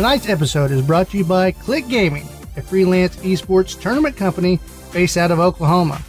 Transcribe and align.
Tonight's 0.00 0.30
episode 0.30 0.70
is 0.70 0.80
brought 0.80 1.10
to 1.10 1.18
you 1.18 1.24
by 1.24 1.52
Click 1.52 1.86
Gaming, 1.86 2.26
a 2.56 2.62
freelance 2.62 3.16
esports 3.16 3.78
tournament 3.78 4.16
company 4.16 4.58
based 4.94 5.18
out 5.18 5.30
of 5.30 5.38
Oklahoma. 5.40 6.00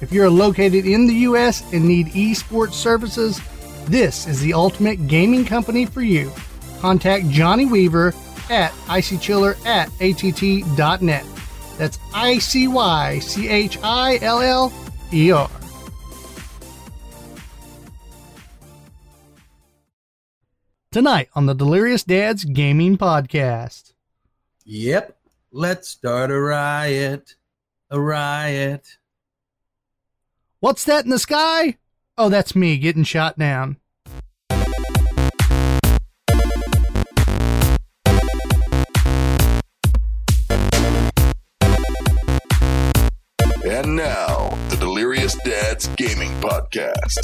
If 0.00 0.12
you're 0.12 0.30
located 0.30 0.86
in 0.86 1.06
the 1.06 1.12
U.S. 1.28 1.62
and 1.74 1.84
need 1.84 2.06
esports 2.14 2.72
services, 2.72 3.42
this 3.84 4.26
is 4.26 4.40
the 4.40 4.54
ultimate 4.54 5.08
gaming 5.08 5.44
company 5.44 5.84
for 5.84 6.00
you. 6.00 6.32
Contact 6.80 7.28
Johnny 7.28 7.66
Weaver 7.66 8.14
at 8.48 8.72
icychiller 8.86 9.62
at 9.66 9.90
att.net. 10.00 11.26
That's 11.76 11.98
I 12.14 12.38
C 12.38 12.66
Y 12.66 13.18
C 13.18 13.50
H 13.50 13.76
I 13.82 14.20
L 14.22 14.40
L 14.40 14.72
E 15.12 15.30
R. 15.32 15.50
Tonight 20.94 21.28
on 21.34 21.46
the 21.46 21.54
Delirious 21.56 22.04
Dads 22.04 22.44
Gaming 22.44 22.96
Podcast. 22.96 23.94
Yep. 24.64 25.16
Let's 25.50 25.88
start 25.88 26.30
a 26.30 26.38
riot. 26.38 27.34
A 27.90 28.00
riot. 28.00 28.98
What's 30.60 30.84
that 30.84 31.02
in 31.02 31.10
the 31.10 31.18
sky? 31.18 31.78
Oh, 32.16 32.28
that's 32.28 32.54
me 32.54 32.78
getting 32.78 33.02
shot 33.02 33.36
down. 33.36 33.78
And 43.64 43.96
now, 43.96 44.56
the 44.68 44.76
Delirious 44.78 45.34
Dads 45.42 45.88
Gaming 45.96 46.30
Podcast. 46.40 47.18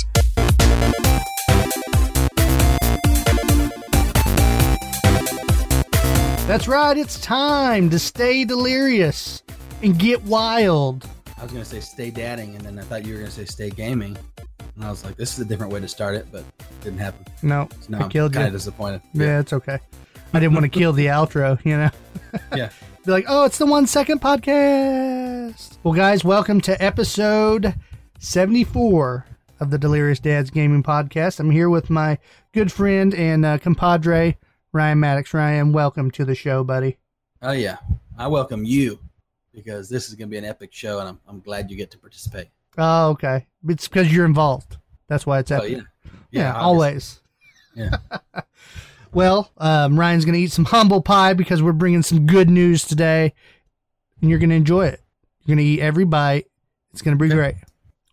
That's 6.51 6.67
right, 6.67 6.99
it's 6.99 7.21
time 7.21 7.91
to 7.91 7.99
stay 8.01 8.45
delirious 8.45 9.45
and 9.85 9.97
get 9.97 10.21
wild. 10.25 11.09
I 11.39 11.45
was 11.45 11.53
going 11.53 11.63
to 11.63 11.71
say 11.71 11.79
stay 11.79 12.11
dadding, 12.11 12.57
and 12.57 12.67
then 12.67 12.77
I 12.77 12.83
thought 12.83 13.07
you 13.07 13.13
were 13.13 13.21
going 13.21 13.31
to 13.31 13.37
say 13.37 13.45
stay 13.45 13.71
gaming. 13.71 14.19
And 14.75 14.85
I 14.85 14.91
was 14.91 15.05
like, 15.05 15.15
this 15.15 15.33
is 15.33 15.39
a 15.39 15.45
different 15.45 15.73
way 15.73 15.79
to 15.79 15.87
start 15.87 16.17
it, 16.17 16.27
but 16.33 16.41
it 16.41 16.81
didn't 16.81 16.99
happen. 16.99 17.25
No, 17.45 17.69
So 17.83 17.87
now 17.91 18.01
I 18.01 18.03
I'm 18.03 18.09
killed 18.09 18.33
kind 18.33 18.49
of 18.49 18.53
disappointed. 18.53 19.01
Yeah, 19.13 19.39
it's 19.39 19.53
okay. 19.53 19.79
I 20.35 20.41
didn't 20.41 20.55
want 20.55 20.65
to 20.65 20.77
kill 20.77 20.93
the 20.93 21.07
outro, 21.07 21.65
you 21.65 21.77
know? 21.77 21.91
Yeah. 22.57 22.71
Be 23.07 23.13
like, 23.13 23.27
oh, 23.29 23.45
it's 23.45 23.59
the 23.59 23.67
one 23.67 23.87
second 23.87 24.21
podcast. 24.21 25.79
Well, 25.85 25.95
guys, 25.95 26.25
welcome 26.25 26.61
to 26.63 26.83
episode 26.83 27.77
74 28.19 29.25
of 29.61 29.71
the 29.71 29.79
Delirious 29.79 30.19
Dads 30.19 30.51
Gaming 30.51 30.83
Podcast. 30.83 31.39
I'm 31.39 31.53
here 31.53 31.71
with 31.71 31.91
my 31.91 32.19
good 32.51 32.73
friend 32.73 33.15
and 33.15 33.47
uh, 33.47 33.59
compadre, 33.59 34.37
Ryan 34.73 35.01
Maddox. 35.01 35.35
Ryan, 35.35 35.73
welcome 35.73 36.11
to 36.13 36.25
the 36.25 36.35
show, 36.35 36.63
buddy. 36.65 36.97
Oh, 37.43 37.53
yeah. 37.53 37.79
I 38.17 38.29
welcome 38.29 38.65
you 38.65 38.99
because 39.53 39.89
this 39.89 40.09
is 40.09 40.15
going 40.15 40.29
to 40.29 40.31
be 40.31 40.39
an 40.39 40.45
epic 40.45 40.73
show, 40.73 41.01
and 41.01 41.09
I'm, 41.09 41.21
I'm 41.27 41.41
glad 41.41 41.71
you 41.71 41.77
get 41.77 41.91
to 41.93 41.99
participate. 41.99 42.49
Oh, 42.79 43.11
okay. 43.11 43.47
It's 43.69 43.89
because 43.89 44.13
you're 44.15 44.27
involved. 44.27 44.77
That's 45.09 45.27
why 45.27 45.41
it's 45.41 45.51
Oh, 45.51 45.57
epic. 45.57 45.73
yeah. 45.73 46.11
Yeah, 46.31 46.55
always. 46.57 47.21
Yeah. 47.75 47.97
Well, 49.13 49.51
um, 49.59 49.99
Ryan's 49.99 50.25
going 50.25 50.35
to 50.35 50.39
eat 50.41 50.53
some 50.53 50.67
humble 50.67 51.01
pie 51.03 51.33
because 51.33 51.61
we're 51.61 51.73
bringing 51.73 52.03
some 52.05 52.27
good 52.27 52.49
news 52.49 52.85
today, 52.85 53.35
and 54.21 54.31
you're 54.31 54.39
going 54.39 54.51
to 54.51 54.55
enjoy 54.55 54.87
it. 54.87 55.01
You're 55.43 55.57
going 55.57 55.67
to 55.67 55.69
eat 55.69 55.81
every 55.81 56.05
bite. 56.05 56.47
It's 56.93 57.03
going 57.03 57.19
to 57.19 57.21
be 57.21 57.27
Okay. 57.27 57.35
great. 57.35 57.55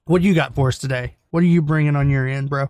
What 0.05 0.23
do 0.23 0.27
you 0.27 0.33
got 0.33 0.55
for 0.55 0.69
us 0.69 0.79
today? 0.79 1.17
What 1.29 1.43
are 1.43 1.45
you 1.45 1.61
bringing 1.61 1.95
on 1.95 2.09
your 2.09 2.27
end, 2.27 2.49
bro? 2.49 2.69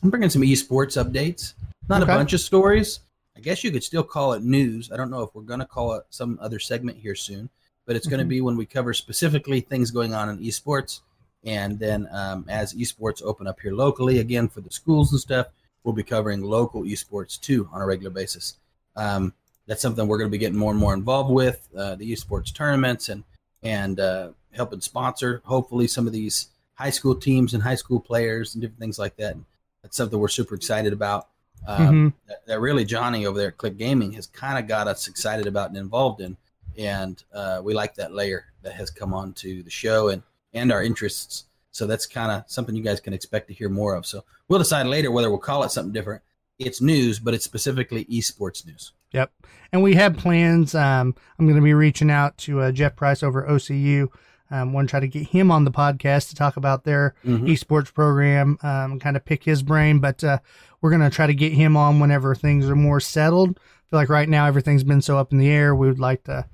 I'm 0.00 0.10
bringing 0.10 0.30
some 0.30 0.42
esports 0.42 0.96
updates. 0.96 1.54
Not 1.90 2.04
Okay. 2.04 2.12
a 2.12 2.16
bunch 2.16 2.32
of 2.32 2.40
stories. 2.40 3.00
I 3.36 3.40
guess 3.40 3.64
you 3.64 3.72
could 3.72 3.82
still 3.82 4.04
call 4.04 4.32
it 4.34 4.44
news. 4.44 4.92
I 4.92 4.96
don't 4.96 5.10
know 5.10 5.22
if 5.22 5.34
we're 5.34 5.42
going 5.42 5.58
to 5.58 5.66
call 5.66 5.94
it 5.94 6.04
some 6.08 6.38
other 6.40 6.60
segment 6.60 6.98
here 6.98 7.16
soon, 7.16 7.50
but 7.84 7.96
it's 7.96 8.06
going 8.06 8.20
Mhm. 8.20 8.24
to 8.26 8.28
be 8.28 8.40
when 8.40 8.56
we 8.56 8.64
cover 8.64 8.94
specifically 8.94 9.60
things 9.60 9.90
going 9.90 10.14
on 10.14 10.28
in 10.28 10.38
esports. 10.38 11.00
And 11.42 11.80
then 11.80 12.06
um, 12.12 12.44
as 12.48 12.74
esports 12.74 13.22
open 13.24 13.48
up 13.48 13.58
here 13.58 13.72
locally, 13.72 14.20
again 14.20 14.46
for 14.48 14.60
the 14.60 14.70
schools 14.70 15.10
and 15.10 15.20
stuff, 15.20 15.48
we'll 15.82 15.92
be 15.94 16.04
covering 16.04 16.42
local 16.42 16.82
esports 16.84 17.40
too 17.40 17.68
on 17.72 17.82
a 17.82 17.86
regular 17.86 18.10
basis. 18.10 18.56
Um, 18.94 19.34
that's 19.66 19.82
something 19.82 20.06
we're 20.06 20.18
going 20.18 20.30
to 20.30 20.32
be 20.32 20.38
getting 20.38 20.58
more 20.58 20.70
and 20.70 20.78
more 20.78 20.94
involved 20.94 21.30
with 21.32 21.66
uh, 21.76 21.96
the 21.96 22.12
esports 22.12 22.54
tournaments 22.54 23.08
and 23.08 23.24
and 23.64 23.98
uh, 23.98 24.30
helping 24.52 24.80
sponsor 24.80 25.42
hopefully 25.44 25.86
some 25.88 26.06
of 26.06 26.12
these 26.12 26.50
high 26.74 26.88
school 26.90 27.14
teams 27.16 27.52
and 27.52 27.62
high 27.64 27.74
school 27.74 27.98
players 28.00 28.54
and 28.54 28.62
different 28.62 28.78
things 28.80 28.98
like 28.98 29.16
that. 29.16 29.36
That's 29.82 29.96
something 29.96 30.18
we're 30.18 30.28
super 30.28 30.54
excited 30.54 30.92
about. 30.92 31.28
Um, 31.66 32.14
that, 32.26 32.46
that 32.46 32.60
really 32.60 32.84
Johnny 32.84 33.26
over 33.26 33.38
there 33.38 33.48
at 33.48 33.58
Click 33.58 33.76
Gaming 33.76 34.12
has 34.12 34.26
kind 34.26 34.58
of 34.58 34.66
got 34.66 34.88
us 34.88 35.08
excited 35.08 35.46
about 35.46 35.68
and 35.68 35.76
involved 35.76 36.20
in, 36.20 36.36
and 36.78 37.22
uh, 37.34 37.60
we 37.62 37.74
like 37.74 37.94
that 37.96 38.12
layer 38.12 38.46
that 38.62 38.72
has 38.72 38.90
come 38.90 39.12
on 39.12 39.32
to 39.34 39.62
the 39.62 39.70
show 39.70 40.08
and 40.08 40.22
and 40.52 40.72
our 40.72 40.82
interests. 40.82 41.44
So 41.70 41.86
that's 41.86 42.06
kind 42.06 42.32
of 42.32 42.44
something 42.50 42.74
you 42.74 42.82
guys 42.82 43.00
can 43.00 43.12
expect 43.12 43.48
to 43.48 43.54
hear 43.54 43.68
more 43.68 43.94
of. 43.94 44.04
So 44.04 44.24
we'll 44.48 44.58
decide 44.58 44.86
later 44.86 45.10
whether 45.10 45.30
we'll 45.30 45.38
call 45.38 45.62
it 45.62 45.70
something 45.70 45.92
different. 45.92 46.22
It's 46.58 46.80
news, 46.80 47.18
but 47.18 47.32
it's 47.32 47.44
specifically 47.44 48.04
esports 48.06 48.66
news. 48.66 48.92
Yep. 49.12 49.32
And 49.72 49.82
we 49.82 49.94
have 49.94 50.16
plans. 50.16 50.74
Um, 50.74 51.14
I'm 51.38 51.46
going 51.46 51.56
to 51.56 51.62
be 51.62 51.74
reaching 51.74 52.10
out 52.10 52.36
to 52.38 52.60
uh, 52.60 52.72
Jeff 52.72 52.96
Price 52.96 53.22
over 53.22 53.44
OCU. 53.44 54.08
Um, 54.50 54.72
want 54.72 54.88
to 54.88 54.90
try 54.90 55.00
to 55.00 55.08
get 55.08 55.28
him 55.28 55.50
on 55.50 55.64
the 55.64 55.70
podcast 55.70 56.28
to 56.30 56.34
talk 56.34 56.56
about 56.56 56.84
their 56.84 57.14
Mhm. 57.24 57.46
esports 57.48 57.92
program, 57.92 58.58
um, 58.62 58.98
kind 58.98 59.16
of 59.16 59.24
pick 59.24 59.44
his 59.44 59.62
brain. 59.62 59.98
But 60.00 60.22
uh, 60.24 60.38
we're 60.80 60.90
going 60.90 61.02
to 61.02 61.10
try 61.10 61.26
to 61.26 61.34
get 61.34 61.52
him 61.52 61.76
on 61.76 62.00
whenever 62.00 62.34
things 62.34 62.68
are 62.68 62.76
more 62.76 63.00
settled. 63.00 63.50
I 63.58 63.90
feel 63.90 63.98
like 64.00 64.08
right 64.08 64.28
now 64.28 64.46
everything's 64.46 64.84
been 64.84 65.02
so 65.02 65.18
up 65.18 65.32
in 65.32 65.38
the 65.38 65.48
air. 65.48 65.74
We 65.74 65.86
would 65.88 65.98
like 66.00 66.24
to 66.24 66.46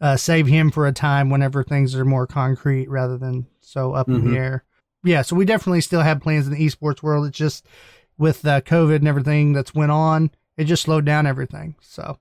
uh, 0.00 0.16
save 0.16 0.48
him 0.48 0.70
for 0.72 0.86
a 0.86 0.92
time 0.92 1.30
whenever 1.30 1.62
things 1.62 1.94
are 1.94 2.04
more 2.04 2.26
concrete 2.26 2.90
rather 2.90 3.16
than 3.16 3.46
so 3.60 3.92
up 3.92 4.08
in 4.08 4.22
Mhm. 4.22 4.30
the 4.30 4.36
air. 4.36 4.64
Yeah, 5.04 5.22
so 5.22 5.36
we 5.36 5.44
definitely 5.44 5.80
still 5.80 6.00
have 6.02 6.20
plans 6.20 6.46
in 6.48 6.52
the 6.52 6.58
esports 6.66 7.02
world. 7.04 7.26
It's 7.26 7.38
just 7.38 7.64
with 8.18 8.44
uh, 8.46 8.60
COVID 8.62 8.96
and 8.96 9.06
everything 9.08 9.52
that's 9.52 9.74
went 9.74 9.92
on, 9.92 10.30
it 10.56 10.64
just 10.64 10.82
slowed 10.82 11.04
down 11.04 11.26
everything. 11.26 11.76
So 11.80 12.18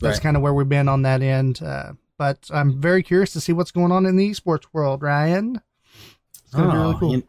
that's 0.00 0.18
Right. 0.18 0.22
kind 0.22 0.36
of 0.36 0.42
where 0.42 0.54
we've 0.54 0.68
been 0.68 0.88
on 0.88 1.02
that 1.02 1.20
end. 1.20 1.60
Uh, 1.62 1.92
but 2.18 2.50
I'm 2.52 2.80
very 2.80 3.02
curious 3.02 3.32
to 3.32 3.40
see 3.40 3.52
what's 3.52 3.70
going 3.70 3.92
on 3.92 4.06
in 4.06 4.16
the 4.16 4.30
esports 4.30 4.66
world, 4.72 5.02
Ryan. 5.02 5.60
It's 6.44 6.54
gonna 6.54 6.72
be 6.72 6.78
really 6.78 6.94
Oh, 6.94 6.98
cool. 6.98 7.14
In, 7.14 7.24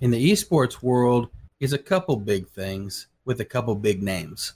in 0.00 0.10
the 0.10 0.32
esports 0.32 0.82
world, 0.82 1.28
is 1.60 1.74
a 1.74 1.78
couple 1.78 2.16
big 2.16 2.48
things 2.48 3.06
with 3.24 3.40
a 3.40 3.44
couple 3.44 3.74
big 3.74 4.02
names. 4.02 4.54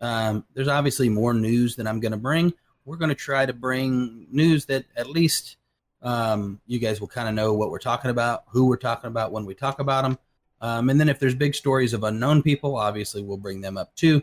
Um, 0.00 0.44
there's 0.54 0.68
obviously 0.68 1.08
more 1.08 1.34
news 1.34 1.76
that 1.76 1.86
I'm 1.86 2.00
going 2.00 2.12
to 2.12 2.18
bring. 2.18 2.52
We're 2.84 2.96
going 2.96 3.10
to 3.10 3.14
try 3.14 3.46
to 3.46 3.52
bring 3.52 4.26
news 4.30 4.64
that 4.66 4.86
at 4.96 5.08
least 5.08 5.56
um, 6.02 6.60
you 6.66 6.78
guys 6.78 7.00
will 7.00 7.08
kind 7.08 7.28
of 7.28 7.34
know 7.34 7.52
what 7.52 7.70
we're 7.70 7.78
talking 7.78 8.10
about, 8.10 8.44
who 8.48 8.66
we're 8.66 8.76
talking 8.76 9.08
about 9.08 9.32
when 9.32 9.44
we 9.44 9.54
talk 9.54 9.80
about 9.80 10.02
them. 10.02 10.18
Um, 10.60 10.88
and 10.88 10.98
then 10.98 11.08
if 11.08 11.18
there's 11.18 11.34
big 11.34 11.54
stories 11.54 11.92
of 11.92 12.04
unknown 12.04 12.42
people, 12.42 12.76
obviously 12.76 13.22
we'll 13.22 13.36
bring 13.36 13.60
them 13.60 13.76
up 13.76 13.94
too. 13.94 14.22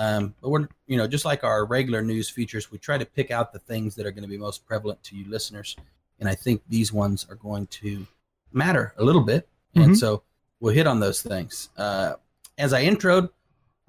Um, 0.00 0.34
but 0.40 0.48
we're, 0.48 0.66
you 0.86 0.96
know, 0.96 1.06
just 1.06 1.26
like 1.26 1.44
our 1.44 1.66
regular 1.66 2.00
news 2.00 2.30
features, 2.30 2.72
we 2.72 2.78
try 2.78 2.96
to 2.96 3.04
pick 3.04 3.30
out 3.30 3.52
the 3.52 3.58
things 3.58 3.94
that 3.96 4.06
are 4.06 4.10
going 4.10 4.22
to 4.22 4.28
be 4.28 4.38
most 4.38 4.64
prevalent 4.64 5.02
to 5.04 5.14
you 5.14 5.28
listeners. 5.28 5.76
And 6.20 6.26
I 6.26 6.34
think 6.34 6.62
these 6.70 6.90
ones 6.90 7.26
are 7.28 7.34
going 7.34 7.66
to 7.66 8.06
matter 8.50 8.94
a 8.96 9.04
little 9.04 9.20
bit. 9.20 9.46
Mhm. 9.76 9.84
And 9.84 9.98
so 9.98 10.22
we'll 10.58 10.72
hit 10.72 10.86
on 10.86 11.00
those 11.00 11.20
things. 11.20 11.68
Uh, 11.76 12.14
as 12.56 12.72
I 12.72 12.82
introed, 12.82 13.28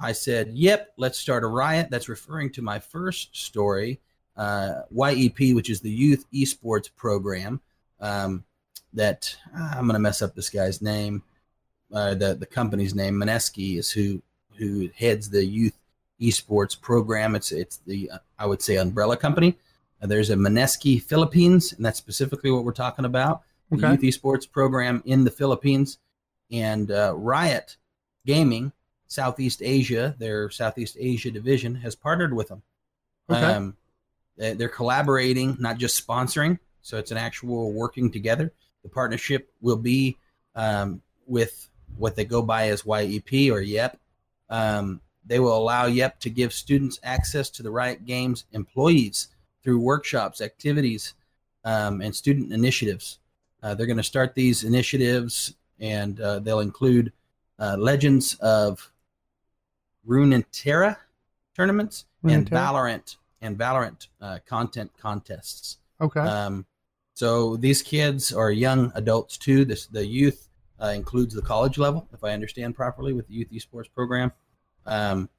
I 0.01 0.11
said, 0.11 0.49
yep, 0.53 0.91
let's 0.97 1.17
start 1.17 1.45
a 1.45 1.47
riot. 1.47 1.87
That's 1.89 2.09
referring 2.09 2.51
to 2.53 2.61
my 2.61 2.77
first 2.77 3.33
story, 3.37 4.01
uh, 4.35 4.81
YEP, 4.91 5.55
which 5.55 5.69
is 5.69 5.79
the 5.79 5.91
Youth 5.91 6.25
Esports 6.33 6.89
Program. 6.93 7.61
Um, 8.01 8.43
that 8.93 9.33
ah, 9.55 9.77
I'm 9.77 9.85
going 9.85 9.93
to 9.93 9.99
mess 9.99 10.21
up 10.21 10.35
this 10.35 10.49
guy's 10.49 10.81
name. 10.81 11.23
Uh, 11.93 12.15
the 12.15 12.35
the 12.35 12.45
company's 12.45 12.93
name, 12.93 13.15
Mineski, 13.15 13.77
is 13.77 13.89
who 13.91 14.21
who 14.57 14.89
heads 14.95 15.29
the 15.29 15.45
Youth 15.45 15.77
Esports 16.21 16.79
Program. 16.79 17.35
It's 17.35 17.51
it's 17.51 17.77
the 17.87 18.11
I 18.37 18.45
would 18.45 18.61
say 18.61 18.77
umbrella 18.77 19.17
company. 19.17 19.57
Uh, 20.01 20.07
there's 20.07 20.29
a 20.29 20.35
Mineski 20.35 21.01
Philippines, 21.01 21.73
and 21.73 21.85
that's 21.85 21.97
specifically 21.97 22.51
what 22.51 22.63
we're 22.63 22.71
talking 22.73 23.05
about 23.05 23.41
the 23.69 23.77
youth 24.01 24.01
esports 24.01 24.49
program 24.51 25.01
in 25.05 25.23
the 25.23 25.31
Philippines, 25.31 25.97
and 26.51 26.91
uh, 26.91 27.13
Riot 27.15 27.77
Gaming 28.25 28.71
Southeast 29.07 29.61
Asia, 29.63 30.15
their 30.19 30.49
Southeast 30.49 30.97
Asia 30.99 31.31
division, 31.31 31.75
has 31.75 31.95
partnered 31.95 32.33
with 32.33 32.49
them. 32.49 32.61
Okay. 33.29 33.39
Um, 33.41 33.77
they- 34.37 34.53
they're 34.53 34.69
collaborating, 34.69 35.55
not 35.59 35.77
just 35.77 36.05
sponsoring. 36.05 36.59
So 36.81 36.97
it's 36.97 37.11
an 37.11 37.17
actual 37.17 37.71
working 37.71 38.11
together. 38.11 38.51
The 38.83 38.89
partnership 38.89 39.51
will 39.61 39.77
be 39.77 40.17
um, 40.55 41.01
with 41.27 41.69
what 41.97 42.15
they 42.15 42.25
go 42.25 42.41
by 42.41 42.69
as 42.69 42.83
YEP 42.85 43.51
or 43.51 43.61
YEP. 43.61 43.97
Um, 44.49 44.99
they 45.25 45.39
will 45.39 45.57
allow 45.57 45.85
YEP 45.85 46.19
to 46.19 46.29
give 46.29 46.53
students 46.53 46.99
access 47.03 47.49
to 47.51 47.63
the 47.63 47.71
Riot 47.71 48.05
Games 48.05 48.45
employees 48.51 49.29
through 49.63 49.79
workshops, 49.79 50.41
activities, 50.41 51.13
um, 51.63 52.01
and 52.01 52.15
student 52.15 52.51
initiatives. 52.51 53.19
Uh, 53.61 53.75
they're 53.75 53.85
going 53.85 53.97
to 53.97 54.03
start 54.03 54.33
these 54.33 54.63
initiatives, 54.63 55.53
and 55.79 56.19
uh, 56.19 56.39
they'll 56.39 56.59
include 56.59 57.13
uh, 57.59 57.77
Legends 57.77 58.35
of 58.35 58.91
Runeterra 60.07 60.97
tournaments 61.55 62.05
and 62.23 62.49
Runeterra? 62.49 62.49
Valorant 62.49 63.15
and 63.41 63.57
Valorant 63.57 64.07
uh, 64.19 64.39
content 64.47 64.91
contests. 64.97 65.77
Okay. 65.99 66.19
Um, 66.19 66.65
so 67.13 67.55
these 67.55 67.83
kids 67.83 68.33
are 68.33 68.51
young 68.51 68.91
adults 68.95 69.37
too. 69.37 69.65
This 69.65 69.85
the 69.85 70.05
youth 70.05 70.49
uh, 70.81 70.87
includes 70.87 71.35
the 71.35 71.41
college 71.41 71.77
level, 71.77 72.07
if 72.13 72.23
I 72.23 72.31
understand 72.31 72.75
properly, 72.75 73.13
with 73.13 73.27
the 73.27 73.35
youth 73.35 73.51
esports 73.51 73.91
program, 73.93 74.31
um, 74.85 75.29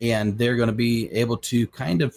and 0.00 0.36
they're 0.36 0.56
going 0.56 0.68
to 0.68 0.72
be 0.74 1.10
able 1.12 1.36
to 1.36 1.66
kind 1.68 2.02
of 2.02 2.14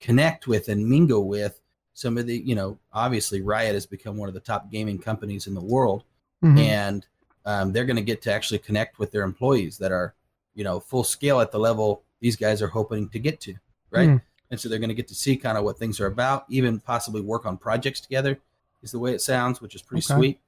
connect 0.00 0.46
with 0.46 0.68
and 0.68 0.86
mingle 0.88 1.28
with 1.28 1.60
some 1.94 2.16
of 2.18 2.26
the, 2.26 2.38
you 2.38 2.54
know, 2.54 2.78
obviously 2.92 3.42
Riot 3.42 3.74
has 3.74 3.86
become 3.86 4.16
one 4.16 4.28
of 4.28 4.34
the 4.34 4.40
top 4.40 4.70
gaming 4.70 4.98
companies 4.98 5.46
in 5.46 5.54
the 5.54 5.60
world, 5.60 6.04
Mhm. 6.42 6.58
and 6.58 7.06
um, 7.44 7.72
they're 7.72 7.84
going 7.84 7.96
to 7.96 8.02
get 8.02 8.22
to 8.22 8.32
actually 8.32 8.58
connect 8.58 8.98
with 8.98 9.10
their 9.10 9.22
employees 9.22 9.78
that 9.78 9.92
are, 9.92 10.14
you 10.54 10.64
know, 10.64 10.80
full 10.80 11.04
scale 11.04 11.40
at 11.40 11.50
the 11.52 11.58
level 11.58 12.02
these 12.20 12.36
guys 12.36 12.60
are 12.62 12.68
hoping 12.68 13.08
to 13.08 13.18
get 13.18 13.40
to, 13.40 13.54
right? 13.90 14.08
Mm. 14.10 14.22
And 14.50 14.60
so 14.60 14.68
they're 14.68 14.78
going 14.78 14.88
to 14.90 14.94
get 14.94 15.08
to 15.08 15.14
see 15.14 15.36
kind 15.36 15.56
of 15.56 15.64
what 15.64 15.78
things 15.78 16.00
are 16.00 16.06
about, 16.06 16.44
even 16.48 16.80
possibly 16.80 17.20
work 17.20 17.46
on 17.46 17.56
projects 17.56 18.00
together. 18.00 18.38
Is 18.82 18.92
the 18.92 18.98
way 18.98 19.12
it 19.14 19.20
sounds, 19.20 19.60
which 19.60 19.74
is 19.74 19.82
pretty 19.82 20.04
Okay. 20.06 20.18
sweet. 20.18 20.40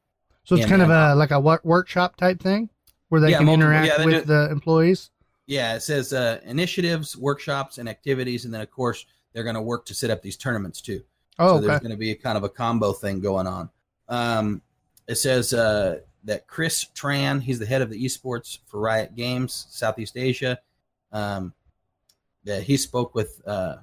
so 0.45 0.55
it's 0.57 0.65
and 0.65 0.71
kind 0.71 0.83
of 0.83 0.91
a 0.91 1.15
like 1.15 1.31
a 1.31 1.39
workshop 1.41 2.17
type 2.17 2.41
thing 2.41 2.69
where 3.11 3.21
they 3.21 3.31
Yeah, 3.31 3.37
can 3.39 3.47
multiple- 3.47 3.69
interact 3.69 3.87
yeah, 3.99 4.05
with 4.05 4.15
do- 4.15 4.27
the 4.33 4.51
employees. 4.51 5.11
Yeah, 5.47 5.75
it 5.75 5.81
says 5.81 6.13
uh, 6.13 6.41
initiatives, 6.45 7.17
workshops, 7.17 7.79
and 7.79 7.89
activities, 7.89 8.45
and 8.45 8.55
then 8.55 8.61
of 8.61 8.71
course 8.71 9.07
they're 9.33 9.45
going 9.45 9.57
to 9.57 9.63
work 9.63 9.85
to 9.87 9.95
set 9.95 10.11
up 10.11 10.23
these 10.23 10.37
tournaments 10.37 10.81
too. 10.81 11.03
Oh, 11.39 11.49
so 11.49 11.55
okay. 11.57 11.67
there's 11.67 11.81
going 11.81 11.91
to 11.91 11.97
be 11.97 12.11
a 12.11 12.17
kind 12.17 12.37
of 12.37 12.45
a 12.45 12.49
combo 12.49 12.93
thing 12.93 13.21
going 13.21 13.47
on. 13.47 13.71
Um, 14.09 14.63
it 15.09 15.17
says 15.17 15.53
uh, 15.53 16.01
that 16.25 16.47
Chris 16.47 16.87
Tran, 16.95 17.43
he's 17.43 17.59
the 17.59 17.67
head 17.67 17.83
of 17.83 17.91
the 17.91 18.05
esports 18.05 18.59
for 18.67 18.81
Riot 18.81 19.15
Games 19.17 19.67
Southeast 19.71 20.17
Asia. 20.17 20.59
Um, 21.11 21.53
that 22.45 22.63
he 22.63 22.77
spoke 22.77 23.15
with 23.15 23.41
uh, 23.47 23.77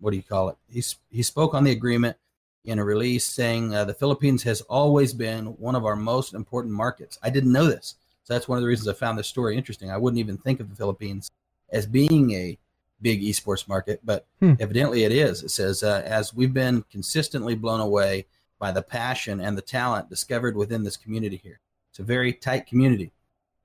what 0.00 0.10
do 0.10 0.16
you 0.16 0.22
call 0.22 0.48
it? 0.48 0.56
He 0.68 0.82
he 1.10 1.22
spoke 1.22 1.54
on 1.54 1.64
the 1.64 1.70
agreement 1.70 2.16
in 2.64 2.78
a 2.78 2.84
release 2.84 3.26
saying 3.26 3.74
uh, 3.74 3.84
the 3.84 3.94
Philippines 3.94 4.42
has 4.44 4.60
always 4.62 5.12
been 5.12 5.46
one 5.58 5.74
of 5.74 5.84
our 5.84 5.96
most 5.96 6.34
important 6.34 6.74
markets. 6.74 7.18
I 7.22 7.30
didn't 7.30 7.52
know 7.52 7.66
this, 7.66 7.96
that's 8.32 8.48
one 8.48 8.58
of 8.58 8.62
the 8.62 8.68
reasons 8.68 8.88
I 8.88 8.94
found 8.94 9.18
this 9.18 9.28
story 9.28 9.56
interesting. 9.56 9.90
I 9.90 9.96
wouldn't 9.96 10.18
even 10.18 10.36
think 10.38 10.60
of 10.60 10.70
the 10.70 10.76
Philippines 10.76 11.30
as 11.70 11.86
being 11.86 12.32
a 12.32 12.58
big 13.00 13.20
esports 13.22 13.68
market, 13.68 14.00
but 14.04 14.26
Hmm. 14.40 14.54
evidently 14.60 15.04
it 15.04 15.12
is. 15.12 15.42
It 15.42 15.50
says 15.50 15.82
uh, 15.82 16.02
as 16.04 16.32
we've 16.34 16.54
been 16.54 16.84
consistently 16.90 17.54
blown 17.54 17.80
away 17.80 18.26
by 18.58 18.70
the 18.70 18.82
passion 18.82 19.40
and 19.40 19.58
the 19.58 19.62
talent 19.62 20.08
discovered 20.08 20.56
within 20.56 20.84
this 20.84 20.96
community 20.96 21.36
here. 21.36 21.58
It's 21.90 21.98
a 21.98 22.04
very 22.04 22.32
tight 22.32 22.66
community. 22.66 23.12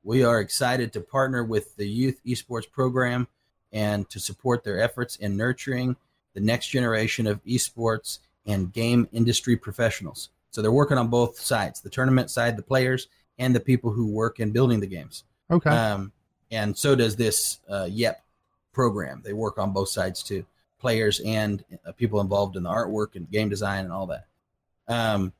We 0.03 0.23
are 0.23 0.39
excited 0.39 0.91
to 0.93 1.01
partner 1.01 1.43
with 1.43 1.75
the 1.75 1.87
youth 1.87 2.19
esports 2.25 2.69
program 2.69 3.27
and 3.71 4.09
to 4.09 4.19
support 4.19 4.63
their 4.63 4.79
efforts 4.81 5.17
in 5.17 5.37
nurturing 5.37 5.97
the 6.33 6.39
next 6.39 6.67
generation 6.69 7.27
of 7.27 7.43
esports 7.45 8.19
and 8.45 8.71
game 8.73 9.07
industry 9.11 9.55
professionals. 9.55 10.29
So 10.49 10.61
they're 10.61 10.71
working 10.71 10.97
on 10.97 11.09
both 11.09 11.39
sides 11.39 11.81
the 11.81 11.89
tournament 11.89 12.31
side, 12.31 12.57
the 12.57 12.63
players, 12.63 13.07
and 13.39 13.55
the 13.55 13.59
people 13.59 13.91
who 13.91 14.07
work 14.07 14.39
in 14.39 14.51
building 14.51 14.79
the 14.79 14.87
games. 14.87 15.23
Okay. 15.49 15.69
Um, 15.69 16.11
and 16.51 16.77
so 16.77 16.95
does 16.95 17.15
this 17.15 17.59
uh, 17.69 17.87
YEP 17.89 18.21
program. 18.73 19.21
They 19.23 19.33
work 19.33 19.57
on 19.57 19.73
both 19.73 19.89
sides 19.89 20.23
too, 20.23 20.45
players 20.79 21.19
and 21.21 21.63
uh, 21.85 21.91
people 21.91 22.21
involved 22.21 22.55
in 22.55 22.63
the 22.63 22.69
artwork 22.69 23.15
and 23.15 23.29
game 23.29 23.49
design 23.49 23.85
and 23.85 23.93
all 23.93 24.07
that. 24.07 24.25
Um, 24.87 25.33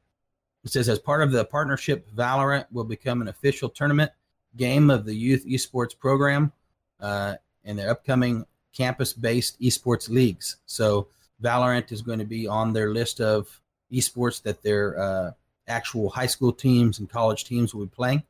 it 0.63 0.71
says 0.71 0.89
as 0.89 0.99
part 0.99 1.21
of 1.21 1.31
the 1.31 1.45
partnership, 1.45 2.09
Valorant 2.15 2.65
will 2.71 2.83
become 2.83 3.21
an 3.21 3.29
official 3.29 3.69
tournament 3.69 4.11
game 4.57 4.89
of 4.89 5.05
the 5.05 5.13
youth 5.13 5.45
esports 5.45 5.97
program 5.97 6.51
uh, 6.99 7.35
in 7.63 7.77
their 7.77 7.91
upcoming 7.91 8.45
campus-based 8.73 9.59
esports 9.61 10.09
leagues. 10.09 10.57
So 10.65 11.07
Valorant 11.41 11.91
is 11.91 12.01
going 12.01 12.19
to 12.19 12.25
be 12.25 12.47
on 12.47 12.73
their 12.73 12.91
list 12.91 13.21
of 13.21 13.61
esports 13.91 14.41
that 14.43 14.61
their 14.63 14.99
uh, 14.99 15.31
actual 15.67 16.09
high 16.09 16.25
school 16.27 16.51
teams 16.53 16.99
and 16.99 17.09
college 17.09 17.45
teams 17.45 17.73
will 17.73 17.85
be 17.85 17.91
playing 17.95 18.23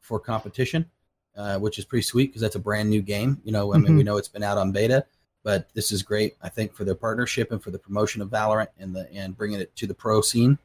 for 0.00 0.18
competition 0.20 0.88
uh, 1.36 1.58
which 1.58 1.78
is 1.78 1.84
pretty 1.84 2.02
sweet 2.02 2.28
because 2.28 2.40
that's 2.40 2.54
a 2.54 2.58
brand 2.58 2.88
new 2.88 3.02
game. 3.02 3.38
You 3.44 3.52
know, 3.52 3.74
I 3.74 3.76
mean, 3.76 3.92
Mhm. 3.92 3.96
we 3.98 4.02
know 4.04 4.16
it's 4.16 4.26
been 4.26 4.42
out 4.42 4.56
on 4.56 4.72
beta, 4.72 5.04
but 5.42 5.68
this 5.74 5.92
is 5.92 6.02
great. 6.02 6.34
I 6.40 6.48
think 6.48 6.72
for 6.72 6.84
their 6.84 6.94
partnership 6.94 7.52
and 7.52 7.62
for 7.62 7.70
the 7.70 7.78
promotion 7.78 8.22
of 8.22 8.30
Valorant 8.30 8.68
and 8.78 8.96
the 8.96 9.06
and 9.12 9.36
bringing 9.36 9.60
it 9.60 9.76
to 9.76 9.86
the 9.86 9.92
pro 9.92 10.22
scene. 10.22 10.56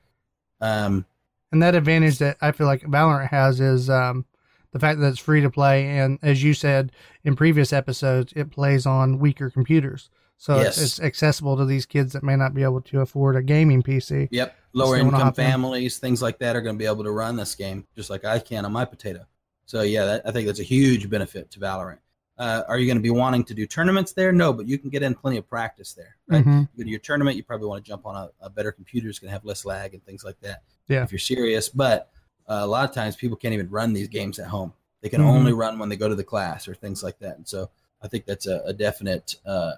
Um, 0.62 1.06
And 1.52 1.62
that 1.62 1.75
advantage 1.75 2.19
that 2.19 2.38
I 2.40 2.54
feel 2.54 2.68
like 2.68 2.84
Valorant 2.84 3.28
has 3.31 3.60
is 3.60 3.90
um, 3.90 4.24
the 4.72 4.80
fact 4.80 5.02
that 5.02 5.07
it's 5.07 5.19
free 5.19 5.42
to 5.42 5.50
play, 5.50 5.86
and 5.98 6.18
as 6.22 6.42
you 6.42 6.54
said 6.54 6.94
in 7.25 7.36
previous 7.36 7.74
episodes, 7.74 8.31
it 8.34 8.50
plays 8.50 8.86
on 8.86 9.19
weaker 9.19 9.50
computers, 9.50 10.10
so 10.42 10.56
it's, 10.58 10.78
Yes. 10.78 10.82
it's 10.82 11.00
accessible 11.00 11.56
to 11.58 11.66
these 11.66 11.86
kids 11.86 12.14
that 12.14 12.24
may 12.24 12.36
not 12.36 12.56
be 12.56 12.64
able 12.64 12.82
to 12.82 13.02
afford 13.02 13.36
a 13.36 13.44
gaming 13.44 13.84
PC. 13.84 14.28
yep, 14.32 14.56
Lower 14.74 14.98
income 14.98 15.14
hop 15.22 15.38
in. 15.38 15.46
families, 15.46 16.00
things 16.00 16.20
like 16.20 16.40
that, 16.40 16.56
are 16.56 16.62
going 16.62 16.76
to 16.76 16.80
be 16.80 16.88
able 16.88 17.04
to 17.04 17.12
run 17.12 17.36
this 17.36 17.54
game 17.54 17.86
just 17.96 18.10
like 18.10 18.26
I 18.26 18.40
can 18.40 18.66
on 18.66 18.72
my 18.72 18.84
potato. 18.84 19.28
So 19.68 19.84
yeah, 19.84 20.04
that, 20.06 20.22
I 20.26 20.32
think 20.32 20.48
that's 20.48 20.60
a 20.60 20.64
huge 20.64 21.12
benefit 21.12 21.52
to 21.52 21.60
Valorant. 21.60 22.00
Uh, 22.40 22.64
are 22.68 22.80
you 22.80 22.88
going 22.88 22.98
to 22.98 23.04
be 23.04 23.12
wanting 23.12 23.44
to 23.44 23.54
do 23.54 23.68
tournaments 23.68 24.14
there? 24.14 24.32
No, 24.32 24.52
but 24.52 24.68
you 24.68 24.80
can 24.80 24.90
get 24.90 25.04
in 25.04 25.14
plenty 25.14 25.38
of 25.38 25.48
practice 25.48 25.94
there. 25.94 26.16
Right? 26.28 26.44
Mhm. 26.44 26.62
you 26.74 26.78
go 26.80 26.84
to 26.86 26.90
your 26.90 27.00
tournament, 27.00 27.38
you 27.38 27.44
probably 27.44 27.68
want 27.68 27.86
to 27.86 27.88
jump 27.88 28.08
on 28.08 28.16
a, 28.16 28.30
a 28.44 28.50
better 28.50 28.72
computer. 28.72 29.10
It's 29.10 29.20
going 29.20 29.28
to 29.30 29.34
have 29.34 29.46
less 29.46 29.64
lag 29.64 29.94
and 29.94 30.04
things 30.04 30.24
like 30.24 30.40
that. 30.40 30.64
Yeah. 30.88 31.04
If 31.04 31.12
you're 31.12 31.20
serious, 31.20 31.70
but 31.70 32.10
uh, 32.50 32.62
a 32.64 32.66
lot 32.66 32.90
of 32.90 32.96
times 32.96 33.16
people 33.16 33.38
can't 33.38 33.54
even 33.54 33.70
run 33.70 33.94
these 33.94 34.08
games 34.08 34.40
at 34.40 34.48
home. 34.48 34.74
They 35.02 35.10
can 35.10 35.22
Mhm. 35.22 35.26
only 35.28 35.54
run 35.54 35.78
when 35.78 35.90
they 35.90 35.98
go 35.98 36.10
to 36.10 36.16
the 36.16 36.24
class 36.24 36.68
or 36.68 36.74
things 36.74 37.04
like 37.04 37.20
that. 37.20 37.38
And 37.38 37.48
so 37.48 37.70
I 38.02 38.08
think 38.08 38.26
that's 38.26 38.48
a, 38.48 38.62
a 38.66 38.74
definite 38.74 39.36
uh, 39.46 39.74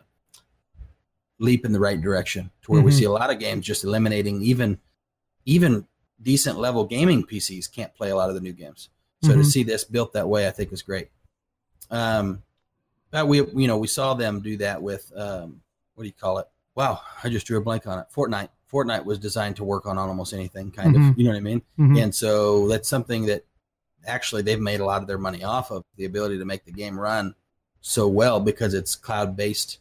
leap 1.40 1.66
in 1.66 1.72
the 1.72 1.80
right 1.80 2.00
direction 2.02 2.52
to 2.62 2.72
where 2.72 2.82
we 2.82 2.92
Mhm. 2.92 2.98
see 3.00 3.04
a 3.06 3.12
lot 3.12 3.30
of 3.32 3.40
games 3.40 3.66
just 3.66 3.84
eliminating 3.84 4.42
even 4.42 4.80
even 5.46 5.86
decent 6.22 6.58
level 6.58 6.86
gaming 6.86 7.24
PCs 7.26 7.68
can't 7.70 7.94
play 7.96 8.10
a 8.10 8.16
lot 8.16 8.30
of 8.30 8.36
the 8.36 8.40
new 8.42 8.54
games. 8.54 8.90
So 9.24 9.34
to 9.34 9.40
Mhm. 9.40 9.46
see 9.46 9.64
this 9.64 9.84
built 9.84 10.14
that 10.14 10.30
way, 10.30 10.48
I 10.48 10.52
think 10.52 10.72
is 10.72 10.82
great. 10.82 11.10
Um, 11.90 12.44
but 13.12 13.28
we 13.28 13.38
you 13.38 13.68
know 13.68 13.78
we 13.78 13.88
saw 13.88 14.14
them 14.14 14.42
do 14.42 14.58
that 14.58 14.82
with 14.82 15.12
um, 15.16 15.62
what 15.96 16.04
do 16.04 16.08
you 16.08 16.14
call 16.14 16.38
it? 16.40 16.48
Wow, 16.76 17.02
I 17.24 17.30
just 17.30 17.46
drew 17.46 17.58
a 17.58 17.62
blank 17.62 17.86
on 17.88 18.00
it. 18.00 18.08
Fortnite. 18.16 18.50
Fortnite 18.72 19.06
was 19.06 19.20
designed 19.20 19.56
to 19.58 19.64
work 19.64 19.86
on 19.86 20.00
almost 20.00 20.34
anything, 20.34 20.72
kind 20.72 20.96
of. 20.96 21.02
Mhm. 21.02 21.18
You 21.18 21.24
know 21.26 21.30
what 21.32 21.38
I 21.38 21.42
mean? 21.42 21.62
Mhm. 21.78 22.02
And 22.02 22.16
so 22.16 22.68
that's 22.68 22.90
something 22.90 23.28
that 23.28 23.46
actually 24.06 24.42
they've 24.42 24.60
made 24.60 24.80
a 24.80 24.86
lot 24.86 25.02
of 25.02 25.08
their 25.08 25.20
money 25.20 25.44
off 25.44 25.70
of 25.72 25.84
the 25.96 26.06
ability 26.06 26.40
to 26.40 26.46
make 26.46 26.66
the 26.66 26.72
game 26.72 27.00
run 27.00 27.36
so 27.82 28.08
well 28.08 28.40
because 28.40 28.74
it's 28.74 28.96
cloud 28.96 29.36
based 29.36 29.78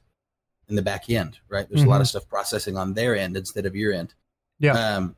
in 0.73 0.77
the 0.77 0.83
back 0.83 1.11
end, 1.11 1.39
right? 1.51 1.69
There's 1.69 1.83
a 1.83 1.89
lot 1.89 2.01
of 2.01 2.09
stuff 2.09 2.27
processing 2.27 2.79
on 2.79 2.95
their 2.95 3.15
end 3.15 3.37
instead 3.37 3.67
of 3.67 3.77
your 3.77 3.93
end. 3.93 4.15
Yeah. 4.59 4.73
Um, 4.73 5.17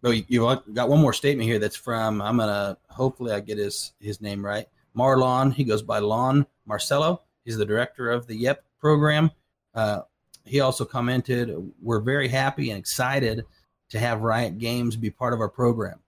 but 0.00 0.10
you- 0.16 0.24
you've 0.28 0.74
got 0.74 0.88
one 0.88 0.98
more 1.00 1.12
statement 1.12 1.46
here 1.46 1.58
that's 1.58 1.76
from 1.76 2.22
I'm 2.22 2.38
gonna 2.38 2.78
hopefully 2.88 3.32
I 3.32 3.40
get 3.40 3.58
his 3.58 3.92
his 4.00 4.22
name 4.22 4.42
right. 4.42 4.66
Marlon. 4.96 5.52
He 5.52 5.64
goes 5.64 5.82
by 5.82 5.98
Lon 5.98 6.46
Marcelo. 6.64 7.20
He's 7.44 7.58
the 7.58 7.66
director 7.66 8.10
of 8.10 8.26
the 8.26 8.34
YEP 8.34 8.64
program. 8.80 9.30
Uh, 9.74 10.00
he 10.46 10.60
also 10.60 10.86
commented, 10.86 11.54
"We're 11.82 12.00
very 12.00 12.28
happy 12.28 12.70
and 12.70 12.78
excited 12.78 13.44
to 13.90 13.98
have 13.98 14.22
Riot 14.22 14.56
Games 14.58 14.96
be 14.96 15.10
part 15.10 15.34
of 15.34 15.40
our 15.40 15.48
program. 15.50 16.00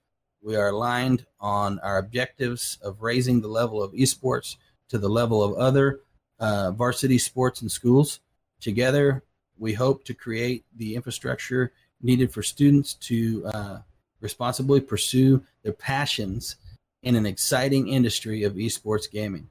We 0.42 0.56
are 0.56 0.68
aligned 0.68 1.26
on 1.38 1.78
our 1.80 1.99
objectives 1.99 2.78
of 2.82 3.02
raising 3.02 3.42
the 3.42 3.49
level 3.49 3.82
of 3.82 3.92
esports 3.92 4.56
to 4.88 4.96
the 4.96 5.08
level 5.10 5.42
of 5.42 5.52
other 5.58 6.00
uh, 6.38 6.70
varsity 6.70 7.18
sports 7.18 7.60
and 7.60 7.70
schools. 7.70 8.20
Together, 8.60 9.22
we 9.58 9.72
hope 9.72 10.04
to 10.04 10.14
create 10.14 10.64
the 10.76 10.94
infrastructure 10.94 11.72
needed 12.02 12.32
for 12.32 12.42
students 12.42 12.94
to 12.94 13.44
uh, 13.46 13.78
responsibly 14.20 14.80
pursue 14.80 15.42
their 15.62 15.72
passions 15.72 16.56
in 17.02 17.16
an 17.16 17.26
exciting 17.26 17.88
industry 17.88 18.42
of 18.42 18.54
esports 18.54 19.10
gaming. 19.10 19.48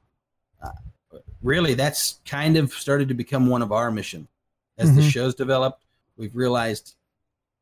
Uh, 0.62 0.70
really, 1.42 1.74
that's 1.74 2.20
kind 2.26 2.58
of 2.58 2.72
started 2.74 3.08
to 3.08 3.14
become 3.14 3.48
one 3.48 3.62
of 3.62 3.72
our 3.72 3.92
missions. 3.92 4.28
As 4.78 4.96
the 4.96 5.02
Mhm. 5.02 5.10
show's 5.10 5.36
developed, 5.36 5.84
we've 6.16 6.36
realized 6.36 6.96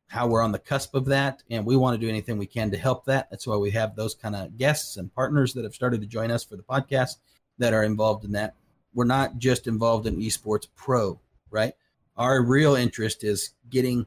how 0.08 0.28
we're 0.28 0.42
on 0.42 0.52
the 0.52 0.60
cusp 0.60 0.96
of 0.96 1.06
that, 1.06 1.44
and 1.50 1.66
we 1.66 1.76
want 1.76 1.94
to 1.94 2.06
do 2.06 2.10
anything 2.10 2.38
we 2.38 2.46
can 2.46 2.72
to 2.72 2.78
help 2.78 3.06
that. 3.06 3.30
That's 3.30 3.48
why 3.48 3.58
we 3.58 3.72
have 3.72 3.96
those 3.96 4.16
kind 4.16 4.36
of 4.36 4.58
guests 4.58 4.98
and 4.98 5.14
partners 5.14 5.54
that 5.54 5.64
have 5.64 5.76
started 5.76 6.00
to 6.02 6.08
join 6.08 6.32
us 6.32 6.44
for 6.44 6.56
the 6.56 6.64
podcast 6.64 7.18
that 7.58 7.74
are 7.74 7.84
involved 7.84 8.24
in 8.24 8.32
that. 8.34 8.56
We're 8.94 9.06
not 9.06 9.38
just 9.38 9.68
involved 9.68 10.08
in 10.08 10.18
esports 10.18 10.68
pro, 10.76 11.20
right? 11.52 11.74
Our 12.16 12.42
real 12.44 12.76
interest 12.76 13.24
is 13.24 13.52
getting 13.70 14.06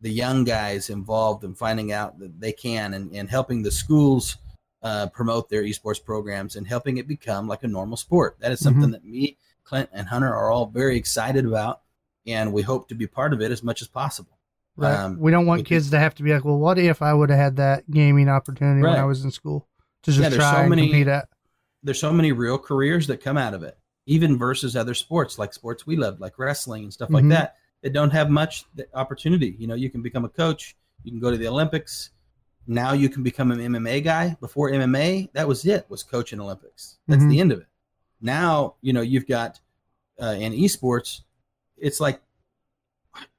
the 0.00 0.10
young 0.10 0.44
guys 0.44 0.90
involved 0.90 1.44
and 1.44 1.56
finding 1.56 1.90
out 1.92 2.18
that 2.18 2.38
they 2.40 2.52
can 2.52 2.94
and, 2.94 3.10
and 3.12 3.28
helping 3.30 3.62
the 3.62 3.70
schools 3.70 4.36
uh, 4.82 5.06
promote 5.08 5.48
their 5.48 5.62
esports 5.62 6.02
programs 6.04 6.56
and 6.56 6.66
helping 6.68 6.98
it 6.98 7.08
become 7.08 7.48
like 7.48 7.62
a 7.64 7.68
normal 7.68 7.96
sport. 7.96 8.36
That 8.40 8.52
is 8.52 8.60
something 8.60 8.90
that 8.90 9.04
me, 9.04 9.38
Clint, 9.64 9.88
and 9.92 10.06
Hunter 10.08 10.32
are 10.34 10.50
all 10.50 10.66
very 10.66 10.96
excited 10.98 11.46
about, 11.46 11.80
and 12.26 12.52
we 12.52 12.60
hope 12.62 12.88
to 12.88 12.94
be 12.94 13.06
part 13.06 13.32
of 13.32 13.40
it 13.40 13.50
as 13.50 13.62
much 13.62 13.80
as 13.80 13.88
possible. 13.88 14.36
Right. 14.76 14.94
Um, 14.94 15.18
we 15.18 15.30
don't 15.30 15.46
want 15.46 15.60
because- 15.62 15.84
kids 15.84 15.90
to 15.92 15.98
have 15.98 16.14
to 16.16 16.22
be 16.22 16.34
like, 16.34 16.44
well, 16.44 16.58
what 16.58 16.78
if 16.78 17.00
I 17.00 17.14
would 17.14 17.30
have 17.30 17.38
had 17.38 17.56
that 17.56 17.90
gaming 17.90 18.28
opportunity 18.28 18.82
when 18.82 18.92
I 18.92 19.04
was 19.04 19.24
in 19.24 19.30
school 19.30 19.66
to 20.02 20.10
just 20.12 20.20
Yeah, 20.32 20.36
try 20.36 20.52
so 20.52 20.56
and 20.60 20.70
many- 20.70 20.88
compete 20.88 21.08
at? 21.08 21.28
there's 21.82 22.00
so 22.00 22.12
many 22.12 22.32
real 22.32 22.58
careers 22.58 23.06
that 23.06 23.22
come 23.22 23.36
out 23.38 23.54
of 23.54 23.62
it, 23.62 23.78
even 24.06 24.36
versus 24.38 24.76
other 24.76 24.94
sports 24.94 25.38
like 25.38 25.52
sports 25.54 25.86
we 25.86 25.96
love, 25.96 26.20
like 26.20 26.38
wrestling 26.38 26.84
and 26.84 26.92
stuff 26.92 27.08
Mhm. 27.08 27.14
like 27.14 27.28
that. 27.28 27.56
that 27.82 27.92
don't 27.92 28.12
have 28.12 28.30
much 28.30 28.64
opportunity. 28.94 29.56
You 29.58 29.66
know, 29.66 29.74
you 29.74 29.90
can 29.90 30.00
become 30.00 30.24
a 30.24 30.28
coach, 30.30 30.74
you 31.02 31.10
can 31.10 31.20
go 31.20 31.30
to 31.30 31.36
the 31.36 31.46
Olympics. 31.48 32.10
Now 32.66 32.94
you 32.94 33.10
can 33.10 33.22
become 33.22 33.50
an 33.50 33.60
MMA 33.60 34.00
guy. 34.02 34.36
Before 34.40 34.70
MMA, 34.70 35.28
that 35.34 35.46
was 35.46 35.66
it, 35.66 35.84
was 35.90 36.02
coaching 36.02 36.40
Olympics. 36.40 36.96
That's 37.08 37.22
Mhm. 37.22 37.28
the 37.30 37.40
end 37.40 37.52
of 37.52 37.60
it. 37.60 37.66
Now, 38.22 38.76
you 38.80 38.94
know, 38.94 39.02
you've 39.02 39.26
got 39.26 39.60
uh, 40.22 40.36
in 40.38 40.52
esports, 40.54 41.22
it's 41.76 42.00
like 42.00 42.22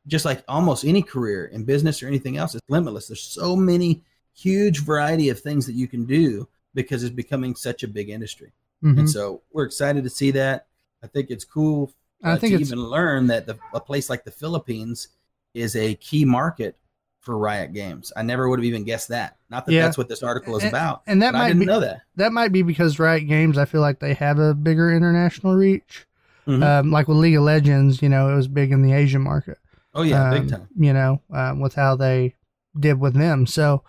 just 0.08 0.26
like 0.26 0.44
almost 0.48 0.86
any 0.86 1.02
career 1.02 1.46
in 1.46 1.64
business 1.64 2.04
or 2.04 2.08
anything 2.08 2.38
else, 2.38 2.54
it's 2.54 2.70
limitless. 2.70 3.08
There's 3.08 3.22
so 3.22 3.56
many 3.56 4.04
huge 4.34 4.84
variety 4.84 5.30
of 5.30 5.40
things 5.40 5.66
that 5.66 5.74
you 5.74 5.88
can 5.88 6.06
do 6.06 6.48
because 6.74 7.04
it's 7.04 7.16
becoming 7.16 7.56
such 7.56 7.82
a 7.84 7.88
big 7.88 8.10
industry. 8.10 8.52
Mhm. 8.86 9.00
And 9.00 9.10
so 9.10 9.42
we're 9.52 9.66
excited 9.66 10.04
to 10.04 10.10
see 10.10 10.32
that. 10.32 10.68
I 11.04 11.08
think 11.08 11.32
it's 11.32 11.44
cool 11.44 11.92
I 12.24 12.32
uh, 12.34 12.38
think 12.38 12.56
to 12.56 12.62
even 12.62 12.80
learn 12.80 13.28
that 13.28 13.46
the, 13.48 13.58
a 13.74 13.80
place 13.80 14.10
like 14.10 14.24
the 14.24 14.32
Philippines 14.32 15.10
is 15.54 15.76
a 15.76 15.96
key 15.96 16.26
market 16.26 16.78
for 17.20 17.38
Riot 17.38 17.74
Games. 17.74 18.14
I 18.16 18.22
never 18.22 18.48
would 18.50 18.60
have 18.60 18.66
even 18.66 18.84
guessed 18.84 19.08
that. 19.10 19.38
Not 19.50 19.66
that 19.66 19.72
Yeah. 19.74 19.82
that's 19.84 19.98
what 19.98 20.08
this 20.10 20.22
article 20.22 20.56
is 20.58 20.64
And- 20.64 20.72
about. 20.72 21.02
and 21.08 21.22
that 21.24 21.34
I 21.36 21.40
might 21.40 21.48
didn't 21.48 21.60
be 21.62 21.66
know 21.66 21.80
that. 21.80 22.02
that 22.18 22.32
might 22.32 22.52
be 22.52 22.62
because 22.62 23.00
Riot 23.00 23.28
Games. 23.28 23.58
I 23.58 23.66
feel 23.66 23.82
like 23.82 24.00
they 24.00 24.14
have 24.14 24.38
a 24.40 24.54
bigger 24.54 24.92
international 24.94 25.56
reach. 25.56 26.06
Mhm. 26.48 26.62
Um, 26.64 26.92
like 26.92 27.08
with 27.08 27.18
League 27.18 27.36
of 27.36 27.42
Legends, 27.44 28.02
you 28.04 28.10
know, 28.10 28.30
it 28.32 28.36
was 28.36 28.48
big 28.48 28.72
in 28.72 28.84
the 28.84 28.94
Asian 28.94 29.22
market. 29.24 29.58
Oh 29.96 30.04
yeah, 30.04 30.30
um, 30.30 30.40
big 30.40 30.50
time. 30.50 30.68
You 30.78 30.94
know, 30.94 31.22
um, 31.32 31.60
with 31.60 31.74
how 31.74 31.96
they 31.96 32.36
did 32.80 33.00
with 33.00 33.16
them. 33.16 33.48
So, 33.48 33.82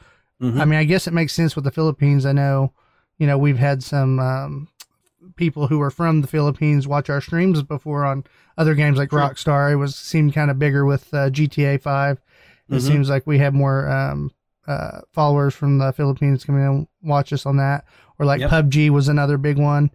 Mhm. 0.43 0.61
I 0.61 0.65
mean, 0.65 0.79
I 0.79 0.85
guess 0.85 1.07
it 1.07 1.13
makes 1.13 1.35
sense 1.35 1.55
with 1.55 1.65
the 1.65 1.71
Philippines. 1.71 2.25
I 2.25 2.33
know, 2.33 2.73
you 3.19 3.27
know, 3.27 3.37
we've 3.37 3.59
had 3.59 3.83
some 3.83 4.19
um, 4.21 4.69
people 5.37 5.67
who 5.69 5.81
are 5.81 5.91
from 5.91 6.21
the 6.21 6.27
Philippines 6.29 6.87
watch 6.87 7.11
our 7.11 7.21
streams 7.21 7.63
before 7.63 8.05
on 8.05 8.25
other 8.57 8.75
games 8.75 8.99
like 8.99 9.11
Sure. 9.11 9.21
Rockstar. 9.21 9.73
It 9.73 9.77
was 9.77 9.95
seemed 9.97 10.33
kind 10.35 10.51
of 10.51 10.59
bigger 10.59 10.85
with 10.85 11.13
uh, 11.13 11.31
GTA 11.31 11.79
Five. 11.81 12.21
It 12.69 12.75
Mhm. 12.77 12.81
seems 12.81 13.09
like 13.11 13.27
we 13.27 13.39
have 13.39 13.55
more 13.55 13.89
um, 13.91 14.31
uh, 14.67 15.01
followers 15.13 15.55
from 15.55 15.79
the 15.79 15.93
Philippines 15.93 16.45
coming 16.45 16.63
in 16.63 16.69
and 16.69 16.89
watch 17.03 17.33
us 17.33 17.47
on 17.47 17.57
that. 17.59 17.85
Or 18.19 18.27
like 18.27 18.41
Yep. 18.41 18.51
PUBG 18.51 18.91
was 18.91 19.09
another 19.09 19.39
big 19.39 19.59
one. 19.59 19.91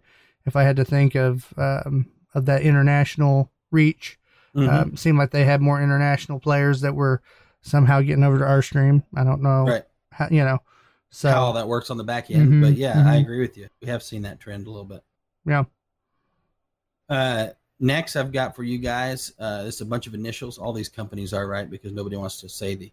If 0.46 0.56
I 0.56 0.62
had 0.62 0.76
to 0.76 0.84
think 0.84 1.14
of 1.14 1.52
um, 1.56 2.06
of 2.34 2.46
that 2.46 2.62
international 2.62 3.50
reach, 3.70 4.18
Mhm. 4.56 4.68
um, 4.72 4.96
seemed 4.96 5.18
like 5.18 5.30
they 5.30 5.44
had 5.44 5.60
more 5.60 5.82
international 5.82 6.40
players 6.40 6.80
that 6.80 6.94
were 6.94 7.20
somehow 7.60 8.00
getting 8.00 8.24
over 8.24 8.38
to 8.38 8.44
our 8.46 8.62
stream. 8.62 9.02
I 9.14 9.22
don't 9.24 9.42
know, 9.42 9.66
right. 9.66 9.84
how, 10.10 10.28
you 10.30 10.44
know. 10.44 10.58
So 11.10 11.30
How 11.30 11.42
all 11.42 11.52
that 11.52 11.68
works 11.68 11.90
on 11.90 11.98
the 11.98 12.04
back 12.04 12.30
end. 12.30 12.52
Mhm, 12.54 12.60
But 12.62 12.74
yeah, 12.76 12.98
I 13.06 13.18
mhm. 13.18 13.20
agree 13.20 13.40
with 13.40 13.58
you. 13.58 13.68
We 13.82 13.88
have 13.88 14.02
seen 14.02 14.22
that 14.22 14.40
trend 14.40 14.66
a 14.66 14.70
little 14.70 14.86
bit. 14.86 15.02
Yeah. 15.46 15.64
Uh, 17.08 17.48
next, 17.80 18.16
I've 18.16 18.32
got 18.32 18.56
for 18.56 18.62
you 18.62 18.78
guys. 18.78 19.32
Uh, 19.38 19.64
it's 19.66 19.80
a 19.80 19.86
bunch 19.86 20.06
of 20.06 20.14
initials. 20.14 20.58
All 20.58 20.72
these 20.72 20.88
companies 20.88 21.32
are 21.32 21.46
right 21.46 21.68
because 21.68 21.92
nobody 21.92 22.16
wants 22.16 22.40
to 22.40 22.48
say 22.48 22.74
the 22.74 22.92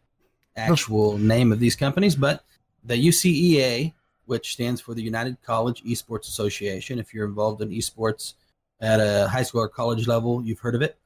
actual 0.56 1.18
name 1.18 1.52
of 1.52 1.60
these 1.60 1.76
companies, 1.76 2.16
but 2.16 2.44
the 2.84 2.96
UCEA, 2.96 3.94
which 4.26 4.54
stands 4.54 4.82
for 4.82 4.94
the 4.94 5.02
United 5.02 5.42
College 5.42 5.84
Esports 5.84 6.28
Association. 6.28 7.00
If 7.00 7.14
you're 7.14 7.28
involved 7.28 7.62
in 7.62 7.70
esports 7.70 8.34
at 8.82 9.00
a 9.00 9.28
high 9.28 9.44
school 9.44 9.62
or 9.62 9.70
college 9.70 10.08
level, 10.08 10.44
you've 10.44 10.60
heard 10.60 10.76
of 10.76 10.82
it. 10.82 10.98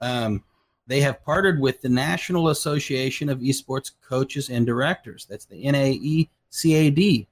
Um, 0.00 0.42
they 0.86 1.00
have 1.00 1.24
partnered 1.24 1.60
with 1.60 1.80
the 1.80 1.88
National 1.88 2.48
Association 2.48 3.28
of 3.28 3.40
Esports 3.40 3.92
Coaches 4.06 4.50
and 4.50 4.66
Directors. 4.66 5.26
That's 5.28 5.46
the 5.46 5.64
NAECAD, 5.64 7.26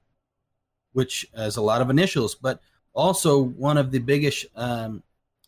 which 0.93 1.27
has 1.35 1.57
a 1.57 1.61
lot 1.61 1.81
of 1.81 1.89
initials, 1.89 2.33
but 2.35 2.61
also 2.93 3.41
one 3.41 3.77
of 3.77 3.91
the 3.91 3.99
biggest 3.99 4.45
um, 4.55 5.03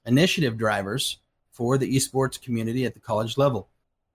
initiative 0.06 0.58
drivers 0.58 1.20
for 1.52 1.78
the 1.78 1.96
esports 1.96 2.42
community 2.42 2.86
at 2.86 2.94
the 2.94 3.00
college 3.00 3.38
level. 3.38 3.70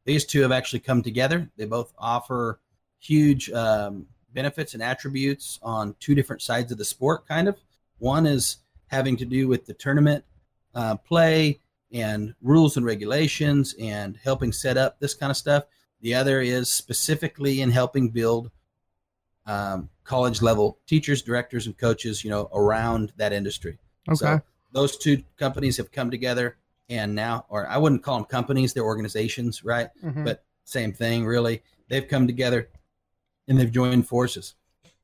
These 0.04 0.24
two 0.24 0.42
have 0.42 0.52
actually 0.52 0.80
come 0.80 1.02
together. 1.02 1.48
They 1.56 1.64
both 1.64 1.92
offer 1.98 2.58
huge 2.98 3.50
um, 3.50 4.06
benefits 4.34 4.74
and 4.74 4.82
attributes 4.82 5.58
on 5.62 5.94
two 6.00 6.14
different 6.14 6.42
sides 6.42 6.72
of 6.72 6.78
the 6.78 6.84
sport, 6.84 7.26
kind 7.26 7.48
of. 7.48 7.56
One 7.98 8.26
is 8.26 8.58
having 8.88 9.16
to 9.18 9.24
do 9.24 9.48
with 9.48 9.66
the 9.66 9.74
tournament 9.74 10.24
uh, 10.74 10.96
play 10.96 11.60
and 11.92 12.34
rules 12.42 12.76
and 12.76 12.86
regulations 12.86 13.74
and 13.80 14.18
helping 14.22 14.52
set 14.52 14.76
up 14.76 14.98
this 15.00 15.14
kind 15.14 15.30
of 15.30 15.36
stuff. 15.36 15.64
The 16.00 16.14
other 16.14 16.40
is 16.40 16.70
specifically 16.70 17.60
in 17.60 17.70
helping 17.70 18.10
build 18.10 18.50
um, 19.46 19.88
college 20.10 20.42
level 20.42 20.76
teachers, 20.88 21.22
directors, 21.22 21.66
and 21.66 21.78
coaches, 21.78 22.24
you 22.24 22.30
know, 22.30 22.50
around 22.52 23.12
that 23.16 23.32
industry. 23.32 23.78
okay, 24.08 24.16
So 24.16 24.42
those 24.72 24.96
two 24.98 25.22
companies 25.38 25.76
have 25.76 25.92
come 25.92 26.10
together 26.10 26.56
and 26.88 27.14
now, 27.14 27.46
or 27.48 27.68
I 27.68 27.78
wouldn't 27.78 28.02
call 28.02 28.16
them 28.16 28.24
companies, 28.24 28.72
they're 28.74 28.82
organizations, 28.82 29.64
right? 29.64 29.88
Mhm. 30.02 30.24
But 30.24 30.42
same 30.64 30.92
thing, 30.92 31.24
really. 31.24 31.62
They've 31.88 32.08
come 32.08 32.26
together 32.26 32.68
and 33.46 33.56
they've 33.56 33.70
joined 33.70 34.08
forces. 34.08 34.56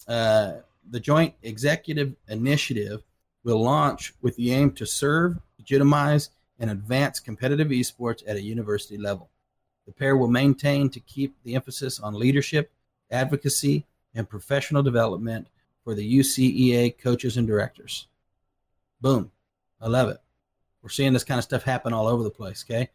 Uh, 0.09 0.55
the 0.91 0.99
Joint 0.99 1.35
Executive 1.43 2.17
Initiative 2.27 3.05
will 3.45 3.63
launch 3.63 4.13
with 4.23 4.35
the 4.35 4.51
aim 4.53 4.73
to 4.73 4.87
serve, 4.87 5.39
legitimize, 5.57 6.31
and 6.59 6.69
advance 6.69 7.21
competitive 7.21 7.69
esports 7.69 8.25
at 8.27 8.35
a 8.35 8.43
university 8.43 8.99
level. 8.99 9.31
The 9.87 9.93
pair 9.93 10.17
will 10.17 10.33
maintain 10.43 10.91
to 10.91 10.99
keep 10.99 11.37
the 11.45 11.55
emphasis 11.55 12.01
on 12.01 12.15
leadership, 12.15 12.73
advocacy, 13.09 13.87
and 14.17 14.29
professional 14.29 14.83
development 14.83 15.47
for 15.85 15.95
the 15.95 16.19
UCEA 16.19 16.99
coaches 16.99 17.37
and 17.37 17.47
directors. 17.47 18.09
Boom. 19.01 19.31
I 19.81 19.87
love 19.87 20.09
it. 20.09 20.19
We're 20.83 20.89
seeing 20.89 21.13
this 21.13 21.23
kind 21.23 21.39
of 21.39 21.45
stuff 21.45 21.63
happen 21.63 21.93
all 21.93 22.09
over 22.09 22.25
the 22.25 22.31
place. 22.31 22.65
Okay. 22.69 22.89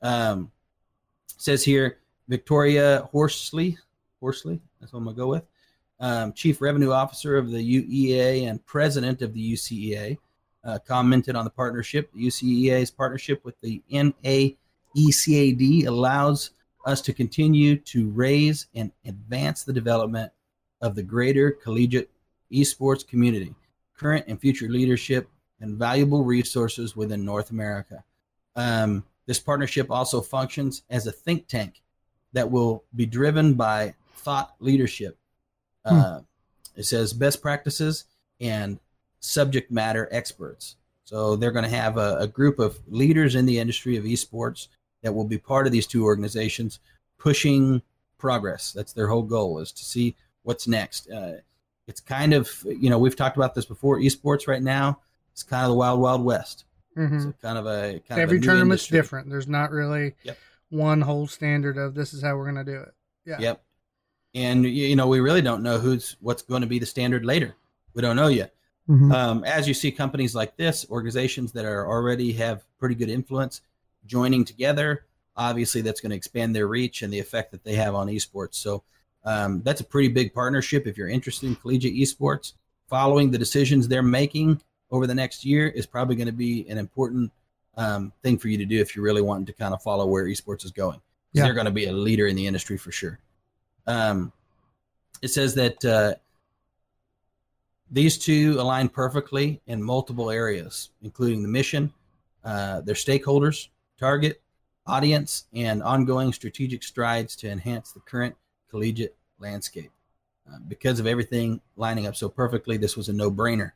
Um, 0.00 0.50
says 1.26 1.62
here, 1.64 1.98
Victoria 2.28 3.08
Horsley, 3.12 3.78
Horsley, 4.20 4.60
that's 4.80 4.92
what 4.92 4.98
I'm 5.00 5.04
going 5.04 5.16
to 5.16 5.22
go 5.22 5.28
with, 5.28 5.44
um, 6.00 6.32
Chief 6.32 6.60
Revenue 6.60 6.90
Officer 6.90 7.36
of 7.36 7.50
the 7.50 7.58
UEA 7.58 8.48
and 8.48 8.64
President 8.66 9.22
of 9.22 9.34
the 9.34 9.52
UCEA, 9.52 10.18
uh, 10.64 10.78
commented 10.86 11.36
on 11.36 11.44
the 11.44 11.50
partnership. 11.50 12.12
The 12.12 12.26
UCEA's 12.26 12.90
partnership 12.90 13.44
with 13.44 13.60
the 13.60 13.82
NAECAD 13.92 14.56
allows 15.86 16.50
us 16.86 17.00
to 17.02 17.12
continue 17.12 17.76
to 17.76 18.10
raise 18.10 18.66
and 18.74 18.90
advance 19.04 19.62
the 19.62 19.72
development 19.72 20.32
of 20.82 20.94
the 20.94 21.02
greater 21.02 21.50
collegiate 21.50 22.10
esports 22.52 23.06
community, 23.06 23.54
current 23.96 24.26
and 24.28 24.40
future 24.40 24.68
leadership, 24.68 25.28
and 25.60 25.78
valuable 25.78 26.24
resources 26.24 26.94
within 26.96 27.24
North 27.24 27.50
America. 27.50 28.04
Um, 28.56 29.04
this 29.26 29.38
partnership 29.38 29.90
also 29.90 30.20
functions 30.20 30.82
as 30.90 31.06
a 31.06 31.12
think 31.12 31.46
tank 31.46 31.80
that 32.32 32.50
will 32.50 32.84
be 32.94 33.06
driven 33.06 33.54
by 33.54 33.94
thought 34.16 34.54
leadership. 34.58 35.16
Uh, 35.84 36.20
it 36.76 36.84
says 36.84 37.12
best 37.12 37.40
practices 37.40 38.04
and 38.40 38.78
subject 39.20 39.70
matter 39.70 40.08
experts. 40.10 40.76
So 41.04 41.36
they're 41.36 41.52
going 41.52 41.68
to 41.68 41.76
have 41.76 41.96
a, 41.96 42.16
a 42.18 42.26
group 42.26 42.58
of 42.58 42.78
leaders 42.88 43.34
in 43.34 43.46
the 43.46 43.58
industry 43.58 43.96
of 43.96 44.04
esports 44.04 44.68
that 45.02 45.14
will 45.14 45.24
be 45.24 45.38
part 45.38 45.66
of 45.66 45.72
these 45.72 45.86
two 45.86 46.04
organizations 46.04 46.78
pushing 47.18 47.82
progress. 48.18 48.72
That's 48.72 48.92
their 48.92 49.08
whole 49.08 49.22
goal 49.22 49.58
is 49.58 49.72
to 49.72 49.84
see 49.84 50.16
what's 50.42 50.66
next. 50.68 51.10
Uh, 51.10 51.38
it's 51.86 52.00
kind 52.00 52.32
of, 52.34 52.50
you 52.64 52.90
know, 52.90 52.98
we've 52.98 53.16
talked 53.16 53.36
about 53.36 53.54
this 53.54 53.64
before. 53.64 53.98
Esports 53.98 54.46
right 54.46 54.62
now, 54.62 55.00
it's 55.32 55.42
kind 55.42 55.64
of 55.64 55.70
the 55.70 55.76
wild, 55.76 56.00
wild 56.00 56.24
west. 56.24 56.64
Mhm. 56.96 57.22
So 57.22 57.34
kind 57.42 57.58
of 57.58 57.66
a 57.66 58.00
kind 58.08 58.20
every 58.20 58.36
of 58.38 58.42
a 58.42 58.46
tournament's 58.46 58.82
industry. 58.84 58.98
different. 58.98 59.30
There's 59.30 59.48
not 59.48 59.70
really 59.70 60.14
Yep. 60.24 60.36
one 60.70 61.00
whole 61.00 61.26
standard 61.26 61.78
of 61.78 61.94
this 61.94 62.12
is 62.12 62.22
how 62.22 62.36
we're 62.36 62.50
going 62.52 62.64
to 62.64 62.70
do 62.72 62.78
it. 62.80 62.94
Yeah. 63.24 63.38
Yep. 63.40 63.64
And 64.34 64.64
you 64.64 64.96
know, 64.96 65.08
we 65.08 65.20
really 65.20 65.42
don't 65.42 65.62
know 65.62 65.78
who's 65.78 66.16
what's 66.20 66.42
going 66.42 66.62
to 66.62 66.66
be 66.66 66.78
the 66.78 66.86
standard 66.86 67.24
later. 67.24 67.54
We 67.94 68.02
don't 68.02 68.16
know 68.16 68.28
yet. 68.28 68.54
Mhm. 68.88 69.12
Um, 69.12 69.44
as 69.44 69.68
you 69.68 69.74
see 69.74 69.92
companies 69.92 70.34
like 70.34 70.56
this, 70.56 70.86
organizations 70.90 71.52
that 71.52 71.64
are 71.64 71.86
already 71.86 72.32
have 72.34 72.64
pretty 72.78 72.94
good 72.94 73.08
influence 73.10 73.60
joining 74.06 74.44
together, 74.44 75.04
obviously 75.36 75.80
that's 75.82 76.00
going 76.00 76.10
to 76.10 76.16
expand 76.16 76.54
their 76.54 76.66
reach 76.66 77.02
and 77.02 77.12
the 77.12 77.18
effect 77.18 77.52
that 77.52 77.64
they 77.64 77.74
have 77.76 77.94
on 77.94 78.08
esports. 78.08 78.54
So 78.56 78.82
um, 79.24 79.62
that's 79.62 79.80
a 79.80 79.84
pretty 79.84 80.08
big 80.08 80.34
partnership. 80.34 80.86
If 80.86 80.96
you're 80.96 81.08
interested 81.08 81.46
in 81.46 81.56
collegiate 81.56 81.94
esports, 81.94 82.54
following 82.88 83.30
the 83.30 83.38
decisions 83.38 83.88
they're 83.88 84.02
making 84.02 84.60
over 84.90 85.06
the 85.06 85.14
next 85.14 85.44
year 85.44 85.68
is 85.68 85.86
probably 85.86 86.16
going 86.16 86.26
to 86.26 86.32
be 86.32 86.68
an 86.68 86.78
important 86.78 87.32
um, 87.76 88.12
thing 88.22 88.38
for 88.38 88.48
you 88.48 88.58
to 88.58 88.66
do 88.66 88.80
if 88.80 88.94
you're 88.94 89.04
really 89.04 89.22
wanting 89.22 89.46
to 89.46 89.52
kind 89.52 89.72
of 89.72 89.82
follow 89.82 90.06
where 90.06 90.24
esports 90.26 90.64
is 90.64 90.70
going. 90.70 91.00
Yeah. 91.32 91.44
They're 91.44 91.54
going 91.54 91.66
to 91.66 91.72
be 91.72 91.86
a 91.86 91.92
leader 91.92 92.26
in 92.26 92.36
the 92.36 92.46
industry 92.46 92.76
for 92.76 92.92
sure. 92.92 93.18
Um, 93.86 94.32
it 95.22 95.28
says 95.28 95.54
that 95.54 95.84
uh, 95.84 96.14
these 97.90 98.18
two 98.18 98.56
align 98.58 98.88
perfectly 98.88 99.60
in 99.66 99.82
multiple 99.82 100.30
areas, 100.30 100.90
including 101.02 101.42
the 101.42 101.48
mission, 101.48 101.92
uh, 102.44 102.80
their 102.82 102.94
stakeholders, 102.94 103.68
target, 103.98 104.42
audience, 104.86 105.44
and 105.54 105.82
ongoing 105.82 106.32
strategic 106.32 106.82
strides 106.82 107.36
to 107.36 107.48
enhance 107.48 107.92
the 107.92 108.00
current 108.00 108.34
collegiate 108.72 109.14
landscape. 109.38 109.90
Uh, 110.50 110.58
because 110.66 110.98
of 110.98 111.06
everything 111.06 111.60
lining 111.76 112.06
up 112.06 112.16
so 112.16 112.28
perfectly, 112.28 112.76
this 112.76 112.96
was 112.96 113.08
a 113.08 113.12
no 113.12 113.30
brainer. 113.30 113.72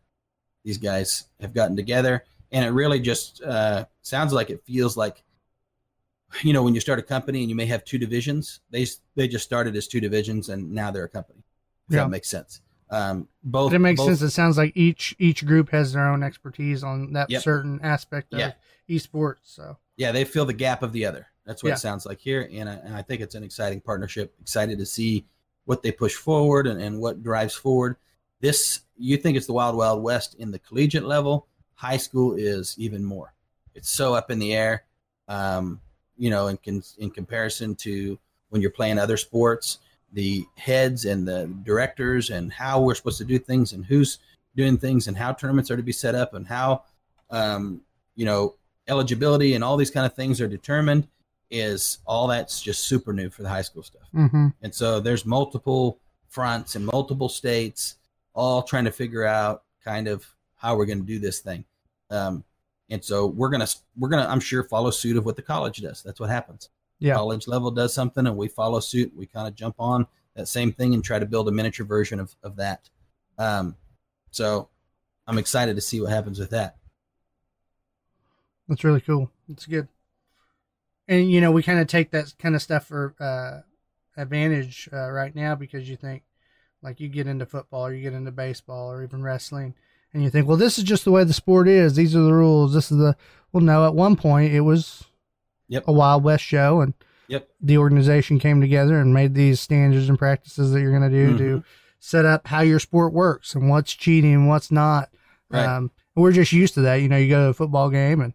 These 0.65 0.79
guys 0.79 1.25
have 1.41 1.55
gotten 1.55 1.77
together, 1.77 2.25
and 2.51 2.65
it 2.65 2.71
really 2.71 2.99
just 2.99 3.41
uh, 3.43 3.85
sounds 4.03 4.33
like 4.33 4.51
it 4.51 4.63
feels 4.65 4.97
like 4.97 5.23
you 6.43 6.53
know, 6.53 6.63
when 6.65 6.75
you 6.75 6.81
start 6.81 6.99
a 6.99 7.03
company 7.03 7.41
and 7.41 7.49
you 7.49 7.55
may 7.55 7.67
have 7.67 7.85
two 7.85 7.99
divisions, 7.99 8.61
they 8.71 8.85
they 9.15 9.29
just 9.29 9.45
started 9.45 9.77
as 9.77 9.87
two 9.87 10.01
divisions 10.01 10.49
and 10.49 10.73
now 10.73 10.91
they're 10.91 11.05
a 11.05 11.09
company. 11.09 11.45
Yeah. 11.89 11.99
that 12.03 12.11
makes 12.11 12.29
sense. 12.29 12.61
Um, 12.91 13.29
both 13.45 13.71
But 13.71 13.77
it 13.77 13.79
makes 13.81 13.99
both- 14.01 14.09
sense. 14.09 14.23
It 14.23 14.31
sounds 14.31 14.57
like 14.59 14.73
each 14.77 15.15
each 15.21 15.47
group 15.47 15.71
has 15.71 15.93
their 15.93 16.09
own 16.09 16.25
expertise 16.25 16.83
on 16.83 17.13
that 17.13 17.31
Yep. 17.31 17.43
certain 17.43 17.81
aspect 17.83 18.33
of 18.35 18.41
Yeah. 18.41 18.53
esports. 18.89 19.39
So 19.45 19.77
yeah, 19.97 20.11
they 20.11 20.25
fill 20.25 20.47
the 20.47 20.53
gap 20.53 20.83
of 20.83 20.93
the 20.93 21.07
other. 21.07 21.29
That's 21.47 21.63
what 21.63 21.69
Yeah. 21.71 21.75
it 21.77 21.79
sounds 21.79 22.05
like 22.05 22.21
here, 22.21 22.49
and 22.53 22.69
I, 22.69 22.75
and 22.75 22.95
I 22.95 23.03
think 23.03 23.23
it's 23.23 23.35
an 23.37 23.45
exciting 23.45 23.81
partnership. 23.81 24.35
Excited 24.41 24.79
to 24.79 24.87
see 24.87 25.25
what 25.65 25.83
they 25.83 25.93
push 25.93 26.15
forward 26.15 26.67
and, 26.67 26.81
and 26.83 27.01
what 27.01 27.23
drives 27.23 27.55
forward. 27.55 27.97
This 28.41 28.81
you 28.99 29.17
think 29.17 29.37
it's 29.37 29.47
the 29.47 29.53
wild 29.53 29.77
wild 29.77 30.03
west 30.03 30.35
in 30.35 30.51
the 30.51 30.59
collegiate 30.59 31.05
level. 31.05 31.47
High 31.75 31.97
school 31.99 32.35
is 32.35 32.75
even 32.79 33.05
more. 33.05 33.33
It's 33.75 33.91
so 33.91 34.15
up 34.15 34.31
in 34.31 34.39
the 34.39 34.55
air. 34.55 34.85
Um, 35.29 35.81
you 36.17 36.31
know, 36.31 36.49
in 36.49 36.57
con- 36.57 36.83
in 36.99 37.11
comparison 37.11 37.75
to 37.77 38.19
when 38.51 38.61
you're 38.63 38.71
playing 38.71 38.99
other 38.99 39.17
sports, 39.17 39.79
the 40.13 40.45
heads 40.57 41.05
and 41.05 41.27
the 41.27 41.47
directors 41.63 42.31
and 42.31 42.53
how 42.53 42.81
we're 42.81 42.95
supposed 42.95 43.19
to 43.19 43.25
do 43.25 43.39
things 43.39 43.73
and 43.73 43.85
who's 43.85 44.19
doing 44.57 44.79
things 44.79 45.09
and 45.09 45.17
how 45.17 45.33
tournaments 45.33 45.71
are 45.71 45.77
to 45.77 45.83
be 45.83 45.93
set 45.93 46.15
up 46.15 46.35
and 46.35 46.47
how 46.47 46.83
um, 47.31 47.81
you 48.15 48.25
know 48.25 48.55
eligibility 48.89 49.55
and 49.55 49.63
all 49.65 49.77
these 49.77 49.91
kind 49.91 50.07
of 50.07 50.15
things 50.15 50.41
are 50.41 50.49
determined 50.49 51.07
is 51.51 51.99
all 52.07 52.27
that's 52.27 52.61
just 52.61 52.85
super 52.85 53.13
new 53.13 53.31
for 53.31 53.43
the 53.43 53.49
high 53.49 53.63
school 53.63 53.83
stuff. 53.83 54.09
hmm 54.13 54.49
And 54.63 54.75
so 54.75 55.01
there's 55.01 55.25
multiple 55.25 56.01
fronts 56.29 56.77
in 56.77 56.85
multiple 56.85 57.29
states, 57.29 57.97
all 58.35 58.63
trying 58.63 58.85
to 58.85 58.91
figure 58.91 59.25
out 59.25 59.63
kind 59.85 60.09
of 60.09 60.27
how 60.57 60.77
we're 60.77 60.87
going 60.87 61.01
to 61.01 61.07
do 61.07 61.19
this 61.19 61.41
thing. 61.41 61.65
Um, 62.11 62.45
and 62.91 63.05
so 63.05 63.27
we're 63.27 63.49
gonna 63.49 63.67
we're 63.97 64.09
gonna 64.09 64.27
I'm 64.29 64.39
sure 64.41 64.63
follow 64.63 64.91
suit 64.91 65.17
of 65.17 65.25
what 65.25 65.35
the 65.37 65.43
college 65.43 65.79
does. 65.79 66.03
That's 66.03 66.21
what 66.21 66.31
happens. 66.31 66.69
Yeah. 67.01 67.15
College 67.15 67.49
level 67.49 67.71
does 67.71 67.93
something, 67.93 68.27
and 68.27 68.37
we 68.37 68.49
follow 68.49 68.79
suit. 68.81 69.13
We 69.17 69.27
kind 69.27 69.49
of 69.49 69.55
jump 69.57 69.75
on 69.79 70.07
that 70.35 70.47
same 70.47 70.73
thing 70.73 70.95
and 70.95 71.03
try 71.03 71.19
to 71.19 71.27
build 71.27 71.49
a 71.49 71.51
miniature 71.53 71.85
version 71.85 72.21
of 72.21 72.35
of 72.45 72.57
that. 72.57 72.89
Um, 73.39 73.75
so 74.31 74.69
I'm 75.27 75.39
excited 75.39 75.75
to 75.75 75.81
see 75.83 76.01
what 76.01 76.11
happens 76.11 76.39
with 76.39 76.51
that. 76.51 76.77
that's 78.69 78.85
really 78.85 79.01
cool. 79.01 79.31
That's 79.49 79.67
good. 79.67 79.89
And 81.09 81.31
you 81.31 81.41
know, 81.41 81.53
we 81.53 81.63
kind 81.63 81.79
of 81.79 81.87
take 81.87 82.11
that 82.11 82.35
kind 82.39 82.55
of 82.55 82.63
stuff 82.63 82.87
for 82.87 83.15
uh, 83.21 83.61
advantage 84.21 84.89
uh, 84.93 85.11
right 85.11 85.35
now 85.35 85.55
because 85.55 85.89
you 85.89 85.97
think, 85.97 86.23
like, 86.83 87.01
you 87.01 87.09
get 87.09 87.27
into 87.27 87.47
football, 87.47 87.87
or 87.87 87.95
you 87.95 88.03
get 88.03 88.13
into 88.13 88.33
baseball, 88.33 88.91
or 88.91 89.03
even 89.03 89.23
wrestling, 89.23 89.75
and 90.13 90.23
you 90.23 90.31
think, 90.31 90.47
well, 90.47 90.57
this 90.57 90.79
is 90.79 90.85
just 90.85 91.05
the 91.05 91.11
way 91.11 91.25
the 91.25 91.33
sport 91.33 91.69
is. 91.69 91.95
These 91.97 92.15
are 92.17 92.21
the 92.23 92.33
rules. 92.33 92.75
This 92.75 92.91
is 92.91 92.99
the 92.99 93.17
well. 93.53 93.63
No, 93.63 93.87
at 93.87 93.95
one 93.95 94.17
point 94.17 94.53
it 94.53 94.63
was 94.63 95.05
Yep. 95.69 95.85
a 95.89 95.93
Wild 95.93 96.23
West 96.25 96.45
show, 96.45 96.81
and 96.81 96.95
Yep. 97.29 97.49
the 97.61 97.79
organization 97.79 98.39
came 98.39 98.61
together 98.61 99.01
and 99.01 99.13
made 99.13 99.35
these 99.35 99.61
standards 99.61 100.09
and 100.09 100.19
practices 100.19 100.71
that 100.73 100.81
you're 100.81 100.97
going 100.97 101.11
to 101.11 101.17
do 101.17 101.39
to 101.39 101.65
set 101.99 102.25
up 102.25 102.47
how 102.47 102.61
your 102.61 102.79
sport 102.79 103.13
works 103.13 103.55
and 103.57 103.69
what's 103.69 103.93
cheating 103.95 104.33
and 104.33 104.49
what's 104.49 104.71
not. 104.71 105.09
Right. 105.51 105.67
Um, 105.67 105.91
we're 106.15 106.31
just 106.33 106.53
used 106.53 106.75
to 106.75 106.83
that. 106.83 106.97
You 106.97 107.09
know, 107.09 107.17
you 107.17 107.29
go 107.29 107.45
to 107.45 107.49
a 107.49 107.55
football 107.55 107.91
game 107.91 108.21
and, 108.21 108.33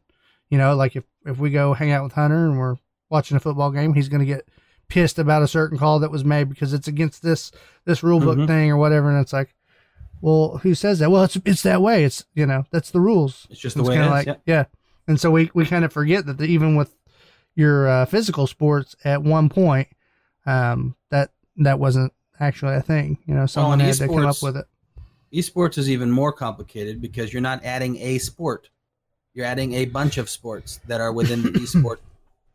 you 0.51 0.59
know, 0.59 0.75
like 0.75 0.95
if, 0.95 1.03
if 1.25 1.39
we 1.39 1.49
go 1.49 1.73
hang 1.73 1.89
out 1.91 2.03
with 2.03 2.13
Hunter 2.13 2.45
and 2.45 2.59
we're 2.59 2.75
watching 3.09 3.35
a 3.35 3.39
football 3.39 3.71
game, 3.71 3.93
he's 3.95 4.07
going 4.09 4.19
to 4.19 4.25
get 4.25 4.47
pissed 4.87 5.17
about 5.17 5.41
a 5.41 5.47
certain 5.47 5.77
call 5.79 5.97
that 5.99 6.11
was 6.11 6.23
made 6.23 6.49
because 6.49 6.73
it's 6.73 6.87
against 6.87 7.23
this, 7.23 7.51
this 7.85 8.03
rule 8.03 8.19
book 8.19 8.37
Mhm. 8.37 8.45
thing 8.47 8.69
or 8.69 8.77
whatever. 8.77 9.09
And 9.09 9.19
it's 9.19 9.33
like, 9.33 9.55
well, 10.21 10.57
who 10.59 10.75
says 10.75 10.99
that? 10.99 11.09
Well, 11.09 11.23
it's, 11.23 11.37
it's 11.45 11.63
that 11.63 11.81
way. 11.81 12.03
It's, 12.03 12.25
you 12.35 12.45
know, 12.45 12.65
that's 12.69 12.91
the 12.91 12.99
rules. 12.99 13.47
It's 13.49 13.59
just 13.59 13.75
the 13.75 13.81
It's 13.81 13.89
way 13.89 13.97
it 13.97 14.03
is. 14.03 14.09
like, 14.11 14.27
yeah. 14.27 14.35
yeah. 14.45 14.65
And 15.07 15.19
so 15.19 15.31
we, 15.31 15.49
we 15.55 15.65
kind 15.65 15.83
of 15.85 15.91
forget 15.91 16.25
that 16.27 16.37
the, 16.37 16.43
even 16.45 16.75
with 16.75 16.95
your 17.55 17.87
uh, 17.87 18.05
physical 18.05 18.45
sports 18.47 18.95
at 19.03 19.23
one 19.23 19.49
point, 19.49 19.87
um, 20.45 20.95
that 21.09 21.31
that 21.57 21.79
wasn't 21.79 22.13
actually 22.39 22.75
a 22.75 22.81
thing. 22.81 23.17
You 23.25 23.33
know, 23.33 23.45
someone 23.45 23.79
and 23.81 23.87
had 23.87 23.95
to 23.95 24.07
come 24.07 24.25
up 24.25 24.41
with 24.43 24.57
it. 24.57 24.65
Esports 25.33 25.77
is 25.77 25.89
even 25.89 26.11
more 26.11 26.31
complicated 26.33 27.01
because 27.01 27.31
you're 27.33 27.41
not 27.41 27.63
adding 27.63 27.97
a 27.97 28.17
sport. 28.19 28.69
You're 29.33 29.45
adding 29.45 29.73
a 29.75 29.85
bunch 29.85 30.17
of 30.17 30.29
sports 30.29 30.79
that 30.87 30.99
are 31.01 31.11
within 31.13 31.41
the 31.43 31.49
esport 31.59 31.97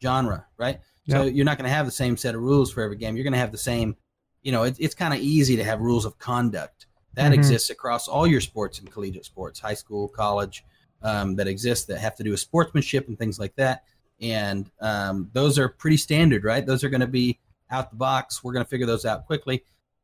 genre, 0.03 0.47
right? 0.59 0.81
So 1.09 1.23
you're 1.23 1.45
not 1.45 1.57
going 1.57 1.69
to 1.69 1.75
have 1.75 1.87
the 1.87 1.93
same 1.93 2.17
set 2.17 2.35
of 2.35 2.41
rules 2.43 2.73
for 2.73 2.83
every 2.83 2.97
game. 2.97 3.15
You're 3.17 3.23
going 3.23 3.33
to 3.33 3.39
have 3.39 3.53
the 3.53 3.59
same, 3.59 3.97
you 4.43 4.51
know, 4.51 4.65
it, 4.65 4.77
it's 4.81 4.95
kind 4.95 5.15
of 5.15 5.21
easy 5.21 5.55
to 5.57 5.63
have 5.63 5.81
rules 5.81 6.05
of 6.05 6.19
conduct. 6.19 6.87
That 7.15 7.31
Mhm. 7.31 7.37
exists 7.37 7.71
across 7.71 8.09
all 8.09 8.27
your 8.27 8.41
sports 8.41 8.81
and 8.81 8.91
collegiate 8.91 9.25
sports, 9.25 9.61
high 9.61 9.75
school, 9.75 10.09
college, 10.09 10.65
um, 11.03 11.37
that 11.37 11.47
exist 11.47 11.87
that 11.87 11.99
have 11.99 12.17
to 12.17 12.25
do 12.25 12.31
with 12.33 12.41
sportsmanship 12.41 13.07
and 13.07 13.17
things 13.17 13.39
like 13.39 13.55
that. 13.55 13.85
And 14.21 14.69
um, 14.81 15.31
those 15.33 15.59
are 15.61 15.69
pretty 15.69 15.97
standard, 15.97 16.43
right? 16.43 16.67
Those 16.67 16.83
are 16.83 16.89
going 16.89 17.01
to 17.03 17.07
be 17.07 17.39
out 17.71 17.91
the 17.91 17.97
box. 17.97 18.43
We're 18.43 18.53
going 18.53 18.65
to 18.65 18.69
figure 18.69 18.87
those 18.87 19.05
out 19.07 19.27
quickly. 19.27 19.63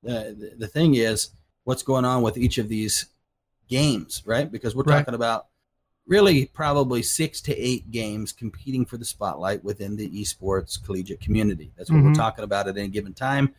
Uh, 0.09 0.31
the, 0.39 0.55
the 0.59 0.69
thing 0.69 0.95
is, 0.95 1.31
what's 1.65 1.83
going 1.83 2.05
on 2.05 2.23
with 2.23 2.37
each 2.39 2.59
of 2.59 2.69
these 2.69 3.07
games, 3.69 4.23
right? 4.25 4.51
Because 4.51 4.75
we're 4.77 4.85
Right. 4.85 4.99
talking 4.99 5.15
about 5.15 5.47
really 6.07 6.47
probably 6.47 7.03
six 7.03 7.41
to 7.43 7.57
eight 7.57 7.91
games 7.91 8.33
competing 8.33 8.85
for 8.85 8.97
the 8.97 9.05
spotlight 9.05 9.63
within 9.63 9.97
the 9.97 10.09
esports 10.11 10.83
collegiate 10.83 11.21
community. 11.21 11.71
That's 11.77 11.91
what 11.91 12.03
we're 12.03 12.11
Mhm. 12.11 12.17
talking 12.17 12.45
about 12.45 12.67
at 12.69 12.77
any 12.77 12.89
given 12.89 13.15
time. 13.15 13.55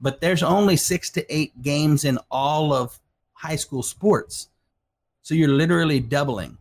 But 0.00 0.20
there's 0.20 0.42
only 0.42 0.76
six 0.76 1.10
to 1.10 1.34
eight 1.34 1.60
games 1.62 2.04
in 2.04 2.18
all 2.30 2.72
of 2.72 3.00
high 3.34 3.56
school 3.56 3.82
sports. 3.82 4.48
So 5.22 5.34
you're 5.34 5.48
literally 5.48 6.00
doubling, 6.00 6.56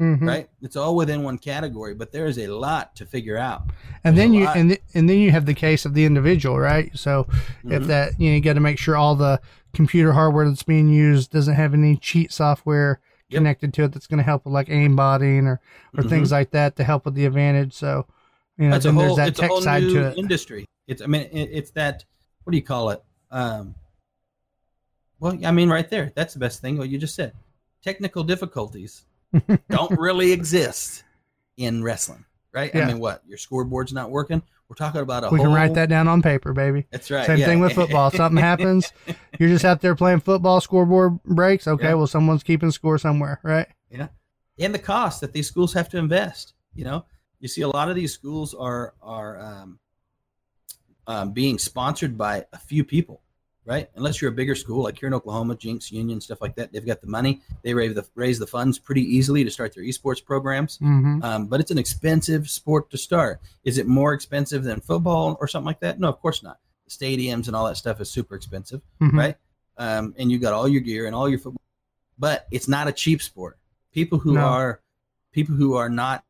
Mhm. 0.00 0.26
right? 0.26 0.48
It's 0.62 0.76
all 0.76 0.96
within 0.96 1.22
one 1.22 1.38
category, 1.38 1.94
but 1.94 2.10
there 2.10 2.26
is 2.26 2.38
a 2.38 2.48
lot 2.48 2.96
to 2.96 3.06
figure 3.06 3.36
out. 3.36 3.62
And 4.02 4.16
then 4.16 4.30
There's 4.32 4.40
you 4.40 4.44
lot. 4.46 4.56
and 4.56 4.70
th- 4.70 4.82
and 4.94 5.08
then 5.08 5.18
you 5.18 5.30
have 5.30 5.46
the 5.46 5.54
case 5.54 5.84
of 5.84 5.94
the 5.94 6.04
individual, 6.04 6.58
right? 6.58 6.90
So 6.98 7.28
if 7.64 7.82
Mhm. 7.82 7.86
that 7.86 8.18
you 8.20 8.30
know 8.30 8.36
you 8.36 8.40
got 8.40 8.54
to 8.54 8.60
make 8.60 8.78
sure 8.78 8.96
all 8.96 9.14
the 9.14 9.40
computer 9.72 10.12
hardware 10.12 10.48
that's 10.48 10.62
being 10.64 10.88
used 10.88 11.30
doesn't 11.30 11.54
have 11.54 11.74
any 11.74 11.96
cheat 11.96 12.32
software 12.32 12.98
Yep. 13.30 13.38
connected 13.38 13.74
to 13.74 13.84
it 13.84 13.92
that's 13.92 14.06
going 14.06 14.18
to 14.18 14.24
help 14.24 14.44
with 14.44 14.52
like 14.54 14.68
aimbotting 14.68 15.44
or 15.44 15.60
or 15.96 16.02
Mhm. 16.02 16.08
things 16.08 16.32
like 16.32 16.50
that 16.50 16.76
to 16.76 16.84
help 16.84 17.04
with 17.04 17.14
the 17.14 17.26
advantage. 17.26 17.72
So 17.74 18.06
you 18.58 18.64
know 18.66 18.72
That's 18.72 18.84
then 18.84 18.94
whole, 18.94 19.16
there's 19.16 19.34
that 19.34 19.36
tech 19.36 19.52
side 19.62 19.82
to 19.90 20.08
it. 20.08 20.18
industry. 20.18 20.66
It's, 20.86 21.00
I 21.02 21.06
mean, 21.06 21.22
it, 21.32 21.50
it's 21.52 21.70
that, 21.72 22.04
what 22.44 22.50
do 22.50 22.56
you 22.56 22.64
call 22.64 22.90
it? 22.90 23.02
Um, 23.30 23.74
well, 25.20 25.38
I 25.44 25.50
mean, 25.52 25.68
right 25.68 25.88
there, 25.88 26.12
that's 26.14 26.34
the 26.34 26.40
best 26.40 26.60
thing. 26.60 26.76
What 26.78 26.88
you 26.88 26.98
just 26.98 27.14
said. 27.14 27.32
Technical 27.82 28.24
difficulties 28.24 29.04
don't 29.70 29.90
really 29.98 30.32
exist 30.32 31.04
in 31.56 31.82
wrestling, 31.84 32.24
right? 32.52 32.70
Yeah. 32.74 32.84
I 32.84 32.86
mean, 32.86 32.98
what? 32.98 33.22
Your 33.26 33.38
scoreboard's 33.38 33.92
not 33.92 34.10
working? 34.10 34.42
We're 34.70 34.76
talking 34.76 35.00
about 35.00 35.24
a 35.24 35.30
we 35.30 35.38
whole. 35.38 35.46
can 35.46 35.54
write 35.54 35.74
that 35.74 35.88
down 35.88 36.06
on 36.06 36.22
paper, 36.22 36.52
baby. 36.52 36.86
That's 36.92 37.10
right. 37.10 37.26
Same 37.26 37.38
yeah. 37.38 37.46
thing 37.46 37.58
with 37.58 37.72
football. 37.72 38.08
Something 38.12 38.40
happens, 38.40 38.92
you're 39.36 39.48
just 39.48 39.64
out 39.64 39.80
there 39.80 39.96
playing 39.96 40.20
football. 40.20 40.60
Scoreboard 40.60 41.20
breaks. 41.24 41.66
Okay, 41.66 41.88
Yeah. 41.88 41.94
well, 41.94 42.06
someone's 42.06 42.44
keeping 42.44 42.70
score 42.70 42.96
somewhere, 42.96 43.40
right? 43.42 43.66
Yeah, 43.90 44.06
and 44.60 44.72
the 44.72 44.78
cost 44.78 45.22
that 45.22 45.32
these 45.32 45.48
schools 45.48 45.72
have 45.72 45.88
to 45.88 45.98
invest. 45.98 46.54
You 46.72 46.84
know, 46.84 47.04
you 47.40 47.48
see 47.48 47.62
a 47.62 47.68
lot 47.68 47.88
of 47.88 47.96
these 47.96 48.14
schools 48.14 48.54
are 48.54 48.94
are 49.02 49.40
um, 49.40 49.80
um, 51.08 51.32
being 51.32 51.58
sponsored 51.58 52.16
by 52.16 52.46
a 52.52 52.58
few 52.58 52.84
people, 52.84 53.22
right? 53.70 53.88
Unless 53.94 54.20
you're 54.20 54.32
a 54.32 54.34
bigger 54.34 54.56
school 54.56 54.82
like 54.82 54.98
here 54.98 55.06
in 55.06 55.14
Oklahoma, 55.14 55.54
Jenks 55.54 55.92
Union, 55.92 56.20
stuff 56.20 56.40
like 56.40 56.56
that. 56.56 56.72
They've 56.72 56.84
got 56.84 57.00
the 57.00 57.06
money. 57.06 57.40
They 57.62 57.72
raise 57.72 57.94
the 57.94 58.04
raise 58.16 58.38
the 58.40 58.46
funds 58.46 58.80
pretty 58.80 59.02
easily 59.02 59.44
to 59.44 59.50
start 59.50 59.72
their 59.74 59.84
esports 59.84 60.22
programs. 60.22 60.78
Mm-hmm. 60.78 61.22
Um, 61.22 61.46
but 61.46 61.60
it's 61.60 61.70
an 61.70 61.78
expensive 61.78 62.50
sport 62.50 62.90
to 62.90 62.98
start. 62.98 63.40
Is 63.62 63.78
it 63.78 63.86
more 63.86 64.12
expensive 64.12 64.64
than 64.64 64.80
football 64.80 65.38
or 65.40 65.46
something 65.46 65.66
like 65.66 65.78
that? 65.80 66.00
No, 66.00 66.08
of 66.08 66.20
course 66.20 66.42
not. 66.42 66.58
The 66.86 66.90
stadiums 66.90 67.46
and 67.46 67.54
all 67.54 67.66
that 67.66 67.76
stuff 67.76 68.00
is 68.00 68.10
super 68.10 68.34
expensive 68.34 68.82
Mhm. 69.00 69.12
right? 69.12 69.36
Um, 69.78 70.14
and 70.18 70.32
you 70.32 70.38
got 70.40 70.52
all 70.52 70.66
your 70.68 70.80
gear 70.80 71.06
and 71.06 71.14
all 71.14 71.28
your 71.28 71.38
football, 71.38 71.62
but 72.18 72.48
it's 72.50 72.66
not 72.66 72.88
a 72.88 72.92
cheap 72.92 73.22
sport. 73.22 73.56
People 73.92 74.18
who 74.18 74.32
No. 74.34 74.40
are 74.40 74.80
people 75.32 75.54
who 75.54 75.74
are 75.74 75.88
not 75.88 76.24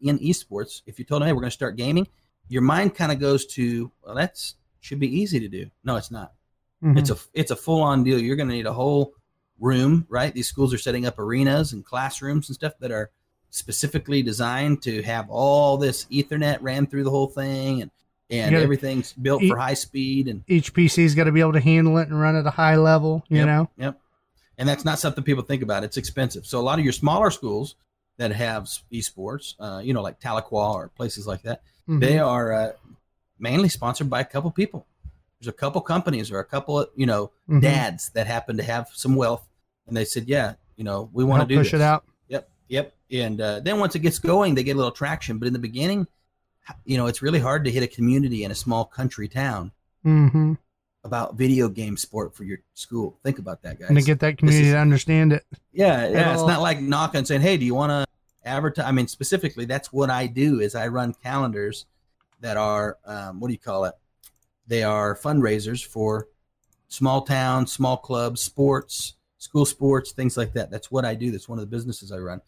in 0.00 0.16
esports, 0.20 0.82
if 0.86 0.96
you 1.00 1.04
told 1.04 1.22
them, 1.22 1.26
"Hey, 1.26 1.32
we're 1.32 1.40
going 1.40 1.50
to 1.50 1.60
start 1.62 1.74
gaming," 1.76 2.06
your 2.48 2.62
mind 2.62 2.94
kind 2.94 3.10
of 3.10 3.18
goes 3.18 3.44
to, 3.46 3.90
"Well, 4.04 4.14
that's 4.14 4.54
should 4.80 5.00
be 5.00 5.08
easy 5.20 5.40
to 5.40 5.48
do." 5.48 5.70
No, 5.82 5.96
it's 5.96 6.12
not. 6.12 6.34
Mhm. 6.82 6.98
It's 6.98 7.10
a 7.10 7.16
it's 7.34 7.50
a 7.50 7.56
full 7.56 7.82
on 7.82 8.04
deal. 8.04 8.18
You're 8.20 8.36
going 8.36 8.48
to 8.48 8.54
need 8.54 8.66
a 8.66 8.72
whole 8.72 9.14
room, 9.58 10.06
right? 10.08 10.32
These 10.32 10.48
schools 10.48 10.72
are 10.72 10.78
setting 10.78 11.06
up 11.06 11.18
arenas 11.18 11.72
and 11.72 11.84
classrooms 11.84 12.48
and 12.48 12.54
stuff 12.54 12.74
that 12.80 12.92
are 12.92 13.10
specifically 13.50 14.22
designed 14.22 14.82
to 14.82 15.02
have 15.02 15.28
all 15.30 15.76
this 15.78 16.04
Ethernet 16.06 16.58
ran 16.60 16.86
through 16.86 17.04
the 17.04 17.10
whole 17.10 17.26
thing, 17.28 17.82
and 17.82 17.90
and 18.30 18.52
gotta- 18.52 18.62
everything's 18.62 19.12
built 19.14 19.42
e- 19.42 19.48
for 19.48 19.56
high 19.56 19.74
speed 19.74 20.28
and 20.28 20.44
each 20.46 20.74
PC's 20.74 21.14
got 21.14 21.24
to 21.24 21.32
be 21.32 21.40
able 21.40 21.54
to 21.54 21.60
handle 21.60 21.96
it 21.98 22.08
and 22.08 22.20
run 22.20 22.36
at 22.36 22.46
a 22.46 22.50
high 22.50 22.76
level. 22.76 23.24
You 23.28 23.38
Yep, 23.38 23.46
know, 23.46 23.70
Yep. 23.78 24.00
And 24.58 24.68
that's 24.68 24.84
not 24.84 24.98
something 24.98 25.24
people 25.24 25.44
think 25.44 25.62
about. 25.62 25.82
It's 25.84 25.96
expensive. 25.96 26.44
So 26.44 26.58
a 26.58 26.62
lot 26.62 26.78
of 26.78 26.84
your 26.84 26.92
smaller 26.92 27.30
schools 27.30 27.74
that 28.18 28.32
have 28.32 28.64
esports, 28.92 29.54
uh, 29.60 29.80
you 29.82 29.94
know, 29.94 30.02
like 30.02 30.20
Tahlequah 30.20 30.74
or 30.74 30.88
places 30.88 31.26
like 31.26 31.42
that, 31.42 31.62
Mhm. 31.88 32.00
they 32.00 32.18
are 32.18 32.52
uh, 32.52 32.72
mainly 33.38 33.68
sponsored 33.68 34.10
by 34.10 34.20
a 34.20 34.24
couple 34.24 34.50
people. 34.50 34.84
There's 35.40 35.48
a 35.48 35.52
couple 35.52 35.80
companies 35.80 36.30
or 36.32 36.40
a 36.40 36.44
couple, 36.44 36.80
of, 36.80 36.88
you 36.96 37.06
know, 37.06 37.30
Mhm. 37.48 37.60
dads 37.62 38.10
that 38.10 38.26
happen 38.26 38.56
to 38.56 38.62
have 38.62 38.88
some 38.92 39.14
wealth, 39.14 39.46
and 39.86 39.96
they 39.96 40.04
said, 40.04 40.26
"Yeah, 40.28 40.54
you 40.76 40.84
know, 40.84 41.08
we 41.12 41.24
want 41.24 41.42
to 41.42 41.46
do 41.48 41.56
push 41.60 41.70
this." 41.72 41.80
it 41.80 41.84
out. 41.84 42.04
Yep, 42.28 42.50
yep. 42.68 42.94
And 43.10 43.40
uh, 43.40 43.60
then 43.60 43.78
once 43.78 43.94
it 43.94 44.00
gets 44.00 44.18
going, 44.18 44.54
they 44.54 44.62
get 44.64 44.72
a 44.74 44.76
little 44.76 44.90
traction. 44.92 45.38
But 45.38 45.46
in 45.46 45.52
the 45.52 45.58
beginning, 45.60 46.06
you 46.84 46.96
know, 46.96 47.06
it's 47.06 47.22
really 47.22 47.38
hard 47.38 47.64
to 47.64 47.70
hit 47.70 47.82
a 47.82 47.86
community 47.86 48.42
in 48.44 48.50
a 48.50 48.54
small 48.54 48.84
country 48.84 49.28
town 49.28 49.72
Mm-hmm. 50.04 50.54
about 51.04 51.36
video 51.36 51.68
game 51.68 51.96
sport 51.96 52.34
for 52.34 52.44
your 52.44 52.58
school. 52.74 53.18
Think 53.22 53.38
about 53.38 53.62
that, 53.62 53.78
guys. 53.78 53.88
And 53.88 53.98
to 53.98 54.04
get 54.04 54.20
that 54.20 54.38
community 54.38 54.68
is- 54.68 54.74
to 54.74 54.78
understand 54.78 55.32
it. 55.32 55.44
Yeah, 55.72 56.08
yeah. 56.08 56.32
It's 56.34 56.42
not 56.42 56.60
like 56.60 56.80
knocking 56.80 57.18
and 57.18 57.26
saying, 57.28 57.40
"Hey, 57.42 57.56
do 57.56 57.64
you 57.64 57.74
want 57.74 57.90
to 57.90 58.04
advertise?" 58.44 58.84
I 58.86 58.90
mean, 58.92 59.06
specifically, 59.06 59.64
that's 59.64 59.92
what 59.92 60.10
I 60.10 60.26
do. 60.26 60.60
Is 60.60 60.74
I 60.74 60.88
run 60.88 61.14
calendars 61.14 61.86
that 62.40 62.56
are 62.56 62.98
um, 63.04 63.40
what 63.40 63.48
do 63.48 63.52
you 63.52 63.58
call 63.58 63.84
it? 63.84 63.94
They 64.68 64.82
are 64.82 65.16
fundraisers 65.16 65.84
for 65.84 66.28
small 66.88 67.22
towns, 67.22 67.72
small 67.72 67.96
clubs, 67.96 68.40
sports, 68.40 69.14
school 69.38 69.64
sports, 69.64 70.12
things 70.12 70.36
like 70.36 70.52
that. 70.52 70.70
That's 70.70 70.90
what 70.90 71.04
I 71.04 71.14
do. 71.14 71.30
That's 71.30 71.48
one 71.48 71.58
of 71.58 71.62
the 71.62 71.74
businesses 71.74 72.12
I 72.12 72.18
run, 72.18 72.40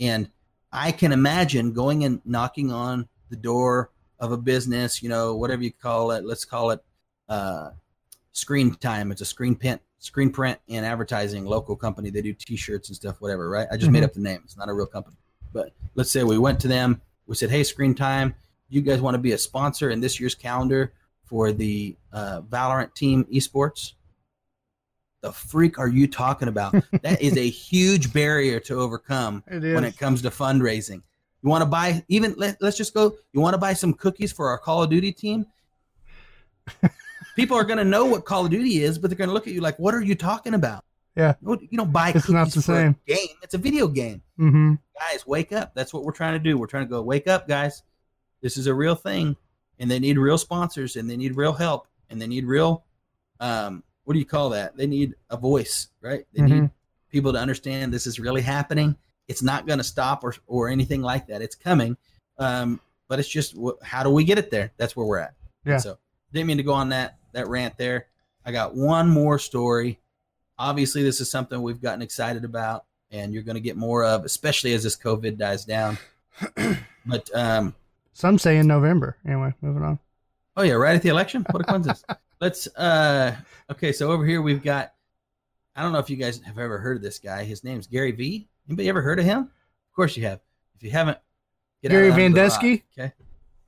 and 0.00 0.30
I 0.72 0.92
can 0.92 1.12
imagine 1.12 1.72
going 1.72 2.04
and 2.04 2.20
knocking 2.24 2.72
on 2.72 3.08
the 3.28 3.36
door 3.36 3.90
of 4.20 4.32
a 4.32 4.36
business, 4.36 5.02
you 5.02 5.08
know, 5.08 5.34
whatever 5.36 5.62
you 5.62 5.72
call 5.72 6.12
it. 6.12 6.24
Let's 6.24 6.44
call 6.44 6.70
it 6.70 6.82
uh, 7.28 7.70
Screen 8.32 8.74
Time. 8.76 9.10
It's 9.12 9.20
a 9.20 9.24
screen 9.24 9.54
print, 9.56 9.80
screen 9.98 10.30
print 10.30 10.58
and 10.68 10.84
advertising 10.86 11.44
local 11.44 11.76
company. 11.76 12.10
They 12.10 12.22
do 12.22 12.32
T-shirts 12.32 12.88
and 12.88 12.96
stuff, 12.96 13.20
whatever. 13.20 13.48
Right? 13.48 13.66
I 13.70 13.76
just 13.76 13.90
made 13.90 14.02
Mhm. 14.02 14.06
up 14.06 14.12
the 14.14 14.20
name. 14.20 14.40
It's 14.44 14.56
not 14.56 14.68
a 14.68 14.72
real 14.72 14.86
company. 14.86 15.16
But 15.52 15.72
let's 15.94 16.10
say 16.10 16.22
we 16.24 16.38
went 16.38 16.60
to 16.60 16.68
them. 16.68 17.00
We 17.26 17.34
said, 17.36 17.50
"Hey, 17.50 17.62
Screen 17.64 17.94
Time, 17.94 18.34
you 18.68 18.80
guys 18.82 19.00
want 19.00 19.14
to 19.14 19.18
be 19.18 19.32
a 19.32 19.38
sponsor 19.38 19.90
in 19.90 20.00
this 20.00 20.18
year's 20.20 20.34
calendar 20.34 20.92
for 21.24 21.52
the 21.52 21.96
uh, 22.12 22.42
Valorant 22.42 22.94
team 22.94 23.24
esports?" 23.32 23.92
The 25.22 25.32
freak 25.32 25.78
are 25.78 25.88
you 25.88 26.06
talking 26.06 26.48
about? 26.48 26.72
that 27.02 27.22
is 27.22 27.36
a 27.38 27.48
huge 27.48 28.12
barrier 28.12 28.60
to 28.60 28.74
overcome 28.78 29.42
It 29.46 29.74
when 29.74 29.84
it 29.84 29.96
comes 29.96 30.20
to 30.22 30.30
fundraising. 30.30 31.02
You 31.42 31.50
want 31.50 31.62
to 31.62 31.66
buy 31.66 32.04
even 32.08 32.34
let, 32.36 32.60
let's 32.60 32.76
just 32.76 32.94
go. 32.94 33.16
You 33.32 33.40
want 33.40 33.54
to 33.54 33.58
buy 33.58 33.72
some 33.72 33.94
cookies 33.94 34.32
for 34.32 34.48
our 34.48 34.58
Call 34.58 34.82
of 34.82 34.90
Duty 34.90 35.12
team? 35.12 35.46
People 37.36 37.56
are 37.56 37.64
going 37.64 37.78
to 37.78 37.84
know 37.84 38.04
what 38.04 38.24
Call 38.24 38.44
of 38.44 38.50
Duty 38.50 38.82
is, 38.82 38.98
but 38.98 39.10
they're 39.10 39.16
going 39.16 39.28
to 39.28 39.34
look 39.34 39.46
at 39.46 39.52
you 39.52 39.60
like, 39.60 39.78
"What 39.78 39.94
are 39.94 40.00
you 40.00 40.14
talking 40.14 40.54
about?" 40.54 40.84
Yeah. 41.16 41.34
you 41.42 41.68
don't- 41.72 41.92
buy 41.92 42.08
It's 42.08 42.26
cookies 42.26 42.30
not 42.30 42.46
the 42.48 42.52
for 42.52 42.60
same. 42.60 42.96
a 43.06 43.14
game. 43.14 43.36
It's 43.42 43.54
a 43.54 43.58
video 43.58 43.86
game, 43.88 44.22
mm-hmm. 44.38 44.74
guys. 44.98 45.26
Wake 45.26 45.52
up! 45.52 45.72
That's 45.74 45.92
what 45.94 46.04
we're 46.04 46.12
trying 46.12 46.32
to 46.32 46.38
do. 46.38 46.58
We're 46.58 46.66
trying 46.66 46.84
to 46.86 46.90
go 46.90 47.02
wake 47.02 47.28
up, 47.28 47.46
guys. 47.46 47.82
This 48.42 48.56
is 48.56 48.66
a 48.66 48.74
real 48.74 48.94
thing, 48.94 49.36
and 49.78 49.90
they 49.90 49.98
need 49.98 50.18
real 50.18 50.38
sponsors, 50.38 50.96
and 50.96 51.08
they 51.08 51.16
need 51.16 51.36
real 51.36 51.52
help, 51.52 51.86
and 52.10 52.20
they 52.20 52.26
need 52.26 52.44
real, 52.46 52.84
um, 53.40 53.82
what 54.04 54.12
do 54.14 54.18
you 54.18 54.26
call 54.26 54.50
that? 54.50 54.76
They 54.76 54.86
need 54.86 55.14
a 55.30 55.36
voice, 55.36 55.88
right? 56.00 56.26
They 56.32 56.42
need 56.42 56.62
Mhm. 56.64 56.70
people 57.10 57.32
to 57.32 57.38
understand 57.38 57.92
this 57.92 58.06
is 58.06 58.20
really 58.20 58.42
happening. 58.42 58.96
It's 59.28 59.42
not 59.42 59.66
going 59.66 59.78
to 59.78 59.84
stop 59.84 60.22
or 60.24 60.34
or 60.46 60.68
anything 60.68 61.00
like 61.02 61.26
that. 61.28 61.40
It's 61.42 61.54
coming, 61.54 61.96
um, 62.38 62.80
but 63.08 63.18
it's 63.18 63.28
just 63.28 63.54
how 63.82 64.02
do 64.02 64.10
we 64.10 64.24
get 64.24 64.38
it 64.38 64.50
there? 64.50 64.72
That's 64.76 64.94
where 64.94 65.06
we're 65.06 65.18
at. 65.18 65.34
Yeah. 65.64 65.78
So 65.78 65.98
didn't 66.32 66.48
mean 66.48 66.56
to 66.58 66.62
go 66.62 66.74
on 66.74 66.90
that 66.90 67.18
that 67.32 67.48
rant 67.48 67.76
there. 67.78 68.06
I 68.44 68.52
got 68.52 68.74
one 68.74 69.08
more 69.08 69.38
story. 69.38 69.98
Obviously, 70.58 71.02
this 71.02 71.20
is 71.20 71.30
something 71.30 71.62
we've 71.62 71.80
gotten 71.80 72.02
excited 72.02 72.44
about, 72.44 72.84
and 73.10 73.32
you're 73.32 73.42
going 73.42 73.56
to 73.56 73.60
get 73.60 73.76
more 73.76 74.04
of, 74.04 74.24
especially 74.24 74.72
as 74.74 74.82
this 74.82 74.96
COVID 74.96 75.36
dies 75.38 75.64
down. 75.64 75.98
but 77.06 77.30
um, 77.34 77.74
Some 78.14 78.38
say 78.38 78.56
in 78.56 78.66
November. 78.66 79.16
Anyway, 79.26 79.52
moving 79.60 79.82
on. 79.82 79.98
Oh 80.56 80.62
yeah, 80.62 80.74
right 80.74 80.94
at 80.96 81.02
the 81.02 81.08
election. 81.10 81.44
What 81.50 81.60
a 81.62 81.64
coincidence. 81.64 82.04
Let's 82.40 82.66
uh 82.76 83.36
okay, 83.70 83.92
so 83.92 84.10
over 84.10 84.24
here 84.24 84.40
we've 84.40 84.62
got 84.62 84.92
I 85.76 85.82
don't 85.82 85.92
know 85.92 85.98
if 85.98 86.08
you 86.08 86.16
guys 86.16 86.40
have 86.40 86.58
ever 86.58 86.78
heard 86.78 86.96
of 86.96 87.02
this 87.02 87.18
guy. 87.18 87.44
His 87.44 87.64
name's 87.64 87.86
Gary 87.86 88.12
V. 88.12 88.48
Anybody 88.68 88.88
ever 88.88 89.02
heard 89.02 89.18
of 89.18 89.24
him? 89.24 89.40
Of 89.40 89.96
course 89.96 90.16
you 90.16 90.24
have. 90.24 90.40
If 90.76 90.82
you 90.82 90.90
haven't, 90.90 91.18
get 91.82 91.90
Gary 91.90 92.10
out 92.10 92.14
under 92.18 92.28
the 92.28 92.40
rock, 92.40 92.50
Vandesky? 92.62 92.82
Okay. 92.96 93.12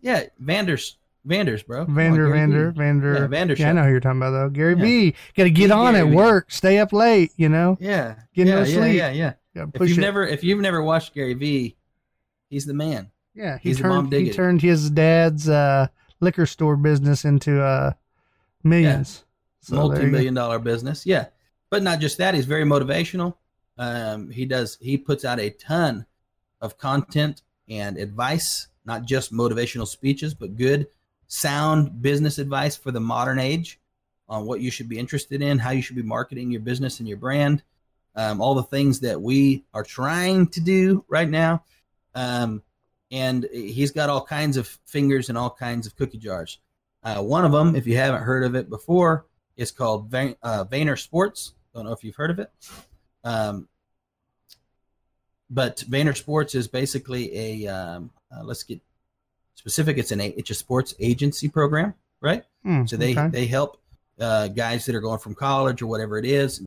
Yeah, 0.01 0.23
Vanders 0.43 0.95
Vanders, 1.27 1.67
bro. 1.67 1.85
Come 1.87 1.91
on, 1.91 1.97
Vander, 1.97 2.27
V. 2.27 2.33
Vander. 2.79 3.15
Yeah, 3.15 3.27
Vander 3.27 3.55
Yeah, 3.55 3.71
I 3.71 3.73
know 3.73 3.83
who 3.85 3.91
you're 3.91 4.01
talking 4.01 4.19
about 4.21 4.31
though. 4.31 4.49
Gary 4.51 4.75
Yeah. 4.77 4.85
V. 4.85 5.15
Got 5.37 5.45
to 5.45 5.51
get 5.51 5.67
Hey, 5.71 5.73
on 5.73 5.95
Gary 5.95 6.07
at 6.07 6.11
V. 6.11 6.17
work. 6.17 6.51
Stay 6.53 6.79
up 6.79 6.93
late. 6.93 7.33
You 7.37 7.49
know. 7.49 7.77
Yeah. 7.81 8.15
Get 8.35 8.47
yeah, 8.47 8.55
no 8.55 8.63
yeah, 8.63 8.65
sleep. 8.77 8.95
yeah, 8.97 9.11
yeah. 9.11 9.33
Gotta 9.57 9.71
If 9.83 9.89
you've 9.89 9.99
it. 9.99 10.03
never 10.03 10.25
if 10.25 10.45
you've 10.45 10.61
never 10.61 10.83
watched 10.83 11.15
Gary 11.15 11.35
V, 11.35 11.75
he's 12.49 12.65
the 12.67 12.75
man. 12.75 13.11
Yeah, 13.37 13.59
he 13.59 13.71
he's 13.71 13.79
turned 13.79 14.13
he 14.13 14.31
turned 14.31 14.63
his 14.63 14.91
dad's 14.91 15.49
uh, 15.49 15.89
liquor 16.21 16.47
store 16.47 16.77
business 16.77 17.25
into 17.25 17.63
uh, 17.63 17.93
millions. 18.65 19.25
So 19.61 19.75
you 19.75 19.83
go. 19.83 19.89
multi-million 19.89 20.35
dollar 20.35 20.59
business 20.59 21.07
yeah. 21.07 21.27
But 21.69 21.83
not 21.83 21.99
just 22.01 22.19
that 22.19 22.35
he's 22.35 22.47
very 22.47 22.65
motivational. 22.65 23.35
Um, 23.79 24.31
he 24.31 24.47
does 24.47 24.79
he 24.81 24.97
puts 24.97 25.25
out 25.25 25.41
a 25.41 25.51
ton 25.51 26.07
of 26.61 26.79
content 26.79 27.43
and 27.69 27.99
advice 27.99 28.69
not 28.87 29.05
just 29.05 29.33
motivational 29.33 29.87
speeches 29.87 30.33
but 30.33 30.57
good 30.57 30.87
sound 31.27 32.01
business 32.01 32.39
advice 32.39 32.77
for 32.77 32.91
the 32.91 33.01
modern 33.01 33.39
age 33.39 33.79
on 34.29 34.47
what 34.47 34.61
you 34.61 34.71
should 34.71 34.89
be 34.89 34.99
interested 34.99 35.43
in 35.43 35.59
how 35.59 35.71
you 35.71 35.83
should 35.83 35.97
be 35.97 36.03
marketing 36.03 36.51
your 36.51 36.61
business 36.61 37.01
and 37.01 37.09
your 37.09 37.19
brand 37.19 37.63
um, 38.17 38.41
all 38.41 38.55
the 38.55 38.63
things 38.63 39.01
that 39.01 39.21
we 39.21 39.65
are 39.75 39.85
trying 39.85 40.49
to 40.49 40.61
do 40.61 41.05
right 41.09 41.29
now. 41.29 41.63
Um, 42.15 42.63
and 43.11 43.47
he's 43.53 43.91
got 43.93 44.09
all 44.11 44.25
kinds 44.25 44.57
of 44.57 44.67
fingers 44.87 45.29
and 45.29 45.39
all 45.39 45.51
kinds 45.51 45.87
of 45.87 45.95
cookie 45.97 46.19
jars 46.19 46.59
uh, 47.05 47.23
one 47.23 47.45
of 47.45 47.53
them 47.53 47.77
if 47.77 47.87
you 47.87 47.97
haven't 47.97 48.23
heard 48.23 48.43
of 48.45 48.55
it 48.57 48.69
before 48.69 49.27
is 49.57 49.71
called 49.71 50.11
Va- 50.11 50.37
uh, 50.43 50.65
Vayner 50.65 50.99
Sports. 51.01 51.53
Don't 51.75 51.85
know 51.87 51.93
if 51.93 52.03
you've 52.05 52.17
heard 52.17 52.31
of 52.31 52.39
it. 52.41 52.51
Um, 53.25 53.69
but 55.49 55.85
Vayner 55.89 56.17
Sports 56.17 56.55
is 56.55 56.67
basically 56.69 57.35
a 57.65 57.69
um, 57.69 58.11
uh, 58.37 58.43
let's 58.43 58.63
get 58.65 58.81
specific. 59.55 59.99
It's 59.99 60.11
an 60.11 60.21
a- 60.21 60.35
it's 60.37 60.51
a 60.51 60.55
sports 60.55 60.95
agency 60.99 61.49
program, 61.49 61.95
right? 62.21 62.45
Hmm, 62.65 62.87
So 62.87 62.97
they 62.97 63.13
okay. 63.13 63.29
they 63.29 63.47
help 63.47 63.79
uh, 64.21 64.49
guys 64.49 64.85
that 64.87 64.95
are 64.95 65.01
going 65.01 65.19
from 65.21 65.35
college 65.35 65.83
or 65.83 65.87
whatever 65.87 66.19
it 66.19 66.25
is, 66.25 66.63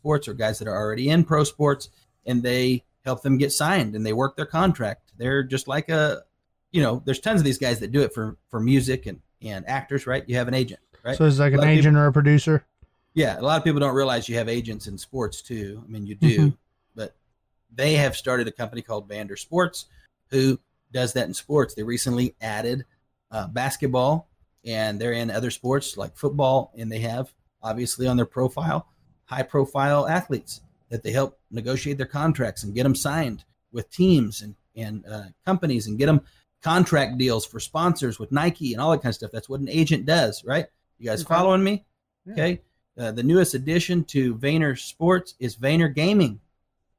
sports 0.00 0.26
or 0.28 0.34
guys 0.34 0.58
that 0.60 0.68
are 0.68 0.76
already 0.76 1.10
in 1.10 1.24
pro 1.24 1.44
sports, 1.44 1.90
and 2.24 2.42
they 2.42 2.82
help 3.04 3.22
them 3.22 3.38
get 3.38 3.52
signed 3.52 3.94
and 3.94 4.04
they 4.06 4.12
work 4.12 4.36
their 4.36 4.46
contract. 4.46 5.12
They're 5.18 5.42
just 5.42 5.68
like 5.68 5.88
a, 5.88 6.22
you 6.70 6.82
know, 6.82 7.02
there's 7.04 7.20
tons 7.20 7.40
of 7.40 7.44
these 7.44 7.58
guys 7.58 7.80
that 7.80 7.92
do 7.92 8.00
it 8.02 8.14
for 8.14 8.36
for 8.48 8.60
music 8.60 9.06
and 9.06 9.20
and 9.40 9.68
actors, 9.68 10.06
right? 10.06 10.24
You 10.28 10.36
have 10.36 10.48
an 10.48 10.54
agent, 10.54 10.80
right? 11.04 11.16
So 11.16 11.24
it's 11.24 11.38
like 11.38 11.52
an 11.52 11.64
agent 11.64 11.96
or 11.96 12.06
a 12.06 12.12
producer. 12.12 12.64
Yeah, 13.14 13.38
a 13.38 13.42
lot 13.42 13.58
of 13.58 13.64
people 13.64 13.80
don't 13.80 13.94
realize 13.94 14.28
you 14.28 14.36
have 14.36 14.48
agents 14.48 14.86
in 14.86 14.96
sports 14.96 15.42
too. 15.42 15.82
I 15.84 15.90
mean, 15.90 16.06
you 16.06 16.14
do, 16.14 16.38
Mhm. 16.38 16.56
but 16.94 17.14
they 17.74 17.94
have 17.94 18.16
started 18.16 18.48
a 18.48 18.52
company 18.52 18.80
called 18.82 19.08
Vayner 19.08 19.38
Sports 19.38 19.86
who 20.30 20.58
does 20.92 21.12
that 21.14 21.26
in 21.26 21.34
sports. 21.34 21.74
They 21.74 21.82
recently 21.82 22.34
added 22.40 22.84
uh, 23.30 23.48
basketball 23.48 24.28
and 24.64 25.00
they're 25.00 25.12
in 25.12 25.30
other 25.30 25.50
sports 25.50 25.96
like 25.96 26.16
football, 26.16 26.72
and 26.78 26.90
they 26.92 27.00
have 27.00 27.32
obviously 27.62 28.06
on 28.06 28.16
their 28.16 28.26
profile 28.26 28.86
high 29.24 29.42
profile 29.42 30.06
athletes 30.06 30.60
that 30.92 31.02
they 31.02 31.10
help 31.10 31.40
negotiate 31.50 31.96
their 31.96 32.04
contracts 32.06 32.62
and 32.62 32.74
get 32.74 32.82
them 32.82 32.94
signed 32.94 33.44
with 33.72 33.90
teams 33.90 34.42
and, 34.42 34.54
and 34.76 35.02
uh, 35.10 35.22
companies 35.46 35.86
and 35.86 35.96
get 35.98 36.04
them 36.04 36.20
contract 36.60 37.16
deals 37.16 37.46
for 37.46 37.58
sponsors 37.58 38.18
with 38.18 38.30
Nike 38.30 38.74
and 38.74 38.80
all 38.80 38.90
that 38.90 38.98
kind 38.98 39.08
of 39.10 39.14
stuff. 39.14 39.30
That's 39.32 39.48
what 39.48 39.60
an 39.60 39.70
agent 39.70 40.04
does, 40.04 40.44
right? 40.44 40.66
You 40.98 41.06
guys 41.08 41.22
Okay. 41.22 41.34
following 41.34 41.64
me? 41.64 41.86
Yeah. 42.26 42.32
Okay. 42.34 42.60
Uh, 42.98 43.10
the 43.10 43.22
newest 43.22 43.54
addition 43.54 44.04
to 44.04 44.34
Vayner 44.34 44.78
Sports 44.78 45.34
is 45.40 45.56
Vayner 45.56 45.92
Gaming. 45.92 46.40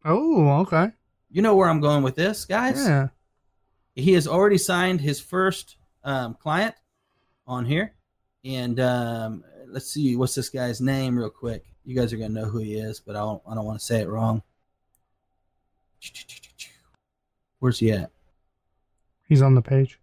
Oh, 0.03 0.61
okay. 0.61 0.89
You 1.29 1.43
know 1.43 1.55
where 1.55 1.69
I'm 1.69 1.79
going 1.79 2.01
with 2.03 2.15
this, 2.15 2.45
guys. 2.45 2.83
Yeah. 2.83 3.09
He 3.95 4.13
has 4.13 4.27
already 4.27 4.57
signed 4.57 5.01
his 5.01 5.19
first 5.21 5.77
um, 6.03 6.33
client 6.33 6.73
on 7.45 7.63
here, 7.65 7.93
and 8.43 8.79
um, 8.79 9.43
let's 9.67 9.91
see 9.91 10.15
what's 10.15 10.33
this 10.33 10.49
guy's 10.49 10.81
name, 10.81 11.15
real 11.17 11.29
quick. 11.29 11.63
You 11.85 11.95
guys 11.95 12.13
are 12.13 12.17
gonna 12.17 12.29
know 12.29 12.45
who 12.45 12.59
he 12.59 12.75
is, 12.75 12.99
but 12.99 13.15
I 13.15 13.19
don't. 13.19 13.41
I 13.47 13.55
don't 13.55 13.65
want 13.65 13.79
to 13.79 13.85
say 13.85 14.01
it 14.01 14.07
wrong. 14.07 14.41
Where's 17.59 17.79
he 17.79 17.91
at? 17.91 18.11
He's 19.27 19.41
on 19.41 19.55
the 19.55 19.61
page. 19.61 19.99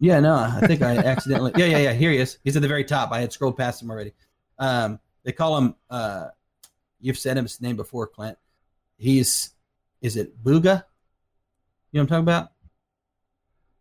Yeah, 0.00 0.20
no, 0.20 0.34
I 0.34 0.66
think 0.66 0.82
I 0.82 0.96
accidentally. 0.96 1.52
Yeah, 1.56 1.66
yeah, 1.66 1.78
yeah. 1.78 1.92
Here 1.92 2.10
he 2.10 2.18
is. 2.18 2.38
He's 2.44 2.56
at 2.56 2.62
the 2.62 2.68
very 2.68 2.84
top. 2.84 3.12
I 3.12 3.20
had 3.20 3.32
scrolled 3.32 3.56
past 3.56 3.82
him 3.82 3.90
already. 3.90 4.12
Um, 4.58 4.98
they 5.22 5.32
call 5.32 5.56
him. 5.58 5.74
Uh, 5.88 6.28
you've 7.00 7.18
said 7.18 7.36
his 7.36 7.60
name 7.60 7.76
before, 7.76 8.06
Clint. 8.06 8.38
He's. 8.96 9.50
Is 10.02 10.16
it 10.16 10.42
Bugha? 10.42 10.62
You 10.62 10.62
know 10.62 10.72
what 10.72 12.00
I'm 12.00 12.06
talking 12.06 12.22
about? 12.24 12.52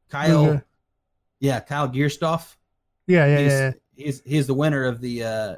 Kyle. 0.09 0.45
Bugha. 0.45 0.63
Yeah, 1.39 1.59
Kyle 1.59 1.89
Giersdorf. 1.89 2.55
Yeah, 3.07 3.25
yeah, 3.25 3.37
he's, 3.37 3.51
yeah. 3.51 3.59
yeah. 3.95 4.05
he's 4.05 4.21
he's 4.25 4.47
the 4.47 4.53
winner 4.53 4.85
of 4.85 5.01
the 5.01 5.23
uh, 5.23 5.55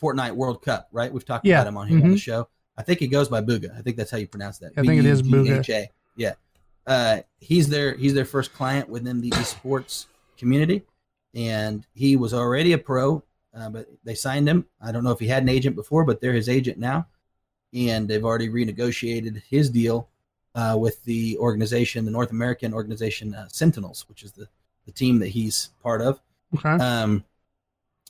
Fortnite 0.00 0.32
World 0.32 0.62
Cup, 0.62 0.88
right? 0.92 1.12
We've 1.12 1.24
talked 1.24 1.44
Yeah, 1.44 1.60
about 1.60 1.68
him 1.68 1.76
on 1.76 1.88
here 1.88 2.02
on 2.02 2.10
the 2.10 2.16
mhm. 2.16 2.20
show. 2.20 2.48
I 2.76 2.82
think 2.82 3.00
he 3.00 3.08
goes 3.08 3.28
by 3.28 3.40
Bugha. 3.40 3.76
I 3.76 3.82
think 3.82 3.96
that's 3.96 4.10
how 4.10 4.18
you 4.18 4.28
pronounce 4.28 4.58
that. 4.58 4.72
I 4.76 4.82
think 4.82 5.00
it 5.00 5.06
is 5.06 5.22
Bugha. 5.22 5.88
Yeah. 6.16 6.34
Uh, 6.86 7.20
he's 7.38 7.68
their 7.68 7.94
he's 7.96 8.14
their 8.14 8.24
first 8.24 8.54
client 8.54 8.88
within 8.88 9.20
the 9.20 9.30
esports 9.30 10.06
community, 10.38 10.82
and 11.34 11.86
he 11.94 12.16
was 12.16 12.32
already 12.32 12.72
a 12.72 12.78
pro, 12.78 13.22
uh, 13.54 13.68
but 13.68 13.88
they 14.04 14.14
signed 14.14 14.48
him. 14.48 14.64
I 14.80 14.90
don't 14.90 15.04
know 15.04 15.10
if 15.10 15.18
he 15.18 15.28
had 15.28 15.42
an 15.42 15.50
agent 15.50 15.76
before, 15.76 16.04
but 16.04 16.20
they're 16.20 16.32
his 16.32 16.48
agent 16.48 16.78
now, 16.78 17.06
and 17.74 18.08
they've 18.08 18.24
already 18.24 18.48
renegotiated 18.48 19.42
his 19.50 19.68
deal 19.68 20.08
uh, 20.54 20.76
with 20.80 21.04
the 21.04 21.36
organization, 21.38 22.06
the 22.06 22.10
North 22.10 22.30
American 22.30 22.72
organization 22.72 23.34
uh, 23.34 23.48
Sentinels, 23.48 24.06
which 24.08 24.22
is 24.22 24.32
the 24.32 24.48
the 24.86 24.92
team 24.92 25.18
that 25.18 25.28
he's 25.28 25.70
part 25.82 26.00
of. 26.00 26.20
Okay. 26.56 26.70
Um, 26.70 27.22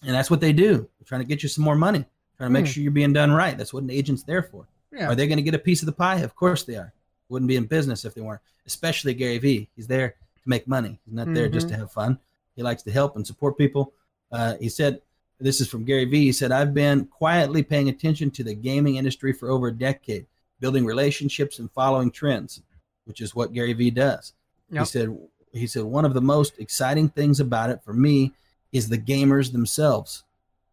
and 0.04 0.14
that's 0.14 0.30
what 0.30 0.40
they 0.40 0.52
do. 0.52 0.76
They're 0.76 1.06
trying 1.06 1.20
to 1.22 1.26
get 1.26 1.42
you 1.42 1.48
some 1.48 1.64
more 1.64 1.76
money, 1.76 2.04
trying 2.36 2.48
to 2.48 2.52
make 2.52 2.66
Hmm. 2.66 2.70
sure 2.72 2.82
you're 2.82 2.92
being 2.92 3.12
done 3.12 3.32
right. 3.32 3.56
That's 3.56 3.72
what 3.72 3.82
an 3.82 3.90
agent's 3.90 4.22
there 4.22 4.42
for. 4.42 4.66
yeah. 4.92 5.08
Are 5.08 5.14
they 5.14 5.26
going 5.26 5.36
to 5.38 5.42
get 5.42 5.54
a 5.54 5.58
piece 5.58 5.82
of 5.82 5.86
the 5.86 5.92
pie? 5.92 6.20
Of 6.20 6.34
course 6.34 6.64
they 6.64 6.76
are. 6.76 6.92
Wouldn't 7.28 7.48
be 7.48 7.56
in 7.56 7.64
business 7.66 8.04
if 8.04 8.14
they 8.14 8.20
weren't. 8.22 8.40
Especially 8.66 9.12
Gary 9.14 9.38
Vee. 9.38 9.68
He's 9.76 9.86
there 9.86 10.10
to 10.42 10.48
make 10.48 10.66
money. 10.66 10.98
He's 11.04 11.14
not 11.14 11.32
there 11.34 11.48
just 11.48 11.68
to 11.68 11.76
have 11.76 11.92
fun. 11.92 12.18
He 12.56 12.62
likes 12.62 12.82
to 12.84 12.90
help 12.90 13.14
and 13.16 13.26
support 13.26 13.58
people. 13.58 13.92
Uh, 14.32 14.54
he 14.58 14.68
said, 14.70 15.02
"This 15.38 15.60
is 15.60 15.68
from 15.68 15.84
Gary 15.84 16.04
Vee." 16.06 16.24
He 16.24 16.32
said, 16.32 16.52
"I've 16.52 16.72
been 16.74 17.04
quietly 17.06 17.62
paying 17.62 17.88
attention 17.88 18.30
to 18.32 18.42
the 18.44 18.54
gaming 18.54 18.96
industry 18.96 19.32
for 19.32 19.50
over 19.50 19.68
a 19.68 19.72
decade, 19.72 20.26
building 20.58 20.84
relationships 20.86 21.58
and 21.58 21.70
following 21.70 22.10
trends, 22.10 22.62
which 23.04 23.20
is 23.20 23.34
what 23.34 23.52
Gary 23.52 23.74
Vee 23.74 23.90
does." 23.90 24.32
Yep. 24.70 24.80
He 24.80 24.86
said, 24.86 25.18
"He 25.52 25.66
said 25.66 25.84
one 25.84 26.04
of 26.06 26.14
the 26.14 26.20
most 26.22 26.58
exciting 26.58 27.08
things 27.10 27.40
about 27.40 27.70
it 27.70 27.82
for 27.84 27.92
me 27.92 28.32
is 28.72 28.88
the 28.88 28.98
gamers 28.98 29.52
themselves." 29.52 30.24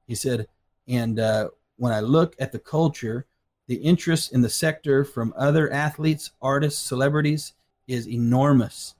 He 0.07 0.15
said, 0.15 0.47
and 0.87 1.19
uh, 1.19 1.49
when 1.77 1.91
I 1.91 1.99
look 1.99 2.35
at 2.39 2.51
the 2.51 2.59
culture, 2.59 3.25
the 3.67 3.75
interest 3.75 4.31
in 4.31 4.41
the 4.41 4.49
sector 4.49 5.03
from 5.03 5.33
other 5.35 5.71
athletes, 5.71 6.31
artists, 6.41 6.81
celebrities 6.81 7.53
is 7.87 8.07
enormous. 8.07 8.95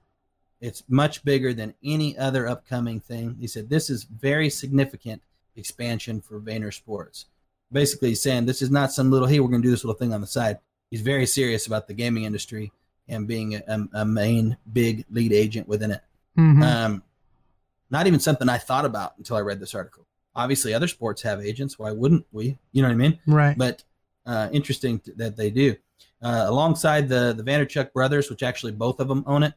It's 0.61 0.83
much 0.87 1.23
bigger 1.23 1.53
than 1.53 1.75
any 1.83 2.17
other 2.17 2.47
upcoming 2.47 2.99
thing. 2.99 3.37
He 3.39 3.47
said 3.47 3.69
this 3.69 3.89
is 3.89 4.03
very 4.03 4.49
significant 4.49 5.21
expansion 5.55 6.21
for 6.21 6.39
Vayner 6.39 6.73
Sports. 6.73 7.25
Basically, 7.71 8.09
he's 8.09 8.21
saying 8.21 8.45
this 8.45 8.61
is 8.61 8.71
not 8.71 8.91
some 8.91 9.11
little 9.11 9.27
hey, 9.27 9.39
we're 9.39 9.49
going 9.49 9.61
to 9.61 9.67
do 9.67 9.71
this 9.71 9.83
little 9.83 9.97
thing 9.99 10.13
on 10.13 10.21
the 10.21 10.27
side. 10.27 10.59
He's 10.89 11.01
very 11.01 11.25
serious 11.25 11.67
about 11.67 11.87
the 11.87 11.93
gaming 11.93 12.23
industry 12.23 12.71
and 13.07 13.27
being 13.27 13.55
a, 13.55 13.87
a 13.93 14.05
main 14.05 14.57
big 14.71 15.05
lead 15.11 15.33
agent 15.33 15.67
within 15.67 15.91
it. 15.91 16.01
Mhm. 16.37 16.63
Um, 16.63 17.03
not 17.95 18.07
even 18.07 18.19
something 18.19 18.49
I 18.49 18.57
thought 18.57 18.83
about 18.83 19.13
until 19.17 19.37
I 19.37 19.39
read 19.39 19.61
this 19.61 19.73
article. 19.73 20.05
Obviously, 20.35 20.73
other 20.73 20.89
sports 20.89 21.21
have 21.21 21.39
agents. 21.39 21.79
Why 21.79 21.91
wouldn't 21.93 22.25
we? 22.33 22.57
You 22.73 22.81
know 22.81 22.89
what 22.89 22.93
I 22.95 22.97
mean? 22.97 23.19
right. 23.25 23.57
But 23.57 23.83
uh, 24.25 24.49
interesting 24.51 24.99
t- 24.99 25.13
that 25.15 25.37
they 25.37 25.49
do. 25.49 25.75
Uh, 26.21 26.43
alongside 26.47 27.07
the 27.07 27.33
the 27.33 27.43
Vaynerchuk 27.43 27.93
brothers, 27.93 28.29
which 28.29 28.43
actually 28.43 28.73
both 28.73 28.99
of 28.99 29.07
them 29.07 29.23
own 29.27 29.43
it, 29.43 29.53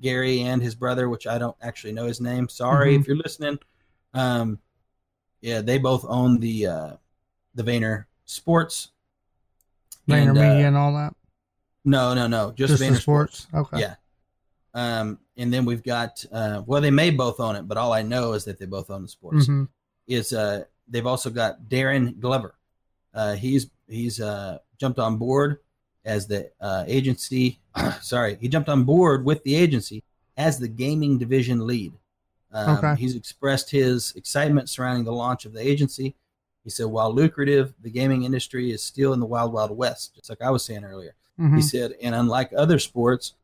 Gary 0.00 0.40
and 0.40 0.60
his 0.60 0.74
brother, 0.74 1.08
which 1.08 1.28
I 1.28 1.38
don't 1.38 1.56
actually 1.62 1.92
know 1.92 2.06
his 2.06 2.20
name. 2.20 2.48
Sorry 2.48 2.96
Mhm. 2.96 3.00
if 3.00 3.06
you're 3.06 3.16
listening. 3.18 3.58
Um, 4.14 4.58
yeah, 5.40 5.60
they 5.60 5.78
both 5.78 6.04
own 6.08 6.40
the 6.40 6.66
uh, 6.66 6.92
the 7.54 7.62
Vayner 7.62 8.06
Sports. 8.24 8.88
Vayner 10.08 10.30
And, 10.30 10.38
uh, 10.38 10.42
Media 10.42 10.66
and 10.66 10.76
all 10.76 10.92
that. 10.94 11.14
No, 11.84 12.14
no, 12.14 12.26
no, 12.26 12.50
just, 12.50 12.72
Just 12.72 12.82
Vayner 12.82 12.94
the 12.96 13.00
sports. 13.00 13.46
Okay. 13.54 13.78
Yeah. 13.80 13.94
Um, 14.74 15.20
and 15.36 15.52
then 15.52 15.64
we've 15.64 15.82
got 15.82 16.24
uh, 16.32 16.62
well, 16.66 16.80
they 16.80 16.90
may 16.90 17.10
both 17.10 17.40
own 17.40 17.56
it, 17.56 17.68
but 17.68 17.76
all 17.76 17.92
I 17.92 18.02
know 18.02 18.32
is 18.32 18.44
that 18.44 18.58
they 18.58 18.66
both 18.66 18.90
own 18.90 19.02
the 19.02 19.08
sports. 19.08 19.46
hmm 19.46 19.64
Is 20.06 20.32
uh, 20.32 20.64
they've 20.88 21.06
also 21.06 21.30
got 21.30 21.62
Darren 21.68 22.18
Glover. 22.20 22.54
Uh, 23.14 23.34
he's 23.34 23.68
he's 23.88 24.20
uh, 24.20 24.58
jumped 24.78 24.98
on 24.98 25.16
board 25.16 25.58
as 26.04 26.26
the 26.26 26.50
uh, 26.60 26.84
agency. 26.86 27.58
sorry, 28.00 28.36
he 28.40 28.48
jumped 28.48 28.68
on 28.68 28.84
board 28.84 29.24
with 29.24 29.42
the 29.44 29.54
agency 29.56 30.02
as 30.36 30.58
the 30.58 30.68
gaming 30.68 31.18
division 31.18 31.66
lead. 31.66 31.92
Um, 32.52 32.78
Okay. 32.78 32.94
He's 33.00 33.14
expressed 33.16 33.70
his 33.70 34.12
excitement 34.16 34.68
surrounding 34.68 35.04
the 35.04 35.12
launch 35.12 35.44
of 35.46 35.52
the 35.52 35.60
agency. 35.66 36.14
He 36.62 36.70
said, 36.70 36.86
while 36.86 37.12
lucrative, 37.14 37.74
the 37.80 37.90
gaming 37.90 38.24
industry 38.24 38.70
is 38.70 38.82
still 38.82 39.12
in 39.12 39.20
the 39.20 39.26
wild, 39.26 39.52
wild 39.52 39.76
west, 39.76 40.14
just 40.16 40.28
like 40.30 40.42
I 40.42 40.50
was 40.50 40.64
saying 40.64 40.84
earlier. 40.84 41.14
hmm 41.36 41.54
He 41.56 41.62
said, 41.62 41.92
and 42.02 42.14
unlike 42.14 42.50
other 42.56 42.78
sports, 42.78 43.34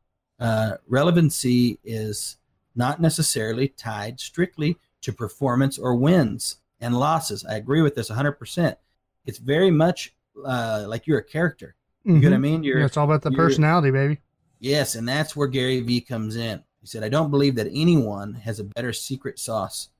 uh, 0.42 0.76
relevancy 0.88 1.78
is 1.84 2.36
not 2.74 3.00
necessarily 3.00 3.68
tied 3.68 4.18
strictly 4.18 4.76
to 5.02 5.12
performance 5.12 5.78
or 5.78 5.94
wins 5.94 6.56
and 6.80 6.98
losses. 6.98 7.44
I 7.44 7.56
agree 7.56 7.82
with 7.82 7.94
this 7.94 8.10
100%. 8.10 8.76
It's 9.24 9.38
very 9.38 9.70
much 9.70 10.14
uh, 10.44 10.84
like 10.88 11.06
you're 11.06 11.18
a 11.18 11.24
character. 11.24 11.74
You 12.04 12.18
get 12.20 12.30
what 12.30 12.34
I 12.34 12.38
mean? 12.38 12.64
You're, 12.64 12.74
Mm-hmm. 12.74 12.80
Yeah, 12.80 12.86
it's 12.86 12.96
all 12.96 13.04
about 13.04 13.22
the 13.22 13.30
personality, 13.30 13.90
baby. 13.92 14.18
Yes, 14.58 14.96
and 14.96 15.08
that's 15.08 15.36
where 15.36 15.46
Gary 15.48 15.80
Vee 15.80 16.00
comes 16.00 16.34
in. 16.36 16.62
He 16.80 16.86
said, 16.88 17.04
I 17.04 17.08
don't 17.08 17.30
believe 17.30 17.54
that 17.56 17.68
anyone 17.72 18.34
has 18.34 18.58
a 18.58 18.64
better 18.64 18.92
secret 18.92 19.38
sauce 19.38 19.90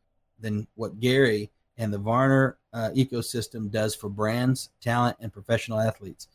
than 0.40 0.66
what 0.74 0.98
Gary 0.98 1.50
and 1.76 1.92
the 1.92 1.98
Vayner 2.00 2.54
uh, 2.72 2.90
ecosystem 2.96 3.70
does 3.70 3.94
for 3.94 4.08
brands, 4.08 4.70
talent, 4.80 5.16
and 5.20 5.32
professional 5.32 5.78
athletes. 5.78 6.26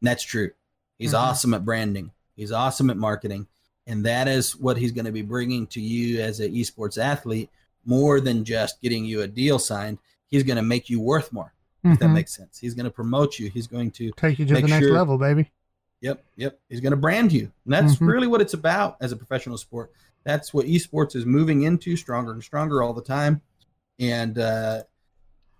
And 0.00 0.08
that's 0.08 0.24
true. 0.24 0.50
He's 0.98 1.12
Mhm. 1.12 1.18
awesome 1.20 1.54
at 1.54 1.64
branding, 1.64 2.10
he's 2.42 2.52
awesome 2.52 2.90
at 2.90 2.96
marketing. 2.96 3.46
And 3.86 4.04
that 4.04 4.28
is 4.28 4.54
what 4.56 4.76
he's 4.76 4.92
going 4.92 5.06
to 5.06 5.12
be 5.12 5.22
bringing 5.22 5.66
to 5.68 5.80
you 5.80 6.20
as 6.20 6.40
an 6.40 6.52
esports 6.52 6.98
athlete 7.02 7.48
more 7.84 8.20
than 8.20 8.44
just 8.44 8.80
getting 8.82 9.04
you 9.04 9.22
a 9.22 9.26
deal 9.28 9.58
signed. 9.58 9.98
He's 10.28 10.42
going 10.42 10.56
to 10.56 10.62
make 10.62 10.88
you 10.90 11.00
worth 11.00 11.32
more, 11.32 11.52
if 11.84 11.98
that 11.98 12.06
Mhm. 12.06 12.14
makes 12.14 12.32
sense. 12.36 12.58
He's 12.58 12.74
going 12.74 12.84
to 12.84 12.90
promote 12.90 13.38
you. 13.38 13.50
He's 13.50 13.66
going 13.66 13.90
to 13.92 14.12
Take 14.16 14.38
you 14.38 14.46
to 14.46 14.54
the 14.54 14.60
next 14.62 14.84
sure- 14.84 14.92
level, 14.92 15.18
baby. 15.18 15.50
Yep, 16.00 16.24
yep. 16.36 16.60
He's 16.68 16.80
going 16.80 16.92
to 16.92 16.96
brand 16.96 17.32
you. 17.32 17.50
And 17.64 17.72
that's 17.72 17.96
Mhm. 17.96 18.06
really 18.08 18.26
what 18.26 18.40
it's 18.40 18.54
about 18.54 18.96
as 19.00 19.10
a 19.12 19.16
professional 19.16 19.56
sport. 19.58 19.92
That's 20.24 20.52
what 20.54 20.66
esports 20.66 21.16
is 21.16 21.26
moving 21.26 21.62
into 21.62 21.96
stronger 21.96 22.32
and 22.32 22.42
stronger 22.42 22.82
all 22.82 22.92
the 22.92 23.02
time. 23.02 23.40
And 23.98 24.38
uh, 24.38 24.82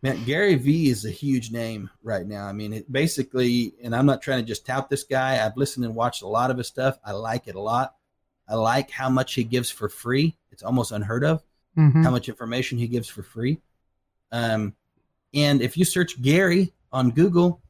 man, 0.02 0.22
Gary 0.24 0.54
Vee 0.56 0.88
is 0.90 1.04
a 1.04 1.10
huge 1.10 1.50
name 1.52 1.88
right 2.02 2.26
now. 2.26 2.46
I 2.46 2.52
mean, 2.52 2.72
it 2.72 2.90
basically, 2.90 3.74
and 3.82 3.94
I'm 3.94 4.06
not 4.06 4.20
trying 4.22 4.40
to 4.40 4.44
just 4.46 4.66
tout 4.66 4.90
this 4.90 5.04
guy. 5.04 5.44
I've 5.44 5.56
listened 5.56 5.84
and 5.84 5.94
watched 5.94 6.22
a 6.22 6.26
lot 6.28 6.50
of 6.50 6.58
his 6.58 6.66
stuff. 6.66 6.98
I 7.04 7.12
like 7.12 7.46
it 7.48 7.54
a 7.54 7.60
lot. 7.60 7.94
I 8.48 8.54
like 8.56 8.90
how 8.90 9.08
much 9.08 9.34
he 9.34 9.44
gives 9.44 9.70
for 9.70 9.88
free. 9.88 10.36
It's 10.50 10.62
almost 10.62 10.92
unheard 10.92 11.24
of 11.24 11.42
hmm 11.74 12.02
how 12.02 12.10
much 12.10 12.28
information 12.28 12.76
he 12.76 12.86
gives 12.86 13.08
for 13.08 13.22
free. 13.22 13.58
Um, 14.30 14.74
and 15.32 15.62
if 15.62 15.76
you 15.78 15.84
search 15.86 16.20
Gary 16.20 16.72
on 16.92 17.10
Google, 17.12 17.62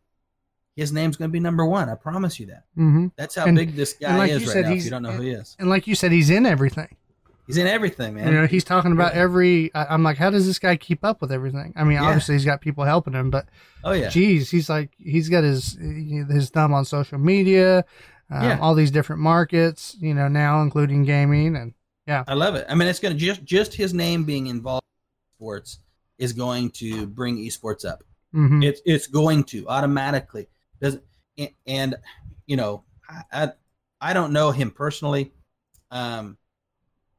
his 0.74 0.92
name's 0.92 1.16
going 1.16 1.28
to 1.28 1.32
be 1.32 1.38
number 1.38 1.64
one. 1.66 1.88
I 1.88 1.94
promise 1.94 2.40
you 2.40 2.46
that. 2.46 2.64
hmm 2.74 3.08
That's 3.16 3.34
how 3.36 3.44
And- 3.46 3.56
big 3.56 3.76
this 3.76 3.92
guy 3.92 4.16
like 4.18 4.30
is 4.30 4.46
right 4.46 4.52
said, 4.52 4.64
now. 4.64 4.72
If 4.72 4.84
you 4.84 4.90
don't 4.90 5.02
know 5.02 5.12
who 5.12 5.22
he 5.22 5.30
is, 5.30 5.54
And 5.60 5.68
like 5.68 5.86
you 5.86 5.94
said, 5.94 6.10
he's 6.10 6.30
in 6.30 6.46
everything. 6.46 6.96
He's 7.46 7.56
in 7.56 7.66
everything, 7.66 8.14
man. 8.14 8.26
You 8.28 8.32
know, 8.32 8.46
he's 8.46 8.64
talking 8.64 8.92
about 8.92 9.12
every. 9.14 9.74
I, 9.74 9.86
I'm 9.86 10.02
like, 10.02 10.16
how 10.16 10.30
does 10.30 10.46
this 10.46 10.58
guy 10.58 10.76
keep 10.76 11.04
up 11.04 11.20
with 11.20 11.32
everything? 11.32 11.72
I 11.76 11.84
mean, 11.84 11.94
Yeah. 11.94 12.04
obviously 12.04 12.34
he's 12.34 12.44
got 12.44 12.60
people 12.60 12.84
helping 12.84 13.12
him, 13.14 13.30
but 13.30 13.46
oh 13.84 13.92
yeah, 13.92 14.08
geez, 14.08 14.50
he's 14.50 14.68
like 14.68 14.90
he's 14.98 15.28
got 15.28 15.44
his 15.44 15.72
his 15.80 16.50
thumb 16.50 16.72
on 16.74 16.84
social 16.84 17.18
media, 17.18 17.84
um, 18.30 18.42
Yeah. 18.44 18.58
all 18.60 18.74
these 18.74 18.90
different 18.90 19.22
markets. 19.22 19.96
You 20.00 20.14
know, 20.14 20.28
now 20.28 20.62
including 20.62 21.04
gaming 21.04 21.56
and 21.56 21.74
yeah. 22.06 22.24
I 22.26 22.34
love 22.34 22.54
it. 22.56 22.66
I 22.68 22.74
mean, 22.74 22.88
it's 22.88 22.98
going 23.00 23.14
to 23.14 23.18
just 23.20 23.44
just 23.44 23.74
his 23.74 23.94
name 23.94 24.24
being 24.24 24.48
involved 24.48 24.84
in 24.84 25.36
sports 25.44 25.78
is 26.18 26.32
going 26.32 26.70
to 26.70 27.06
bring 27.06 27.36
esports 27.38 27.84
up. 27.88 28.02
mhm. 28.34 28.64
It's 28.64 28.80
it's 28.84 29.06
going 29.06 29.44
to 29.44 29.68
automatically 29.68 30.48
does 30.80 30.98
and, 31.38 31.50
and 31.66 31.94
you 32.46 32.56
know 32.56 32.84
I, 33.08 33.22
I 33.32 33.52
I 34.00 34.12
don't 34.14 34.32
know 34.32 34.50
him 34.50 34.70
personally, 34.72 35.32
um, 35.90 36.36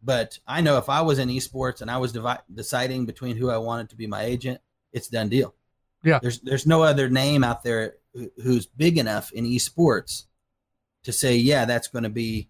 but 0.04 0.38
I 0.48 0.62
know 0.62 0.78
if 0.78 0.90
I 0.90 1.02
was 1.02 1.20
in 1.20 1.30
esports 1.30 1.82
and 1.82 1.90
I 1.90 1.98
was 1.98 2.12
devi- 2.12 2.42
deciding 2.54 3.06
between 3.06 3.38
who 3.38 3.50
I 3.50 3.58
wanted 3.58 3.90
to 3.90 3.96
be 3.96 4.08
my 4.08 4.24
agent, 4.24 4.60
it's 4.92 5.08
done 5.08 5.30
deal. 5.30 5.56
Yeah. 6.04 6.20
there's 6.22 6.40
there's 6.42 6.68
no 6.68 6.84
other 6.84 7.10
name 7.10 7.44
out 7.44 7.64
there 7.64 7.96
who's 8.44 8.66
big 8.66 8.98
enough 8.98 9.32
in 9.32 9.46
esports 9.46 10.26
to 11.04 11.14
say 11.14 11.36
yeah 11.38 11.64
that's 11.66 11.88
going 11.88 12.04
to 12.04 12.10
be, 12.10 12.50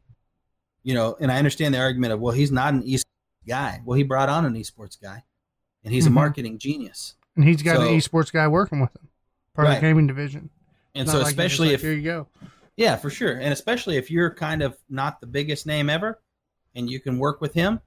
you 0.84 0.94
know. 0.96 1.16
And 1.20 1.32
I 1.32 1.38
understand 1.38 1.74
the 1.76 1.80
argument 1.80 2.13
of 2.13 2.20
well 2.20 2.34
he's 2.34 2.52
not 2.52 2.74
an 2.74 2.82
esports 2.84 3.04
guy. 3.48 3.82
Well 3.86 3.96
he 3.96 4.04
brought 4.04 4.30
on 4.30 4.46
an 4.46 4.56
esports 4.56 5.00
guy, 5.00 5.24
and 5.84 5.94
he's 5.94 6.06
Mhm. 6.06 6.08
a 6.08 6.12
marketing 6.12 6.58
genius. 6.58 7.13
and 7.36 7.46
he's 7.46 7.62
got 7.63 7.78
so- 7.78 7.84
an 7.84 7.88
esports 7.98 8.32
guy 8.32 8.48
working 8.48 8.80
with 8.80 8.96
him, 8.96 9.08
part 9.56 9.68
of 9.68 9.76
the 9.76 9.82
gaming 9.82 10.08
division. 10.08 10.50
And 10.96 11.08
so 11.10 11.18
like 11.20 11.28
especially 11.28 11.68
like, 11.70 11.76
if 11.76 11.82
here 11.82 11.94
you 11.94 12.04
go. 12.04 12.28
Yeah, 12.76 12.96
for 12.96 13.10
sure. 13.12 13.34
And 13.34 13.54
especially 13.54 13.98
if 13.98 14.10
you're 14.12 14.34
kind 14.34 14.62
of 14.63 14.78
not 14.89 15.22
the 15.22 15.28
biggest 15.28 15.66
name 15.68 15.89
ever 15.92 16.20
and 16.75 16.89
you 16.89 16.99
can 16.99 17.17
work 17.17 17.41
with 17.41 17.53
him, 17.53 17.79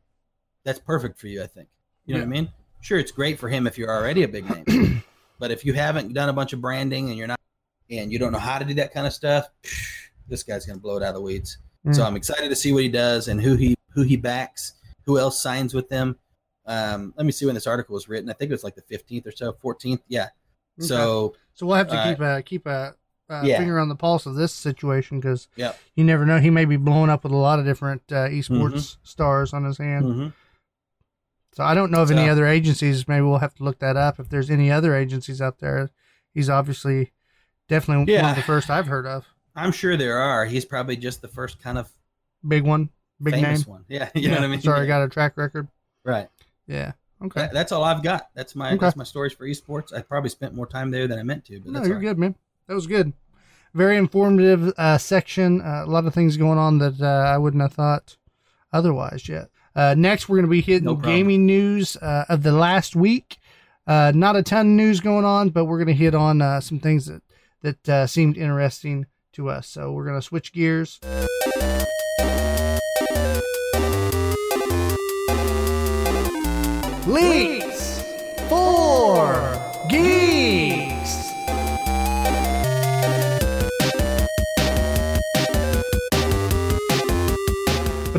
that's 0.64 0.78
perfect 0.78 1.18
for 1.18 1.26
you, 1.28 1.42
I 1.42 1.46
think. 1.46 1.68
You 2.04 2.14
know 2.14 2.20
what 2.20 2.26
I 2.26 2.30
mean? 2.30 2.52
Sure, 2.80 2.98
it's 2.98 3.10
great 3.12 3.38
for 3.38 3.48
him 3.48 3.66
if 3.66 3.76
you're 3.78 3.90
already 3.90 4.22
a 4.22 4.28
big 4.28 4.48
name. 4.48 5.02
but 5.38 5.50
if 5.50 5.64
you 5.64 5.72
haven't 5.72 6.12
done 6.14 6.28
a 6.28 6.32
bunch 6.32 6.52
of 6.52 6.60
branding 6.60 7.08
and 7.08 7.18
you're 7.18 7.26
not 7.26 7.40
and 7.90 8.12
you 8.12 8.18
don't 8.18 8.32
know 8.32 8.38
how 8.38 8.58
to 8.58 8.64
do 8.64 8.74
that 8.74 8.92
kind 8.92 9.06
of 9.06 9.12
stuff, 9.12 9.48
this 10.28 10.42
guy's 10.42 10.66
going 10.66 10.78
to 10.78 10.82
blow 10.82 10.96
it 10.96 11.02
out 11.02 11.10
of 11.10 11.14
the 11.16 11.20
weeds. 11.20 11.58
So 11.92 12.02
Mm. 12.02 12.06
I'm 12.06 12.16
excited 12.16 12.48
to 12.48 12.56
see 12.56 12.72
what 12.72 12.82
he 12.82 12.88
does 12.88 13.28
and 13.28 13.40
who 13.40 13.54
he 13.54 13.76
who 13.90 14.02
he 14.02 14.16
backs, 14.16 14.72
who 15.04 15.18
else 15.18 15.40
signs 15.40 15.72
with 15.72 15.88
them. 15.88 16.16
Um, 16.66 17.14
let 17.16 17.24
me 17.26 17.30
see 17.32 17.46
when 17.46 17.54
this 17.54 17.66
article 17.68 17.94
was 17.94 18.08
written. 18.08 18.28
I 18.28 18.32
think 18.32 18.50
it 18.50 18.54
was 18.54 18.64
like 18.64 18.74
the 18.74 18.82
15th 18.82 19.26
or 19.26 19.30
so, 19.30 19.52
14th. 19.52 20.00
Yeah. 20.08 20.22
Okay. 20.80 20.86
So 20.88 21.34
So 21.54 21.64
we'll 21.64 21.76
have 21.76 21.86
to 21.88 21.96
Uh, 21.96 22.08
keep 22.08 22.20
a 22.20 22.42
keep 22.42 22.66
a, 22.66 22.94
uh 23.28 23.42
yeah. 23.44 23.58
finger 23.58 23.78
on 23.80 23.88
the 23.88 23.96
pulse 23.96 24.24
of 24.26 24.34
this 24.36 24.52
situation 24.52 25.18
because 25.20 25.48
Yep. 25.56 25.78
you 25.96 26.04
never 26.04 26.24
know. 26.26 26.38
He 26.38 26.50
may 26.50 26.64
be 26.64 26.76
blowing 26.76 27.10
up 27.10 27.24
with 27.24 27.32
a 27.32 27.36
lot 27.36 27.58
of 27.58 27.64
different 27.64 28.02
uh, 28.10 28.28
esports 28.28 28.48
Mm-hmm. 28.72 29.00
stars 29.04 29.52
on 29.52 29.64
his 29.64 29.78
hand. 29.78 30.04
mhm. 30.04 30.32
So 31.52 31.64
I 31.64 31.74
don't 31.74 31.90
know 31.90 32.02
of 32.02 32.10
any 32.10 32.28
other 32.28 32.46
agencies. 32.46 33.08
Maybe 33.08 33.22
we'll 33.22 33.38
have 33.38 33.54
to 33.54 33.64
look 33.64 33.78
that 33.78 33.96
up. 33.96 34.20
If 34.20 34.28
there's 34.28 34.50
any 34.50 34.70
other 34.70 34.94
agencies 34.94 35.40
out 35.40 35.58
there, 35.58 35.90
he's 36.34 36.50
obviously 36.50 37.12
definitely 37.68 38.14
one 38.14 38.30
of 38.30 38.36
the 38.36 38.42
first 38.42 38.68
I've 38.68 38.88
heard 38.88 39.06
of. 39.06 39.26
I'm 39.54 39.72
sure 39.72 39.96
there 39.96 40.18
are. 40.18 40.44
He's 40.44 40.66
probably 40.66 40.96
just 40.96 41.22
the 41.22 41.28
first 41.28 41.58
kind 41.62 41.78
of 41.78 41.90
Big 42.46 42.62
one, 42.62 42.90
big 43.22 43.34
name. 43.40 43.58
one. 43.62 43.86
Yeah, 43.88 44.10
you 44.14 44.28
know 44.28 44.34
what 44.34 44.44
I 44.44 44.48
mean. 44.48 44.60
Sorry, 44.60 44.82
I 44.82 44.86
got 44.86 45.02
a 45.02 45.08
track 45.08 45.36
record. 45.38 45.66
Right. 46.04 46.28
Yeah. 46.66 46.92
Okay. 47.24 47.40
That, 47.40 47.54
that's 47.54 47.72
all 47.72 47.82
I've 47.82 48.02
got. 48.02 48.28
That's 48.34 48.54
my 48.54 48.68
Okay. 48.72 48.76
that's 48.78 48.94
my 48.96 49.04
stories 49.04 49.32
for 49.32 49.46
esports. 49.46 49.94
I 49.96 50.02
probably 50.02 50.28
spent 50.28 50.54
more 50.54 50.66
time 50.66 50.90
there 50.90 51.08
than 51.08 51.18
I 51.18 51.22
meant 51.22 51.46
to, 51.46 51.58
but 51.58 51.72
No, 51.72 51.78
that's 51.78 51.88
you're 51.88 51.96
right. 51.96 52.02
good, 52.04 52.18
man. 52.18 52.34
That 52.68 52.74
was 52.74 52.86
good. 52.86 53.12
Very 53.74 53.96
informative 53.96 54.72
uh, 54.76 54.98
section. 54.98 55.60
Uh, 55.60 55.84
a 55.84 55.90
lot 55.90 56.06
of 56.06 56.14
things 56.14 56.36
going 56.36 56.58
on 56.58 56.78
that 56.78 57.00
uh, 57.00 57.06
I 57.06 57.38
wouldn't 57.38 57.62
have 57.62 57.74
thought 57.74 58.16
otherwise 58.72 59.28
yet. 59.28 59.50
Uh, 59.74 59.94
next, 59.96 60.28
we're 60.28 60.36
going 60.36 60.46
to 60.46 60.50
be 60.50 60.62
hitting 60.62 60.86
No 60.86 60.96
gaming 60.96 61.44
news 61.44 61.96
uh, 61.98 62.24
of 62.28 62.42
the 62.42 62.52
last 62.52 62.96
week. 62.96 63.38
Uh, 63.86 64.10
not 64.14 64.34
a 64.34 64.42
ton 64.42 64.66
of 64.66 64.72
news 64.72 65.00
going 65.00 65.24
on, 65.24 65.50
but 65.50 65.66
we're 65.66 65.76
going 65.78 65.86
to 65.88 65.94
hit 65.94 66.14
on 66.14 66.42
uh, 66.42 66.60
some 66.60 66.80
things 66.80 67.06
that 67.06 67.22
that 67.62 67.88
uh, 67.88 68.06
seemed 68.06 68.36
interesting 68.36 69.06
to 69.32 69.48
us. 69.48 69.68
So 69.68 69.92
we're 69.92 70.04
going 70.04 70.18
to 70.18 70.22
switch 70.22 70.52
gears. 70.52 70.98
Leaks 77.06 77.75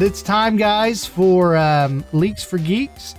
it's 0.08 0.22
time, 0.22 0.56
guys, 0.56 1.06
for 1.06 1.58
um, 1.58 2.02
Leaks 2.14 2.42
for 2.42 2.58
Geeks. 2.58 3.14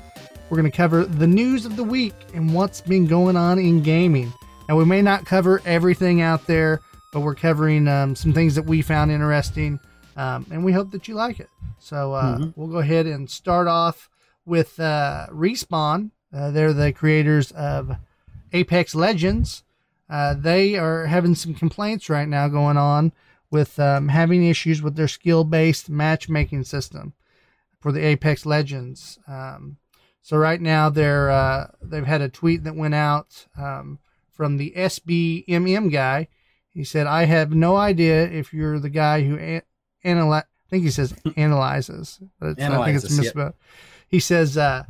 We're 0.48 0.57
going 0.57 0.70
to 0.70 0.74
cover 0.74 1.05
the 1.05 1.27
news 1.27 1.66
of 1.66 1.77
the 1.77 1.85
week 1.85 2.14
and 2.33 2.55
what's 2.55 2.81
been 2.81 3.07
going 3.07 3.37
on 3.37 3.59
in 3.59 3.83
gaming. 3.83 4.33
Now, 4.70 4.77
we 4.79 4.87
may 4.87 5.03
not 5.03 5.27
cover 5.27 5.61
everything 5.66 6.22
out 6.22 6.46
there, 6.46 6.81
but 7.12 7.20
we're 7.20 7.35
covering 7.35 7.87
um, 7.88 8.16
some 8.16 8.33
things 8.33 8.55
that 8.55 8.62
we 8.64 8.81
found 8.81 9.11
interesting, 9.11 9.79
um, 10.16 10.46
and 10.51 10.64
we 10.64 10.72
hope 10.72 10.90
that 10.92 11.07
you 11.09 11.14
like 11.14 11.40
it. 11.40 11.51
So, 11.79 12.14
uh, 12.14 12.38
Mhm. 12.38 12.55
we'll 12.57 12.68
go 12.68 12.79
ahead 12.79 13.05
and 13.07 13.29
start 13.29 13.68
off 13.68 14.09
with 14.46 14.81
uh, 14.81 15.27
Respawn. 15.31 16.11
Uh, 16.33 16.51
they're 16.53 16.72
the 16.72 16.94
creators 16.94 17.53
of 17.53 17.96
Apex 18.55 18.94
Legends. 18.94 19.62
Uh, 20.09 20.33
they 20.33 20.79
are 20.79 21.05
having 21.05 21.35
some 21.35 21.53
complaints 21.53 22.09
right 22.09 22.29
now 22.29 22.48
going 22.48 22.79
on 22.79 23.12
with 23.50 23.78
um, 23.78 24.08
having 24.08 24.44
issues 24.44 24.82
with 24.82 24.96
their 24.96 25.08
skill 25.08 25.44
based 25.44 25.88
matchmaking 25.88 26.64
system 26.64 27.14
for 27.80 27.92
the 27.92 28.04
Apex 28.04 28.44
Legends. 28.44 29.18
Um, 29.26 29.78
so 30.22 30.37
right 30.37 30.61
now 30.61 30.90
they're 30.90 31.30
uh, 31.30 31.68
they've 31.80 32.06
had 32.06 32.20
a 32.20 32.28
tweet 32.28 32.64
that 32.64 32.76
went 32.76 32.94
out 32.94 33.46
um, 33.56 33.98
from 34.30 34.56
the 34.56 34.72
SBMM 34.76 35.90
guy. 35.90 36.28
He 36.68 36.84
said, 36.84 37.06
"I 37.06 37.24
have 37.24 37.52
no 37.52 37.76
idea 37.76 38.24
if 38.24 38.52
you're 38.52 38.78
the 38.78 38.90
guy 38.90 39.22
who 39.22 39.38
an- 39.38 39.62
analyze. 40.04 40.44
I 40.44 40.70
think 40.70 40.84
he 40.84 40.90
says 40.90 41.14
analyzes, 41.37 42.20
but 42.38 42.50
it's, 42.50 42.62
I 42.62 42.84
think 42.84 42.96
it's 42.96 43.04
Analyzes, 43.04 43.18
misspelled. 43.18 43.54
He 44.06 44.20
says, 44.20 44.58
uh, 44.58 44.84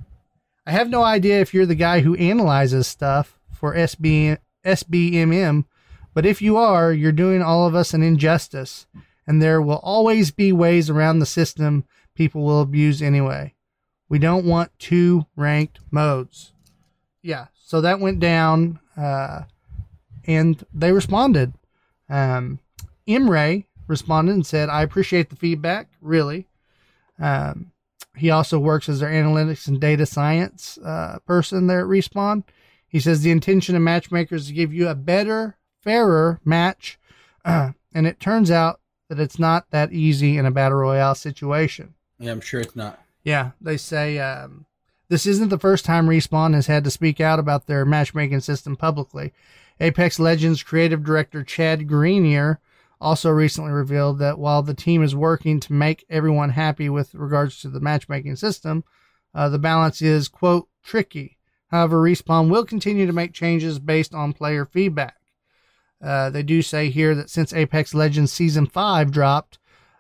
"I 0.67 0.71
have 0.73 0.91
no 0.91 1.03
idea 1.05 1.41
if 1.41 1.55
you're 1.55 1.67
the 1.67 1.75
guy 1.77 2.01
who 2.01 2.17
analyzes 2.17 2.89
stuff 2.89 3.39
for 3.53 3.75
SB 3.75 4.39
SBMM, 4.65 5.65
but 6.19 6.27
if 6.27 6.43
you 6.43 6.57
are, 6.57 6.93
you're 6.93 7.13
doing 7.13 7.43
all 7.43 7.65
of 7.65 7.77
us 7.77 7.95
an 7.95 8.03
injustice, 8.03 8.89
and 9.25 9.41
there 9.41 9.63
will 9.63 9.79
always 9.85 10.33
be 10.33 10.51
ways 10.51 10.91
around 10.91 11.21
the 11.21 11.27
system 11.27 11.85
people 12.17 12.43
will 12.43 12.61
abuse 12.61 13.01
anyway. 13.01 13.55
We 14.09 14.19
don't 14.19 14.45
want 14.45 14.77
two 14.81 15.27
ranked 15.37 15.79
modes. 15.93 16.51
Yeah, 17.23 17.47
so 17.55 17.81
that 17.83 18.01
went 18.01 18.19
down, 18.19 18.81
uh, 18.97 19.43
and 20.27 20.61
they 20.75 20.91
responded. 20.91 21.53
Um, 22.11 22.59
Imre 23.07 23.63
responded 23.87 24.33
and 24.33 24.45
said, 24.45 24.69
I 24.69 24.83
appreciate 24.83 25.31
the 25.31 25.37
feedback, 25.37 25.87
really. 26.01 26.49
Um, 27.21 27.71
he 28.17 28.29
also 28.29 28.59
works 28.59 28.89
as 28.89 28.99
their 28.99 29.11
analytics 29.11 29.69
and 29.69 29.81
data 29.81 30.05
science 30.05 30.79
uh, 30.85 31.21
person 31.29 31.69
there 31.69 31.83
at 31.83 31.87
Respawn. 31.87 32.43
He 32.89 32.99
says 32.99 33.21
the 33.21 33.31
intention 33.31 33.77
of 33.77 33.83
matchmakers 33.83 34.43
is 34.43 34.49
to 34.49 34.55
give 34.55 34.75
you 34.75 34.89
a 34.89 34.97
better, 34.97 35.55
fairer 35.89 36.39
match, 36.45 36.99
uh, 37.45 37.73
and 37.95 38.07
it 38.07 38.21
turns 38.21 38.51
out 38.51 38.81
that 39.09 39.19
it's 39.19 39.39
not 39.39 39.71
that 39.71 39.93
easy 39.93 40.37
in 40.37 40.45
a 40.45 40.51
battle 40.51 40.79
royale 40.79 41.15
situation. 41.15 41.95
Yeah, 42.19 42.33
I'm 42.33 42.43
sure 42.43 42.61
it's 42.61 42.77
not. 42.77 43.01
Yeah, 43.25 43.53
they 43.61 43.79
say 43.79 44.19
um, 44.19 44.67
this 45.09 45.25
isn't 45.25 45.49
the 45.49 45.59
first 45.59 45.85
time 45.85 46.07
Respawn 46.07 46.55
has 46.55 46.67
had 46.67 46.85
to 46.85 46.91
speak 46.91 47.21
out 47.21 47.39
about 47.39 47.67
their 47.67 47.87
matchmaking 47.87 48.41
system 48.41 48.77
publicly. 48.77 49.33
Apex 49.81 50.19
Legends 50.19 50.63
creative 50.63 51.05
director 51.05 51.43
Chad 51.43 51.89
Grenier 51.89 52.61
also 53.01 53.31
recently 53.31 53.71
revealed 53.71 54.19
that 54.19 54.39
while 54.39 54.63
the 54.63 54.75
team 54.75 55.03
is 55.03 55.15
working 55.15 55.61
to 55.61 55.73
make 55.73 56.05
everyone 56.11 56.51
happy 56.51 56.89
with 56.89 57.15
regards 57.15 57.61
to 57.61 57.69
the 57.69 57.81
matchmaking 57.81 58.37
system, 58.37 58.85
uh, 59.35 59.49
the 59.49 59.59
balance 59.59 60.03
is, 60.03 60.29
quote, 60.29 60.69
tricky. 60.83 61.39
However, 61.69 62.03
Respawn 62.03 62.51
will 62.51 62.65
continue 62.65 63.07
to 63.07 63.13
make 63.13 63.33
changes 63.33 63.79
based 63.79 64.15
on 64.15 64.33
player 64.33 64.65
feedback. 64.65 65.18
Uh, 66.03 66.31
they 66.31 66.43
do 66.43 66.63
say 66.63 66.91
here 66.91 67.15
that 67.15 67.31
since 67.31 67.53
Apex 67.53 67.93
Legends 67.95 68.33
Season 68.33 68.67
5 68.67 69.11
dropped, 69.11 69.59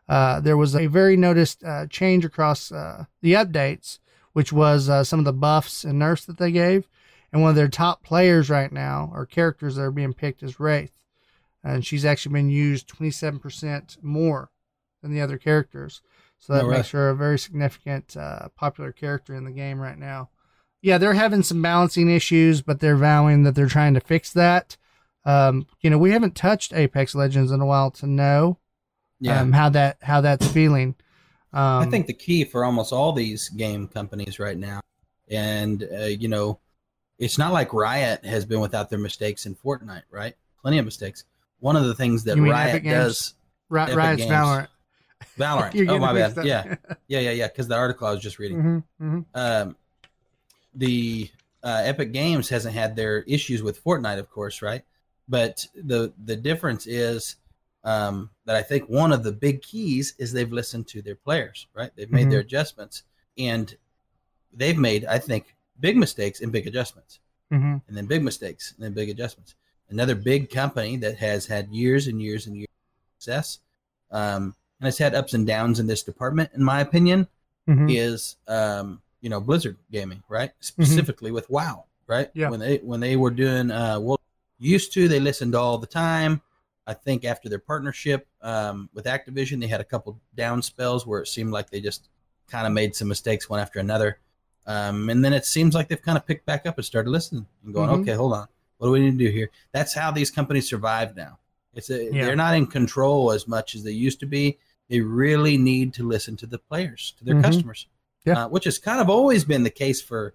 uh, 0.09 0.41
there 0.41 0.57
was 0.57 0.75
a 0.75 0.87
very 0.87 1.17
noticed 1.17 1.63
uh, 1.65 1.87
change 1.87 2.25
across 2.25 2.71
uh, 2.73 3.05
the 3.21 3.33
updates, 3.35 3.99
which 4.33 4.53
was 4.53 4.89
uh, 4.89 5.05
some 5.05 5.19
of 5.19 5.25
the 5.25 5.33
buffs 5.33 5.85
and 5.85 5.99
nerfs 5.99 6.25
that 6.27 6.39
they 6.39 6.53
gave. 6.53 6.89
And 7.33 7.43
one 7.43 7.51
of 7.51 7.57
their 7.57 7.69
top 7.69 8.03
players 8.03 8.49
right 8.49 8.73
now, 8.73 9.11
or 9.13 9.27
characters 9.27 9.77
that 9.77 9.83
are 9.83 9.91
being 9.91 10.15
picked, 10.15 10.43
is 10.43 10.59
Wraith. 10.59 10.93
And 11.63 11.85
she's 11.85 12.05
actually 12.05 12.33
been 12.33 12.49
used 12.49 12.89
27% 12.89 14.03
more 14.03 14.51
than 15.03 15.13
the 15.13 15.21
other 15.21 15.37
characters. 15.37 16.01
So 16.39 16.53
that 16.55 16.65
Oh, 16.65 16.71
makes 16.71 16.91
her 16.91 17.11
a 17.11 17.17
very 17.17 17.39
significant, 17.39 18.17
uh, 18.17 18.49
popular 18.57 18.93
character 18.93 19.35
in 19.35 19.45
the 19.45 19.51
game 19.51 19.81
right 19.81 19.99
now. 19.99 20.31
Yeah, 20.81 20.97
they're 20.97 21.15
having 21.15 21.43
some 21.43 21.61
balancing 21.61 22.09
issues, 22.09 22.63
but 22.63 22.79
they're 22.81 22.97
vowing 22.97 23.43
that 23.43 23.57
they're 23.57 23.67
trying 23.67 23.95
to 23.95 24.01
fix 24.01 24.33
that. 24.33 24.77
Um, 25.29 25.67
you 25.83 25.91
know, 25.91 25.99
we 25.99 26.11
haven't 26.13 26.35
touched 26.35 26.73
Apex 26.73 27.15
Legends 27.15 27.53
in 27.53 27.61
a 27.61 27.67
while 27.67 27.91
to 27.93 28.07
know 28.07 28.59
Yeah. 29.21 29.41
um, 29.43 29.53
how 29.53 29.69
that 29.71 29.99
how 30.01 30.23
that's 30.23 30.47
feeling. 30.49 30.95
Um, 31.53 31.83
I 31.83 31.87
think 31.87 32.07
the 32.07 32.15
key 32.15 32.45
for 32.45 32.65
almost 32.65 32.93
all 32.95 33.13
these 33.13 33.51
game 33.51 33.89
companies 33.89 34.39
right 34.39 34.57
now, 34.57 34.81
and 35.31 35.87
uh, 35.93 36.05
you 36.07 36.29
know, 36.29 36.61
it's 37.19 37.37
not 37.37 37.53
like 37.53 37.75
Riot 37.75 38.25
has 38.25 38.47
been 38.47 38.61
without 38.61 38.89
their 38.89 38.99
mistakes 38.99 39.45
in 39.45 39.55
Fortnite, 39.55 40.05
right? 40.11 40.35
Plenty 40.63 40.79
of 40.79 40.85
mistakes. 40.87 41.25
One 41.61 41.77
of 41.77 41.85
the 41.85 41.95
things 41.95 42.25
that 42.25 42.39
Riot 42.39 42.85
does, 42.85 43.35
Ri- 43.69 43.83
Epic 43.83 43.97
Riot's 43.97 44.23
Games. 44.23 44.33
Valorant. 44.33 44.69
Valorant. 45.39 45.89
Oh 45.91 45.99
my 45.99 46.13
bad. 46.15 46.37
Yeah, 46.47 46.77
yeah, 47.07 47.19
yeah, 47.21 47.31
yeah. 47.33 47.49
Because 47.49 47.69
the 47.69 47.75
article 47.75 48.07
I 48.07 48.13
was 48.13 48.21
just 48.23 48.39
reading. 48.39 48.63
Mhm, 48.63 48.85
mhm. 49.03 49.25
um, 49.35 49.77
the 50.75 51.29
uh, 51.63 51.83
Epic 51.85 52.13
Games 52.13 52.49
hasn't 52.49 52.75
had 52.75 52.97
their 52.97 53.23
issues 53.23 53.63
with 53.63 53.83
Fortnite, 53.85 54.19
of 54.19 54.31
course, 54.31 54.63
right? 54.63 54.85
But 55.29 55.67
the 55.75 56.13
the 56.25 56.37
difference 56.37 56.87
is 56.87 57.37
um, 57.85 58.31
that 58.45 58.57
I 58.57 58.63
think 58.63 58.89
one 58.89 59.13
of 59.13 59.23
the 59.23 59.33
big 59.33 59.63
keys 59.63 60.15
is 60.19 60.33
they've 60.33 60.53
listened 60.53 60.89
to 60.89 61.01
their 61.03 61.15
players, 61.15 61.67
right? 61.75 61.91
They've 61.97 62.11
made 62.11 62.27
Mhm. 62.27 62.31
their 62.31 62.41
adjustments, 62.41 63.05
and 63.39 63.75
they've 64.53 64.77
made, 64.77 65.05
I 65.05 65.19
think, 65.19 65.55
big 65.81 65.97
mistakes 65.97 66.41
and 66.41 66.51
big 66.51 66.67
adjustments, 66.67 67.21
Mhm. 67.53 67.81
and 67.87 67.97
then 67.97 68.07
big 68.07 68.23
mistakes 68.23 68.73
and 68.75 68.85
then 68.85 68.93
big 68.95 69.09
adjustments. 69.11 69.55
Another 69.89 70.15
big 70.15 70.51
company 70.51 70.97
that 70.99 71.19
has 71.19 71.47
had 71.47 71.69
years 71.71 72.09
and 72.09 72.21
years 72.21 72.47
and 72.47 72.57
years 72.57 72.69
of 72.69 73.23
success, 73.23 73.59
um, 74.11 74.55
and 74.81 74.87
has 74.87 74.99
had 74.99 75.15
ups 75.15 75.33
and 75.35 75.47
downs 75.47 75.79
in 75.79 75.87
this 75.87 76.03
department, 76.03 76.51
in 76.55 76.63
my 76.65 76.81
opinion, 76.81 77.29
Mhm. 77.69 77.95
is 77.97 78.37
um, 78.49 79.01
you 79.21 79.31
know 79.31 79.41
Blizzard 79.41 79.77
Gaming, 79.91 80.23
right? 80.29 80.53
Specifically 80.61 81.31
with 81.31 81.49
WoW, 81.49 81.85
right? 82.07 82.31
Yeah. 82.35 82.51
When 82.51 82.61
they 82.61 82.79
when 82.79 83.01
they 83.01 83.15
were 83.17 83.31
doing 83.31 83.71
uh, 83.71 84.01
well, 84.01 84.21
used 84.59 84.93
to 84.95 85.09
they 85.09 85.21
listened 85.21 85.55
all 85.55 85.79
the 85.79 85.87
time. 85.87 86.43
I 86.87 86.95
think 86.95 87.25
after 87.25 87.49
their 87.49 87.59
partnership 87.59 88.27
um, 88.43 88.89
with 88.95 89.05
Activision, 89.05 89.61
they 89.61 89.67
had 89.67 89.81
a 89.81 89.85
couple 89.85 90.19
down 90.35 90.63
spells 90.63 91.07
where 91.07 91.21
it 91.21 91.27
seemed 91.29 91.53
like 91.53 91.71
they 91.71 91.81
just 91.81 92.09
kind 92.49 92.67
of 92.67 92.73
made 92.73 92.97
some 92.97 93.09
mistakes 93.09 93.49
one 93.49 93.61
after 93.61 93.79
another. 93.79 94.19
Um, 94.67 95.09
and 95.11 95.23
then 95.25 95.33
it 95.35 95.45
seems 95.45 95.75
like 95.75 95.89
they've 95.89 96.01
kind 96.01 96.17
of 96.17 96.27
picked 96.27 96.47
back 96.47 96.67
up 96.67 96.77
and 96.77 96.85
started 96.85 97.11
listening 97.11 97.47
and 97.65 97.75
going, 97.75 97.91
Mhm. 97.91 98.01
okay, 98.03 98.13
hold 98.15 98.33
on, 98.33 98.49
what 98.79 98.87
do 98.89 98.93
we 98.93 99.01
need 99.01 99.19
to 99.19 99.25
do 99.25 99.31
here? 99.31 99.51
That's 99.73 99.95
how 99.95 100.11
these 100.11 100.31
companies 100.31 100.69
survive 100.69 101.15
now. 101.15 101.39
It's 101.75 101.91
a, 101.91 102.05
Yeah. 102.05 102.25
they're 102.27 102.37
not 102.37 102.55
in 102.55 102.67
control 102.67 103.33
as 103.33 103.47
much 103.47 103.75
as 103.75 103.83
they 103.83 103.93
used 103.93 104.21
to 104.21 104.27
be. 104.27 104.59
They 104.89 105.01
really 105.01 105.59
need 105.59 105.93
to 105.95 106.09
listen 106.09 106.37
to 106.39 106.47
the 106.47 106.59
players, 106.59 107.13
to 107.19 107.25
their 107.25 107.35
Mhm. 107.35 107.43
customers, 107.45 107.87
Yeah. 108.25 108.45
uh, 108.45 108.49
which 108.49 108.65
has 108.65 108.79
kind 108.79 109.01
of 109.01 109.11
always 109.11 109.45
been 109.45 109.63
the 109.63 109.71
case 109.71 110.01
for 110.01 110.33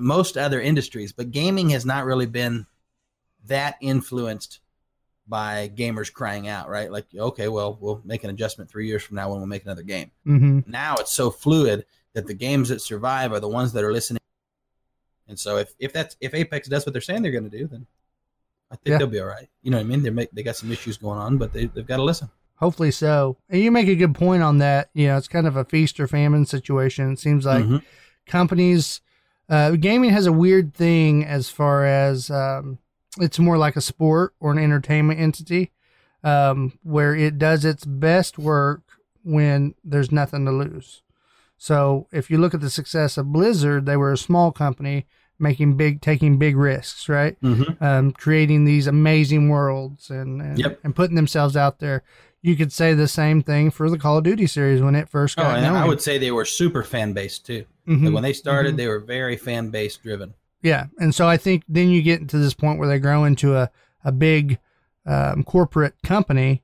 most 0.00 0.36
other 0.36 0.60
industries. 0.60 1.12
But 1.12 1.30
gaming 1.30 1.70
has 1.70 1.84
not 1.86 2.04
really 2.06 2.26
been 2.26 2.66
that 3.46 3.76
influenced 3.80 4.60
by 5.28 5.68
gamers 5.74 6.12
crying 6.12 6.46
out, 6.46 6.68
right? 6.68 6.90
Like, 6.90 7.06
okay, 7.16 7.48
well, 7.48 7.76
we'll 7.80 8.00
make 8.04 8.22
an 8.22 8.30
adjustment 8.30 8.70
three 8.70 8.86
years 8.86 9.02
from 9.02 9.16
now 9.16 9.28
when 9.30 9.38
we'll 9.38 9.46
make 9.48 9.64
another 9.64 9.82
game. 9.82 10.10
Mhm. 10.26 10.66
Now 10.68 10.94
it's 10.96 11.12
so 11.12 11.30
fluid 11.30 11.84
that 12.12 12.26
the 12.28 12.34
games 12.34 12.68
that 12.68 12.80
survive 12.80 13.32
are 13.32 13.40
the 13.40 13.48
ones 13.48 13.72
that 13.72 13.82
are 13.82 13.92
listening. 13.92 14.20
And 15.28 15.38
so 15.38 15.56
if, 15.58 15.74
if 15.80 15.92
that's 15.92 16.16
if 16.20 16.32
Apex 16.34 16.68
does 16.68 16.86
what 16.86 16.92
they're 16.92 17.02
saying 17.02 17.22
they're 17.22 17.32
going 17.32 17.50
to 17.50 17.58
do, 17.58 17.66
then 17.66 17.86
I 18.70 18.76
think 18.76 18.92
Yeah. 18.92 18.98
they'll 18.98 19.06
be 19.08 19.18
all 19.20 19.26
right. 19.26 19.48
You 19.62 19.70
know 19.72 19.78
what 19.78 19.84
I 19.84 19.88
mean? 19.88 20.02
They 20.02 20.10
make 20.10 20.30
they 20.30 20.42
got 20.44 20.56
some 20.56 20.70
issues 20.70 20.96
going 20.96 21.18
on, 21.18 21.38
but 21.38 21.52
they 21.52 21.66
they've 21.66 21.86
got 21.86 21.96
to 21.96 22.04
listen. 22.04 22.30
Hopefully 22.56 22.90
so. 22.92 23.36
And 23.50 23.60
you 23.60 23.70
make 23.72 23.88
a 23.88 23.96
good 23.96 24.14
point 24.14 24.42
on 24.42 24.58
that. 24.58 24.90
You 24.94 25.08
know, 25.08 25.16
it's 25.18 25.28
kind 25.28 25.46
of 25.46 25.56
a 25.56 25.64
feast 25.64 25.98
or 26.00 26.06
famine 26.06 26.46
situation. 26.46 27.12
It 27.12 27.18
seems 27.18 27.44
like 27.44 27.64
Mhm. 27.64 27.82
companies. 28.26 29.00
Uh, 29.48 29.72
gaming 29.72 30.10
has 30.10 30.26
a 30.26 30.32
weird 30.32 30.72
thing 30.74 31.24
as 31.24 31.48
far 31.50 31.84
as 31.84 32.30
um, 32.30 32.78
it's 33.20 33.38
more 33.38 33.58
like 33.58 33.76
a 33.76 33.80
sport 33.80 34.34
or 34.40 34.52
an 34.52 34.58
entertainment 34.58 35.20
entity, 35.20 35.72
um, 36.24 36.78
where 36.82 37.14
it 37.14 37.38
does 37.38 37.64
its 37.64 37.84
best 37.84 38.38
work 38.38 38.82
when 39.22 39.74
there's 39.84 40.12
nothing 40.12 40.44
to 40.44 40.52
lose. 40.52 41.02
So 41.58 42.06
if 42.12 42.30
you 42.30 42.38
look 42.38 42.54
at 42.54 42.60
the 42.60 42.70
success 42.70 43.16
of 43.16 43.32
Blizzard, 43.32 43.86
they 43.86 43.96
were 43.96 44.12
a 44.12 44.18
small 44.18 44.52
company 44.52 45.06
making 45.38 45.76
big, 45.76 46.00
taking 46.00 46.38
big 46.38 46.56
risks, 46.56 47.08
right? 47.08 47.40
Mm-hmm. 47.42 47.82
Um, 47.82 48.12
creating 48.12 48.64
these 48.64 48.86
amazing 48.86 49.48
worlds 49.48 50.10
and 50.10 50.40
and, 50.40 50.58
Yep. 50.58 50.80
and 50.84 50.94
putting 50.96 51.16
themselves 51.16 51.56
out 51.56 51.78
there. 51.78 52.02
You 52.42 52.54
could 52.56 52.72
say 52.72 52.94
the 52.94 53.08
same 53.08 53.42
thing 53.42 53.70
for 53.70 53.90
the 53.90 53.98
Call 53.98 54.18
of 54.18 54.24
Duty 54.24 54.46
series 54.46 54.80
when 54.80 54.94
it 54.94 55.08
first 55.08 55.38
Oh, 55.38 55.42
got 55.42 55.58
and 55.58 55.66
I 55.66 55.86
would 55.86 56.00
say 56.00 56.16
they 56.18 56.30
were 56.30 56.44
super 56.44 56.82
fan 56.84 57.12
based 57.12 57.44
too. 57.44 57.64
Mhm. 57.88 58.04
Like 58.04 58.14
when 58.14 58.22
they 58.22 58.32
started, 58.32 58.74
Mhm. 58.74 58.76
they 58.76 58.86
were 58.86 59.00
very 59.00 59.36
fan 59.36 59.70
based 59.70 60.02
driven. 60.02 60.34
Yeah, 60.66 60.86
and 60.98 61.14
so 61.14 61.28
I 61.28 61.36
think 61.36 61.62
then 61.68 61.88
you 61.90 62.02
get 62.02 62.28
to 62.30 62.38
this 62.38 62.54
point 62.54 62.78
where 62.78 62.88
they 62.88 62.98
grow 62.98 63.24
into 63.24 63.54
a 63.56 63.70
a 64.04 64.12
big 64.12 64.58
um, 65.06 65.44
corporate 65.44 65.94
company, 66.02 66.62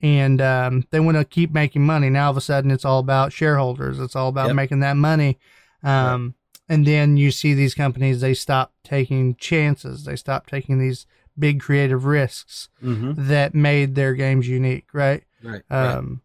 and 0.00 0.40
um, 0.40 0.86
they 0.90 1.00
want 1.00 1.16
to 1.16 1.24
keep 1.24 1.52
making 1.52 1.84
money. 1.84 2.08
Now 2.10 2.26
all 2.26 2.30
of 2.30 2.36
a 2.36 2.40
sudden, 2.40 2.70
it's 2.70 2.84
all 2.84 2.98
about 3.00 3.32
shareholders. 3.32 3.98
It's 3.98 4.16
all 4.16 4.28
about 4.28 4.48
Yep. 4.48 4.56
making 4.56 4.80
that 4.80 4.96
money. 4.96 5.38
Um, 5.82 6.34
And 6.68 6.86
then 6.86 7.16
you 7.16 7.32
see 7.32 7.52
these 7.54 7.74
companies 7.74 8.20
they 8.20 8.34
stop 8.34 8.72
taking 8.84 9.34
chances. 9.34 10.04
They 10.04 10.14
stop 10.16 10.46
taking 10.46 10.78
these 10.78 11.04
big 11.36 11.60
creative 11.60 12.04
risks 12.04 12.68
Mm-hmm. 12.82 13.26
that 13.28 13.54
made 13.54 13.94
their 13.96 14.14
games 14.14 14.46
unique, 14.46 14.86
right? 14.92 15.24
Right. 15.42 15.62
right. 15.70 15.94
Um, 15.96 16.22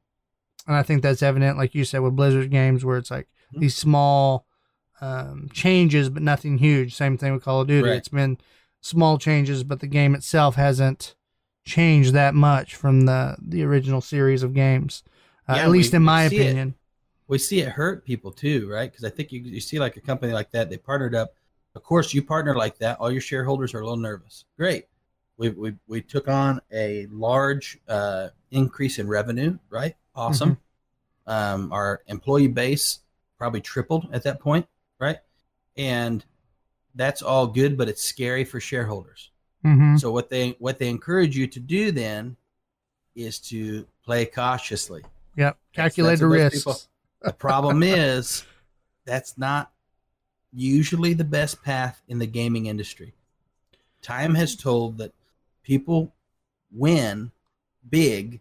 and 0.68 0.76
I 0.76 0.84
think 0.84 1.02
that's 1.02 1.24
evident, 1.24 1.58
like 1.58 1.74
you 1.74 1.84
said, 1.86 2.02
with 2.02 2.16
Blizzard 2.16 2.52
games, 2.52 2.84
where 2.86 2.98
it's 2.98 3.10
like 3.12 3.28
Mhm. 3.54 3.60
these 3.62 3.76
small 3.76 4.46
um, 5.02 5.50
changes, 5.54 6.10
but 6.10 6.24
nothing 6.24 6.58
huge. 6.58 6.96
Same 6.96 7.18
thing 7.18 7.34
with 7.34 7.44
Call 7.44 7.62
of 7.62 7.68
Duty. 7.68 7.88
Right. 7.90 7.98
It's 7.98 8.08
been 8.10 8.38
small 8.82 9.18
changes, 9.18 9.64
but 9.64 9.80
the 9.80 9.88
game 9.88 10.16
itself 10.16 10.56
hasn't 10.56 11.16
changed 11.66 12.14
that 12.14 12.36
much 12.36 12.76
from 12.76 13.02
the 13.02 13.36
the 13.42 13.64
original 13.64 14.02
series 14.02 14.44
of 14.44 14.54
games. 14.54 15.04
Uh, 15.48 15.56
Yeah, 15.58 15.64
at 15.66 15.70
least 15.72 15.92
we- 15.94 15.98
in 15.98 16.04
my 16.04 16.28
see 16.28 16.38
it. 16.38 16.42
opinion. 16.42 16.76
we 17.28 17.38
see 17.40 17.60
it 17.62 17.70
hurt 17.70 18.06
people 18.06 18.32
too, 18.32 18.70
right? 18.70 18.92
Because 18.92 19.04
I 19.04 19.10
think 19.10 19.32
you, 19.32 19.42
you 19.42 19.60
see 19.60 19.80
like 19.80 19.98
a 19.98 20.02
company 20.02 20.32
like 20.32 20.52
that, 20.52 20.70
they 20.70 20.78
partnered 20.78 21.16
up. 21.16 21.34
Of 21.76 21.84
course, 21.84 22.14
you 22.14 22.22
partner 22.24 22.56
like 22.56 22.78
that, 22.78 23.00
all 23.00 23.12
your 23.12 23.20
shareholders 23.22 23.74
are 23.74 23.80
a 23.80 23.84
little 23.84 23.98
nervous. 23.98 24.46
Great. 24.58 24.86
We, 25.38 25.50
we, 25.50 25.74
we 25.88 26.02
took 26.02 26.28
on 26.30 26.62
a 26.72 27.08
large 27.12 27.80
uh, 27.90 28.30
increase 28.52 29.00
in 29.00 29.08
revenue, 29.08 29.58
right? 29.70 29.96
Awesome. 30.16 30.58
Um, 31.28 31.74
our 31.74 32.02
employee 32.08 32.48
base 32.48 33.00
probably 33.38 33.60
tripled 33.60 34.08
at 34.14 34.24
that 34.24 34.40
point, 34.40 34.68
right? 35.00 35.18
And 35.78 36.24
that's 36.96 37.22
all 37.22 37.48
good, 37.48 37.78
but 37.78 37.90
it's 37.90 38.02
scary 38.04 38.46
for 38.46 38.60
shareholders. 38.60 39.32
hmm 39.64 39.98
So 39.98 40.12
what 40.12 40.30
they 40.30 40.56
what 40.60 40.80
they 40.80 40.90
encourage 40.90 41.36
you 41.38 41.48
to 41.48 41.60
do 41.60 41.92
then 41.92 42.38
is 43.16 43.40
to 43.40 43.86
play 44.04 44.26
cautiously. 44.26 45.04
Yep. 45.38 45.58
Calculate 45.74 46.20
the 46.20 46.28
risks. 46.28 46.60
people- 46.60 46.80
The 47.22 47.34
problem 47.34 47.84
is 47.84 48.46
that's 49.06 49.38
not 49.38 49.72
usually 50.54 51.14
the 51.14 51.24
best 51.24 51.62
path 51.64 52.02
in 52.08 52.20
the 52.20 52.28
gaming 52.28 52.68
industry. 52.68 53.14
Time 54.02 54.36
has 54.36 54.56
told 54.56 54.98
that 55.00 55.14
people 55.64 56.14
win 56.72 57.32
big 57.90 58.40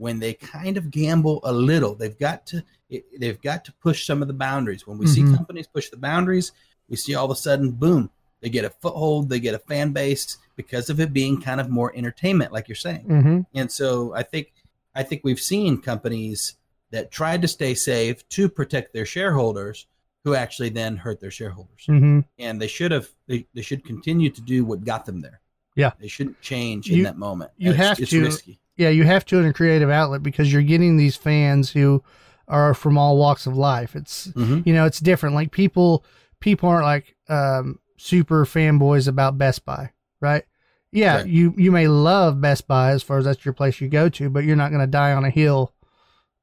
when 0.00 0.18
they 0.18 0.32
kind 0.32 0.78
of 0.78 0.90
gamble 0.90 1.40
a 1.44 1.52
little. 1.52 1.94
They've 1.94 2.18
got 2.18 2.46
to 2.46 2.64
it- 2.88 3.20
they've 3.20 3.40
got 3.40 3.64
to 3.66 3.72
push 3.74 4.04
some 4.06 4.20
of 4.22 4.26
the 4.28 4.34
boundaries. 4.34 4.84
When 4.86 4.98
we 4.98 5.06
see 5.06 5.20
Mhm. 5.22 5.36
companies 5.36 5.66
push 5.68 5.90
the 5.90 5.96
boundaries, 5.96 6.50
we 6.88 6.96
see 6.96 7.14
all 7.14 7.26
of 7.26 7.30
a 7.30 7.36
sudden 7.36 7.70
boom, 7.70 8.10
they 8.40 8.48
get 8.48 8.64
a 8.64 8.70
foothold, 8.70 9.28
they 9.28 9.38
get 9.38 9.54
a 9.54 9.60
fan 9.60 9.92
base 9.92 10.38
because 10.56 10.90
of 10.90 10.98
it 10.98 11.12
being 11.12 11.40
kind 11.40 11.60
of 11.60 11.68
more 11.68 11.94
entertainment 11.94 12.50
like 12.52 12.66
you're 12.66 12.74
saying. 12.88 13.04
hmm 13.04 13.40
And 13.54 13.70
so 13.70 14.12
I 14.14 14.22
think 14.24 14.52
I 14.94 15.02
think 15.04 15.20
we've 15.22 15.38
seen 15.40 15.80
companies 15.82 16.54
that 16.90 17.12
tried 17.12 17.42
to 17.42 17.48
stay 17.48 17.74
safe 17.74 18.28
to 18.30 18.48
protect 18.48 18.92
their 18.92 19.06
shareholders 19.06 19.86
who 20.24 20.34
actually 20.34 20.70
then 20.70 20.96
hurt 20.96 21.20
their 21.20 21.30
shareholders. 21.30 21.84
hmm 21.86 22.20
And 22.38 22.60
they 22.60 22.66
should 22.66 22.90
have 22.90 23.08
they, 23.28 23.46
they 23.54 23.62
should 23.62 23.84
continue 23.84 24.30
to 24.30 24.40
do 24.40 24.64
what 24.64 24.82
got 24.84 25.04
them 25.06 25.20
there. 25.20 25.40
Yeah. 25.76 25.92
They 26.00 26.08
shouldn't 26.08 26.40
change 26.40 26.88
You- 26.88 26.96
in 26.96 27.02
that 27.04 27.18
moment. 27.18 27.52
you 27.56 27.70
It's- 27.70 27.86
have 27.86 28.00
it's 28.00 28.10
to- 28.10 28.22
risky. 28.22 28.58
Yeah, 28.80 28.88
you 28.88 29.04
have 29.04 29.24
to 29.26 29.38
in 29.38 29.44
a 29.46 29.52
creative 29.52 29.90
outlet 29.90 30.22
because 30.22 30.50
you're 30.52 30.62
getting 30.62 30.96
these 30.96 31.14
fans 31.16 31.70
who 31.70 32.02
are 32.48 32.72
from 32.74 32.96
all 32.98 33.16
walks 33.18 33.46
of 33.46 33.56
life. 33.56 33.94
It's 33.94 34.28
Mhm. 34.28 34.66
you 34.66 34.72
know 34.72 34.86
it's 34.86 35.00
different. 35.00 35.34
Like 35.34 35.50
people 35.52 36.04
people 36.40 36.68
aren't 36.68 36.84
like 36.86 37.14
um, 37.28 37.78
super 37.98 38.44
fanboys 38.46 39.06
about 39.06 39.36
Best 39.38 39.64
Buy, 39.66 39.90
right? 40.20 40.44
Yeah, 40.92 41.16
Right. 41.18 41.26
you 41.26 41.54
you 41.58 41.70
may 41.70 41.86
love 41.88 42.40
Best 42.40 42.66
Buy 42.66 42.90
as 42.92 43.02
far 43.02 43.18
as 43.18 43.24
that's 43.26 43.44
your 43.44 43.52
place 43.54 43.80
you 43.80 43.88
go 43.88 44.08
to, 44.08 44.30
but 44.30 44.44
you're 44.44 44.56
not 44.56 44.70
going 44.70 44.80
to 44.80 44.86
die 44.86 45.12
on 45.12 45.24
a 45.24 45.30
hill 45.30 45.72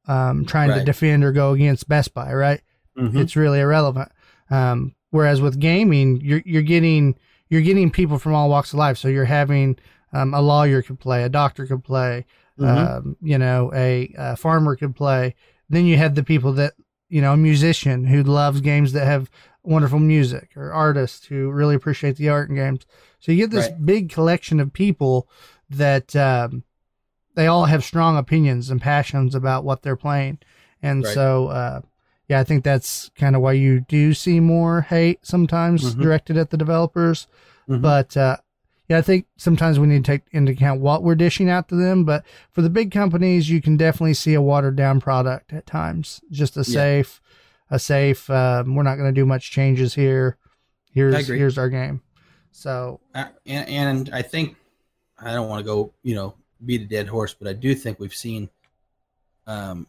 um, 0.07 0.45
trying 0.45 0.69
to 0.69 0.83
defend 0.85 1.23
or 1.23 1.31
go 1.33 1.51
against 1.53 1.89
Best 1.89 2.13
Buy, 2.13 2.33
right? 2.33 2.61
Mhm. 2.97 3.15
it's 3.17 3.35
really 3.35 3.59
irrelevant. 3.59 4.11
Um, 4.49 4.93
whereas 5.11 5.41
with 5.41 5.59
gaming, 5.59 6.21
you're 6.21 6.41
you're 6.45 6.61
getting 6.61 7.15
you're 7.49 7.61
getting 7.61 7.89
people 7.91 8.17
from 8.19 8.33
all 8.33 8.49
walks 8.49 8.73
of 8.73 8.79
life. 8.79 8.97
So 8.97 9.07
you're 9.07 9.25
having 9.25 9.77
um, 10.13 10.33
a 10.33 10.41
lawyer 10.41 10.81
could 10.81 10.99
play, 10.99 11.23
a 11.23 11.29
doctor 11.29 11.65
could 11.65 11.83
play, 11.83 12.25
Mhm. 12.59 12.97
um, 12.97 13.17
you 13.21 13.37
know, 13.37 13.71
a, 13.73 14.13
a 14.17 14.35
farmer 14.35 14.75
could 14.75 14.95
play. 14.95 15.35
Then 15.69 15.85
you 15.85 15.97
have 15.97 16.15
the 16.15 16.23
people 16.23 16.53
that 16.53 16.73
you 17.09 17.21
know, 17.21 17.31
a 17.33 17.37
musician 17.37 18.03
who 18.05 18.21
loves 18.21 18.59
games 18.59 18.91
that 18.91 19.05
have 19.05 19.29
wonderful 19.63 19.99
music, 19.99 20.49
or 20.57 20.73
artists 20.73 21.27
who 21.27 21.49
really 21.49 21.73
appreciate 21.75 22.17
the 22.17 22.27
art 22.27 22.49
in 22.49 22.55
games. 22.55 22.85
So 23.19 23.31
you 23.31 23.37
get 23.37 23.51
this 23.51 23.69
Right. 23.69 23.85
big 23.85 24.09
collection 24.09 24.59
of 24.59 24.73
people 24.73 25.29
that 25.69 26.13
um, 26.17 26.63
they 27.35 27.47
all 27.47 27.65
have 27.65 27.85
strong 27.85 28.17
opinions 28.17 28.69
and 28.69 28.81
passions 28.81 29.35
about 29.35 29.63
what 29.63 29.83
they're 29.83 29.95
playing, 29.95 30.39
and 30.81 31.03
Right. 31.03 31.13
so. 31.13 31.47
Uh, 31.47 31.81
yeah, 32.29 32.41
I 32.41 32.43
think 32.43 32.65
that's 32.65 33.09
kind 33.17 33.37
of 33.37 33.41
why 33.41 33.53
you 33.53 33.79
do 33.87 34.13
see 34.13 34.41
more 34.41 34.81
hate 34.81 35.25
sometimes 35.25 35.95
Mhm. 35.95 36.01
directed 36.01 36.35
at 36.35 36.49
the 36.49 36.57
developers. 36.57 37.25
Mhm. 37.69 37.81
But 37.81 38.17
uh, 38.17 38.35
yeah, 38.87 38.97
I 38.97 39.01
think 39.01 39.27
sometimes 39.37 39.79
we 39.79 39.87
need 39.87 40.05
to 40.05 40.11
take 40.11 40.23
into 40.31 40.53
account 40.53 40.81
what 40.81 41.03
we're 41.03 41.15
dishing 41.15 41.49
out 41.49 41.67
to 41.69 41.75
them. 41.75 42.05
But 42.05 42.23
for 42.51 42.61
the 42.61 42.69
big 42.69 42.91
companies, 42.91 43.49
you 43.49 43.61
can 43.61 43.75
definitely 43.75 44.13
see 44.13 44.33
a 44.33 44.41
watered 44.41 44.75
down 44.75 45.01
product 45.01 45.51
at 45.51 45.65
times. 45.65 46.21
Just 46.31 46.55
a 46.55 46.61
Yeah. 46.61 46.63
safe, 46.63 47.21
a 47.69 47.79
safe. 47.79 48.29
Um, 48.29 48.75
we're 48.75 48.83
not 48.83 48.95
going 48.95 49.13
to 49.13 49.21
do 49.21 49.25
much 49.25 49.51
changes 49.51 49.93
here. 49.95 50.37
Here's 50.91 51.27
here's 51.27 51.57
our 51.57 51.69
game. 51.69 52.01
So 52.51 53.01
Uh, 53.13 53.25
and, 53.45 53.69
and 53.69 54.09
I 54.13 54.21
think 54.21 54.55
I 55.19 55.33
don't 55.33 55.49
want 55.49 55.59
to 55.59 55.65
go, 55.65 55.93
you 56.03 56.15
know, 56.15 56.35
beat 56.65 56.81
a 56.81 56.85
dead 56.85 57.07
horse, 57.07 57.33
but 57.33 57.47
I 57.47 57.53
do 57.53 57.75
think 57.75 57.99
we've 57.99 58.15
seen, 58.15 58.49
um, 59.45 59.87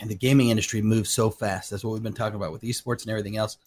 and 0.00 0.08
the 0.08 0.14
gaming 0.14 0.48
industry 0.50 0.80
moves 0.80 1.10
so 1.10 1.28
fast. 1.28 1.70
That's 1.70 1.84
what 1.84 1.92
we've 1.92 2.02
been 2.02 2.12
talking 2.14 2.36
about 2.36 2.52
with 2.52 2.62
esports 2.62 3.02
and 3.02 3.10
everything 3.10 3.36
else. 3.36 3.58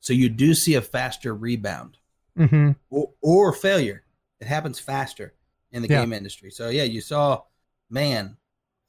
So 0.00 0.12
you 0.12 0.28
do 0.28 0.54
see 0.54 0.74
a 0.74 0.80
faster 0.80 1.34
rebound 1.34 1.98
hmm 2.36 2.72
or, 2.90 3.10
or 3.20 3.52
failure. 3.52 4.02
It 4.40 4.46
happens 4.46 4.78
faster 4.78 5.32
in 5.72 5.82
the 5.82 5.88
Yeah. 5.88 6.00
game 6.00 6.12
industry. 6.12 6.50
So 6.50 6.68
yeah, 6.68 6.82
you 6.84 7.00
saw, 7.00 7.42
man, 7.90 8.36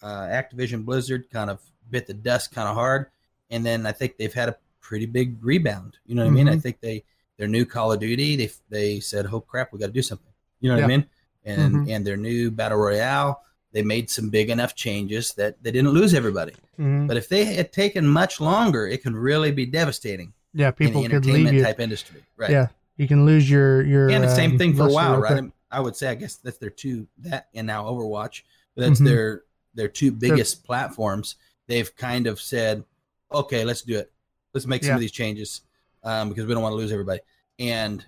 uh, 0.02 0.28
Activision 0.28 0.86
Blizzard 0.86 1.30
kind 1.30 1.50
of 1.50 1.60
bit 1.90 2.06
the 2.08 2.14
dust 2.14 2.52
kind 2.52 2.68
of 2.68 2.76
hard, 2.76 3.08
and 3.50 3.66
then 3.66 3.86
I 3.86 3.92
think 3.92 4.18
they've 4.18 4.34
had 4.34 4.50
a 4.50 4.58
pretty 4.82 5.06
big 5.06 5.44
rebound. 5.44 5.98
You 6.06 6.16
know 6.16 6.24
what 6.24 6.32
I 6.32 6.34
mean? 6.34 6.48
I 6.50 6.56
Mhm. 6.56 6.62
think 6.62 6.80
they 6.82 7.04
their 7.38 7.48
new 7.48 7.66
Call 7.66 7.92
of 7.92 8.00
Duty 8.00 8.36
they 8.36 8.50
they 8.70 9.00
said, 9.00 9.28
"Oh 9.32 9.42
crap, 9.42 9.72
we 9.72 9.80
got 9.80 9.88
to 9.88 9.92
do 9.92 10.02
something." 10.02 10.34
You 10.60 10.70
know 10.70 10.76
what 10.76 10.80
Yeah. 10.80 10.86
I 10.86 10.88
mean? 10.98 11.06
And 11.46 11.76
Mhm. 11.76 11.90
and 11.90 12.08
their 12.08 12.18
new 12.18 12.52
battle 12.52 12.78
royale, 12.80 13.44
they 13.72 13.84
made 13.84 14.10
some 14.10 14.30
big 14.30 14.50
enough 14.50 14.76
changes 14.76 15.34
that 15.36 15.62
they 15.64 15.72
didn't 15.72 15.92
lose 15.92 16.14
everybody. 16.14 16.54
hmm 16.78 17.06
But 17.08 17.16
if 17.18 17.30
they 17.30 17.46
had 17.46 17.72
taken 17.72 18.08
much 18.08 18.42
longer, 18.42 18.86
it 18.88 19.02
can 19.04 19.16
really 19.16 19.52
be 19.52 19.66
devastating 19.66 20.34
yeah, 20.54 20.72
people 20.72 21.04
in 21.04 21.12
the 21.12 21.16
could 21.18 21.26
leave 21.26 21.36
entertainment 21.36 21.58
you. 21.58 21.64
type 21.64 21.80
industry. 21.80 22.24
Right. 22.36 22.52
Yeah, 22.52 22.68
you 22.98 23.08
can 23.08 23.26
lose 23.26 23.50
your 23.50 23.82
your. 23.84 24.10
And 24.10 24.24
the 24.24 24.36
same 24.36 24.52
um, 24.52 24.58
thing 24.58 24.76
for 24.76 24.90
WoW, 24.90 25.18
right? 25.20 25.28
quick. 25.28 25.32
I'm- 25.38 25.54
would 25.82 25.96
say 25.96 26.08
I 26.10 26.16
guess 26.16 26.36
that's 26.36 26.58
their 26.58 26.70
two 26.70 27.08
that 27.20 27.48
and 27.54 27.68
now 27.68 27.86
Overwatch. 27.86 28.44
But 28.76 28.88
that's 28.88 29.00
Mhm. 29.02 29.06
their 29.06 29.44
their 29.76 29.88
two 29.88 30.12
biggest 30.12 30.64
platforms. 30.64 31.36
They've 31.68 31.94
kind 31.96 32.26
of 32.28 32.40
said, 32.40 32.84
okay, 33.32 33.64
let's 33.66 33.82
do 33.82 33.98
it. 33.98 34.12
Let's 34.54 34.66
make 34.66 34.84
some 34.84 34.90
Yeah. 34.92 34.96
of 34.96 35.02
these 35.02 35.12
changes 35.12 35.62
um, 36.04 36.30
because 36.30 36.46
we 36.46 36.54
don't 36.54 36.64
want 36.64 36.74
to 36.74 36.78
lose 36.78 36.92
everybody. 36.92 37.20
And 37.60 38.04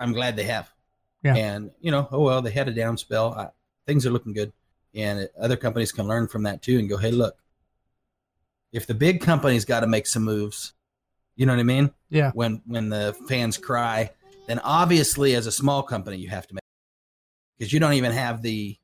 I'm 0.00 0.12
glad 0.12 0.36
they 0.36 0.44
have. 0.44 0.70
Yeah. 1.22 1.36
And 1.36 1.70
you 1.80 1.90
know, 1.90 2.08
oh 2.10 2.22
well, 2.22 2.40
they 2.42 2.50
had 2.50 2.68
a 2.68 2.72
down 2.72 2.96
spell. 2.96 3.34
I, 3.34 3.50
things 3.86 4.06
are 4.06 4.10
looking 4.10 4.32
good, 4.32 4.52
and 4.94 5.28
other 5.40 5.56
companies 5.56 5.92
can 5.92 6.08
learn 6.08 6.26
from 6.28 6.42
that 6.44 6.62
too 6.62 6.78
and 6.78 6.88
go, 6.88 6.96
hey, 6.96 7.10
look, 7.10 7.36
if 8.72 8.86
the 8.86 8.94
big 8.94 9.20
companies 9.20 9.64
got 9.64 9.80
to 9.80 9.86
make 9.86 10.06
some 10.06 10.22
moves, 10.24 10.72
you 11.36 11.46
know 11.46 11.52
what 11.52 11.60
I 11.60 11.64
mean? 11.64 11.90
Yeah. 12.10 12.30
When 12.34 12.62
when 12.66 12.88
the 12.88 13.14
fans 13.28 13.58
cry, 13.58 14.10
then 14.46 14.58
obviously 14.60 15.34
as 15.34 15.46
a 15.46 15.52
small 15.52 15.82
company 15.82 16.16
you 16.16 16.28
have 16.28 16.46
to 16.46 16.54
make 16.54 16.62
because 17.58 17.72
you 17.72 17.80
don't 17.80 17.94
even 17.94 18.12
have 18.12 18.42
the 18.42 18.76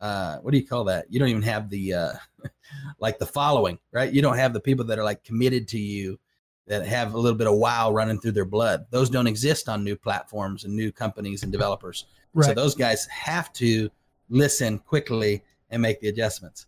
uh 0.00 0.38
what 0.38 0.50
do 0.50 0.58
you 0.58 0.66
call 0.66 0.84
that? 0.84 1.06
You 1.08 1.18
don't 1.20 1.28
even 1.28 1.42
have 1.42 1.70
the 1.70 1.94
uh 1.94 2.12
like 2.98 3.18
the 3.18 3.26
following, 3.26 3.78
right? 3.92 4.12
You 4.12 4.22
don't 4.22 4.38
have 4.38 4.52
the 4.52 4.60
people 4.60 4.84
that 4.86 4.98
are 4.98 5.04
like 5.04 5.24
committed 5.24 5.68
to 5.68 5.78
you 5.78 6.18
that 6.66 6.86
have 6.86 7.14
a 7.14 7.18
little 7.18 7.36
bit 7.36 7.46
of 7.46 7.54
wow 7.54 7.92
running 7.92 8.18
through 8.18 8.32
their 8.32 8.44
blood. 8.44 8.86
Those 8.90 9.10
don't 9.10 9.26
exist 9.26 9.68
on 9.68 9.84
new 9.84 9.96
platforms 9.96 10.64
and 10.64 10.74
new 10.74 10.92
companies 10.92 11.42
and 11.42 11.52
developers. 11.52 12.06
Right. 12.34 12.46
So 12.46 12.54
those 12.54 12.74
guys 12.74 13.06
have 13.06 13.52
to 13.54 13.90
listen 14.28 14.78
quickly 14.78 15.44
and 15.70 15.82
make 15.82 16.00
the 16.00 16.08
adjustments. 16.08 16.66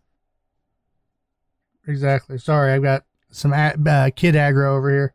exactly. 1.86 2.38
Sorry, 2.38 2.72
I've 2.72 2.82
got 2.82 3.04
some 3.30 3.52
uh, 3.52 4.10
kid 4.14 4.34
aggro 4.34 4.76
over 4.76 4.90
here. 4.90 5.14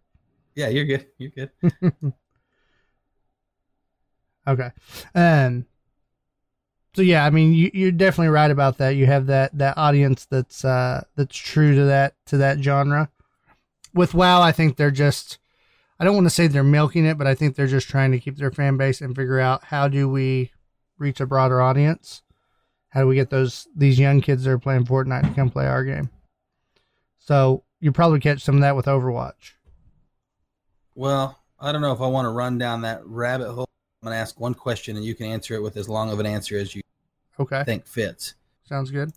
Yeah, 0.55 0.69
you're 0.69 0.85
good. 0.85 1.07
You're 1.17 1.31
good. 1.31 1.51
Okay. 4.49 4.71
Um. 5.15 5.65
So 6.95 7.03
yeah, 7.03 7.23
I 7.25 7.29
mean, 7.29 7.53
you, 7.53 7.69
you're 7.73 7.91
definitely 7.91 8.29
right 8.29 8.49
about 8.49 8.79
that. 8.79 8.95
You 8.95 9.05
have 9.05 9.27
that 9.27 9.57
that 9.57 9.77
audience 9.77 10.25
that's 10.25 10.65
uh 10.65 11.03
that's 11.15 11.37
true 11.37 11.75
to 11.75 11.85
that 11.85 12.15
to 12.27 12.37
that 12.37 12.59
genre. 12.59 13.09
With 13.93 14.13
WoW, 14.13 14.41
I 14.41 14.51
think 14.51 14.75
they're 14.75 14.91
just. 14.91 15.37
I 15.99 16.05
don't 16.05 16.15
want 16.15 16.25
to 16.25 16.31
say 16.31 16.47
they're 16.47 16.63
milking 16.63 17.05
it, 17.05 17.17
but 17.17 17.27
I 17.27 17.35
think 17.35 17.55
they're 17.55 17.67
just 17.67 17.89
trying 17.89 18.11
to 18.13 18.19
keep 18.19 18.37
their 18.37 18.51
fan 18.51 18.77
base 18.77 19.01
and 19.01 19.13
figure 19.15 19.39
out 19.39 19.65
how 19.65 19.89
do 19.89 20.07
we 20.07 20.51
reach 20.97 21.19
a 21.19 21.25
broader 21.25 21.61
audience. 21.61 22.21
How 22.89 23.01
do 23.01 23.07
we 23.07 23.15
get 23.15 23.29
those 23.29 23.67
these 23.75 23.99
young 23.99 24.21
kids 24.21 24.43
that 24.43 24.51
are 24.51 24.59
playing 24.59 24.85
Fortnite 24.85 25.27
to 25.27 25.33
come 25.35 25.49
play 25.49 25.67
our 25.67 25.83
game? 25.83 26.09
So 27.19 27.63
you 27.79 27.91
probably 27.91 28.19
catch 28.19 28.41
some 28.41 28.55
of 28.55 28.61
that 28.61 28.75
with 28.75 28.85
Overwatch. 28.85 29.53
Well, 30.95 31.37
I 31.59 31.71
don't 31.71 31.81
know 31.81 31.93
if 31.93 32.01
I 32.01 32.07
want 32.07 32.25
to 32.25 32.29
run 32.29 32.57
down 32.57 32.81
that 32.81 33.05
rabbit 33.05 33.51
hole. 33.51 33.67
I'm 34.01 34.07
going 34.07 34.15
to 34.15 34.19
ask 34.21 34.39
one 34.39 34.53
question 34.53 34.95
and 34.95 35.05
you 35.05 35.13
can 35.13 35.25
answer 35.27 35.55
it 35.55 35.61
with 35.61 35.75
as 35.75 35.89
long 35.89 36.09
of 36.11 36.19
an 36.19 36.25
answer 36.25 36.57
as 36.57 36.73
you 36.73 36.81
Okay, 37.39 37.63
think 37.65 37.85
fits. 37.85 38.35
sounds 38.63 38.91
good. 38.91 39.11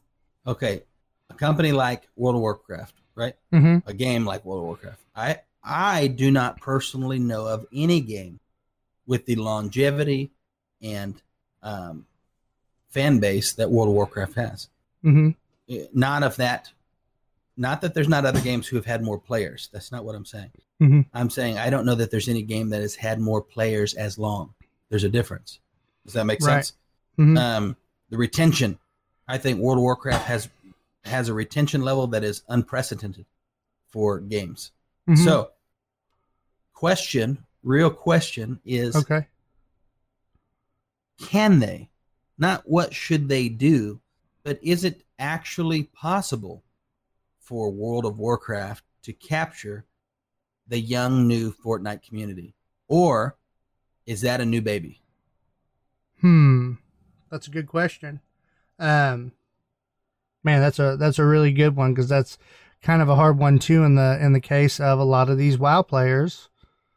Okay. 0.46 0.82
A 1.30 1.34
company 1.34 1.72
like 1.72 2.08
World 2.16 2.34
of 2.36 2.40
Warcraft, 2.40 2.94
right? 3.14 3.34
Mm-hmm. 3.52 3.88
A 3.88 3.94
game 3.94 4.24
like 4.24 4.44
World 4.44 4.60
of 4.60 4.66
Warcraft. 4.66 5.00
I 5.14 5.40
I 5.64 6.08
do 6.08 6.30
not 6.32 6.60
personally 6.60 7.18
know 7.20 7.46
of 7.46 7.66
any 7.72 8.00
game 8.00 8.40
with 9.06 9.24
the 9.26 9.36
longevity 9.36 10.30
and 10.82 11.20
um, 11.62 12.06
fan 12.90 13.20
base 13.20 13.52
that 13.54 13.70
World 13.70 13.88
of 13.88 13.94
Warcraft 13.94 14.34
has. 14.34 14.68
Mm-hmm. 15.04 15.30
Eh, 15.68 15.86
Not 15.92 16.22
of 16.24 16.36
that. 16.36 16.70
Not 17.56 17.80
that 17.82 17.94
there's 17.94 18.08
not 18.08 18.24
other 18.24 18.40
games 18.40 18.66
who 18.66 18.76
have 18.76 18.86
had 18.86 19.02
more 19.02 19.18
players. 19.18 19.68
That's 19.72 19.92
not 19.92 20.04
what 20.04 20.14
I'm 20.16 20.24
saying. 20.24 20.50
Mhm. 20.80 21.06
I'm 21.14 21.30
saying 21.30 21.58
I 21.58 21.70
don't 21.70 21.86
know 21.86 21.94
that 21.94 22.10
there's 22.10 22.28
any 22.28 22.42
game 22.42 22.70
that 22.70 22.82
has 22.82 22.94
had 22.96 23.20
more 23.20 23.40
players 23.42 23.94
as 23.94 24.18
long. 24.18 24.54
There's 24.92 25.04
a 25.04 25.08
difference. 25.08 25.58
Does 26.04 26.12
that 26.12 26.26
make 26.26 26.40
Right. 26.40 26.66
sense? 26.66 26.76
Mhm. 27.18 27.38
Um, 27.38 27.76
the 28.10 28.18
retention. 28.18 28.78
I 29.26 29.38
think 29.38 29.58
World 29.58 29.78
of 29.78 29.82
Warcraft 29.82 30.26
has 30.26 30.50
has 31.04 31.28
a 31.28 31.34
retention 31.34 31.80
level 31.80 32.06
that 32.08 32.22
is 32.22 32.42
unprecedented 32.48 33.24
for 33.88 34.20
games. 34.20 34.70
Mhm. 35.08 35.24
So, 35.24 35.50
question, 36.74 37.44
real 37.62 37.90
question 37.90 38.60
is 38.66 38.94
okay. 38.94 39.26
can 41.18 41.58
they? 41.58 41.88
Not 42.36 42.68
what 42.68 42.94
should 42.94 43.28
they 43.28 43.48
do, 43.48 44.00
but 44.42 44.62
is 44.62 44.84
it 44.84 45.06
actually 45.18 45.84
possible 45.84 46.62
for 47.38 47.70
World 47.70 48.04
of 48.04 48.18
Warcraft 48.18 48.84
to 49.02 49.12
capture 49.14 49.86
the 50.68 50.78
young 50.78 51.26
new 51.26 51.50
Fortnite 51.50 52.02
community? 52.02 52.54
Or 52.88 53.38
is 54.06 54.20
that 54.22 54.40
a 54.40 54.44
new 54.44 54.60
baby? 54.60 55.00
Hmm, 56.20 56.72
that's 57.30 57.46
a 57.46 57.50
good 57.50 57.66
question. 57.66 58.20
Um, 58.78 59.32
man, 60.44 60.60
that's 60.60 60.78
a 60.78 60.96
that's 60.96 61.18
a 61.18 61.24
really 61.24 61.52
good 61.52 61.76
one 61.76 61.92
because 61.92 62.08
that's 62.08 62.38
kind 62.82 63.02
of 63.02 63.08
a 63.08 63.16
hard 63.16 63.38
one 63.38 63.58
too. 63.58 63.82
In 63.84 63.94
the 63.96 64.18
in 64.20 64.32
the 64.32 64.40
case 64.40 64.80
of 64.80 64.98
a 64.98 65.04
lot 65.04 65.28
of 65.28 65.38
these 65.38 65.58
WoW 65.58 65.82
players, 65.82 66.48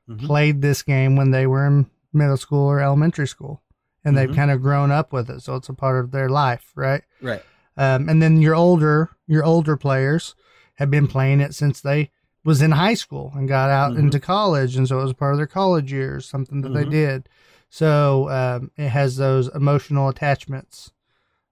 Mhm. 0.09 0.25
played 0.25 0.61
this 0.61 0.83
game 0.83 1.15
when 1.15 1.31
they 1.31 1.47
were 1.47 1.65
in 1.65 1.87
middle 2.13 2.37
school 2.37 2.67
or 2.67 2.79
elementary 2.79 3.27
school, 3.27 3.61
and 4.03 4.15
they've 4.17 4.29
Mhm. 4.29 4.35
kind 4.35 4.51
of 4.51 4.61
grown 4.61 4.91
up 4.91 5.11
with 5.11 5.29
it, 5.29 5.41
so 5.41 5.55
it's 5.55 5.69
a 5.69 5.73
part 5.73 6.03
of 6.03 6.11
their 6.11 6.29
life, 6.29 6.71
right? 6.75 7.03
Right. 7.21 7.43
Um, 7.77 8.07
and 8.07 8.21
then 8.21 8.41
your 8.41 8.55
older 8.55 9.09
your 9.27 9.43
older 9.43 9.75
players 9.75 10.35
have 10.75 10.91
been 10.91 11.07
playing 11.07 11.41
it 11.41 11.55
since 11.55 11.81
they 11.81 12.11
was 12.45 12.61
in 12.61 12.71
high 12.71 12.93
school 12.93 13.33
and 13.35 13.47
got 13.47 13.69
out 13.69 13.93
Mhm. 13.93 13.99
into 13.99 14.19
college, 14.19 14.77
and 14.77 14.87
so 14.87 14.99
it 14.99 15.03
was 15.03 15.13
part 15.13 15.33
of 15.33 15.37
their 15.37 15.47
college 15.47 15.91
years, 15.91 16.25
something 16.25 16.61
that 16.61 16.73
they 16.73 16.85
Mhm. 16.85 16.91
did. 16.91 17.29
So 17.69 18.29
um, 18.29 18.71
it 18.77 18.89
has 18.89 19.17
those 19.17 19.49
emotional 19.53 20.07
attachments. 20.07 20.91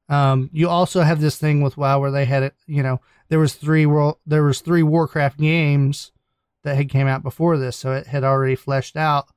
Um, 0.07 0.49
you 0.53 0.69
also 0.69 1.01
have 1.01 1.19
this 1.19 1.37
thing 1.37 1.61
with 1.61 1.77
WoW 1.77 1.99
where 1.99 2.11
they 2.11 2.25
had 2.25 2.43
it. 2.43 2.55
You 2.67 2.83
know, 2.83 3.01
there 3.29 3.39
was 3.39 3.55
three 3.55 3.85
world, 3.85 4.17
there 4.25 4.43
was 4.43 4.61
three 4.61 4.83
Warcraft 4.83 5.39
games 5.39 6.11
that 6.63 6.75
had 6.75 6.89
came 6.89 7.07
out 7.07 7.23
before 7.23 7.57
this, 7.57 7.75
so 7.75 7.91
it 7.93 8.07
had 8.07 8.23
already 8.23 8.55
fleshed 8.55 8.95
out 8.95 9.27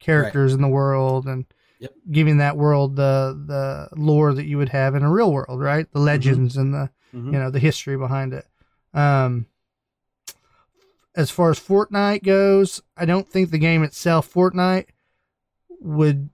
characters 0.00 0.52
in 0.54 0.62
the 0.62 0.68
world 0.68 1.26
and 1.26 1.44
Yep. 1.78 1.92
giving 2.10 2.36
that 2.38 2.56
world 2.56 2.96
the 2.96 3.38
the 3.46 3.88
lore 4.00 4.32
that 4.32 4.46
you 4.46 4.56
would 4.58 4.70
have 4.70 4.94
in 4.94 5.02
a 5.02 5.10
real 5.10 5.32
world, 5.32 5.60
right? 5.60 5.90
The 5.92 5.98
legends 6.00 6.56
and 6.56 6.72
the 6.72 6.90
Mhm. 7.14 7.26
you 7.26 7.38
know 7.38 7.50
the 7.50 7.58
history 7.58 7.96
behind 7.96 8.32
it. 8.32 8.46
Um, 8.94 9.46
as 11.14 11.30
far 11.30 11.50
as 11.50 11.60
Fortnite 11.60 12.22
goes, 12.22 12.82
I 12.96 13.04
don't 13.04 13.28
think 13.28 13.50
the 13.50 13.58
game 13.58 13.82
itself, 13.82 14.32
Fortnite, 14.32 14.86
would 15.80 16.30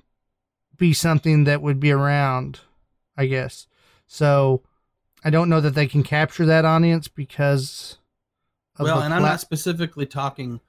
be 0.77 0.93
something 0.93 1.45
that 1.45 1.63
would 1.63 1.81
be 1.81 1.91
around. 1.91 2.61
I 3.17 3.27
guess 3.27 3.67
so. 4.07 4.63
I 5.25 5.31
don't 5.31 5.49
know 5.49 5.61
that 5.61 5.75
they 5.75 5.89
can 5.89 6.05
capture 6.05 6.47
that 6.47 6.65
audience 6.65 7.09
because. 7.09 7.99
of 8.77 8.85
Well, 8.85 9.01
and 9.01 9.13
I'm 9.13 9.23
not 9.23 9.41
specifically 9.41 10.07
talking 10.07 10.61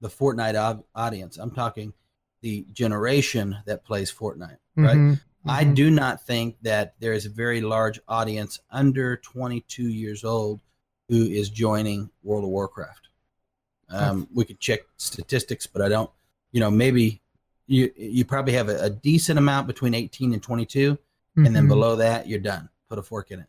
the 0.00 0.08
Fortnite 0.08 0.54
au- 0.54 0.84
audience. 0.94 1.36
I'm 1.36 1.50
talking 1.50 1.92
the 2.42 2.64
generation 2.72 3.56
that 3.66 3.84
plays 3.84 4.12
Fortnite, 4.12 4.58
right? 4.76 4.96
Mhm, 4.96 5.20
I 5.44 5.64
do 5.64 5.90
not 5.90 6.24
think 6.24 6.56
that 6.62 6.94
there 7.00 7.12
is 7.12 7.26
a 7.26 7.30
very 7.30 7.60
large 7.60 7.98
audience 8.06 8.60
under 8.70 9.16
22 9.16 9.88
years 9.88 10.22
old 10.22 10.60
who 11.08 11.24
is 11.24 11.50
joining 11.50 12.10
World 12.22 12.44
of 12.44 12.50
Warcraft. 12.50 13.05
Um, 13.88 14.28
we 14.34 14.44
could 14.44 14.58
check 14.60 14.80
statistics, 14.96 15.66
but 15.66 15.82
I 15.82 15.88
don't. 15.88 16.10
You 16.52 16.60
know, 16.60 16.70
maybe 16.70 17.20
you 17.66 17.92
you 17.96 18.24
probably 18.24 18.52
have 18.54 18.68
a, 18.68 18.84
a 18.84 18.90
decent 18.90 19.38
amount 19.38 19.66
between 19.66 19.94
18 19.94 20.32
and 20.32 20.42
22, 20.42 20.98
and 21.36 21.54
then 21.54 21.64
Mhm. 21.64 21.68
below 21.68 21.96
that, 21.96 22.26
you're 22.28 22.40
done. 22.40 22.68
Put 22.88 22.98
a 22.98 23.02
fork 23.02 23.30
in 23.30 23.40
it. 23.40 23.46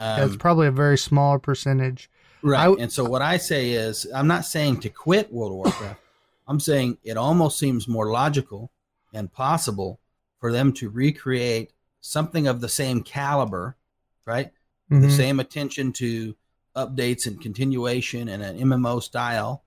Um, 0.00 0.38
probably 0.38 0.68
a 0.68 0.72
very 0.72 0.96
small 0.98 1.38
percentage. 1.38 2.08
Right. 2.42 2.62
W- 2.64 2.80
and 2.80 2.90
so 2.92 3.04
what 3.04 3.20
I 3.22 3.36
say 3.36 3.72
is, 3.72 4.06
I'm 4.14 4.28
not 4.28 4.44
saying 4.44 4.80
to 4.80 4.88
quit 4.88 5.32
World 5.32 5.52
of 5.52 5.56
Warcraft. 5.56 6.00
I'm 6.46 6.60
saying 6.60 6.98
it 7.02 7.16
almost 7.16 7.58
seems 7.58 7.86
more 7.88 8.10
logical 8.10 8.70
and 9.12 9.30
possible 9.32 9.98
for 10.38 10.52
them 10.52 10.72
to 10.74 10.88
recreate 10.88 11.72
something 12.00 12.46
of 12.46 12.60
the 12.60 12.68
same 12.68 13.02
caliber, 13.02 13.76
right? 14.24 14.52
The 14.88 14.96
Mhm. 15.08 15.16
same 15.16 15.40
attention 15.40 15.92
to 15.94 16.36
updates 16.76 17.26
and 17.26 17.40
continuation 17.40 18.28
and 18.28 18.42
an 18.42 18.56
MMO 18.58 19.00
style, 19.02 19.64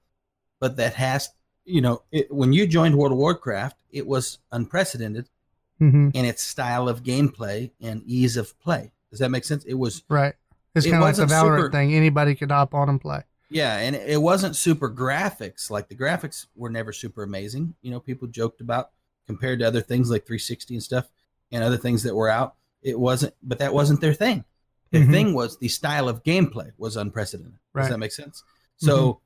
but 0.61 0.77
that 0.77 0.93
has, 0.93 1.29
you 1.65 1.81
know, 1.81 2.03
it, 2.11 2.33
when 2.33 2.53
you 2.53 2.65
joined 2.65 2.95
World 2.97 3.11
of 3.11 3.17
Warcraft, 3.17 3.77
it 3.91 4.07
was 4.07 4.37
unprecedented 4.53 5.27
Mhm. 5.81 6.15
in 6.15 6.23
its 6.25 6.41
style 6.43 6.87
of 6.87 7.03
gameplay 7.03 7.71
and 7.81 8.01
ease 8.05 8.37
of 8.37 8.57
play. 8.61 8.91
Does 9.09 9.19
that 9.19 9.29
make 9.29 9.43
sense? 9.43 9.65
It 9.65 9.73
was 9.73 10.03
Right. 10.07 10.35
It's 10.73 10.85
It 10.85 10.91
kind 10.91 11.03
of 11.03 11.07
like 11.09 11.15
the 11.17 11.25
Valorant 11.25 11.57
super- 11.57 11.71
thing. 11.71 11.93
Anybody 11.93 12.33
could 12.35 12.51
hop 12.51 12.73
on 12.73 12.87
and 12.87 13.01
play. 13.01 13.23
Yeah, 13.49 13.75
and 13.77 13.93
it 13.97 14.21
wasn't 14.21 14.55
super 14.55 14.89
graphics. 14.89 15.69
Like 15.69 15.89
the 15.89 15.95
graphics 15.95 16.45
were 16.55 16.69
never 16.69 16.93
super 16.93 17.23
amazing. 17.23 17.75
You 17.81 17.91
know, 17.91 17.99
people 17.99 18.29
joked 18.29 18.61
about 18.61 18.91
compared 19.27 19.59
to 19.59 19.67
other 19.67 19.81
things 19.81 20.09
like 20.09 20.25
360 20.25 20.75
and 20.75 20.83
stuff 20.83 21.09
and 21.51 21.61
other 21.63 21.75
things 21.77 22.03
that 22.03 22.15
were 22.15 22.29
out. 22.29 22.55
It 22.81 22.97
wasn't, 22.99 23.33
but 23.43 23.59
that 23.59 23.73
wasn't 23.73 23.99
their 23.99 24.13
thing. 24.13 24.45
Their 24.91 25.01
Mhm. 25.03 25.11
thing 25.11 25.33
was 25.33 25.57
the 25.57 25.67
style 25.67 26.07
of 26.07 26.23
gameplay 26.23 26.71
was 26.77 26.95
unprecedented. 26.95 27.57
Right. 27.73 27.83
Does 27.83 27.91
that 27.91 27.97
make 27.97 28.11
sense? 28.13 28.43
So 28.77 29.19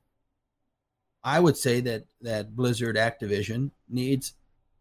I 1.26 1.40
would 1.40 1.56
say 1.56 1.80
that 1.80 2.04
that 2.22 2.54
Blizzard 2.54 2.94
Activision 2.94 3.72
needs 3.88 4.34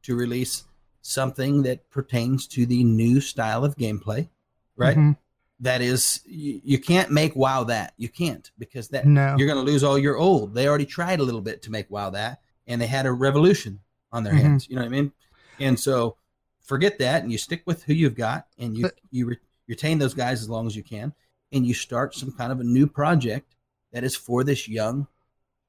to 0.03 0.15
release 0.15 0.63
something 1.01 1.63
that 1.63 1.89
pertains 1.89 2.45
to 2.49 2.67
the 2.67 2.83
new 2.83 3.19
style 3.19 3.65
of 3.65 3.75
gameplay, 3.75 4.29
right? 4.75 4.95
Mhm. 4.95 5.17
That 5.59 5.81
is, 5.81 6.21
you, 6.25 6.61
you 6.63 6.77
can't 6.77 7.09
make 7.11 7.35
WoW 7.35 7.63
that. 7.63 7.93
You 7.97 8.09
can't 8.09 8.49
because 8.59 8.89
that 8.89 9.07
No. 9.07 9.35
you're 9.37 9.47
going 9.47 9.63
to 9.65 9.71
lose 9.71 9.83
all 9.83 9.97
your 9.97 10.17
old. 10.17 10.53
They 10.53 10.67
already 10.67 10.85
tried 10.85 11.19
a 11.19 11.23
little 11.23 11.41
bit 11.41 11.63
to 11.63 11.71
make 11.71 11.89
WoW 11.89 12.11
that, 12.11 12.41
and 12.67 12.79
they 12.79 12.87
had 12.87 13.07
a 13.07 13.11
revolution 13.11 13.79
on 14.11 14.23
their 14.23 14.33
Mhm. 14.33 14.41
hands. 14.41 14.69
You 14.69 14.75
know 14.75 14.81
what 14.83 14.87
I 14.87 15.01
mean? 15.01 15.11
And 15.59 15.79
so, 15.79 16.17
forget 16.61 16.99
that, 16.99 17.23
and 17.23 17.31
you 17.31 17.39
stick 17.39 17.63
with 17.65 17.83
who 17.83 17.93
you've 17.93 18.15
got, 18.15 18.47
and 18.59 18.77
you 18.77 18.83
But- 18.83 18.99
you 19.09 19.25
re- 19.27 19.39
retain 19.67 19.97
those 19.97 20.13
guys 20.13 20.41
as 20.41 20.49
long 20.49 20.67
as 20.67 20.75
you 20.75 20.83
can, 20.83 21.13
and 21.51 21.65
you 21.65 21.73
start 21.73 22.13
some 22.13 22.31
kind 22.33 22.51
of 22.51 22.59
a 22.59 22.63
new 22.63 22.85
project 22.85 23.55
that 23.93 24.03
is 24.03 24.15
for 24.15 24.43
this 24.43 24.67
young 24.67 25.07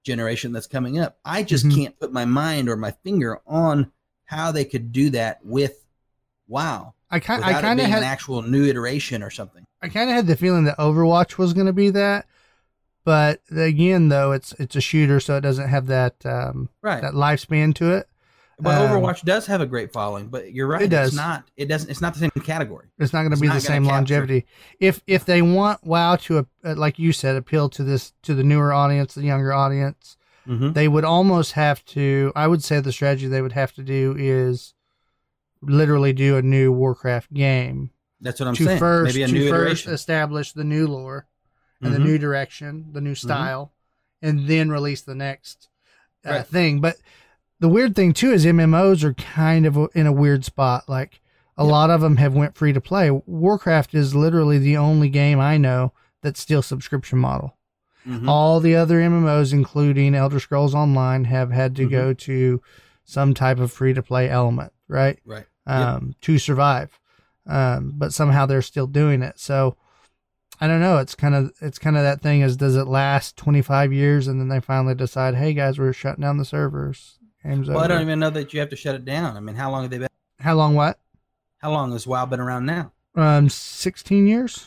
generation 0.06 0.52
that's 0.52 0.66
coming 0.68 0.98
up. 0.98 1.18
I 1.24 1.42
just 1.42 1.66
Mhm. 1.66 1.74
can't 1.74 1.98
put 2.00 2.12
my 2.12 2.24
mind 2.24 2.68
or 2.68 2.76
my 2.76 2.92
finger 3.04 3.40
on 3.46 3.90
how 4.26 4.52
they 4.52 4.64
could 4.64 4.92
do 4.92 5.10
that 5.10 5.44
with 5.44 5.84
WoW 6.48 6.94
I 7.10 7.18
kind 7.20 7.44
I 7.44 7.60
kind 7.60 7.80
of 7.80 7.86
had 7.86 7.98
an 7.98 8.04
actual 8.04 8.42
new 8.42 8.64
iteration 8.64 9.22
or 9.22 9.30
something. 9.30 9.64
I 9.82 9.88
kind 9.88 10.08
of 10.08 10.16
had 10.16 10.26
the 10.28 10.36
feeling 10.36 10.64
that 10.64 10.78
Overwatch 10.78 11.38
was 11.38 11.52
going 11.52 11.66
to 11.66 11.72
be 11.72 11.90
that, 11.90 12.26
But 13.04 13.40
again, 13.52 14.08
though, 14.08 14.32
it's 14.32 14.52
it's 14.58 14.74
a 14.74 14.80
shooter, 14.80 15.20
so 15.20 15.36
it 15.36 15.40
doesn't 15.42 15.68
have 15.68 15.86
that 15.86 16.24
um, 16.26 16.70
Right. 16.82 17.00
that 17.02 17.12
lifespan 17.14 17.72
to 17.76 17.92
it. 17.92 18.08
But 18.58 18.80
um, 18.80 18.90
Overwatch 18.90 19.22
does 19.22 19.46
have 19.46 19.60
a 19.60 19.66
great 19.66 19.92
following. 19.92 20.28
But 20.28 20.52
you're 20.52 20.66
right. 20.66 20.82
It 20.82 20.88
does. 20.88 21.08
It's 21.08 21.16
not. 21.16 21.44
It 21.56 21.66
doesn't. 21.66 21.90
It's 21.90 22.00
not 22.00 22.14
the 22.14 22.20
same 22.20 22.30
category. 22.42 22.86
It's 22.98 23.12
not 23.12 23.22
going 23.22 23.34
to 23.34 23.40
be 23.40 23.48
the 23.48 23.60
same 23.60 23.84
capture- 23.84 23.94
longevity. 23.94 24.46
If 24.80 25.02
if 25.06 25.24
they 25.26 25.42
want 25.42 25.84
WoW 25.84 26.16
to, 26.16 26.46
uh, 26.64 26.74
like 26.76 26.98
you 26.98 27.12
said, 27.12 27.36
appeal 27.36 27.68
to 27.70 27.84
this 27.84 28.12
to 28.22 28.34
the 28.34 28.42
newer 28.44 28.72
audience, 28.72 29.14
the 29.14 29.22
younger 29.22 29.52
audience, 29.52 30.16
Mm-hmm. 30.48 30.74
they 30.74 30.86
would 30.86 31.04
almost 31.04 31.52
have 31.52 31.84
to. 31.86 32.32
I 32.36 32.46
would 32.46 32.62
say 32.62 32.78
the 32.78 32.92
strategy 32.92 33.26
they 33.26 33.42
would 33.42 33.50
have 33.52 33.72
to 33.74 33.82
do 33.82 34.14
is 34.16 34.74
literally 35.60 36.12
do 36.12 36.36
a 36.36 36.42
new 36.42 36.70
Warcraft 36.72 37.32
game 37.34 37.90
That's 38.20 38.38
what 38.40 38.48
I'm 38.48 38.54
to 38.54 38.64
saying. 38.64 38.78
first 38.78 39.14
Maybe 39.16 39.22
a 39.24 39.26
to 39.26 39.48
first 39.50 39.82
iteration. 39.82 39.92
establish 39.92 40.52
the 40.52 40.64
new 40.64 40.86
lore 40.86 41.26
and 41.82 41.92
the 41.92 41.98
Mhm. 41.98 42.04
new 42.04 42.18
direction, 42.18 42.86
the 42.92 43.00
new 43.00 43.14
style, 43.14 43.72
and 44.22 44.46
then 44.46 44.70
release 44.70 45.00
the 45.02 45.14
next 45.14 45.68
uh, 46.24 46.30
Right. 46.30 46.46
thing. 46.46 46.80
But 46.80 46.96
the 47.60 47.68
weird 47.68 47.94
thing 47.96 48.12
too 48.12 48.32
is 48.32 48.44
MMOs 48.44 49.02
are 49.04 49.14
kind 49.14 49.66
of 49.66 49.78
in 49.94 50.06
a 50.06 50.12
weird 50.12 50.44
spot. 50.44 50.88
Like 50.88 51.20
a 51.56 51.64
lot 51.64 51.90
of 51.90 52.00
them 52.00 52.16
have 52.16 52.34
went 52.34 52.56
free 52.56 52.72
to 52.72 52.80
play. 52.80 53.10
Warcraft 53.10 53.94
is 53.94 54.14
literally 54.14 54.58
the 54.58 54.76
only 54.76 55.08
game 55.08 55.40
I 55.40 55.56
know 55.56 55.92
that's 56.22 56.40
still 56.40 56.62
subscription 56.62 57.18
model. 57.18 57.56
Mhm. 58.06 58.28
All 58.28 58.60
the 58.60 58.76
other 58.76 59.00
MMOs, 59.00 59.52
including 59.52 60.14
Elder 60.14 60.38
Scrolls 60.38 60.74
Online, 60.74 61.24
have 61.24 61.50
had 61.50 61.74
to 61.76 61.86
Mhm. 61.86 61.90
go 61.90 62.12
to 62.14 62.62
some 63.04 63.34
type 63.34 63.58
of 63.58 63.72
free 63.72 63.94
to 63.94 64.02
play 64.02 64.28
element, 64.28 64.72
right? 64.88 65.18
Right. 65.24 65.46
um, 65.68 66.14
to 66.20 66.38
survive. 66.38 66.96
Um, 67.44 67.92
but 67.96 68.12
somehow 68.14 68.46
they're 68.46 68.62
still 68.62 68.86
doing 68.86 69.20
it. 69.22 69.40
So 69.40 69.76
I 70.60 70.68
don't 70.68 70.80
know. 70.80 70.98
It's 70.98 71.14
kind 71.16 71.34
of 71.34 71.52
it's 71.60 71.78
kind 71.78 71.96
of 71.96 72.02
that 72.04 72.20
thing 72.22 72.40
is 72.40 72.56
does 72.56 72.76
it 72.76 72.86
last 72.86 73.36
25 73.36 73.92
years 73.92 74.28
and 74.28 74.40
then 74.40 74.48
they 74.48 74.60
finally 74.60 74.94
decide, 74.94 75.34
hey 75.34 75.52
guys, 75.54 75.76
we're 75.78 75.92
shutting 75.92 76.22
down 76.22 76.36
the 76.38 76.44
servers. 76.44 77.18
Game's 77.46 77.68
Well, 77.68 77.78
I 77.78 77.86
don't 77.86 78.02
even 78.02 78.18
know 78.18 78.30
that 78.30 78.52
you 78.52 78.60
have 78.60 78.70
to 78.70 78.76
shut 78.76 78.94
it 78.94 79.04
down. 79.04 79.36
I 79.36 79.40
mean, 79.40 79.56
how 79.56 79.70
long 79.70 79.82
have 79.82 79.90
they 79.90 79.98
been? 79.98 80.08
How 80.40 80.54
long? 80.54 80.74
What? 80.74 80.98
How 81.58 81.70
long 81.70 81.92
has 81.92 82.06
WoW 82.06 82.26
been 82.26 82.40
around 82.40 82.66
now? 82.66 82.92
Um, 83.14 83.48
16 83.48 84.26
years. 84.26 84.66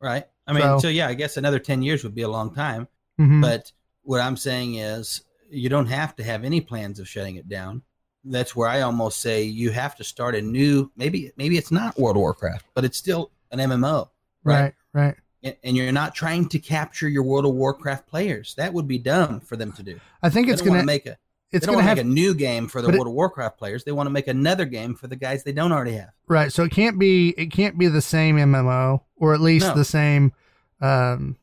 Right. 0.00 0.24
I 0.46 0.52
mean, 0.52 0.62
So- 0.62 0.78
so, 0.80 0.88
yeah, 0.88 1.08
I 1.08 1.14
guess 1.14 1.36
another 1.36 1.58
ten 1.58 1.82
years 1.82 2.02
would 2.04 2.14
be 2.14 2.22
a 2.22 2.28
long 2.28 2.54
time. 2.54 2.88
hmm 3.18 3.40
But 3.40 3.70
what 4.02 4.20
I'm 4.20 4.36
saying 4.36 4.76
is, 4.76 5.22
you 5.50 5.68
don't 5.68 5.86
have 5.86 6.16
to 6.16 6.24
have 6.24 6.44
any 6.44 6.60
plans 6.60 6.98
of 6.98 7.08
shutting 7.08 7.36
it 7.36 7.48
down. 7.48 7.82
That's 8.24 8.54
where 8.56 8.68
I 8.68 8.80
almost 8.82 9.20
say 9.20 9.42
you 9.44 9.70
have 9.70 9.96
to 9.96 10.04
start 10.04 10.34
a 10.34 10.42
new. 10.42 10.90
Maybe 10.96 11.32
maybe 11.36 11.56
it's 11.58 11.70
not 11.70 11.98
World 11.98 12.16
of 12.16 12.20
Warcraft, 12.20 12.66
but 12.74 12.84
it's 12.84 12.98
still 12.98 13.30
an 13.50 13.58
MMO, 13.60 14.08
right? 14.44 14.74
right, 14.94 15.16
right. 15.42 15.54
And, 15.64 15.74
you're 15.76 15.90
not 15.92 16.14
trying 16.14 16.48
to 16.50 16.58
capture 16.58 17.08
your 17.08 17.22
World 17.22 17.46
of 17.46 17.52
Warcraft 17.54 18.06
players. 18.06 18.54
That 18.56 18.74
would 18.74 18.86
be 18.86 18.98
dumb 18.98 19.40
for 19.40 19.56
them 19.56 19.72
to 19.72 19.82
do. 19.82 19.98
I 20.22 20.28
think 20.28 20.48
it's 20.48 20.60
gonna 20.60 20.80
to 20.80 20.86
make 20.86 21.06
a. 21.06 21.16
it's 21.52 21.66
they 21.66 21.66
don't 21.66 21.76
gonna 21.76 21.76
want 21.76 21.84
to 21.84 21.88
have 21.88 21.96
make 21.98 22.04
a 22.06 22.08
new 22.08 22.34
game 22.34 22.68
for 22.68 22.80
the 22.82 22.88
but 22.88 22.94
it- 22.94 22.98
World 22.98 23.08
of 23.08 23.14
Warcraft 23.14 23.58
players. 23.58 23.84
They 23.84 23.92
want 23.92 24.06
to 24.06 24.10
make 24.10 24.28
another 24.28 24.64
game 24.64 24.94
for 24.94 25.06
the 25.08 25.16
guys 25.16 25.42
they 25.44 25.52
don't 25.52 25.72
already 25.72 25.92
have. 25.92 26.10
right. 26.28 26.52
So 26.52 26.62
it 26.64 26.70
can't 26.72 26.98
be 26.98 27.30
it 27.36 27.46
can't 27.50 27.76
be 27.78 27.88
the 27.88 28.02
same 28.02 28.36
MMO 28.36 29.02
or 29.16 29.34
at 29.34 29.40
least 29.40 29.66
No. 29.68 29.74
the 29.74 29.84
same 29.84 30.32
um 30.80 31.36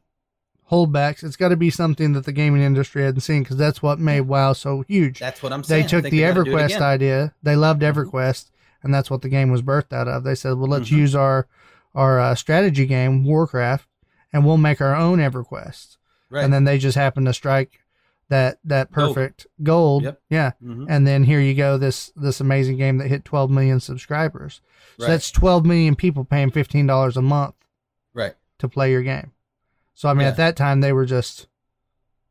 holdbacks. 0.72 1.24
It's 1.24 1.36
got 1.36 1.50
to 1.50 1.56
be 1.56 1.70
something 1.70 2.14
that 2.14 2.26
the 2.26 2.32
gaming 2.32 2.62
industry 2.62 3.04
hadn't 3.04 3.22
seen 3.22 3.44
because 3.44 3.58
that's 3.58 3.82
what 3.82 4.00
made 4.00 4.22
WoW 4.22 4.54
so 4.54 4.84
huge. 4.88 5.20
That's 5.20 5.42
what 5.42 5.54
I'm 5.54 5.64
saying. 5.64 5.84
They 5.84 5.88
took 5.88 6.04
the 6.04 6.10
they 6.10 6.20
gotta 6.20 6.44
do 6.44 6.52
it 6.52 6.54
EverQuest 6.72 6.82
idea. 6.82 7.34
They 7.44 7.56
loved 7.56 7.82
Mhm. 7.82 7.94
EverQuest, 7.94 8.50
and 8.84 8.94
that's 8.94 9.10
what 9.10 9.22
the 9.22 9.30
game 9.30 9.50
was 9.50 9.62
birthed 9.62 9.94
out 9.94 10.08
of. 10.08 10.24
They 10.24 10.36
said, 10.36 10.56
"Well, 10.58 10.70
let's 10.70 10.90
Mhm. 10.90 10.98
use 10.98 11.16
our 11.16 11.48
our 11.96 12.20
uh, 12.20 12.36
strategy 12.36 12.86
game, 12.86 13.24
Warcraft, 13.24 13.88
and 14.32 14.46
we'll 14.46 14.58
make 14.58 14.82
our 14.82 14.96
own 14.96 15.20
EverQuest." 15.20 15.98
Right. 16.30 16.44
And 16.44 16.54
then 16.54 16.66
they 16.66 16.78
just 16.78 16.98
happened 16.98 17.26
to 17.28 17.34
strike 17.34 17.80
that 18.30 18.60
that 18.66 18.92
perfect 18.92 19.48
gold. 19.64 20.04
Yep. 20.04 20.22
Yeah. 20.30 20.52
Mhm. 20.64 20.86
And 20.90 21.08
then 21.08 21.24
here 21.24 21.40
you 21.40 21.54
go, 21.54 21.78
this 21.78 22.12
this 22.16 22.42
amazing 22.42 22.78
game 22.78 22.98
that 22.98 23.08
hit 23.08 23.24
12 23.26 23.50
million 23.50 23.80
subscribers. 23.80 24.62
So 24.98 25.06
Right. 25.06 25.12
that's 25.14 25.32
12 25.32 25.66
million 25.66 25.96
people 25.96 26.26
paying 26.26 26.52
$15 26.52 27.16
a 27.16 27.22
month 27.22 27.56
right. 28.14 28.36
to 28.60 28.68
play 28.68 28.92
your 28.92 29.04
game. 29.04 29.32
So 29.94 30.10
I 30.10 30.14
mean, 30.14 30.24
Yeah. 30.24 30.30
at 30.30 30.38
that 30.38 30.56
time 30.58 30.82
they 30.82 30.92
were 30.94 31.06
just 31.06 31.48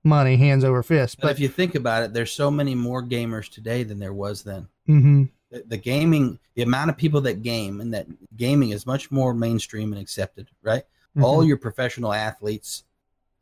money, 0.04 0.36
hands 0.36 0.64
over 0.64 0.82
fist. 0.82 1.16
But 1.18 1.22
But 1.28 1.32
if 1.32 1.40
you 1.40 1.48
think 1.48 1.74
about 1.74 2.02
it, 2.04 2.12
there's 2.12 2.30
so 2.32 2.50
many 2.50 2.74
more 2.74 3.02
gamers 3.02 3.50
today 3.50 3.82
than 3.82 3.98
there 3.98 4.12
was 4.12 4.42
then. 4.42 4.68
hmm 4.86 5.24
The, 5.50 5.62
the 5.66 5.76
gaming, 5.76 6.38
the 6.54 6.62
amount 6.62 6.90
of 6.90 6.96
people 6.96 7.20
that 7.22 7.42
game, 7.42 7.80
and 7.80 7.94
that 7.94 8.06
gaming 8.36 8.70
is 8.70 8.84
much 8.86 9.10
more 9.10 9.32
mainstream 9.32 9.92
and 9.92 10.00
accepted. 10.02 10.48
Right. 10.62 10.82
All 11.20 11.38
Mm-hmm. 11.38 11.48
your 11.48 11.56
professional 11.56 12.12
athletes 12.12 12.84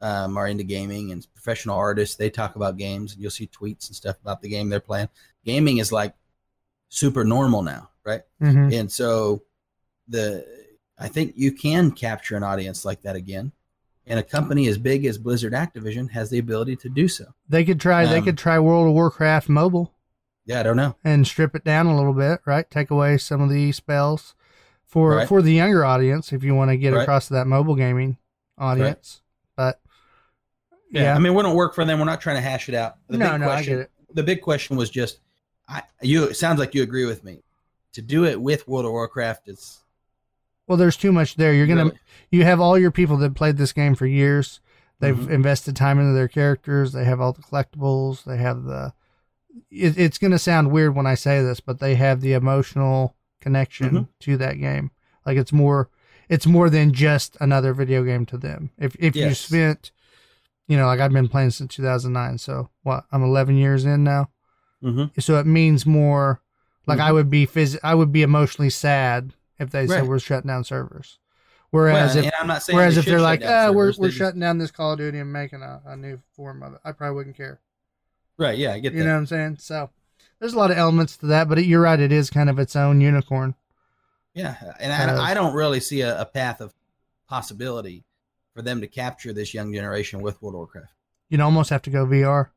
um, 0.05 0.37
are 0.37 0.47
into 0.47 0.65
gaming, 0.65 1.11
and 1.13 1.27
professional 1.35 1.77
artists 1.79 2.17
they 2.17 2.29
talk 2.29 2.57
about 2.57 2.77
games, 2.77 3.13
and 3.15 3.23
you'll 3.23 3.31
see 3.31 3.47
tweets 3.49 3.89
and 3.89 3.97
stuff 3.97 4.17
about 4.21 4.43
the 4.43 4.49
game 4.49 4.69
they're 4.69 4.79
playing. 4.81 5.09
Gaming 5.45 5.79
is 5.79 5.91
like 5.93 6.15
super 6.91 7.25
normal 7.25 7.63
now, 7.63 7.89
right? 8.05 8.23
hmm 8.39 8.69
And 8.73 8.91
so 8.93 9.43
the 10.09 10.45
I 10.99 11.09
think 11.09 11.33
you 11.37 11.51
can 11.53 11.91
capture 11.91 12.37
an 12.37 12.43
audience 12.43 12.85
like 12.85 13.03
that 13.03 13.17
again. 13.17 13.53
And 14.07 14.21
a 14.21 14.23
company 14.23 14.69
as 14.69 14.77
big 14.77 15.07
as 15.07 15.17
Blizzard 15.17 15.55
Activision 15.55 16.11
has 16.11 16.29
the 16.29 16.39
ability 16.39 16.77
to 16.77 16.91
do 16.91 17.09
so. 17.09 17.25
They 17.49 17.65
could 17.65 17.81
try. 17.81 18.05
they 18.07 18.19
Um, 18.19 18.25
could 18.25 18.37
try 18.39 18.59
World 18.59 18.87
of 18.89 18.93
Warcraft 18.93 19.49
mobile 19.49 19.95
Yeah, 20.45 20.61
I 20.61 20.63
don't 20.63 20.77
know. 20.77 20.97
and 21.03 21.27
strip 21.27 21.55
it 21.57 21.65
down 21.65 21.87
a 21.87 21.97
little 21.97 22.13
bit, 22.13 22.41
right? 22.45 22.71
Take 22.71 22.91
away 22.91 23.17
some 23.17 23.41
of 23.41 23.49
the 23.49 23.73
spells 23.73 24.35
for 24.85 25.17
Right. 25.17 25.29
for 25.29 25.41
the 25.41 25.55
younger 25.55 25.85
audience 25.87 26.33
if 26.35 26.45
you 26.45 26.55
want 26.55 26.71
to 26.71 26.77
get 26.77 26.93
Right. 26.93 27.03
across 27.05 27.29
to 27.29 27.33
that 27.35 27.47
mobile 27.47 27.75
gaming 27.75 28.19
audience. 28.59 29.23
Yeah. 30.95 31.03
yeah, 31.03 31.15
I 31.15 31.19
mean, 31.19 31.35
we 31.35 31.43
don't 31.43 31.57
work 31.57 31.75
for 31.75 31.85
them. 31.85 31.99
We're 31.99 32.05
not 32.05 32.21
trying 32.21 32.37
to 32.37 32.43
hash 32.43 32.69
it 32.69 32.75
out. 32.75 32.97
The 33.09 33.19
no, 33.19 33.31
big 33.33 33.41
no, 33.41 33.47
I 33.47 33.49
question, 33.55 33.75
get 33.75 33.81
it. 33.83 33.91
The 34.15 34.23
big 34.23 34.41
question 34.43 34.77
was 34.77 34.91
just, 34.91 35.19
I 35.69 35.83
you. 36.03 36.25
It 36.25 36.35
sounds 36.37 36.59
like 36.61 36.75
you 36.75 36.83
agree 36.83 37.05
with 37.05 37.25
me. 37.25 37.43
To 37.95 38.03
do 38.03 38.25
it 38.25 38.41
with 38.41 38.67
World 38.69 38.85
of 38.87 38.93
Warcraft 38.93 39.49
is 39.49 39.81
Well, 40.67 40.79
there's 40.79 40.97
too 40.97 41.13
much 41.13 41.37
there. 41.37 41.53
You're 41.53 41.67
gonna 41.67 41.85
really- 41.87 41.99
you 42.31 42.45
have 42.45 42.61
all 42.61 42.79
your 42.79 42.91
people 42.91 43.17
that 43.19 43.35
played 43.35 43.57
this 43.57 43.73
game 43.73 43.95
for 43.95 44.07
years. 44.07 44.61
They've 45.01 45.17
Mhm. 45.17 45.31
invested 45.31 45.77
time 45.77 45.99
into 45.99 46.13
their 46.15 46.29
characters. 46.29 46.93
They 46.93 47.05
have 47.05 47.21
all 47.21 47.33
the 47.33 47.43
collectibles. 47.43 48.25
They 48.25 48.37
have 48.39 48.63
the. 48.65 48.95
It, 49.71 49.99
it's 49.99 50.19
going 50.19 50.31
to 50.33 50.39
sound 50.39 50.71
weird 50.73 50.95
when 50.97 51.07
I 51.07 51.15
say 51.15 51.41
this, 51.43 51.61
but 51.61 51.79
they 51.79 51.95
have 51.97 52.21
the 52.21 52.33
emotional 52.33 53.15
connection 53.41 53.91
Mhm. 53.91 54.09
to 54.21 54.37
that 54.39 54.55
game. 54.59 54.91
Like 55.27 55.37
it's 55.37 55.53
more, 55.53 55.91
it's 56.29 56.47
more 56.47 56.69
than 56.71 56.93
just 56.93 57.37
another 57.41 57.73
video 57.75 58.03
game 58.05 58.25
to 58.27 58.37
them. 58.39 58.71
If 58.79 58.97
if 58.99 59.15
you 59.15 59.27
Yes. 59.27 59.39
spent, 59.41 59.93
you 60.67 60.77
know, 60.77 60.87
like 60.87 61.01
I've 61.01 61.13
been 61.13 61.29
playing 61.29 61.51
since 61.51 61.75
2009, 61.75 62.39
so 62.39 62.71
what? 62.83 63.05
I'm 63.13 63.23
11 63.23 63.57
years 63.57 63.85
in 63.85 64.05
now, 64.05 64.31
Mhm. 64.83 65.11
so 65.23 65.39
it 65.39 65.47
means 65.47 65.85
more. 65.87 66.41
Like 66.87 67.01
I 67.01 67.11
Mhm. 67.11 67.15
would 67.15 67.31
be 67.31 67.47
phys- 67.47 67.79
I 67.83 67.95
would 67.95 68.13
be 68.13 68.23
emotionally 68.23 68.71
sad 68.71 69.35
if 69.59 69.71
they 69.71 69.87
said 69.87 70.07
we're 70.07 70.19
shutting 70.19 70.49
down 70.49 70.65
servers. 70.65 71.19
Whereas 71.71 72.15
Well, 72.15 72.25
if 72.27 72.33
I'm 72.41 72.47
not 72.47 72.63
saying 72.63 72.77
Whereas 72.77 72.95
they 72.95 73.01
if 73.01 73.07
they're 73.07 73.21
like, 73.21 73.43
ah, 73.45 73.71
we're 73.73 73.93
we're 73.99 74.09
just- 74.09 74.17
shutting 74.19 74.41
down 74.41 74.59
this 74.59 74.71
Call 74.71 74.93
of 74.93 74.99
Duty 74.99 75.19
and 75.19 75.33
making 75.33 75.63
a, 75.63 75.81
a 75.87 75.97
new 75.97 76.21
form 76.37 76.63
of 76.63 76.75
it, 76.75 76.81
I 76.85 76.93
probably 76.93 77.17
wouldn't 77.17 77.37
care. 77.37 77.61
right, 78.39 78.57
yeah, 78.59 78.73
I 78.73 78.79
get 78.81 78.93
You 78.93 79.01
that. 79.01 79.05
know 79.07 79.13
what 79.13 79.19
I'm 79.19 79.27
saying? 79.27 79.57
So 79.61 79.91
there's 80.41 80.55
a 80.55 80.59
lot 80.59 80.71
of 80.71 80.77
elements 80.79 81.17
to 81.19 81.27
that, 81.27 81.49
but 81.49 81.59
it, 81.59 81.67
you're 81.67 81.81
right, 81.81 81.99
it 81.99 82.13
is 82.13 82.31
kind 82.31 82.49
of 82.51 82.59
its 82.59 82.75
own 82.77 83.01
unicorn. 83.01 83.55
Yeah, 84.35 84.57
and 84.81 84.93
I, 84.93 85.15
Uh, 85.15 85.21
I 85.21 85.35
don't 85.35 85.55
really 85.55 85.79
see 85.81 86.01
a, 86.01 86.21
a 86.21 86.25
path 86.25 86.61
of 86.61 86.75
possibility 87.29 88.05
for 88.55 88.63
them 88.63 88.81
to 88.81 88.87
capture 88.87 89.33
this 89.33 89.53
young 89.53 89.73
generation 89.73 90.23
with 90.23 90.41
World 90.41 90.55
of 90.55 90.59
Warcraft. 90.59 90.93
You'd 91.29 91.41
almost 91.41 91.71
have 91.71 91.83
to 91.83 91.91
go 91.91 92.07
VR. 92.07 92.51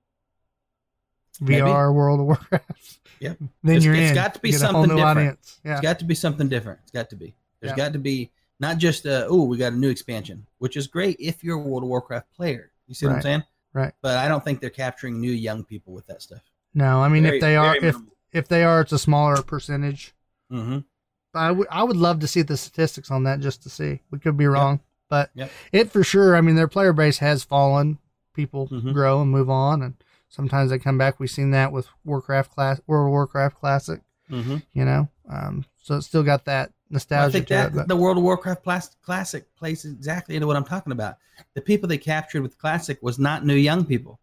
Maybe. 1.40 1.62
VR 1.62 1.94
World 1.94 2.20
of 2.22 2.26
Warcraft. 2.28 3.00
Yep. 3.20 3.38
then 3.64 3.78
It's- 3.78 3.84
you're 3.84 3.96
it's 3.96 4.10
in. 4.10 4.16
got 4.16 4.36
to 4.36 4.40
be 4.40 4.52
You 4.52 4.58
a 4.58 4.60
whole 4.60 4.68
something 4.74 4.82
new 4.90 4.96
different. 4.98 5.18
audience. 5.18 5.60
Yeah. 5.66 5.72
It's 5.74 5.82
got 5.82 5.98
to 6.00 6.06
be 6.06 6.14
something 6.14 6.48
different. 6.50 6.80
It's 6.84 6.92
got 6.92 7.10
to 7.10 7.16
be. 7.16 7.34
There's 7.60 7.72
Yeah. 7.72 7.76
got 7.76 7.94
to 7.94 8.00
be 8.00 8.30
not 8.60 8.78
just 8.78 9.08
uh, 9.08 9.26
oh, 9.28 9.44
we 9.46 9.58
got 9.58 9.74
a 9.74 9.76
new 9.76 9.90
expansion, 9.90 10.46
which 10.60 10.78
is 10.78 10.86
great 10.86 11.16
if 11.20 11.44
you're 11.44 11.56
a 11.58 11.60
World 11.60 11.82
of 11.82 11.90
Warcraft 11.90 12.32
player. 12.36 12.72
You 12.86 12.94
see 12.94 13.08
what 13.08 13.16
I'm 13.16 13.22
saying? 13.24 13.44
Right. 13.74 13.92
But 14.04 14.18
I 14.20 14.28
don't 14.28 14.44
think 14.44 14.62
they're 14.62 14.70
capturing 14.70 15.20
new 15.20 15.32
young 15.32 15.64
people 15.64 15.94
with 15.94 16.06
that 16.08 16.22
stuff. 16.22 16.44
no, 16.76 17.02
I 17.02 17.10
mean 17.10 17.24
Very- 17.24 17.38
if 17.38 17.42
they 17.42 17.56
are 17.56 17.76
if 17.76 17.96
if 18.32 18.48
they 18.48 18.64
are, 18.64 18.82
it's 18.82 18.92
a 18.92 19.00
smaller 19.00 19.42
percentage. 19.42 20.14
Mhm. 20.52 20.86
I 21.34 21.52
would 21.52 21.68
I 21.72 21.82
would 21.84 21.98
love 21.98 22.20
to 22.20 22.28
see 22.28 22.44
the 22.44 22.56
statistics 22.56 23.10
on 23.10 23.24
that 23.24 23.40
just 23.40 23.64
to 23.64 23.70
see. 23.72 24.02
We 24.12 24.20
could 24.20 24.38
be 24.38 24.46
wrong, 24.46 24.80
but 25.10 25.32
Yep. 25.34 25.52
it 25.72 25.92
for 25.92 26.04
sure. 26.04 26.36
I 26.36 26.42
mean, 26.42 26.56
their 26.56 26.68
player 26.68 26.94
base 26.94 27.20
has 27.20 27.44
fallen. 27.44 28.00
People 28.34 28.68
Mhm. 28.68 28.94
grow 28.94 29.22
and 29.22 29.32
move 29.32 29.50
on, 29.50 29.82
and 29.82 29.96
sometimes 30.30 30.70
they 30.70 30.80
come 30.80 30.98
back. 30.98 31.20
We've 31.20 31.30
seen 31.30 31.52
that 31.52 31.72
with 31.72 31.88
Warcraft 32.06 32.52
class, 32.52 32.82
World 32.88 33.08
of 33.08 33.12
Warcraft 33.12 33.58
Classic. 33.60 34.02
Mhm. 34.30 34.62
You 34.74 34.86
know, 34.86 35.10
um, 35.30 35.66
so 35.82 35.96
it's 35.98 36.08
still 36.08 36.24
got 36.24 36.46
that 36.46 36.70
I 36.70 36.74
nostalgia 36.94 37.32
think 37.32 37.48
to 37.48 37.54
that 37.54 37.68
it. 37.70 37.76
But 37.76 37.88
the 37.88 37.96
World 37.96 38.18
of 38.18 38.24
Warcraft 38.24 38.64
plas- 38.64 38.96
Classic 39.02 39.54
plays 39.56 39.86
exactly 39.86 40.36
into 40.36 40.48
what 40.48 40.56
I'm 40.58 40.64
talking 40.66 40.92
about. 40.92 41.18
The 41.54 41.62
people 41.62 41.88
they 41.88 41.98
captured 41.98 42.42
with 42.42 42.58
Classic 42.58 42.98
was 43.02 43.18
not 43.18 43.46
new 43.46 43.56
young 43.56 43.86
people. 43.86 44.20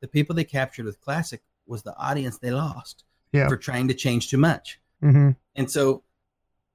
The 0.00 0.08
people 0.08 0.34
they 0.34 0.44
captured 0.44 0.84
with 0.86 1.00
Classic 1.00 1.42
was 1.66 1.82
the 1.82 1.96
audience 1.96 2.38
they 2.38 2.50
lost 2.50 3.04
Yeah. 3.32 3.48
for 3.48 3.56
trying 3.56 3.88
to 3.88 3.94
change 3.94 4.28
too 4.30 4.38
much. 4.38 4.80
hmm 5.00 5.30
And 5.56 5.68
so 5.70 6.02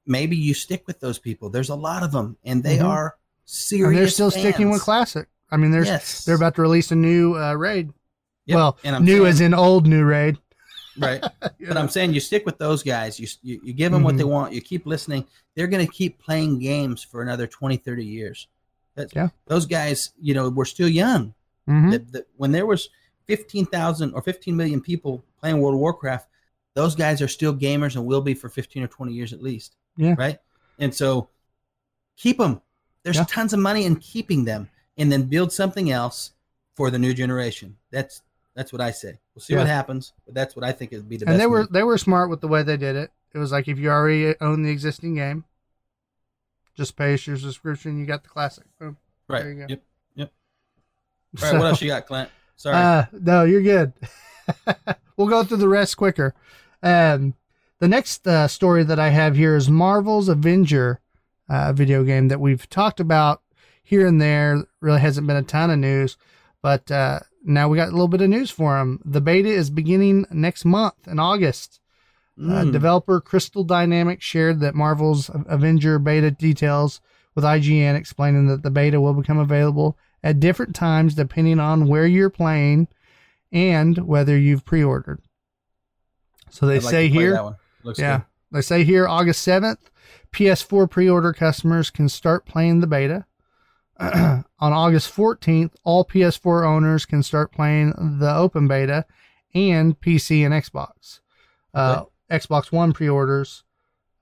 maybe 0.05 0.35
you 0.37 0.53
stick 0.53 0.85
with 0.87 0.99
those 0.99 1.17
people. 1.19 1.49
There's 1.49 1.69
a 1.69 1.75
lot 1.75 2.03
of 2.03 2.11
them, 2.11 2.37
and 2.43 2.63
they 2.63 2.77
Mhm. 2.77 2.85
are 2.85 3.15
serious. 3.47 3.87
and 3.89 3.97
they're 3.97 4.07
still 4.07 4.31
sticking 4.31 4.69
with. 4.69 4.81
Classic. 4.81 5.27
I 5.49 5.57
mean, 5.57 5.71
there's 5.71 5.87
yes. 5.87 6.25
they're 6.25 6.35
about 6.35 6.55
to 6.55 6.61
release 6.61 6.91
a 6.91 6.95
new 6.95 7.35
uh, 7.35 7.53
raid. 7.53 7.91
Yep, 8.45 8.55
Well, 8.55 8.77
and 8.83 8.95
I'm 8.95 9.03
new 9.05 9.19
saying- 9.19 9.27
as 9.27 9.41
in 9.41 9.53
old 9.53 9.87
new 9.87 10.03
raid. 10.05 10.37
right. 10.99 11.23
You 11.57 11.67
But? 11.67 11.77
I'm 11.77 11.89
saying 11.89 12.13
you 12.13 12.19
stick 12.19 12.45
with 12.45 12.57
those 12.57 12.83
guys. 12.83 13.19
You 13.19 13.27
you, 13.41 13.59
you 13.63 13.73
give 13.73 13.91
them 13.91 14.03
what 14.03 14.15
Mhm. 14.15 14.17
they 14.19 14.23
want. 14.25 14.53
You 14.53 14.61
keep 14.61 14.85
listening. 14.85 15.25
They're 15.55 15.67
going 15.67 15.85
to 15.85 15.91
keep 15.91 16.19
playing 16.19 16.59
games 16.59 17.03
for 17.03 17.21
another 17.21 17.47
20, 17.47 17.77
30 17.77 18.05
years. 18.05 18.47
That's, 18.95 19.13
Yeah. 19.15 19.29
Those 19.47 19.65
guys, 19.65 20.11
you 20.19 20.33
know, 20.33 20.49
were 20.49 20.65
still 20.65 20.87
young. 20.89 21.33
Mhm. 21.69 21.91
That- 21.91 22.11
that 22.13 22.27
when 22.35 22.51
there 22.51 22.65
was 22.65 22.89
15,000 23.27 24.13
or 24.13 24.21
15 24.21 24.55
million 24.57 24.81
people 24.81 25.23
playing 25.39 25.59
World 25.61 25.75
of 25.75 25.79
Warcraft, 25.81 26.27
those 26.73 26.95
guys 26.95 27.21
are 27.21 27.27
still 27.27 27.53
gamers 27.55 27.95
and 27.95 28.05
will 28.05 28.21
be 28.21 28.33
for 28.33 28.49
15 28.49 28.83
or 28.83 28.87
20 28.87 29.13
years 29.13 29.33
at 29.33 29.41
least. 29.43 29.75
Yeah. 29.97 30.15
Right. 30.17 30.39
And 30.79 30.93
so 30.95 31.29
keep 32.17 32.37
them. 32.37 32.61
There's 33.07 33.15
Yeah. 33.15 33.25
tons 33.29 33.53
of 33.53 33.59
money 33.59 33.85
in 33.85 33.95
keeping 33.95 34.43
them 34.43 34.69
and 34.97 35.09
then 35.09 35.23
build 35.23 35.53
something 35.53 35.89
else 35.89 36.31
for 36.75 36.91
the 36.91 36.99
new 36.99 37.13
generation. 37.13 37.77
That's 37.89 38.21
that's 38.53 38.73
what 38.73 38.81
I 38.81 38.91
say. 38.91 39.17
We'll 39.33 39.43
see 39.43 39.55
what 39.55 39.65
happens, 39.65 40.11
but 40.25 40.33
that's 40.35 40.57
what 40.57 40.65
I 40.65 40.73
think 40.73 40.91
would 40.91 41.07
be 41.07 41.15
the 41.15 41.23
and 41.23 41.27
best. 41.27 41.33
And 41.35 41.39
they 41.39 41.47
were 41.47 41.59
move. 41.59 41.71
they 41.71 41.83
were 41.83 41.97
smart 41.97 42.29
with 42.29 42.41
the 42.41 42.49
way 42.49 42.63
they 42.63 42.75
did 42.75 42.97
it. 42.97 43.11
It 43.33 43.37
was 43.37 43.53
like 43.53 43.69
if 43.69 43.79
you 43.79 43.89
already 43.91 44.35
own 44.41 44.63
the 44.63 44.69
existing 44.69 45.15
game, 45.15 45.45
just 46.75 46.97
pay 46.97 47.13
us 47.13 47.25
your 47.25 47.37
subscription. 47.37 47.97
You 47.97 48.05
got 48.05 48.23
the 48.23 48.29
classic. 48.29 48.65
Boom. 48.77 48.97
right. 49.29 49.43
there 49.43 49.51
you 49.53 49.59
go. 49.59 49.65
Yep. 49.69 49.83
Yep. 50.15 50.31
All 51.43 51.51
right. 51.53 51.59
What 51.59 51.67
else 51.67 51.81
you 51.81 51.87
got, 51.87 52.07
Clint? 52.07 52.29
Sorry. 52.57 52.75
Uh, 52.75 53.05
no, 53.13 53.45
you're 53.45 53.61
good. 53.61 53.93
we'll 55.15 55.29
go 55.29 55.45
through 55.45 55.57
the 55.57 55.69
rest 55.69 55.95
quicker. 55.95 56.35
Um, 56.83 57.35
the 57.79 57.87
next 57.87 58.27
uh, 58.27 58.49
story 58.49 58.83
that 58.83 58.99
I 58.99 59.09
have 59.09 59.37
here 59.37 59.55
is 59.55 59.69
Marvel's 59.69 60.27
Avenger 60.27 60.99
uh, 61.49 61.73
video 61.73 62.03
game 62.03 62.27
that 62.29 62.39
we've 62.39 62.69
talked 62.69 62.99
about 62.99 63.41
here 63.83 64.05
and 64.07 64.21
there. 64.21 64.63
Really 64.81 64.99
hasn't 65.01 65.27
been 65.27 65.37
a 65.37 65.43
ton 65.43 65.69
of 65.69 65.79
news, 65.79 66.17
but 66.61 66.89
uh, 66.91 67.19
now 67.43 67.67
we 67.69 67.77
got 67.77 67.89
a 67.89 67.91
little 67.91 68.07
bit 68.07 68.21
of 68.21 68.29
news 68.29 68.49
for 68.51 68.77
them. 68.77 69.01
The 69.05 69.21
beta 69.21 69.49
is 69.49 69.69
beginning 69.69 70.25
next 70.31 70.65
month 70.65 71.07
in 71.07 71.19
August. 71.19 71.79
Uh, 72.39 72.61
Mm. 72.65 72.71
developer 72.71 73.19
Crystal 73.19 73.63
Dynamics 73.63 74.23
shared 74.23 74.59
that 74.59 74.75
Marvel's 74.75 75.31
Avenger 75.47 75.97
beta 75.97 76.29
details 76.29 77.01
with 77.33 77.43
IGN, 77.43 77.95
explaining 77.95 78.45
that 78.47 78.61
the 78.61 78.69
beta 78.69 79.01
will 79.01 79.15
become 79.15 79.39
available 79.39 79.97
at 80.23 80.39
different 80.39 80.75
times 80.75 81.15
depending 81.15 81.59
on 81.59 81.87
where 81.87 82.05
you're 82.05 82.29
playing 82.29 82.89
and 83.51 83.97
whether 84.07 84.37
you've 84.37 84.65
pre-ordered. 84.65 85.19
So 86.49 86.67
they 86.67 86.75
I'd 86.75 86.83
say 86.83 87.07
here. 87.07 87.33
Yeah, 87.97 88.17
good. 88.17 88.25
they 88.51 88.61
say 88.61 88.83
here 88.83 89.07
August 89.07 89.45
7th, 89.47 89.77
PS4 90.31 90.89
pre-order 90.89 91.33
customers 91.33 91.89
can 91.89 92.09
start 92.09 92.45
playing 92.45 92.79
the 92.81 92.87
beta. 92.87 93.25
on 93.99 94.43
August 94.59 95.13
14th, 95.15 95.71
all 95.83 96.05
PS4 96.05 96.65
owners 96.65 97.05
can 97.05 97.23
start 97.23 97.51
playing 97.51 98.17
the 98.19 98.31
open 98.35 98.67
beta 98.67 99.05
and 99.55 99.99
PC 99.99 100.45
and 100.45 100.53
Xbox. 100.53 101.19
Uh, 101.73 102.03
Xbox 102.31 102.71
One 102.71 102.93
pre-orders 102.93 103.63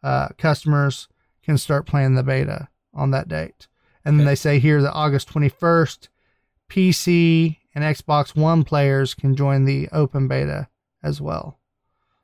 uh, 0.03 0.29
customers 0.37 1.07
can 1.43 1.57
start 1.57 1.85
playing 1.85 2.15
the 2.15 2.23
beta 2.23 2.69
on 2.93 3.11
that 3.11 3.27
date. 3.27 3.67
And 4.05 4.19
then 4.19 4.25
they 4.25 4.35
say 4.35 4.59
here 4.59 4.81
that 4.81 4.93
August 4.93 5.27
21st, 5.29 6.07
PC 6.69 7.57
and 7.73 7.83
Xbox 7.83 8.35
One 8.35 8.63
players 8.63 9.13
can 9.13 9.35
join 9.35 9.65
the 9.65 9.89
open 9.91 10.27
beta 10.27 10.69
as 11.03 11.19
well. 11.19 11.59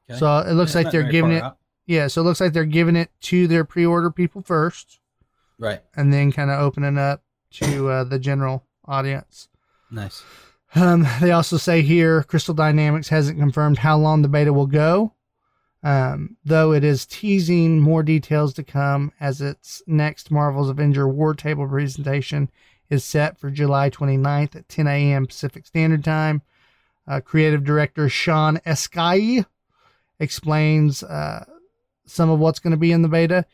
Okay. 0.10 0.20
So 0.20 0.38
it 0.40 0.54
looks 0.54 0.76
Yeah, 0.76 0.82
like 0.82 0.92
they're 0.92 1.12
giving 1.12 1.32
it 1.34 1.44
out. 1.44 1.58
Yeah, 1.92 2.08
so 2.08 2.22
it 2.22 2.24
looks 2.24 2.40
like 2.40 2.54
they're 2.54 2.64
giving 2.64 2.96
it 2.96 3.10
to 3.24 3.48
their 3.48 3.66
pre-order 3.66 4.10
people 4.12 4.42
first, 4.42 5.02
Right. 5.60 5.82
and 5.94 6.14
then 6.14 6.32
kind 6.32 6.50
of 6.50 6.58
opening 6.62 6.98
up 6.98 7.22
to 7.56 7.90
uh, 7.90 8.04
the 8.06 8.18
general 8.18 8.66
audience. 8.86 9.50
Nice. 9.92 10.24
Um, 10.74 11.06
they 11.20 11.32
also 11.34 11.58
say 11.58 11.82
here 11.82 12.24
Crystal 12.24 12.54
Dynamics 12.54 13.10
hasn't 13.10 13.40
confirmed 13.40 13.80
how 13.80 13.98
long 13.98 14.22
the 14.22 14.30
beta 14.30 14.54
will 14.54 14.68
go, 14.68 15.16
um, 15.84 16.38
though 16.46 16.72
it 16.72 16.86
is 16.86 17.06
teasing 17.06 17.82
more 17.82 18.04
details 18.04 18.54
to 18.54 18.64
come 18.64 19.12
as 19.20 19.42
its 19.42 19.82
next 19.86 20.32
Marvel's 20.32 20.70
Avenger 20.70 21.10
War 21.10 21.34
Table 21.34 21.68
presentation 21.68 22.50
is 22.90 23.04
set 23.04 23.38
for 23.38 23.52
July 23.52 23.90
29th 23.90 24.56
at 24.56 24.70
10 24.70 24.88
a.m. 24.88 25.28
Pacific 25.28 25.66
Standard 25.66 26.06
Time. 26.06 26.42
Uh, 27.06 27.20
creative 27.20 27.66
director 27.66 28.08
Shaun 28.08 28.60
Escayg 28.66 29.46
explains 30.22 31.04
uh, 31.04 31.44
some 32.12 32.30
of 32.30 32.40
what's 32.40 32.60
going 32.60 32.72
to 32.72 32.78
be 32.78 32.92
in 32.92 33.02
the 33.02 33.08
beta. 33.08 33.46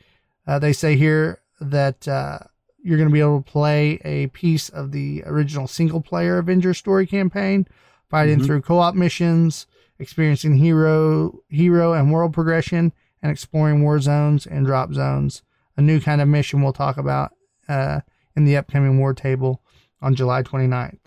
Uh, 0.46 0.60
they 0.60 0.74
say 0.74 0.96
here 0.96 1.42
that 1.60 2.08
uh, 2.08 2.40
you're 2.84 2.98
going 2.98 3.10
to 3.10 3.14
be 3.14 3.20
able 3.20 3.42
to 3.42 3.52
play 3.52 4.00
a 4.04 4.28
piece 4.28 4.70
of 4.70 4.92
the 4.92 5.24
original 5.26 5.68
single 5.68 6.02
player 6.02 6.38
Avenger 6.38 6.74
story 6.74 7.06
campaign, 7.06 7.68
fighting 8.10 8.40
Mhm. 8.40 8.46
through 8.46 8.62
co-op 8.62 8.96
missions, 8.96 9.68
experiencing 10.00 10.58
hero 10.58 11.40
hero 11.50 11.94
and 11.94 12.12
world 12.12 12.34
progression, 12.34 12.94
and 13.22 13.32
exploring 13.32 13.82
war 13.84 14.00
zones 14.00 14.46
and 14.46 14.66
drop 14.66 14.94
zones. 14.94 15.42
A 15.76 15.82
new 15.82 16.00
kind 16.00 16.22
of 16.22 16.28
mission 16.28 16.62
we'll 16.62 16.74
talk 16.74 16.98
about 16.98 17.32
uh, 17.70 18.02
in 18.36 18.46
the 18.46 18.56
upcoming 18.58 18.98
war 18.98 19.14
table 19.14 19.62
on 20.02 20.16
July 20.16 20.42
29th. 20.44 21.00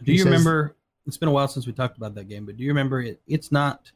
Do 0.00 0.04
He 0.04 0.12
you 0.12 0.18
says- 0.18 0.26
remember? 0.26 0.76
It's 1.06 1.16
been 1.16 1.28
a 1.28 1.32
while 1.32 1.46
since 1.48 1.66
we 1.68 1.72
talked 1.72 1.96
about 1.96 2.16
that 2.16 2.28
game, 2.28 2.44
but 2.46 2.56
do 2.56 2.64
you 2.64 2.70
remember 2.70 3.00
it? 3.00 3.20
It's 3.28 3.50
not. 3.52 3.92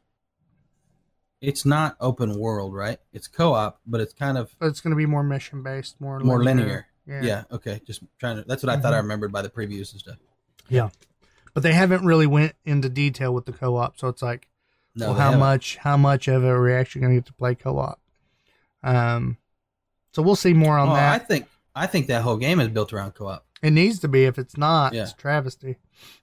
It's 1.41 1.65
not 1.65 1.97
open 1.99 2.37
world, 2.39 2.73
right? 2.75 2.99
It's 3.11 3.27
co-op, 3.27 3.81
but 3.85 3.99
it's 3.99 4.13
kind 4.13 4.37
of 4.37 4.55
But 4.59 4.67
it's 4.67 4.79
going 4.79 4.91
to 4.91 4.95
be 4.97 5.07
more 5.07 5.23
mission 5.23 5.63
based, 5.63 5.99
more 5.99 6.19
more 6.19 6.43
linear. 6.43 6.85
Yeah. 7.07 7.21
Yeah. 7.23 7.43
Okay. 7.51 7.81
Just 7.85 8.03
trying 8.19 8.37
to. 8.37 8.43
That's 8.43 8.61
what 8.63 8.69
I 8.69 8.79
thought 8.79 8.93
I 8.93 8.97
Mhm. 8.99 9.03
remembered 9.03 9.31
by 9.31 9.41
the 9.41 9.49
previews 9.49 9.91
and 9.91 9.99
stuff. 9.99 10.17
Yeah, 10.69 10.89
but 11.53 11.63
they 11.63 11.73
haven't 11.73 12.05
really 12.05 12.27
went 12.27 12.53
into 12.63 12.87
detail 12.89 13.33
with 13.33 13.45
the 13.45 13.51
co-op, 13.53 13.97
so 13.97 14.07
it's 14.07 14.21
like 14.21 14.47
No. 14.95 15.07
well, 15.07 15.15
how 15.15 15.23
haven't. 15.25 15.39
much 15.39 15.77
how 15.77 15.97
much 15.97 16.27
of 16.27 16.43
it 16.43 16.47
are 16.47 16.61
we 16.61 16.73
actually 16.73 17.01
going 17.01 17.13
to 17.15 17.19
get 17.19 17.25
to 17.25 17.33
play 17.33 17.55
co-op? 17.55 17.99
Um, 18.83 19.37
so 20.13 20.21
we'll 20.21 20.35
see 20.35 20.53
more 20.53 20.77
on 20.77 20.89
Oh, 20.89 20.93
I 20.93 21.17
think 21.17 21.47
I 21.75 21.87
think 21.87 22.07
that 22.07 22.21
whole 22.21 22.37
game 22.37 22.59
is 22.59 22.67
built 22.69 22.93
around 22.93 23.13
co-op. 23.15 23.45
it 23.63 23.71
needs 23.71 23.99
to 23.99 24.07
be. 24.07 24.25
If 24.25 24.37
it's 24.37 24.57
not, 24.57 24.93
Yeah. 24.93 25.03
it's 25.03 25.11
a 25.13 25.15
travesty. 25.17 25.77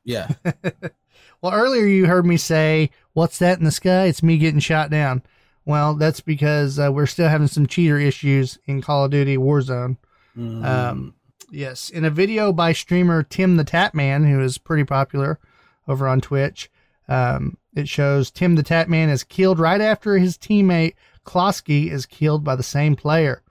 Yeah. 0.05 0.29
well, 1.43 1.53
earlier 1.53 1.87
you 1.87 2.07
heard 2.07 2.27
me 2.27 2.37
say, 2.37 2.91
"What's 3.13 3.39
that 3.39 3.59
in 3.59 3.65
the 3.65 3.71
sky?" 3.71 4.05
It's 4.07 4.23
me 4.23 4.39
getting 4.39 4.61
shot 4.61 4.91
down. 4.91 5.23
Well, 5.65 5.95
that's 5.95 6.21
because 6.21 6.79
uh, 6.79 6.91
we're 6.93 7.07
still 7.07 7.29
having 7.29 7.49
some 7.49 7.67
cheater 7.67 7.99
issues 7.99 8.59
in 8.67 8.81
Call 8.81 9.05
of 9.05 9.11
Duty 9.11 9.37
Warzone. 9.37 9.99
Mm. 10.37 10.65
Um, 10.65 11.15
yes, 11.51 11.91
in 11.91 12.05
a 12.05 12.11
video 12.11 12.53
by 12.53 12.73
streamer 12.73 13.23
Tim 13.23 13.57
the 13.57 13.65
Tatman, 13.65 14.29
who 14.29 14.41
is 14.41 14.57
pretty 14.57 14.85
popular 14.85 15.39
over 15.87 16.09
on 16.09 16.21
Twitch, 16.21 16.71
um, 17.09 17.59
it 17.75 17.89
shows 17.89 18.31
Tim 18.31 18.55
the 18.55 18.63
Tatman 18.63 19.11
is 19.11 19.25
killed 19.25 19.59
right 19.59 19.81
after 19.81 20.17
his 20.17 20.39
teammate 20.39 20.95
Cloakzy 21.29 21.91
is 21.91 22.07
killed 22.07 22.43
by 22.43 22.57
the 22.57 22.63
same 22.63 22.97
player. 22.97 23.43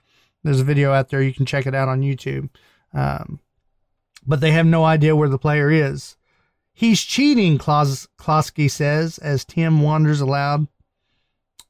There's 0.44 0.62
a 0.62 0.66
video 0.66 0.94
out 0.94 1.10
there. 1.10 1.22
You 1.22 1.34
can 1.34 1.46
check 1.46 1.68
it 1.68 1.76
out 1.76 1.88
on 1.88 2.02
YouTube. 2.02 2.50
Um, 2.92 3.40
but 4.26 4.42
they 4.42 4.52
have 4.52 4.66
no 4.66 4.84
idea 4.84 5.16
where 5.16 5.30
the 5.30 5.38
player 5.38 5.70
is. 5.70 6.17
He's 6.80 7.02
cheating, 7.02 7.58
Klos- 7.58 8.08
Cloakzy 8.20 8.70
says 8.70 9.18
as 9.18 9.44
Tim 9.44 9.82
wonders 9.82 10.22
aloud 10.22 10.68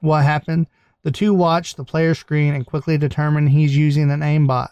what 0.02 0.26
happened. 0.26 0.68
The 1.04 1.12
two 1.12 1.34
watch 1.34 1.76
the 1.76 1.86
player 1.86 2.14
screen 2.14 2.54
and 2.54 2.66
quickly 2.66 2.98
determine 2.98 3.48
he's 3.48 3.78
using 3.78 4.12
an 4.12 4.20
aimbot 4.20 4.72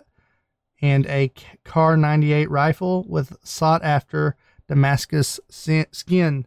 and 0.82 1.06
a 1.06 1.32
Kar 1.64 1.96
98 1.96 2.52
rifle 2.52 3.06
with 3.08 3.38
sought 3.46 3.82
after 3.82 4.36
Damascus 4.68 5.40
skin. 5.50 6.46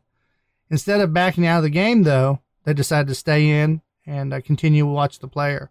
Instead 0.68 1.00
of 1.00 1.14
backing 1.14 1.46
out 1.46 1.56
of 1.56 1.62
the 1.62 1.70
game, 1.70 2.02
though, 2.02 2.42
they 2.64 2.74
decide 2.74 3.06
to 3.06 3.14
stay 3.14 3.48
in 3.48 3.80
and 4.04 4.34
uh, 4.34 4.42
continue 4.42 4.82
to 4.82 4.86
watch 4.86 5.18
the 5.18 5.28
player. 5.28 5.70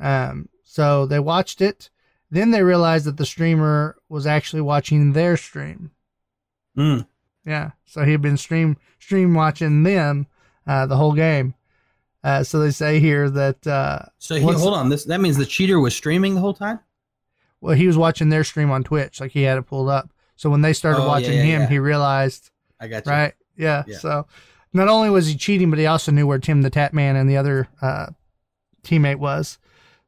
Um, 0.00 0.48
so 0.64 1.06
they 1.06 1.20
watched 1.20 1.60
it. 1.60 1.90
Then 2.28 2.50
they 2.50 2.64
realized 2.64 3.04
that 3.04 3.18
the 3.18 3.24
streamer 3.24 3.98
was 4.08 4.26
actually 4.26 4.62
watching 4.62 5.12
their 5.12 5.36
stream. 5.36 5.92
Mm. 6.76 7.06
Yeah, 7.46 7.70
so 7.86 8.04
he'd 8.04 8.20
been 8.22 8.36
stream 8.36 8.76
stream 8.98 9.34
watching 9.34 9.82
them 9.82 10.26
uh, 10.66 10.86
the 10.86 10.96
whole 10.96 11.12
game. 11.14 11.54
Uh, 12.22 12.42
so 12.44 12.58
they 12.60 12.70
say 12.70 13.00
here 13.00 13.30
that 13.30 13.66
uh, 13.66 14.00
So 14.18 14.34
he, 14.34 14.42
hold 14.42 14.74
on. 14.74 14.88
This 14.90 15.04
that 15.04 15.20
means 15.20 15.36
the 15.38 15.46
cheater 15.46 15.80
was 15.80 15.94
streaming 15.94 16.34
the 16.34 16.40
whole 16.40 16.52
time. 16.54 16.80
well, 17.62 17.74
he 17.74 17.86
was 17.86 17.96
watching 17.96 18.28
their 18.28 18.44
stream 18.44 18.70
on 18.70 18.84
Twitch, 18.84 19.20
like 19.20 19.30
he 19.32 19.42
had 19.42 19.56
it 19.58 19.62
pulled 19.62 19.88
up. 19.88 20.10
So 20.36 20.50
when 20.50 20.60
they 20.60 20.72
started 20.74 21.02
Oh, 21.02 21.06
watching 21.08 21.32
yeah, 21.34 21.42
him, 21.42 21.62
yeah. 21.62 21.68
he 21.68 21.78
realized, 21.78 22.50
I 22.78 22.88
got 22.88 23.06
you. 23.06 23.12
right? 23.12 23.34
Yeah. 23.56 23.84
Yeah. 23.86 23.98
So 23.98 24.26
not 24.72 24.88
only 24.88 25.08
was 25.10 25.26
he 25.26 25.34
cheating, 25.36 25.70
but 25.70 25.78
he 25.78 25.86
also 25.86 26.12
knew 26.12 26.26
where 26.26 26.38
Tim 26.38 26.60
the 26.62 26.70
Tatman 26.70 27.18
and 27.18 27.28
the 27.28 27.36
other 27.38 27.68
uh, 27.82 28.06
teammate 28.82 29.16
was. 29.16 29.58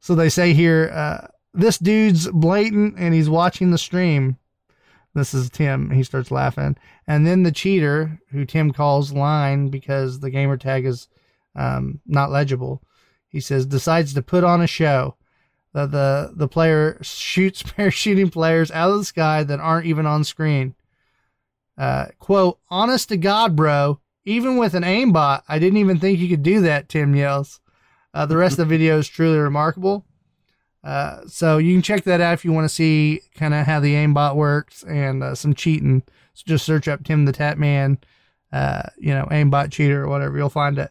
So 0.00 0.14
they 0.14 0.28
say 0.28 0.52
here, 0.52 0.90
uh, 0.92 1.26
this 1.54 1.78
dude's 1.78 2.28
blatant 2.28 2.94
and 2.98 3.12
he's 3.14 3.28
watching 3.30 3.70
the 3.70 3.78
stream. 3.78 4.36
This 5.14 5.34
is 5.34 5.50
Tim. 5.50 5.90
He 5.90 6.02
starts 6.02 6.30
laughing. 6.30 6.76
And 7.06 7.26
then 7.26 7.42
the 7.42 7.52
cheater, 7.52 8.20
who 8.30 8.44
Tim 8.44 8.72
calls 8.72 9.12
line 9.12 9.68
because 9.68 10.20
the 10.20 10.30
gamer 10.30 10.56
tag 10.56 10.86
is 10.86 11.08
um, 11.54 12.00
not 12.06 12.30
legible, 12.30 12.82
he 13.28 13.40
says, 13.40 13.66
decides 13.66 14.14
to 14.14 14.22
put 14.22 14.44
on 14.44 14.60
a 14.60 14.66
show. 14.66 15.16
The 15.74 15.86
the, 15.86 16.32
the 16.34 16.48
player 16.48 16.98
shoots 17.02 17.62
parachuting 17.62 18.32
players 18.32 18.70
out 18.70 18.90
of 18.90 18.98
the 18.98 19.04
sky 19.04 19.42
that 19.44 19.60
aren't 19.60 19.86
even 19.86 20.06
on 20.06 20.24
screen. 20.24 20.74
Uh, 21.76 22.06
quote, 22.18 22.58
honest 22.70 23.08
to 23.08 23.16
God, 23.16 23.56
bro, 23.56 24.00
even 24.24 24.56
with 24.56 24.74
an 24.74 24.82
aimbot, 24.82 25.42
I 25.48 25.58
didn't 25.58 25.78
even 25.78 25.98
think 25.98 26.18
you 26.18 26.28
could 26.28 26.42
do 26.42 26.60
that, 26.60 26.88
Tim 26.88 27.14
yells. 27.14 27.60
Uh, 28.14 28.26
the 28.26 28.36
rest 28.36 28.52
of 28.52 28.68
the 28.68 28.76
video 28.76 28.98
is 28.98 29.08
truly 29.08 29.38
remarkable. 29.38 30.04
Uh, 30.84 31.20
so 31.26 31.58
you 31.58 31.74
can 31.74 31.82
check 31.82 32.04
that 32.04 32.20
out 32.20 32.34
if 32.34 32.44
you 32.44 32.52
want 32.52 32.64
to 32.64 32.74
see 32.74 33.20
kind 33.34 33.54
of 33.54 33.66
how 33.66 33.78
the 33.78 33.94
aimbot 33.94 34.34
works 34.34 34.82
and 34.82 35.22
uh, 35.22 35.34
some 35.34 35.54
cheating. 35.54 36.02
So 36.34 36.42
just 36.46 36.66
search 36.66 36.88
up 36.88 37.04
Tim 37.04 37.24
the 37.24 37.32
Tatman, 37.32 37.98
uh, 38.52 38.82
you 38.98 39.14
know, 39.14 39.26
aimbot 39.30 39.70
cheater 39.70 40.02
or 40.02 40.08
whatever. 40.08 40.36
You'll 40.36 40.48
find 40.48 40.78
it. 40.78 40.90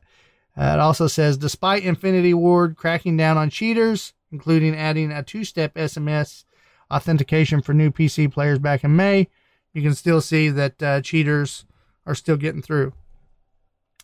Uh, 0.58 0.74
it 0.74 0.80
also 0.80 1.08
says, 1.08 1.38
despite 1.38 1.84
Infinity 1.84 2.34
Ward 2.34 2.78
cracking 2.78 3.18
down 3.18 3.38
on 3.38 3.50
cheaters, 3.50 4.14
including 4.32 4.76
adding 4.76 5.12
a 5.12 5.24
two-step 5.24 5.74
SMS 5.76 6.46
authentication 6.90 7.62
for 7.62 7.74
new 7.74 7.90
PC 7.90 8.32
players 8.32 8.60
back 8.60 8.84
in 8.84 8.96
May, 8.96 9.28
you 9.74 9.82
can 9.82 9.96
still 9.96 10.22
see 10.22 10.50
that 10.50 10.84
uh, 10.84 11.02
cheaters 11.02 11.66
are 12.06 12.16
still 12.16 12.38
getting 12.38 12.62
through. 12.62 12.94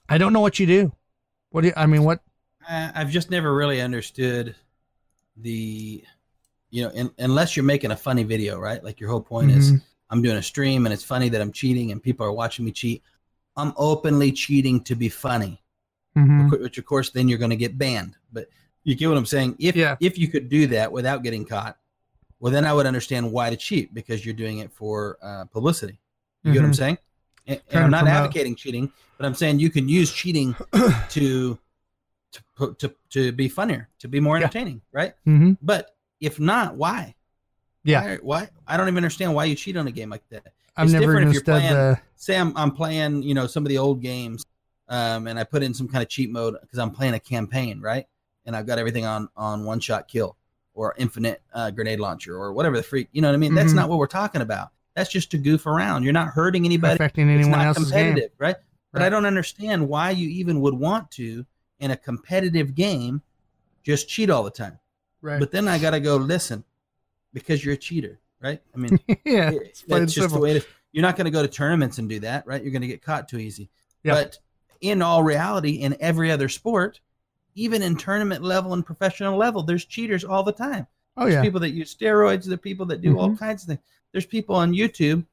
I 0.09 0.17
don't 0.17 0.31
know 0.31 0.39
what 0.39 0.59
you 0.59 0.65
do. 0.65 0.93
What 1.49 1.61
do 1.61 1.67
you, 1.67 1.73
I 1.75 1.85
mean? 1.85 2.03
What? 2.03 2.21
I've 2.69 3.09
just 3.09 3.29
never 3.29 3.53
really 3.53 3.81
understood 3.81 4.55
the, 5.41 6.03
you 6.69 6.83
know, 6.83 6.89
in, 6.91 7.11
unless 7.19 7.55
you're 7.55 7.63
making 7.65 7.91
a 7.91 7.95
funny 7.97 8.23
video, 8.23 8.59
right? 8.59 8.83
Like 8.83 8.99
your 8.99 9.09
whole 9.09 9.21
point 9.21 9.51
is 9.51 9.71
Mhm. 9.71 9.81
I'm 10.09 10.21
doing 10.21 10.37
a 10.37 10.43
stream 10.43 10.85
and 10.85 10.93
it's 10.93 11.03
funny 11.03 11.29
that 11.29 11.41
I'm 11.41 11.51
cheating 11.51 11.91
and 11.91 12.01
people 12.01 12.25
are 12.25 12.31
watching 12.31 12.65
me 12.65 12.71
cheat. 12.71 13.03
I'm 13.55 13.73
openly 13.77 14.31
cheating 14.31 14.83
to 14.85 14.95
be 14.95 15.09
funny, 15.09 15.61
Mhm. 16.15 16.49
which 16.61 16.77
of 16.77 16.85
course 16.85 17.09
then 17.09 17.27
you're 17.27 17.37
going 17.39 17.49
to 17.51 17.55
get 17.57 17.77
banned. 17.77 18.15
But 18.31 18.49
you 18.83 18.95
get 18.95 19.09
what 19.09 19.17
I'm 19.17 19.25
saying? 19.25 19.55
If 19.59 19.75
Yeah. 19.75 19.95
if 19.99 20.17
you 20.17 20.27
could 20.27 20.49
do 20.49 20.67
that 20.67 20.91
without 20.91 21.23
getting 21.23 21.45
caught, 21.45 21.77
well 22.39 22.51
then 22.53 22.65
I 22.65 22.73
would 22.73 22.85
understand 22.85 23.31
why 23.31 23.49
to 23.49 23.57
cheat 23.57 23.93
because 23.93 24.25
you're 24.25 24.35
doing 24.35 24.59
it 24.59 24.71
for 24.71 25.17
uh, 25.21 25.45
publicity. 25.45 25.99
You 26.43 26.53
get 26.53 26.59
what 26.61 26.65
I'm 26.67 26.71
Mhm. 26.71 26.75
saying? 26.75 26.97
And, 27.47 27.61
and 27.71 27.83
I'm 27.85 27.91
not 27.91 28.07
advocating 28.07 28.55
cheating, 28.55 28.91
but 29.17 29.25
I'm 29.25 29.33
saying 29.33 29.59
you 29.59 29.69
can 29.69 29.87
use 29.89 30.11
cheating 30.11 30.55
to 31.09 31.57
to 32.33 32.43
put 32.55 32.79
to 32.79 32.93
to 33.11 33.31
be 33.31 33.47
funnier, 33.49 33.89
to 33.99 34.07
be 34.07 34.19
more 34.19 34.37
Yeah. 34.37 34.43
entertaining, 34.45 34.81
right? 34.91 35.13
Mhm. 35.25 35.57
But 35.61 35.95
if 36.19 36.39
not, 36.39 36.75
why? 36.75 37.15
Yeah. 37.83 38.01
Why, 38.03 38.17
why? 38.21 38.49
I 38.67 38.77
don't 38.77 38.87
even 38.87 38.97
understand 38.97 39.33
why 39.33 39.45
you 39.45 39.55
cheat 39.55 39.77
on 39.77 39.87
a 39.87 39.91
game 39.91 40.09
like 40.09 40.27
that. 40.29 40.53
I've 40.75 40.85
It's 40.85 40.93
never 40.93 41.05
different 41.05 41.29
if 41.29 41.33
you're 41.33 41.55
understood 41.55 41.61
playing- 41.61 41.73
the. 41.73 41.99
Say 42.15 42.37
I'm 42.37 42.55
I'm 42.57 42.71
playing, 42.71 43.23
you 43.23 43.33
know, 43.33 43.47
some 43.47 43.63
of 43.63 43.69
the 43.69 43.77
old 43.77 44.01
games, 44.01 44.45
um, 44.89 45.27
and 45.27 45.39
I 45.39 45.43
put 45.43 45.63
in 45.63 45.73
some 45.73 45.87
kind 45.87 46.01
of 46.03 46.09
cheat 46.09 46.29
mode 46.31 46.55
because 46.61 46.79
I'm 46.79 46.91
playing 46.91 47.13
a 47.13 47.19
campaign, 47.19 47.79
right? 47.81 48.07
And 48.45 48.55
I've 48.55 48.65
got 48.65 48.77
everything 48.79 49.05
on 49.05 49.29
on 49.37 49.63
one 49.65 49.79
shot 49.79 50.07
kill 50.07 50.35
or 50.73 50.93
infinite 50.97 51.41
uh, 51.53 51.71
grenade 51.71 51.99
launcher 51.99 52.35
or 52.37 52.53
whatever 52.53 52.75
the 52.77 52.83
freak. 52.83 53.07
You 53.11 53.21
know 53.21 53.29
what 53.29 53.33
I 53.35 53.37
mean? 53.37 53.55
That's 53.55 53.71
Mhm. 53.71 53.75
not 53.77 53.89
what 53.89 53.97
we're 53.99 54.07
talking 54.07 54.41
about. 54.41 54.69
That's 54.95 55.09
just 55.09 55.31
to 55.31 55.37
goof 55.37 55.65
around. 55.65 56.03
You're 56.03 56.13
not 56.13 56.29
hurting 56.29 56.65
anybody. 56.65 56.95
affecting 56.95 57.29
It's 57.29 57.47
not 57.47 57.65
else's 57.65 57.91
game. 57.91 58.07
competitive, 58.13 58.31
right? 58.39 58.55
But 58.91 59.01
I 59.03 59.09
don't 59.09 59.25
understand 59.25 59.87
why 59.87 60.09
you 60.11 60.27
even 60.29 60.59
would 60.61 60.73
want 60.73 61.11
to 61.11 61.45
in 61.79 61.91
a 61.91 61.97
competitive 61.97 62.75
game 62.75 63.21
just 63.83 64.07
cheat 64.09 64.29
all 64.29 64.43
the 64.43 64.51
time. 64.51 64.79
Right. 65.21 65.39
But 65.39 65.51
then 65.51 65.67
I 65.67 65.77
got 65.79 65.91
to 65.91 65.99
go 65.99 66.15
listen 66.17 66.63
because 67.33 67.63
you're 67.63 67.73
a 67.75 67.77
cheater, 67.77 68.19
right? 68.41 68.61
I 68.73 68.77
mean, 68.77 68.99
yeah. 69.25 69.51
it- 69.51 69.61
It's 69.63 69.81
that's 69.83 70.13
just 70.13 70.33
the 70.33 70.39
way 70.39 70.51
it 70.51 70.57
is. 70.57 70.65
You're 70.91 71.01
not 71.03 71.15
going 71.15 71.25
to 71.25 71.31
go 71.31 71.41
to 71.41 71.47
tournaments 71.47 71.97
and 71.97 72.07
do 72.09 72.19
that, 72.21 72.47
right? 72.47 72.61
You're 72.61 72.71
going 72.71 72.81
to 72.81 72.87
get 72.87 73.01
caught 73.01 73.27
too 73.27 73.37
easy. 73.37 73.69
Yeah. 74.03 74.13
But 74.13 74.37
in 74.81 75.01
all 75.01 75.23
reality, 75.23 75.71
in 75.73 75.95
every 75.99 76.31
other 76.31 76.49
sport, 76.49 76.99
even 77.55 77.81
in 77.81 77.95
tournament 77.97 78.43
level 78.43 78.73
and 78.73 78.85
professional 78.85 79.37
level, 79.37 79.63
there's 79.63 79.85
cheaters 79.85 80.23
all 80.23 80.43
the 80.43 80.51
time. 80.51 80.87
Oh 81.17 81.23
There's 81.23 81.33
yeah. 81.35 81.41
people 81.41 81.59
that 81.61 81.71
use 81.71 81.93
steroids. 81.93 82.45
There 82.45 82.53
are 82.53 82.57
people 82.57 82.85
that 82.87 83.01
do 83.01 83.17
all 83.19 83.29
Mhm. 83.31 83.39
kinds 83.39 83.63
of 83.63 83.67
things. 83.69 83.79
There's 84.11 84.25
people 84.25 84.55
on 84.55 84.73
YouTube 84.73 85.25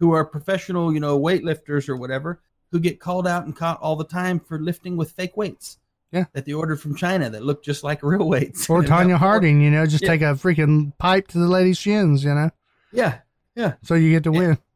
who 0.00 0.12
are 0.12 0.24
professional, 0.24 0.92
you 0.92 1.00
know, 1.00 1.18
weightlifters 1.20 1.88
or 1.88 1.96
whatever, 1.96 2.40
who 2.72 2.80
get 2.80 3.00
called 3.00 3.26
out 3.26 3.44
and 3.44 3.54
caught 3.54 3.80
all 3.80 3.96
the 3.96 4.04
time 4.04 4.40
for 4.40 4.58
lifting 4.58 4.96
with 4.96 5.12
fake 5.12 5.36
weights. 5.36 5.78
Yeah. 6.12 6.24
That 6.32 6.44
they 6.46 6.52
ordered 6.52 6.80
from 6.80 6.94
China 6.96 7.28
that 7.30 7.42
look 7.42 7.62
just 7.64 7.82
like 7.84 8.02
real 8.02 8.28
weights. 8.28 8.68
Or 8.70 8.82
Tonya 8.84 9.16
Harding, 9.16 9.60
you 9.60 9.70
know, 9.70 9.86
just 9.86 10.02
Yeah. 10.04 10.08
take 10.10 10.22
a 10.22 10.34
freaking 10.34 10.96
pipe 10.98 11.28
to 11.28 11.38
the 11.38 11.48
lady's 11.48 11.78
shins, 11.78 12.22
you 12.24 12.34
know, 12.34 12.50
Yeah. 12.92 13.18
Yeah. 13.54 13.74
So 13.82 13.94
you 13.94 14.10
get 14.10 14.24
to 14.24 14.32
win. 14.32 14.58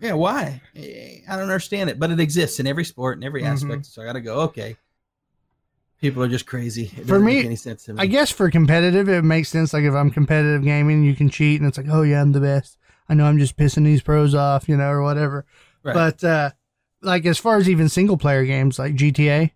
Yeah. 0.00 0.14
Why? 0.14 0.62
I 0.74 1.20
don't 1.28 1.40
understand 1.42 1.90
it, 1.90 1.98
but 1.98 2.10
it 2.10 2.18
exists 2.18 2.60
in 2.60 2.66
every 2.66 2.84
sport, 2.84 3.18
and 3.18 3.24
every 3.24 3.42
Mhm. 3.42 3.48
aspect. 3.52 3.84
So 3.86 4.00
I 4.00 4.06
got 4.06 4.14
to 4.14 4.22
go, 4.22 4.40
okay. 4.40 4.76
People 6.00 6.22
are 6.22 6.28
just 6.28 6.46
crazy. 6.46 6.90
It 6.96 7.06
For 7.06 7.18
me, 7.18 7.36
make 7.36 7.44
any 7.46 7.56
sense 7.56 7.84
to 7.84 7.94
me. 7.94 8.00
I 8.02 8.06
guess 8.06 8.30
for 8.30 8.50
competitive, 8.50 9.08
it 9.08 9.22
makes 9.22 9.48
sense. 9.48 9.72
Like 9.72 9.84
if 9.84 9.94
I'm 9.94 10.10
competitive 10.10 10.62
gaming, 10.62 11.02
you 11.04 11.14
can 11.14 11.28
cheat, 11.30 11.60
and 11.60 11.68
it's 11.68 11.78
like, 11.78 11.88
oh 11.90 12.02
yeah, 12.02 12.20
I'm 12.20 12.32
the 12.32 12.40
best. 12.40 12.76
I 13.08 13.14
know 13.14 13.24
I'm 13.26 13.38
just 13.38 13.56
pissing 13.56 13.84
these 13.84 14.02
pros 14.02 14.34
off, 14.34 14.68
you 14.68 14.76
know, 14.76 14.88
or 14.90 15.02
whatever. 15.02 15.46
Right. 15.82 15.94
But 15.94 16.22
uh, 16.24 16.50
like 17.00 17.24
as 17.24 17.38
far 17.38 17.56
as 17.56 17.68
even 17.68 17.88
single 17.88 18.16
player 18.18 18.44
games 18.44 18.78
like 18.78 18.94
GTA, 18.94 19.52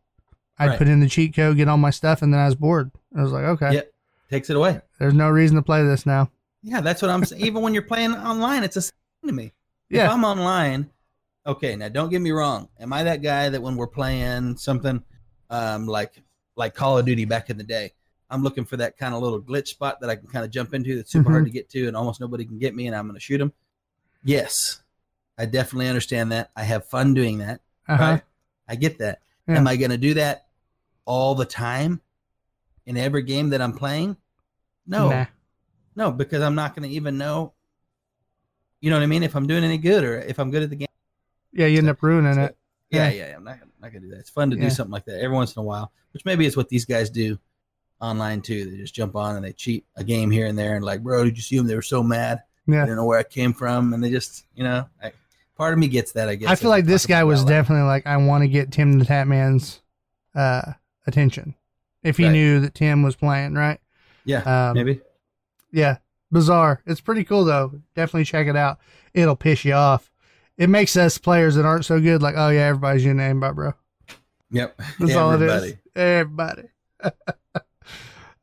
I'd 0.61 0.69
Right. 0.69 0.79
put 0.79 0.87
in 0.89 1.01
the 1.01 1.09
cheat 1.09 1.35
code, 1.35 1.57
get 1.57 1.67
all 1.69 1.77
my 1.79 1.91
stuff, 1.91 2.23
and 2.23 2.33
then 2.33 2.41
I 2.41 2.45
was 2.47 2.55
bored. 2.55 2.93
I 3.17 3.23
was 3.23 3.33
like, 3.33 3.45
okay, 3.45 3.75
Yeah. 3.75 3.81
takes 4.31 4.51
it 4.51 4.57
away. 4.57 4.81
there's 4.99 5.15
no 5.15 5.29
reason 5.31 5.57
to 5.57 5.63
play 5.63 5.83
this 5.83 6.05
now. 6.07 6.31
Yeah, 6.63 6.81
that's 6.83 7.01
what 7.03 7.11
I'm 7.11 7.25
saying. 7.25 7.43
Even 7.43 7.63
when 7.63 7.73
you're 7.75 7.83
playing 7.83 8.13
online, 8.13 8.63
it's 8.63 8.77
a 8.77 8.83
thing 8.83 8.93
to 9.27 9.33
me. 9.33 9.45
If 9.89 9.97
Yeah. 9.97 10.13
I'm 10.13 10.23
online, 10.25 10.91
okay, 11.47 11.75
now 11.75 11.89
don't 11.89 12.11
get 12.11 12.21
me 12.21 12.31
wrong. 12.31 12.69
Am 12.79 12.93
I 12.93 13.03
that 13.05 13.23
guy 13.23 13.49
that 13.49 13.61
when 13.63 13.77
we're 13.77 13.87
playing 13.89 14.57
something 14.59 15.03
um, 15.49 15.87
like 15.89 16.23
like 16.57 16.75
Call 16.75 16.99
of 16.99 17.07
Duty 17.07 17.25
back 17.25 17.49
in 17.51 17.57
the 17.57 17.65
day, 17.65 17.93
I'm 18.29 18.43
looking 18.43 18.65
for 18.67 18.77
that 18.77 18.99
kind 18.99 19.15
of 19.15 19.23
little 19.23 19.41
glitch 19.41 19.69
spot 19.69 19.99
that 20.03 20.11
I 20.11 20.15
can 20.17 20.29
kind 20.29 20.45
of 20.45 20.51
jump 20.51 20.75
into 20.75 20.95
that's 20.95 21.11
super 21.11 21.25
Mm-hmm. 21.25 21.33
hard 21.33 21.45
to 21.47 21.51
get 21.51 21.71
to 21.71 21.89
and 21.89 21.97
almost 21.97 22.21
nobody 22.21 22.45
can 22.45 22.59
get 22.59 22.75
me 22.77 22.87
and 22.87 22.95
I'm 22.95 23.07
going 23.07 23.15
to 23.15 23.21
shoot 23.21 23.39
them? 23.39 23.53
Yes, 24.23 24.83
I 25.39 25.47
definitely 25.47 25.89
understand 25.89 26.31
that. 26.33 26.51
I 26.55 26.65
have 26.65 26.85
fun 26.85 27.15
doing 27.15 27.39
that. 27.39 27.61
Uh-huh. 27.89 28.03
Right? 28.03 28.23
I 28.69 28.77
get 28.77 28.99
that. 28.99 29.23
Yeah. 29.49 29.57
Am 29.57 29.67
I 29.67 29.77
going 29.77 29.91
to 29.91 29.97
do 29.99 30.15
that 30.15 30.47
all 31.05 31.35
the 31.35 31.45
time 31.45 32.01
in 32.87 32.97
every 32.97 33.23
game 33.23 33.51
that 33.51 33.61
I'm 33.61 33.73
playing? 33.73 34.17
No. 34.87 35.11
Nah. 35.11 35.27
No, 35.97 36.11
because 36.13 36.43
I'm 36.43 36.55
not 36.55 36.75
going 36.75 36.89
to 36.89 36.95
even 36.95 37.19
know. 37.19 37.53
You 38.81 38.91
know 38.91 38.97
what 38.97 39.03
I 39.03 39.07
mean? 39.07 39.23
If 39.23 39.35
I'm 39.37 39.47
doing 39.47 39.65
any 39.65 39.79
good 39.79 40.05
or 40.05 40.19
if 40.21 40.39
I'm 40.39 40.51
good 40.51 40.63
at 40.63 40.71
the 40.71 40.77
game. 40.77 40.89
Yeah, 41.53 41.67
you 41.67 41.79
end 41.79 41.89
up 41.89 42.03
ruining 42.03 42.35
So, 42.35 42.45
it. 42.45 42.57
Yeah, 42.91 43.09
Yeah. 43.09 43.11
yeah, 43.13 43.29
yeah. 43.31 43.37
I'm 43.37 43.45
not, 43.45 43.59
not 43.81 43.93
going 43.93 44.03
to 44.03 44.09
do 44.09 44.15
that. 44.15 44.21
It's 44.21 44.31
fun 44.31 44.51
to 44.51 44.57
Yeah. 44.57 44.65
do 44.65 44.71
something 44.71 44.93
like 44.93 45.05
that 45.07 45.21
every 45.21 45.37
once 45.37 45.55
in 45.55 45.61
a 45.61 45.65
while, 45.65 45.93
which 46.13 46.25
maybe 46.25 46.47
is 46.47 46.57
what 46.57 46.69
these 46.69 46.85
guys 46.85 47.11
do 47.11 47.39
online 48.01 48.41
too. 48.41 48.71
They 48.71 48.77
just 48.79 48.95
jump 48.95 49.17
on 49.17 49.37
and 49.37 49.45
they 49.45 49.53
cheat 49.53 49.85
a 49.97 50.05
game 50.05 50.31
here 50.31 50.47
and 50.47 50.59
there 50.59 50.77
and 50.77 50.85
like, 50.85 51.03
bro, 51.03 51.25
did 51.25 51.37
you 51.37 51.43
see 51.43 51.57
them? 51.57 51.67
They 51.67 51.75
were 51.75 51.83
so 51.83 52.03
mad. 52.03 52.43
Yeah. 52.67 52.83
I 52.83 52.87
don't 52.87 52.97
know 52.97 53.05
where 53.05 53.19
I 53.19 53.25
came 53.25 53.53
from, 53.53 53.93
and 53.95 54.03
they 54.05 54.11
just, 54.11 54.45
you 54.55 54.63
know, 54.63 54.87
I, 55.03 55.13
part 55.57 55.73
of 55.73 55.79
me 55.79 55.89
gets 55.89 56.13
that. 56.13 56.29
I 56.29 56.37
guess. 56.37 56.49
I 56.49 56.55
feel 56.55 56.71
like 56.71 56.85
this 56.85 57.05
guy 57.05 57.25
was 57.25 57.45
definitely 57.45 57.87
like, 57.87 58.07
I 58.07 58.17
want 58.19 58.43
to 58.43 58.49
get 58.49 58.71
Tim 58.71 58.99
the 58.99 59.05
Tatman's 59.05 59.81
uh, 60.35 60.73
attention. 61.11 61.55
If 62.03 62.17
he 62.17 62.25
Right. 62.25 62.33
knew 62.33 62.61
that 62.61 62.75
Tim 62.75 63.03
was 63.03 63.15
playing, 63.17 63.55
right? 63.55 63.79
Yeah, 64.25 64.69
Um, 64.71 64.75
maybe. 64.77 65.01
Yeah, 65.71 65.99
bizarre. 66.33 66.81
It's 66.87 67.01
pretty 67.01 67.25
cool 67.25 67.45
though. 67.45 67.81
Definitely 67.95 68.25
check 68.25 68.47
it 68.47 68.57
out. 68.57 68.79
It'll 69.15 69.37
piss 69.37 69.65
you 69.65 69.75
off. 69.75 70.11
It 70.57 70.69
makes 70.71 70.97
us 70.97 71.19
players 71.19 71.55
that 71.57 71.65
aren't 71.65 71.85
so 71.85 72.01
good 72.01 72.23
like, 72.23 72.35
oh 72.37 72.49
yeah, 72.49 72.67
everybody's 72.67 73.05
your 73.05 73.15
name, 73.15 73.41
but 73.41 73.55
bro. 73.55 73.75
Yep. 74.51 74.81
That's 74.99 75.15
all 75.15 75.33
it 75.33 75.43
is. 75.43 75.75
Everybody. 75.95 76.63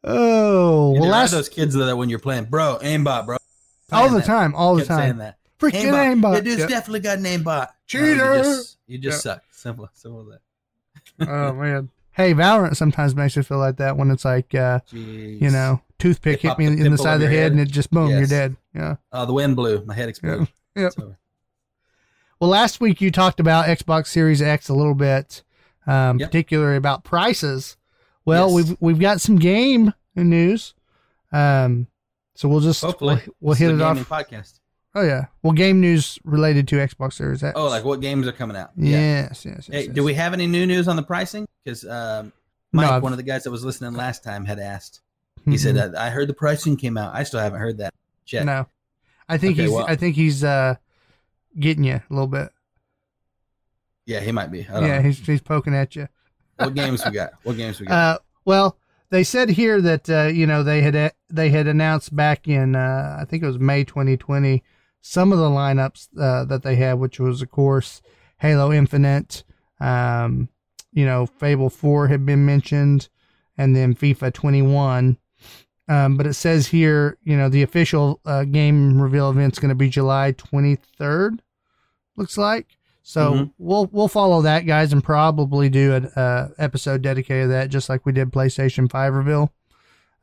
oh, 0.04 0.94
Yeah, 0.94 1.02
well, 1.02 1.10
last 1.10 1.32
those 1.32 1.50
kids 1.50 1.76
though, 1.76 1.86
that 1.86 1.96
when 1.98 2.10
you're 2.10 2.20
playing, 2.20 2.46
bro, 2.46 2.78
aimbot, 2.82 3.26
bro. 3.26 3.38
all 3.92 4.10
the 4.10 4.18
that. 4.20 4.26
time, 4.26 4.56
all 4.56 4.76
the 4.76 4.82
Kept 4.86 4.98
saying 5.00 5.10
time. 5.14 5.18
that. 5.20 5.38
Freaking 5.60 5.92
Aimbot. 5.92 6.22
aimbot. 6.22 6.34
Yeah, 6.36 6.42
dude's 6.42 6.60
Yep. 6.62 6.70
definitely 6.70 7.00
got 7.00 7.18
an 7.18 7.24
aimbot. 7.26 7.70
Cheater. 7.88 8.16
No, 8.16 8.34
you 8.36 8.44
just, 8.44 8.78
you 8.88 8.98
just 9.00 9.22
suck. 9.24 9.42
Simple, 9.52 9.90
simple 9.94 10.22
as 10.32 10.40
that. 11.20 11.30
oh 11.30 11.54
man. 11.54 11.90
Hey, 12.18 12.34
Valorant 12.34 12.76
sometimes 12.76 13.16
makes 13.16 13.36
you 13.36 13.44
feel 13.44 13.60
like 13.60 13.78
that 13.78 13.96
when 13.96 14.10
it's 14.12 14.26
like, 14.26 14.54
uh, 14.56 14.80
Jeez. 14.92 15.40
you 15.40 15.52
know, 15.52 15.82
toothpick 16.00 16.42
hit 16.42 16.58
me 16.58 16.66
the 16.66 16.84
in 16.86 16.92
the 16.92 16.98
side 16.98 17.14
of 17.16 17.22
the 17.22 17.28
head, 17.28 17.36
head. 17.36 17.52
and 17.54 17.62
it 17.62 17.70
just 17.70 17.92
boom, 17.92 18.10
you're 18.10 18.26
dead. 18.26 18.56
Yeah. 18.74 18.96
Oh, 19.12 19.26
the 19.28 19.34
wind 19.34 19.56
blew. 19.56 19.86
My 19.86 19.94
head 19.94 20.10
exploded. 20.10 20.48
Yep. 20.76 20.94
Well, 22.40 22.50
last 22.50 22.82
week 22.82 23.02
you 23.02 23.12
talked 23.12 23.40
about 23.40 23.66
Xbox 23.68 24.08
Series 24.08 24.42
X 24.42 24.68
a 24.70 24.74
little 24.74 24.94
bit, 24.96 25.44
um, 25.86 26.20
Yep. 26.20 26.30
particularly 26.30 26.78
about 26.78 27.04
prices. 27.04 27.78
Well, 28.26 28.48
Yes. 28.50 28.56
we've 28.70 28.78
we've 28.80 29.00
got 29.00 29.22
some 29.22 29.38
game 29.38 29.94
news, 30.16 30.74
um, 31.32 31.88
so 32.36 32.50
we'll 32.50 32.60
just 32.62 32.82
Hopefully, 32.82 33.16
we'll, 33.26 33.36
we'll 33.42 33.56
hit 33.56 33.72
it 33.72 33.82
off. 33.82 33.98
Podcast. 34.10 34.60
Oh 34.96 35.02
yeah, 35.04 35.26
well, 35.44 35.54
game 35.54 35.80
news 35.80 36.18
related 36.24 36.68
to 36.70 36.78
Xbox 36.78 37.14
Series 37.14 37.44
X. 37.44 37.54
Oh, 37.56 37.68
like 37.68 37.84
what 37.84 38.02
games 38.02 38.26
are 38.28 38.32
coming 38.32 38.58
out? 38.58 38.72
Yeah. 38.76 38.98
yes, 38.98 39.46
yes. 39.46 39.56
yes, 39.56 39.68
Hey, 39.68 39.84
yes. 39.86 39.94
do 39.94 40.04
we 40.04 40.14
have 40.16 40.34
any 40.34 40.48
new 40.48 40.66
news 40.66 40.88
on 40.88 40.96
the 40.96 41.04
pricing? 41.04 41.48
Because 41.64 41.86
um, 41.86 42.34
Mike, 42.72 42.90
I've- 42.90 43.04
one 43.04 43.14
of 43.14 43.18
the 43.18 43.24
guys 43.24 43.44
that 43.44 43.52
was 43.52 43.64
listening 43.64 43.94
last 43.94 44.24
time, 44.24 44.46
had 44.46 44.60
asked. 44.60 45.02
He 45.46 45.58
said, 45.58 45.76
Mhm. 45.76 45.94
uh, 45.96 46.00
"I 46.00 46.10
heard 46.10 46.28
the 46.28 46.34
pricing 46.34 46.76
came 46.78 46.98
out. 46.98 47.14
I 47.16 47.24
still 47.24 47.40
haven't 47.40 47.60
heard 47.60 47.78
that 47.78 47.94
yet." 48.26 48.46
no. 48.46 48.68
I 49.30 49.38
think 49.38 49.54
Okay, 49.54 49.64
he's 49.64 49.72
well- 49.72 49.86
I 49.88 49.96
think 49.96 50.16
he's 50.16 50.44
uh 50.44 50.76
getting 51.60 51.84
you 51.84 51.96
a 51.96 52.04
little 52.10 52.28
bit. 52.28 52.50
Yeah, 54.06 54.22
he 54.22 54.32
might 54.32 54.52
be. 54.52 54.68
I 54.68 54.74
don't 54.80 54.84
Yeah, 54.90 54.98
know. 54.98 55.04
he's 55.04 55.20
he's 55.26 55.42
poking 55.42 55.76
at 55.76 55.96
you. 55.96 56.08
What 56.58 56.74
games 56.74 57.04
we 57.06 57.12
got? 57.12 57.32
What 57.44 57.58
games 57.58 57.80
we 57.80 57.86
got? 57.86 57.94
Uh, 58.16 58.18
well, 58.46 58.78
they 59.10 59.24
said 59.24 59.50
here 59.50 59.82
that 59.82 60.10
uh, 60.10 60.24
you 60.34 60.48
know 60.48 60.64
they 60.64 60.82
had 60.82 61.14
they 61.30 61.50
had 61.50 61.68
announced 61.68 62.16
back 62.16 62.48
in 62.48 62.76
uh, 62.76 63.18
I 63.20 63.26
think 63.26 63.44
it 63.44 63.48
was 63.48 63.60
May 63.60 63.84
2020 63.84 64.64
some 65.10 65.32
of 65.32 65.40
the 65.40 65.50
lineups 65.50 66.10
uh, 66.20 66.46
that 66.46 66.64
they 66.64 66.76
had, 66.76 66.94
which 67.00 67.20
was 67.20 67.42
of 67.42 67.50
course 67.52 68.02
Halo 68.40 68.72
Infinite, 68.72 69.44
um, 69.80 70.50
you 70.92 71.06
know 71.06 71.26
Fable 71.26 71.70
4 71.70 72.08
had 72.08 72.26
been 72.26 72.46
mentioned, 72.46 73.10
and 73.58 73.76
then 73.76 73.96
FIFA 73.96 74.34
21. 74.34 75.18
Um, 75.90 76.18
but 76.18 76.28
it 76.28 76.34
says 76.34 76.68
here, 76.68 77.18
you 77.24 77.38
know, 77.38 77.48
the 77.48 77.64
official 77.64 78.20
uh, 78.26 78.44
game 78.44 79.02
reveal 79.02 79.30
event 79.30 79.54
is 79.54 79.60
going 79.60 79.70
to 79.70 79.76
be 79.76 79.88
July 79.90 80.34
23rd. 80.34 81.40
Looks 82.18 82.38
like. 82.38 82.68
So 83.04 83.34
Mhm. 83.34 83.52
we'll 83.58 83.88
we'll 83.94 84.10
follow 84.10 84.42
that, 84.42 84.66
guys, 84.66 84.92
and 84.92 85.02
probably 85.02 85.70
do 85.70 85.94
an 85.94 86.06
uh, 86.08 86.50
episode 86.58 87.02
dedicated 87.02 87.46
to 87.46 87.48
that, 87.50 87.70
just 87.70 87.88
like 87.88 88.06
we 88.06 88.12
did 88.12 88.32
PlayStation 88.34 88.92
Five 88.92 89.14
reveal. 89.14 89.54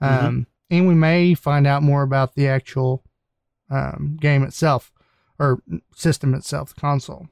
Um, 0.02 0.46
And 0.70 0.88
we 0.88 0.94
may 0.94 1.34
find 1.34 1.66
out 1.66 1.82
more 1.82 2.02
about 2.02 2.34
the 2.34 2.48
actual 2.48 3.02
um, 3.74 4.16
game 4.20 4.42
itself 4.42 4.92
or 5.38 5.60
system 5.94 6.34
itself, 6.34 6.74
the 6.74 6.80
console. 6.80 7.28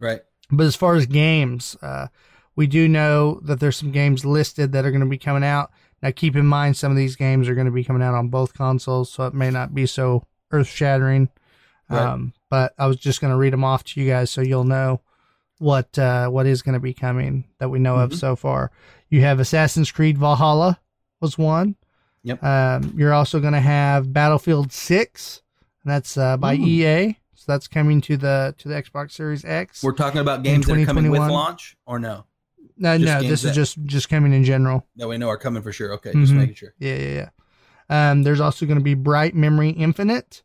Right. 0.00 0.20
But 0.50 0.66
as 0.66 0.76
far 0.76 0.94
as 0.96 1.06
games, 1.06 1.76
uh, 1.82 2.08
we 2.56 2.66
do 2.66 2.88
know 2.88 3.40
that 3.44 3.60
there's 3.60 3.76
some 3.76 3.92
games 3.92 4.24
listed 4.24 4.72
that 4.72 4.84
are 4.84 4.90
going 4.90 5.00
to 5.00 5.06
be 5.08 5.18
coming 5.18 5.44
out. 5.44 5.70
Now, 6.02 6.10
keep 6.10 6.36
in 6.36 6.46
mind, 6.46 6.76
some 6.76 6.90
of 6.92 6.98
these 6.98 7.16
games 7.16 7.48
are 7.48 7.54
going 7.54 7.66
to 7.66 7.70
be 7.72 7.84
coming 7.84 8.02
out 8.02 8.14
on 8.14 8.28
both 8.28 8.52
consoles, 8.54 9.10
so 9.10 9.26
it 9.26 9.34
may 9.34 9.50
not 9.50 9.74
be 9.74 9.86
so 9.86 10.26
earth 10.50 10.66
shattering. 10.68 11.30
Right. 11.88 12.00
Um, 12.02 12.32
but 12.50 12.74
I 12.78 12.86
was 12.86 12.96
just 12.96 13.20
going 13.20 13.32
to 13.32 13.38
read 13.38 13.52
them 13.52 13.64
off 13.64 13.84
to 13.84 14.00
you 14.00 14.08
guys 14.10 14.30
so 14.30 14.40
you'll 14.42 14.64
know 14.64 15.00
what 15.58 15.98
uh, 15.98 16.28
what 16.28 16.46
is 16.46 16.62
going 16.62 16.74
to 16.74 16.80
be 16.80 16.92
coming 16.94 17.44
that 17.58 17.68
we 17.70 17.78
know 17.78 17.96
of 17.96 18.10
Mhm. 18.10 18.16
so 18.18 18.36
far. 18.36 18.70
You 19.08 19.20
have 19.22 19.38
Assassin's 19.40 19.92
Creed 19.92 20.18
Valhalla 20.18 20.80
was 21.20 21.38
one. 21.38 21.76
Yep. 22.24 22.42
Um, 22.42 22.94
you're 22.96 23.12
also 23.14 23.38
going 23.40 23.52
to 23.52 23.60
have 23.60 24.12
Battlefield 24.12 24.72
Six, 24.72 25.42
and 25.84 25.92
that's 25.92 26.16
uh, 26.16 26.36
by 26.36 26.54
Ooh. 26.54 26.64
EA. 26.66 27.18
So 27.34 27.52
that's 27.52 27.68
coming 27.68 28.00
to 28.02 28.16
the 28.16 28.54
to 28.58 28.68
the 28.68 28.74
Xbox 28.80 29.12
Series 29.12 29.44
X. 29.44 29.82
We're 29.82 29.92
talking 29.92 30.20
about 30.20 30.42
games 30.42 30.66
that 30.66 30.76
are 30.78 30.84
coming 30.86 31.10
with 31.10 31.20
launch 31.20 31.76
or 31.86 31.98
no? 31.98 32.24
No, 32.76 32.96
Just 32.98 33.22
no, 33.22 33.28
this 33.28 33.44
is 33.44 33.54
just 33.54 33.82
just 33.84 34.08
coming 34.08 34.32
in 34.32 34.44
general. 34.44 34.86
That 34.96 35.08
we 35.08 35.18
know 35.18 35.28
are 35.28 35.36
coming 35.38 35.62
for 35.62 35.72
sure. 35.72 35.92
Okay, 35.94 36.12
just 36.12 36.32
Mhm. 36.32 36.36
making 36.36 36.54
sure. 36.54 36.74
Yeah, 36.78 36.96
yeah, 36.96 37.28
yeah. 37.88 38.10
Um, 38.10 38.22
there's 38.22 38.40
also 38.40 38.66
going 38.66 38.78
to 38.78 38.84
be 38.84 38.94
Bright 38.94 39.34
Memory 39.34 39.70
Infinite. 39.70 40.42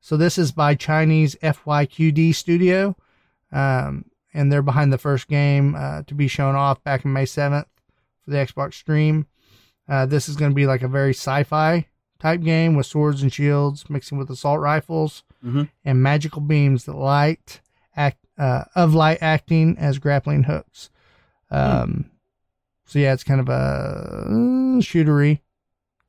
So 0.00 0.16
this 0.16 0.36
is 0.36 0.52
by 0.52 0.74
Chinese 0.74 1.36
FYQD 1.42 2.34
Studio, 2.34 2.96
um, 3.52 4.04
and 4.34 4.52
they're 4.52 4.62
behind 4.62 4.92
the 4.92 4.98
first 4.98 5.28
game 5.28 5.74
uh, 5.74 6.02
to 6.02 6.14
be 6.14 6.28
shown 6.28 6.54
off 6.54 6.82
back 6.84 7.04
in 7.04 7.12
May 7.12 7.24
7th 7.24 7.66
for 8.24 8.30
the 8.30 8.36
Xbox 8.36 8.74
stream. 8.74 9.26
Uh, 9.88 10.06
this 10.06 10.28
is 10.28 10.36
going 10.36 10.50
to 10.50 10.54
be 10.54 10.66
like 10.66 10.82
a 10.82 10.88
very 10.88 11.10
sci-fi 11.14 11.86
type 12.22 12.40
game 12.42 12.74
with 12.76 12.86
swords 12.86 13.22
and 13.22 13.32
shields 13.32 13.90
mixing 13.90 14.16
with 14.18 14.30
assault 14.30 14.60
rifles 14.60 15.22
Mhm. 15.44 15.68
and 15.84 16.02
magical 16.02 16.40
beams 16.40 16.84
that 16.84 16.94
light 16.96 17.60
act 17.96 18.18
uh, 18.38 18.64
of 18.74 18.94
light 18.94 19.18
acting 19.20 19.76
as 19.78 19.98
grappling 19.98 20.44
hooks. 20.44 20.88
Um, 21.50 22.06
So 22.86 22.98
yeah, 22.98 23.12
it's 23.14 23.24
kind 23.24 23.40
of 23.40 23.48
a 23.48 23.52
uh, 23.52 24.28
shootery 24.80 25.40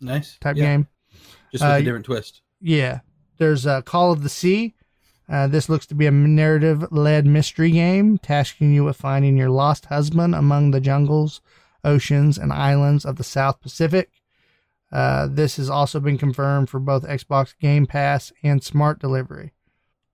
Nice 0.01 0.37
type 0.39 0.57
Yeah, 0.57 0.65
game. 0.65 0.87
just 1.51 1.63
with 1.63 1.71
Uh, 1.71 1.75
a 1.75 1.81
different 1.83 2.05
twist. 2.05 2.41
Yeah. 2.59 2.99
There's 3.37 3.65
uh, 3.65 3.81
Call 3.81 4.11
of 4.11 4.21
the 4.23 4.29
Sea. 4.29 4.73
Uh, 5.29 5.47
this 5.47 5.69
looks 5.69 5.85
to 5.87 5.95
be 5.95 6.05
a 6.05 6.11
narrative 6.11 6.85
led 6.91 7.25
mystery 7.25 7.71
game, 7.71 8.17
tasking 8.17 8.73
you 8.73 8.83
with 8.83 8.97
finding 8.97 9.37
your 9.37 9.49
lost 9.49 9.85
husband 9.85 10.35
among 10.35 10.71
the 10.71 10.81
jungles, 10.81 11.39
oceans, 11.83 12.37
and 12.37 12.51
islands 12.51 13.05
of 13.05 13.15
the 13.15 13.23
South 13.23 13.61
Pacific. 13.61 14.09
Uh, 14.93 15.27
this 15.29 15.57
has 15.57 15.71
also 15.71 15.99
been 15.99 16.19
confirmed 16.19 16.69
for 16.69 16.79
both 16.79 17.03
Xbox 17.03 17.55
Game 17.59 17.87
Pass 17.87 18.31
and 18.43 18.63
Smart 18.63 18.99
Delivery. 18.99 19.51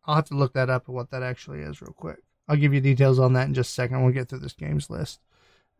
I'll 0.05 0.15
have 0.15 0.29
to 0.29 0.37
look 0.37 0.53
that 0.53 0.69
up 0.69 0.87
and 0.87 0.95
what 0.95 1.11
that 1.11 1.21
actually 1.21 1.59
is 1.59 1.81
real 1.81 1.93
quick. 1.93 2.19
I'll 2.47 2.55
give 2.55 2.73
you 2.73 2.79
details 2.79 3.19
on 3.19 3.33
that 3.33 3.47
in 3.47 3.53
just 3.53 3.71
a 3.71 3.73
second. 3.73 4.01
We'll 4.01 4.13
get 4.13 4.29
through 4.29 4.39
this 4.39 4.53
games 4.53 4.89
list 4.89 5.19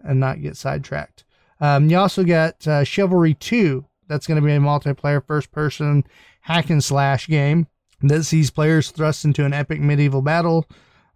and 0.02 0.20
not 0.20 0.42
get 0.42 0.58
sidetracked. 0.58 1.24
Um, 1.62 1.90
you 1.90 1.98
also 1.98 2.26
got 2.26 2.68
uh, 2.68 2.84
Chivalry 2.84 3.34
2. 3.34 3.86
That's 4.08 4.28
going 4.28 4.40
to 4.40 4.46
be 4.46 4.54
a 4.54 4.60
multiplayer 4.60 5.26
first 5.26 5.52
person 5.52 6.04
hack 6.42 6.70
and 6.70 6.84
slash 6.84 7.28
game 7.28 7.68
that 8.02 8.24
sees 8.24 8.52
players 8.52 8.92
thrust 8.92 9.26
into 9.26 9.46
an 9.46 9.54
epic 9.54 9.80
medieval 9.80 10.22
battle 10.22 10.66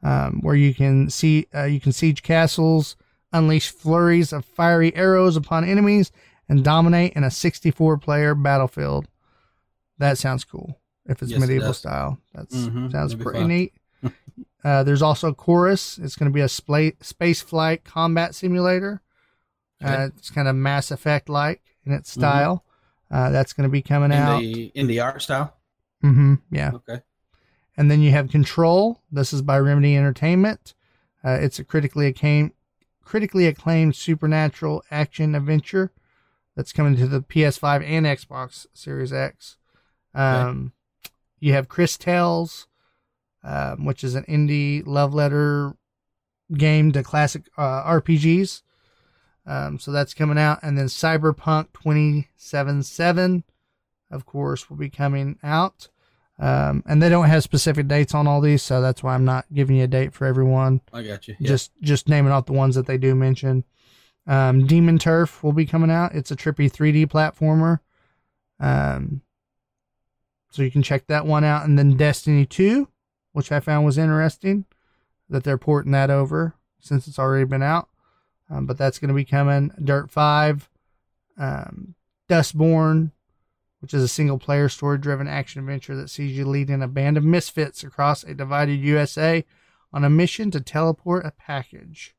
um, 0.03 0.39
where 0.41 0.55
you 0.55 0.73
can 0.73 1.09
see 1.09 1.47
uh, 1.55 1.63
you 1.63 1.79
can 1.79 1.91
siege 1.91 2.23
castles, 2.23 2.95
unleash 3.31 3.69
flurries 3.69 4.34
of 4.34 4.45
fiery 4.45 4.95
arrows 4.95 5.36
upon 5.36 5.63
enemies, 5.63 6.11
and 6.49 6.63
dominate 6.63 7.13
in 7.13 7.23
a 7.23 7.31
64 7.31 7.97
player 7.97 8.35
battlefield. 8.35 9.07
That 9.97 10.17
sounds 10.17 10.43
cool. 10.43 10.79
If 11.05 11.21
it's 11.21 11.31
Yes, 11.31 11.39
medieval 11.41 11.69
does. 11.69 11.77
style, 11.79 12.19
that 12.33 12.49
Mhm, 12.49 12.91
sounds 12.91 13.11
that'd 13.13 13.19
pretty 13.19 13.43
neat. 13.43 13.73
uh, 14.63 14.83
there's 14.83 15.01
also 15.01 15.33
Chorus. 15.33 15.97
It's 15.97 16.15
going 16.15 16.31
to 16.31 16.33
be 16.33 16.41
a 16.41 16.49
space 16.49 17.41
flight 17.41 17.83
combat 17.83 18.35
simulator. 18.35 19.01
Uh, 19.83 20.07
it's 20.17 20.29
kind 20.29 20.47
of 20.47 20.55
Mass 20.55 20.91
Effect 20.91 21.27
like 21.27 21.61
in 21.85 21.91
its 21.91 22.11
style. 22.11 22.63
Uh, 23.11 23.29
that's 23.29 23.51
going 23.53 23.67
to 23.67 23.71
be 23.71 23.81
coming 23.81 24.11
In 24.11 24.17
out. 24.17 24.39
the 24.39 24.71
in 24.73 24.87
the 24.87 24.99
art 25.01 25.21
style. 25.21 25.57
Mm-hmm. 26.03 26.35
yeah. 26.51 26.71
Okay. 26.73 27.01
And 27.75 27.91
then 27.91 28.01
you 28.01 28.11
have 28.11 28.29
Control. 28.29 29.01
This 29.11 29.33
is 29.33 29.41
by 29.41 29.59
Remedy 29.59 29.97
Entertainment. 29.97 30.73
Uh, 31.23 31.37
it's 31.41 31.59
a 31.59 31.63
critically 31.63 32.07
acclaimed, 32.07 32.51
critically 33.03 33.45
acclaimed 33.47 33.95
supernatural 33.95 34.83
action 34.91 35.35
adventure 35.35 35.91
that's 36.56 36.74
coming 36.74 36.95
to 36.97 37.08
the 37.08 37.22
PS5 37.22 37.84
and 37.84 38.06
Xbox 38.06 38.66
Series 38.74 39.12
X. 39.14 39.58
Um, 40.14 40.74
You 41.39 41.54
have 41.54 41.68
Cris 41.68 41.97
Tales, 41.97 42.68
um, 43.43 43.86
which 43.86 44.04
is 44.04 44.16
an 44.16 44.24
indie 44.26 44.84
love 44.86 45.14
letter 45.14 45.74
game 46.54 46.91
to 46.91 47.04
classic 47.04 47.43
uh, 47.58 47.84
RPGs. 47.84 48.62
Um, 49.45 49.78
so 49.78 49.91
that's 49.91 50.14
coming 50.14 50.38
out, 50.38 50.60
and 50.64 50.78
then 50.78 50.86
Cyberpunk 50.86 51.68
2077, 51.74 53.43
of 54.12 54.26
course, 54.26 54.70
will 54.70 54.78
be 54.78 54.89
coming 54.89 55.38
out. 55.43 55.89
Um, 56.39 56.84
and 56.88 57.01
they 57.01 57.10
don't 57.10 57.28
have 57.28 57.43
specific 57.43 57.88
dates 57.88 58.14
on 58.16 58.26
all 58.28 58.41
these, 58.41 58.64
so 58.64 58.82
that's 58.82 59.04
why 59.04 59.14
I'm 59.14 59.26
not 59.26 59.45
giving 59.54 59.76
you 59.76 59.84
a 59.84 59.88
date 59.88 60.14
for 60.14 60.26
everyone. 60.26 60.82
I 60.91 61.04
got 61.04 61.28
you. 61.28 61.36
Yeah. 61.39 61.47
Just 61.47 61.72
just 61.82 62.10
naming 62.10 62.32
off 62.32 62.47
the 62.47 62.54
ones 62.54 62.76
that 62.76 62.88
they 62.88 62.97
do 62.97 63.14
mention. 63.16 63.66
Um, 64.26 64.65
Demon 64.65 64.99
Turf 64.99 65.43
will 65.43 65.53
be 65.53 65.65
coming 65.65 65.91
out. 65.91 66.15
It's 66.15 66.32
a 66.32 66.36
trippy 66.36 66.71
3D 66.71 67.07
platformer. 67.07 67.80
Um, 68.59 69.21
so 70.49 70.61
you 70.61 70.71
can 70.71 70.84
check 70.84 71.07
that 71.07 71.26
one 71.26 71.43
out. 71.43 71.65
And 71.65 71.78
then 71.78 71.97
Destiny 71.97 72.45
2, 72.45 72.88
which 73.34 73.51
I 73.51 73.59
found 73.59 73.86
was 73.86 73.97
interesting 73.97 74.65
that 75.30 75.43
they're 75.43 75.57
porting 75.57 75.91
that 75.91 76.09
over 76.09 76.55
since 76.80 77.07
it's 77.07 77.19
already 77.19 77.45
been 77.45 77.63
out. 77.63 77.89
Um, 78.49 78.65
but 78.65 78.78
that's 78.78 78.99
going 78.99 79.09
to 79.09 79.15
be 79.15 79.26
coming. 79.26 79.71
Dirt 79.84 80.11
5, 80.11 80.69
um, 81.38 81.95
Dustborn, 82.30 83.11
which 83.80 83.93
is 83.93 84.03
a 84.03 84.07
single 84.07 84.38
player 84.38 84.69
story 84.69 84.97
driven 84.97 85.28
action 85.28 85.59
adventure 85.59 85.95
that 85.95 86.09
sees 86.09 86.38
you 86.38 86.45
leading 86.45 86.82
a 86.82 86.88
band 86.88 87.17
of 87.17 87.24
misfits 87.24 87.84
across 87.84 88.24
a 88.24 88.34
divided 88.34 88.80
USA 88.80 89.43
on 89.91 90.03
a 90.03 90.09
mission 90.09 90.51
to 90.51 90.61
teleport 90.61 91.26
a 91.26 91.32
package. 91.32 92.15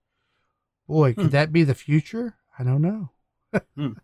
Boy, 0.87 1.15
could 1.15 1.27
Hmm. 1.27 1.31
that 1.31 1.53
be 1.53 1.65
the 1.65 1.75
future? 1.75 2.35
I 2.59 2.65
don't 2.65 2.83
know. 2.83 3.11
Hmm. 3.77 3.93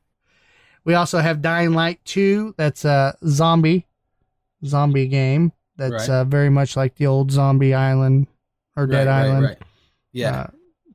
We 0.82 0.94
also 0.94 1.18
have 1.18 1.42
Dying 1.42 1.74
Light 1.74 2.02
2. 2.06 2.54
That's 2.56 2.86
a 2.86 3.14
zombie 3.26 3.86
zombie 4.64 5.08
game. 5.08 5.52
That's 5.76 6.08
Right. 6.08 6.20
uh, 6.20 6.24
very 6.24 6.48
much 6.48 6.74
like 6.74 6.94
the 6.96 7.06
old 7.06 7.30
Zombie 7.30 7.74
Island 7.74 8.28
or 8.76 8.86
Dead 8.86 9.06
right, 9.06 9.24
Island. 9.26 9.44
Right. 9.44 9.58
Yeah. 10.12 10.40
Uh, 10.40 10.46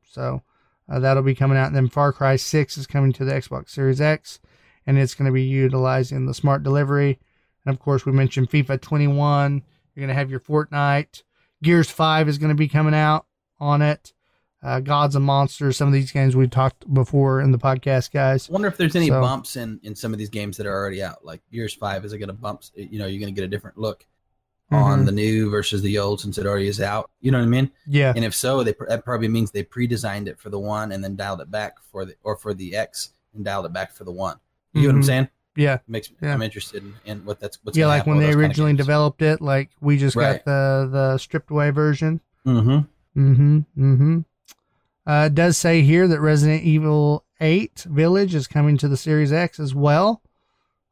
so 0.10 0.42
uh, 0.90 1.00
that'll 1.00 1.22
be 1.24 1.36
coming 1.36 1.58
out. 1.58 1.68
And 1.68 1.76
then 1.76 1.88
Far 1.90 2.12
Cry 2.14 2.36
6 2.36 2.78
is 2.80 2.88
coming 2.88 3.14
to 3.14 3.26
the 3.26 3.34
Xbox 3.34 3.70
Series 3.70 4.02
X, 4.02 4.40
and 4.88 4.98
it's 4.98 5.14
going 5.14 5.28
to 5.28 5.32
be 5.32 5.44
utilizing 5.44 6.26
the 6.26 6.34
smart 6.34 6.64
delivery. 6.64 7.20
And 7.66 7.74
of 7.74 7.80
course, 7.80 8.06
we 8.08 8.12
mentioned 8.12 8.50
FIFA 8.50 8.82
21. 8.82 9.62
You're 9.94 10.02
going 10.02 10.08
to 10.10 10.20
have 10.20 10.32
your 10.32 10.40
Fortnite. 10.40 11.22
Gears 11.64 11.90
5 11.92 12.28
is 12.28 12.38
going 12.40 12.50
to 12.50 12.56
be 12.56 12.68
coming 12.68 12.96
out 12.96 13.28
on 13.60 13.82
it. 13.84 14.14
Uh, 14.66 14.80
Gods 14.80 15.16
and 15.16 15.24
Monsters, 15.24 15.78
some 15.78 15.88
of 15.88 15.94
these 15.94 16.12
games 16.12 16.36
we 16.36 16.48
talked 16.48 16.92
before 16.92 17.40
in 17.40 17.52
the 17.52 17.58
podcast, 17.60 18.12
guys. 18.12 18.50
I 18.50 18.54
wonder 18.54 18.68
if 18.68 18.78
there's 18.78 18.96
any 18.96 19.10
So- 19.10 19.22
bumps 19.22 19.56
in 19.58 19.80
in 19.84 19.94
some 19.96 20.12
of 20.12 20.18
these 20.18 20.30
games 20.32 20.58
that 20.58 20.66
are 20.66 20.74
already 20.74 21.04
out. 21.04 21.24
Like 21.24 21.42
Gears 21.52 21.76
Five, 21.76 22.04
is 22.04 22.14
it 22.14 22.18
going 22.18 22.30
to 22.30 22.34
bumps? 22.34 22.72
You 22.76 22.98
know, 22.98 23.06
you're 23.06 23.20
going 23.20 23.34
to 23.34 23.40
get 23.40 23.46
a 23.46 23.48
different 23.48 23.78
look 23.78 24.08
on 24.72 25.04
Mhm. 25.04 25.06
the 25.06 25.12
new 25.12 25.52
versus 25.52 25.84
the 25.84 26.00
old 26.00 26.20
since 26.20 26.40
it 26.40 26.48
already 26.48 26.68
is 26.68 26.82
out. 26.82 27.12
You 27.22 27.30
know 27.32 27.38
what 27.38 27.46
I 27.46 27.50
mean? 27.50 27.70
Yeah. 27.86 28.12
And 28.16 28.26
if 28.26 28.34
so, 28.34 28.64
they 28.64 28.74
that 28.90 29.06
probably 29.06 29.28
means 29.28 29.52
they 29.52 29.62
pre-designed 29.62 30.28
it 30.28 30.40
for 30.40 30.50
the 30.50 30.58
one 30.58 30.92
and 30.92 31.04
then 31.04 31.16
dialed 31.16 31.42
it 31.42 31.52
back 31.52 31.76
for 31.92 32.04
the 32.04 32.16
or 32.24 32.36
for 32.36 32.56
the 32.56 32.76
X 32.76 33.12
and 33.36 33.46
dialed 33.46 33.68
it 33.68 33.74
back 33.74 33.94
for 33.94 34.04
the 34.04 34.12
one. 34.12 34.38
You 34.74 34.82
get 34.82 34.88
what 34.88 34.96
I'm 34.96 35.02
Mhm. 35.02 35.06
saying? 35.06 35.28
Yeah. 35.56 35.78
Makes 35.88 36.10
Yeah. 36.20 36.34
I'm 36.34 36.42
interested 36.42 36.82
in, 36.84 36.94
in 37.06 37.26
what 37.26 37.40
that's 37.40 37.60
what's 37.64 37.78
yeah, 37.78 37.86
like 37.86 38.08
when 38.08 38.18
they 38.18 38.26
those 38.26 38.34
kinda 38.34 38.48
originally 38.48 38.74
developed 38.74 39.22
it, 39.22 39.42
like 39.42 39.70
we 39.80 39.98
just 39.98 40.16
Right. 40.16 40.44
got 40.44 40.46
the 40.46 40.90
the 40.92 41.18
stripped 41.20 41.52
away 41.52 41.70
version. 41.70 42.20
Mm-hmm. 42.48 43.20
Mm-hmm. 43.22 43.58
Mm-hmm. 43.78 44.20
Uh, 45.08 45.26
it 45.28 45.36
does 45.36 45.58
say 45.58 45.82
here 45.82 46.08
that 46.08 46.20
Resident 46.20 46.64
Evil 46.64 47.24
8 47.40 47.86
Village 47.90 48.34
is 48.34 48.48
coming 48.48 48.78
to 48.78 48.88
the 48.88 48.98
Series 48.98 49.32
X 49.32 49.60
as 49.60 49.76
well. 49.76 50.22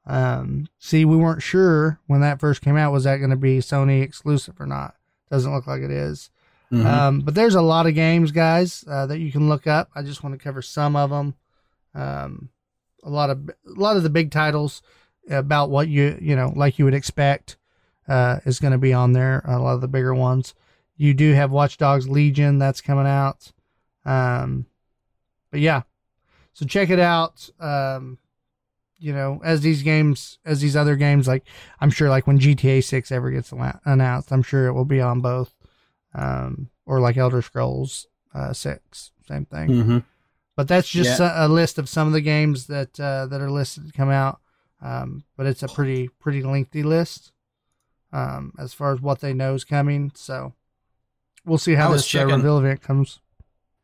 Um, 0.05 0.67
see, 0.79 1.05
we 1.05 1.15
weren't 1.15 1.41
sure 1.41 1.99
when 2.07 2.21
that 2.21 2.39
first 2.39 2.61
came 2.61 2.75
out 2.77 2.91
was 2.91 3.05
that 3.05 3.17
going 3.17 3.29
to 3.29 3.35
be 3.35 3.59
Sony 3.59 4.01
exclusive 4.01 4.59
or 4.59 4.65
not. 4.65 4.95
Doesn't 5.31 5.53
look 5.53 5.65
like 5.65 5.81
it 5.81 5.91
is. 5.91 6.29
Mhm. 6.71 6.85
Um, 6.85 7.19
but 7.21 7.35
there's 7.35 7.55
a 7.55 7.61
lot 7.61 7.87
of 7.87 7.93
games, 7.95 8.31
guys, 8.31 8.83
uh, 8.87 9.05
that 9.05 9.19
you 9.19 9.31
can 9.31 9.47
look 9.47 9.67
up. 9.67 9.89
I 9.95 10.01
just 10.01 10.23
want 10.23 10.37
to 10.37 10.43
cover 10.43 10.61
some 10.61 10.95
of 10.95 11.09
them. 11.09 11.35
Um, 11.95 12.49
a 13.03 13.09
lot 13.09 13.29
of 13.29 13.49
a 13.49 13.79
lot 13.79 13.97
of 13.97 14.03
the 14.03 14.09
big 14.09 14.31
titles 14.31 14.81
about 15.29 15.69
what 15.69 15.87
you 15.87 16.17
you 16.21 16.35
know 16.35 16.51
like 16.55 16.79
you 16.79 16.85
would 16.85 16.93
expect 16.93 17.57
uh, 18.07 18.39
is 18.45 18.59
going 18.59 18.71
to 18.71 18.77
be 18.77 18.93
on 18.93 19.13
there. 19.13 19.43
A 19.45 19.59
lot 19.59 19.75
of 19.75 19.81
the 19.81 19.87
bigger 19.87 20.13
ones. 20.15 20.53
You 20.97 21.13
do 21.13 21.33
have 21.33 21.51
Watch 21.51 21.77
Dogs 21.77 22.09
Legion 22.09 22.57
that's 22.59 22.81
coming 22.81 23.07
out. 23.07 23.51
Um, 24.05 24.65
but 25.51 25.59
yeah, 25.59 25.83
so 26.53 26.65
check 26.65 26.89
it 26.89 26.99
out. 26.99 27.49
Um, 27.59 28.17
you 28.97 29.13
know, 29.13 29.41
as 29.43 29.61
these 29.61 29.83
games, 29.83 30.39
as 30.45 30.61
these 30.61 30.75
other 30.75 30.95
games, 30.95 31.27
like 31.27 31.43
I'm 31.79 31.89
sure, 31.89 32.09
like 32.09 32.25
when 32.27 32.39
GTA 32.39 32.83
Six 32.83 33.11
ever 33.11 33.31
gets 33.31 33.51
announced, 33.85 34.31
I'm 34.31 34.43
sure 34.43 34.67
it 34.67 34.73
will 34.73 34.85
be 34.85 35.01
on 35.01 35.19
both 35.21 35.53
um, 36.13 36.69
or 36.85 36.99
like 36.99 37.17
Elder 37.17 37.41
Scrolls 37.41 38.07
uh, 38.33 38.53
Six, 38.53 39.11
same 39.27 39.45
thing. 39.45 39.69
Mhm. 39.69 40.03
But 40.55 40.67
that's 40.67 40.87
just 40.87 41.19
Yeah. 41.19 41.43
a, 41.43 41.47
a 41.47 41.49
list 41.49 41.77
of 41.79 41.89
some 41.89 42.07
of 42.07 42.13
the 42.13 42.21
games 42.21 42.67
that 42.67 42.99
uh, 42.99 43.25
that 43.27 43.41
are 43.41 43.51
listed 43.51 43.87
to 43.87 43.91
come 43.93 44.09
out. 44.09 44.39
Um, 44.81 45.23
but 45.37 45.45
it's 45.47 45.63
a 45.63 45.67
pretty 45.67 46.09
pretty 46.19 46.43
lengthy 46.43 46.83
list 46.83 47.31
um, 48.11 48.53
as 48.59 48.73
far 48.73 48.93
as 48.93 49.01
what 49.01 49.19
they 49.21 49.33
know 49.33 49.53
is 49.53 49.63
coming. 49.63 50.11
So 50.15 50.53
we'll 51.45 51.57
see 51.57 51.73
how 51.75 51.89
this 51.91 52.13
uh, 52.15 52.25
reveal 52.37 52.59
event 52.59 52.81
comes. 52.81 53.19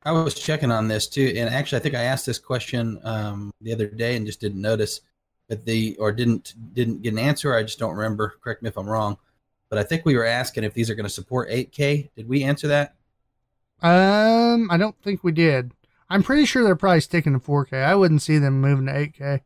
I 0.04 0.12
was 0.14 0.34
checking 0.34 0.72
on 0.72 0.88
this 0.88 1.08
too, 1.08 1.34
and 1.36 1.50
actually, 1.50 1.80
I 1.80 1.82
think 1.82 1.96
I 1.96 2.04
asked 2.04 2.26
this 2.26 2.40
question 2.40 3.00
um, 3.04 3.52
the 3.62 3.74
other 3.74 3.88
day 3.88 4.16
and 4.16 4.26
just 4.26 4.40
didn't 4.40 4.62
notice, 4.62 5.02
but 5.50 5.66
the 5.66 5.96
or 5.98 6.12
didn't 6.12 6.54
didn't 6.74 7.02
get 7.02 7.14
an 7.14 7.20
answer. 7.20 7.54
I 7.54 7.64
just 7.64 7.80
don't 7.80 7.96
remember. 7.96 8.36
Correct 8.42 8.62
me 8.64 8.70
if 8.70 8.78
I'm 8.78 8.88
wrong, 8.90 9.18
but 9.70 9.78
I 9.78 9.84
think 9.84 10.06
we 10.06 10.16
were 10.16 10.26
asking 10.26 10.64
if 10.64 10.74
these 10.74 10.90
are 10.90 10.96
going 10.96 11.06
to 11.06 11.10
support 11.10 11.50
8K. 11.50 12.10
Did 12.16 12.30
we 12.30 12.44
answer 12.44 12.68
that? 12.70 12.96
Um, 13.82 14.70
I 14.72 14.78
don't 14.78 14.96
think 15.02 15.24
we 15.24 15.32
did. 15.34 15.72
I'm 16.10 16.24
pretty 16.24 16.46
sure 16.46 16.64
they're 16.64 16.76
probably 16.76 17.02
sticking 17.02 17.34
to 17.34 17.40
4K. 17.40 17.84
I 17.84 17.96
wouldn't 17.96 18.22
see 18.22 18.38
them 18.38 18.62
moving 18.62 18.86
to 18.88 18.94
8K, 18.94 19.42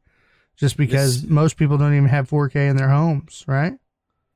just 0.56 0.78
because 0.78 1.22
This- 1.24 1.30
most 1.32 1.58
people 1.58 1.78
don't 1.78 1.94
even 1.96 2.10
have 2.10 2.30
4K 2.30 2.70
in 2.70 2.78
their 2.78 2.90
homes, 2.90 3.44
right? 3.48 3.74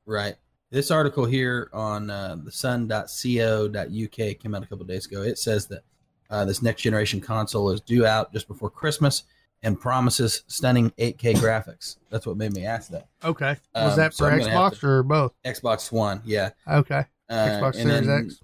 Right. 0.04 0.34
This 0.70 0.90
article 0.90 1.24
here 1.24 1.70
on 1.72 2.10
uh, 2.10 2.36
the 2.44 2.52
sun.co.uk 2.52 4.38
came 4.38 4.54
out 4.54 4.62
a 4.62 4.66
couple 4.66 4.84
days 4.84 5.06
ago. 5.06 5.22
It 5.22 5.38
says 5.38 5.66
that 5.68 5.82
uh, 6.30 6.44
this 6.44 6.62
next 6.62 6.82
generation 6.82 7.20
console 7.20 7.70
is 7.70 7.80
due 7.80 8.04
out 8.06 8.32
just 8.32 8.48
before 8.48 8.70
Christmas 8.70 9.24
and 9.62 9.80
promises 9.80 10.44
stunning 10.46 10.90
8K 10.98 11.34
graphics. 11.34 11.96
That's 12.10 12.26
what 12.26 12.36
made 12.36 12.52
me 12.52 12.64
ask 12.64 12.90
that. 12.90 13.08
Okay. 13.24 13.56
Was 13.74 13.92
Um, 13.92 13.98
that 13.98 14.14
for 14.14 14.30
have 14.30 14.40
Xbox 14.40 14.82
or 14.84 15.02
both? 15.02 15.32
Xbox 15.44 15.90
One, 15.90 16.22
yeah. 16.24 16.50
Okay. 16.68 17.04
Uh, 17.28 17.34
Xbox 17.34 17.74
Series 17.74 18.06
then- 18.06 18.26
X. 18.26 18.40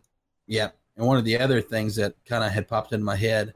Yeah. 0.46 0.70
And 0.96 1.06
one 1.06 1.16
of 1.16 1.24
the 1.24 1.38
other 1.38 1.60
things 1.60 1.96
that 1.96 2.14
kind 2.26 2.42
of 2.44 2.50
had 2.52 2.68
popped 2.68 2.92
into 2.92 3.04
my 3.04 3.16
head 3.16 3.54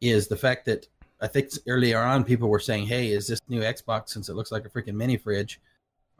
is 0.00 0.28
the 0.28 0.36
fact 0.36 0.64
that 0.66 0.86
I 1.20 1.26
think 1.26 1.50
earlier 1.66 1.98
on 1.98 2.22
people 2.22 2.48
were 2.48 2.60
saying, 2.60 2.86
"Hey, 2.86 3.08
is 3.10 3.26
this 3.26 3.40
new 3.48 3.60
Xbox 3.62 4.10
since 4.10 4.28
it 4.28 4.34
looks 4.34 4.52
like 4.52 4.64
a 4.64 4.68
freaking 4.68 4.94
mini 4.94 5.16
fridge? 5.16 5.60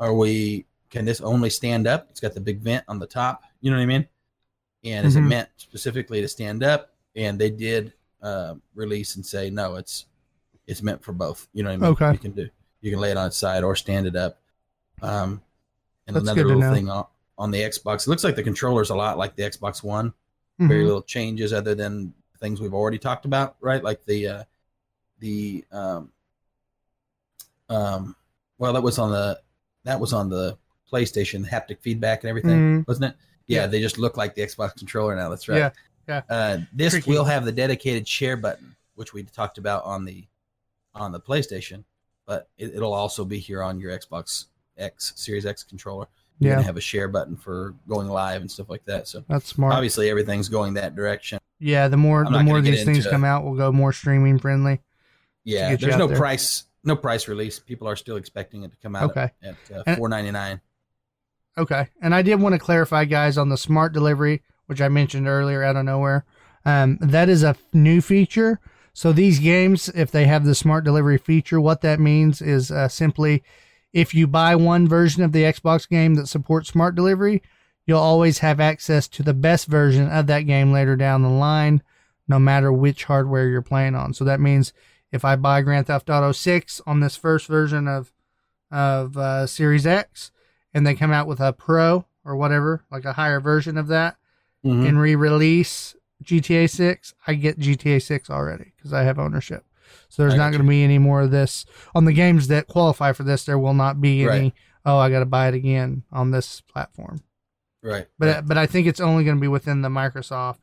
Are 0.01 0.13
we? 0.15 0.65
Can 0.91 1.05
this 1.05 1.21
only 1.21 1.51
stand 1.51 1.87
up? 1.87 2.09
It's 2.11 2.19
got 2.19 2.35
the 2.35 2.41
big 2.41 2.61
vent 2.61 2.85
on 2.89 2.99
the 2.99 3.07
top. 3.07 3.43
You 3.61 3.71
know 3.71 3.77
what 3.77 3.83
I 3.85 3.87
mean? 3.87 4.09
And 4.85 5.07
is 5.07 5.15
it 5.15 5.21
Mhm. 5.21 5.29
meant 5.29 5.49
specifically 5.57 6.21
to 6.21 6.27
stand 6.29 6.65
up? 6.65 6.91
And 7.19 7.39
they 7.39 7.51
did 7.51 7.93
uh, 8.23 8.55
release 8.75 9.17
and 9.17 9.27
say, 9.27 9.51
no, 9.51 9.75
it's 9.77 10.07
it's 10.67 10.83
meant 10.83 11.03
for 11.03 11.13
both. 11.13 11.49
You 11.53 11.63
know 11.65 11.71
what 11.71 11.75
I 11.75 11.79
mean? 11.79 11.91
Okay. 11.91 12.13
You 12.13 12.19
can 12.19 12.31
do. 12.31 12.49
You 12.81 12.91
can 12.93 13.01
lay 13.01 13.11
it 13.11 13.17
on 13.17 13.27
its 13.27 13.37
side 13.37 13.65
or 13.65 13.75
stand 13.75 14.07
it 14.07 14.15
up. 14.17 14.39
Um, 15.03 15.43
and 16.07 16.15
That's 16.15 16.23
another 16.25 16.45
little 16.45 16.61
know. 16.63 16.73
thing 16.73 16.89
on, 16.89 17.07
on 17.37 17.51
the 17.51 17.59
Xbox. 17.61 18.07
It 18.07 18.11
looks 18.11 18.23
like 18.25 18.37
the 18.37 18.43
controller's 18.43 18.91
a 18.91 18.95
lot 18.95 19.19
like 19.19 19.35
the 19.37 19.43
Xbox 19.43 19.83
One 19.83 20.15
very 20.61 20.83
Mhm. 20.83 20.87
little 20.87 21.03
changes 21.03 21.53
other 21.53 21.75
than 21.75 22.13
things 22.41 22.61
we've 22.61 22.75
already 22.75 22.99
talked 22.99 23.25
about, 23.25 23.57
right? 23.61 23.83
Like 23.83 24.05
the 24.07 24.27
uh, 24.29 24.45
the 25.21 25.65
um, 25.73 26.11
um, 27.69 28.17
well, 28.59 28.73
that 28.73 28.83
was 28.83 28.99
on 28.99 29.11
the 29.11 29.41
that 29.85 30.01
was 30.01 30.13
on 30.13 30.29
the 30.29 30.57
PlayStation, 30.93 31.43
the 31.43 31.49
haptic 31.49 31.81
feedback 31.81 32.23
and 32.23 32.29
everything, 32.31 32.83
Mhm. 32.83 32.89
wasn't 32.89 33.13
it? 33.13 33.17
Yeah, 33.47 33.61
Yeah. 33.63 33.67
they 33.69 33.81
just 33.81 33.99
look 33.99 34.17
like 34.17 34.35
the 34.35 34.43
Xbox 34.43 34.77
controller 34.77 35.15
now. 35.17 35.29
That's 35.29 35.49
right. 35.49 35.59
Yeah, 35.59 35.71
yeah. 36.09 36.23
Uh, 36.29 36.59
this 36.73 36.93
Tricky. 36.95 37.11
will 37.11 37.25
have 37.25 37.45
the 37.45 37.53
dedicated 37.53 38.07
share 38.09 38.37
button, 38.37 38.75
which 38.95 39.13
we 39.13 39.23
talked 39.25 39.59
about 39.59 39.85
on 39.85 40.05
the 40.05 40.27
on 40.95 41.13
the 41.13 41.21
PlayStation, 41.21 41.85
but 42.27 42.49
it, 42.59 42.75
it'll 42.75 42.93
also 42.95 43.25
be 43.25 43.39
here 43.39 43.63
on 43.63 43.79
your 43.79 43.97
Xbox 43.97 44.47
X 44.77 45.13
Series 45.17 45.47
X 45.47 45.63
controller. 45.63 46.07
You're 46.41 46.51
Yeah, 46.51 46.55
gonna 46.57 46.67
have 46.67 46.77
a 46.77 46.81
share 46.81 47.09
button 47.09 47.37
for 47.37 47.75
going 47.89 48.09
live 48.09 48.41
and 48.41 48.51
stuff 48.51 48.69
like 48.69 48.85
that. 48.87 49.07
So 49.09 49.25
that's 49.29 49.47
smart. 49.49 49.75
obviously 49.75 50.09
everything's 50.09 50.49
going 50.49 50.75
that 50.75 50.95
direction. 50.97 51.39
Yeah, 51.61 51.89
the 51.89 51.97
more 51.97 52.25
I'm 52.25 52.33
the 52.33 52.43
more 52.43 52.61
these 52.61 52.85
things 52.85 52.99
into- 52.99 53.11
come 53.11 53.25
out, 53.25 53.45
we'll 53.45 53.57
go 53.57 53.71
more 53.73 53.93
streaming 53.93 54.39
friendly. 54.39 54.81
Yeah, 55.45 55.75
there's 55.77 55.97
no 55.97 56.07
there. 56.07 56.17
price, 56.17 56.65
no 56.85 56.95
price 56.95 57.27
release. 57.27 57.59
People 57.59 57.89
are 57.89 57.97
still 57.97 58.17
expecting 58.17 58.63
it 58.65 58.71
to 58.71 58.77
come 58.79 58.95
out 58.95 59.11
Okay. 59.11 59.31
at, 59.43 59.55
at 59.71 59.89
uh, 59.89 59.97
four 59.97 60.09
ninety 60.09 60.31
nine. 60.31 60.61
Okay, 61.57 61.89
and 62.01 62.15
I 62.15 62.23
did 62.23 62.41
want 62.41 62.53
to 62.55 62.59
clarify, 62.61 63.05
guys, 63.05 63.37
on 63.37 63.49
the 63.49 63.57
smart 63.57 63.93
delivery, 63.93 64.43
which 64.69 64.81
I 64.81 64.89
mentioned 64.89 65.27
earlier 65.27 65.63
out 65.63 65.77
of 65.77 65.85
nowhere. 65.85 66.25
Um, 66.65 66.99
that 67.01 67.29
is 67.29 67.43
a 67.43 67.57
new 67.73 68.01
feature. 68.01 68.61
So 68.93 69.13
these 69.13 69.39
games, 69.39 69.89
if 69.95 70.11
they 70.11 70.27
have 70.27 70.45
the 70.45 70.55
smart 70.55 70.85
delivery 70.85 71.19
feature, 71.19 71.61
what 71.61 71.81
that 71.81 72.01
means 72.01 72.43
is 72.43 72.71
uh, 72.71 72.89
simply 72.89 73.43
if 73.93 74.15
you 74.15 74.27
buy 74.27 74.55
one 74.55 74.87
version 74.87 75.23
of 75.23 75.33
the 75.33 75.45
Xbox 75.45 75.89
game 75.89 76.15
that 76.17 76.27
supports 76.29 76.69
smart 76.69 76.95
delivery, 76.95 77.43
you'll 77.87 77.99
always 77.99 78.39
have 78.39 78.61
access 78.61 79.09
to 79.09 79.23
the 79.23 79.33
best 79.33 79.67
version 79.67 80.11
of 80.11 80.27
that 80.27 80.43
game 80.43 80.73
later 80.73 80.95
down 80.95 81.23
the 81.23 81.29
line, 81.29 81.83
no 82.27 82.39
matter 82.39 82.73
which 82.73 83.05
hardware 83.05 83.49
you're 83.49 83.63
playing 83.63 83.95
on. 83.95 84.13
So 84.13 84.25
that 84.25 84.41
means 84.41 84.73
if 85.11 85.25
I 85.25 85.37
buy 85.37 85.63
Grand 85.63 85.87
Theft 85.87 86.11
Auto 86.11 86.33
6 86.33 86.83
on 86.87 87.01
this 87.01 87.17
first 87.17 87.47
version 87.47 87.89
of 87.89 88.13
of 88.71 89.17
uh, 89.17 89.47
Series 89.47 89.87
X, 89.87 90.31
and 90.75 90.87
they 90.87 90.95
come 90.95 91.11
out 91.11 91.27
with 91.27 91.41
a 91.41 91.55
Pro 91.55 92.05
or 92.25 92.37
whatever, 92.37 92.85
like 92.91 93.07
a 93.07 93.15
higher 93.15 93.41
version 93.41 93.79
of 93.79 93.87
that, 93.89 94.17
Mm-hmm. 94.65 94.87
and 94.87 95.01
re-release 95.01 95.95
GTA 96.25 96.69
6, 96.69 97.15
I 97.29 97.35
get 97.35 97.61
GTA 97.61 98.03
6 98.03 98.29
already 98.29 98.73
because 98.77 98.93
I 98.93 99.03
have 99.05 99.19
ownership. 99.19 99.65
So 100.09 100.23
there's 100.23 100.35
not 100.35 100.51
going 100.51 100.63
to 100.63 100.69
be 100.69 100.83
any 100.83 100.99
more 100.99 101.21
of 101.23 101.31
this 101.31 101.65
on 101.95 102.05
the 102.07 102.13
games 102.13 102.49
that 102.49 102.67
qualify 102.67 103.13
for 103.13 103.23
this. 103.23 103.45
There 103.45 103.59
will 103.59 103.73
not 103.75 104.01
be 104.01 104.23
any. 104.23 104.29
Right. 104.41 104.53
Oh, 104.85 104.99
I 104.99 105.11
got 105.11 105.21
to 105.21 105.27
buy 105.27 105.49
it 105.49 105.55
again 105.55 106.03
on 106.11 106.31
this 106.33 106.61
platform. 106.63 107.21
Right, 107.83 108.07
But 108.19 108.27
right. 108.35 108.47
but 108.47 108.59
I 108.59 108.67
think 108.67 108.87
it's 108.89 109.01
only 109.01 109.23
going 109.25 109.37
to 109.37 109.41
be 109.41 109.47
within 109.49 109.83
the 109.83 109.89
Microsoft 109.89 110.59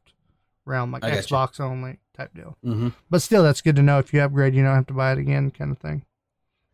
realm, 0.65 0.91
like 0.91 1.03
I. 1.05 1.11
Xbox 1.11 1.59
only 1.61 1.99
type 2.13 2.33
deal. 2.33 2.57
Mhm. 2.65 2.93
But 3.09 3.21
still, 3.21 3.43
that's 3.43 3.61
good 3.61 3.75
to 3.77 3.81
know. 3.81 3.99
If 3.99 4.13
you 4.13 4.21
upgrade, 4.21 4.55
you 4.55 4.63
don't 4.63 4.75
have 4.75 4.87
to 4.87 4.93
buy 4.93 5.13
it 5.13 5.19
again, 5.19 5.51
kind 5.51 5.71
of 5.71 5.77
thing 5.77 6.03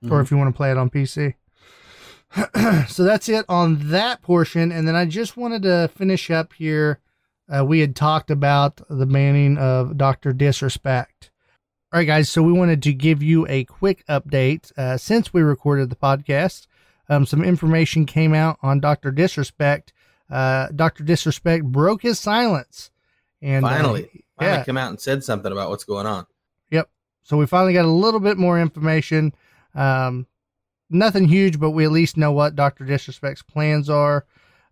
or 0.06 0.18
Mhm. 0.18 0.22
if 0.24 0.32
you 0.32 0.38
want 0.38 0.52
to 0.54 0.58
play 0.58 0.72
it 0.72 0.78
on 0.78 0.90
PC. 0.90 1.36
so 2.88 3.04
that's 3.04 3.28
it 3.30 3.46
on 3.50 3.90
that 3.90 4.22
portion. 4.22 4.72
And 4.72 4.88
then 4.88 4.96
I 4.96 5.06
just 5.06 5.36
wanted 5.38 5.64
to 5.64 5.90
finish 5.96 6.32
up 6.32 6.54
here. 6.54 7.00
Uh, 7.54 7.66
we 7.66 7.80
had 7.80 7.96
talked 7.96 8.32
about 8.32 8.82
the 8.90 9.06
banning 9.06 9.58
of 9.58 9.98
Dr. 9.98 10.32
Disrespect. 10.34 11.32
All 11.94 12.00
right, 12.00 12.08
guys. 12.08 12.30
So 12.30 12.42
we 12.42 12.54
wanted 12.54 12.82
to 12.84 12.94
give 12.94 13.22
you 13.22 13.46
a 13.50 13.66
quick 13.66 14.06
update. 14.08 14.72
Uh, 14.78 14.98
since 14.98 15.34
we 15.34 15.42
recorded 15.42 15.90
the 15.90 15.98
podcast, 15.98 16.68
um, 17.10 17.26
some 17.26 17.44
information 17.44 18.06
came 18.06 18.34
out 18.34 18.58
on 18.62 18.80
Dr. 18.80 19.12
Disrespect. 19.12 19.92
Uh, 20.30 20.70
Dr. 20.74 21.04
Disrespect 21.04 21.66
broke 21.66 22.04
his 22.04 22.18
silence. 22.18 22.90
And 23.42 23.66
uh, 23.66 23.70
Finally. 23.70 24.26
Finally 24.40 24.58
yeah. 24.58 24.64
come 24.64 24.78
out 24.78 24.90
and 24.90 25.02
said 25.02 25.24
something 25.24 25.52
about 25.52 25.70
what's 25.70 25.84
going 25.84 26.06
on. 26.06 26.26
Yep. 26.70 26.90
So 27.24 27.36
we 27.36 27.46
finally 27.46 27.74
got 27.74 27.86
a 27.86 27.90
little 27.90 28.22
bit 28.22 28.38
more 28.38 28.60
information. 28.60 29.34
Um, 29.76 30.26
nothing 30.90 31.26
huge, 31.26 31.60
but 31.60 31.72
we 31.72 31.84
at 31.84 31.92
least 31.92 32.16
know 32.16 32.32
what 32.32 32.56
Dr. 32.56 32.86
Disrespect's 32.86 33.44
plans 33.44 33.90
are. 33.90 34.26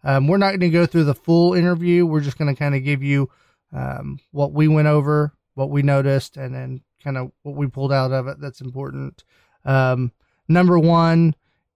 Um, 0.04 0.28
we're 0.28 0.38
not 0.38 0.50
going 0.52 0.60
to 0.62 0.70
go 0.70 0.86
through 0.86 1.04
the 1.06 1.16
full 1.16 1.54
interview. 1.54 2.06
We're 2.06 2.22
just 2.22 2.38
going 2.38 2.54
to 2.54 2.58
kind 2.58 2.76
of 2.76 2.84
give 2.84 3.04
you 3.04 3.30
um, 3.74 4.20
what 4.32 4.54
we 4.54 4.68
went 4.68 4.88
over, 4.88 5.34
what 5.56 5.70
we 5.70 5.82
noticed, 5.82 6.38
and 6.38 6.54
then 6.54 6.82
kind 7.04 7.18
of 7.18 7.32
what 7.44 7.56
we 7.56 7.68
pulled 7.68 7.92
out 7.94 8.12
of 8.12 8.28
it 8.28 8.40
that's 8.40 8.62
important. 8.62 9.24
Um, 9.66 10.12
number 10.48 10.80
one, 10.80 11.36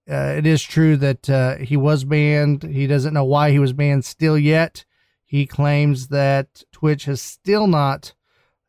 uh, 0.09 0.33
it 0.37 0.45
is 0.45 0.61
true 0.63 0.97
that 0.97 1.29
uh, 1.29 1.57
he 1.57 1.77
was 1.77 2.03
banned. 2.03 2.63
He 2.63 2.87
doesn't 2.87 3.13
know 3.13 3.23
why 3.25 3.51
he 3.51 3.59
was 3.59 3.73
banned 3.73 4.05
still 4.05 4.37
yet. 4.37 4.85
He 5.25 5.45
claims 5.45 6.07
that 6.09 6.63
Twitch 6.71 7.05
has 7.05 7.21
still 7.21 7.67
not 7.67 8.13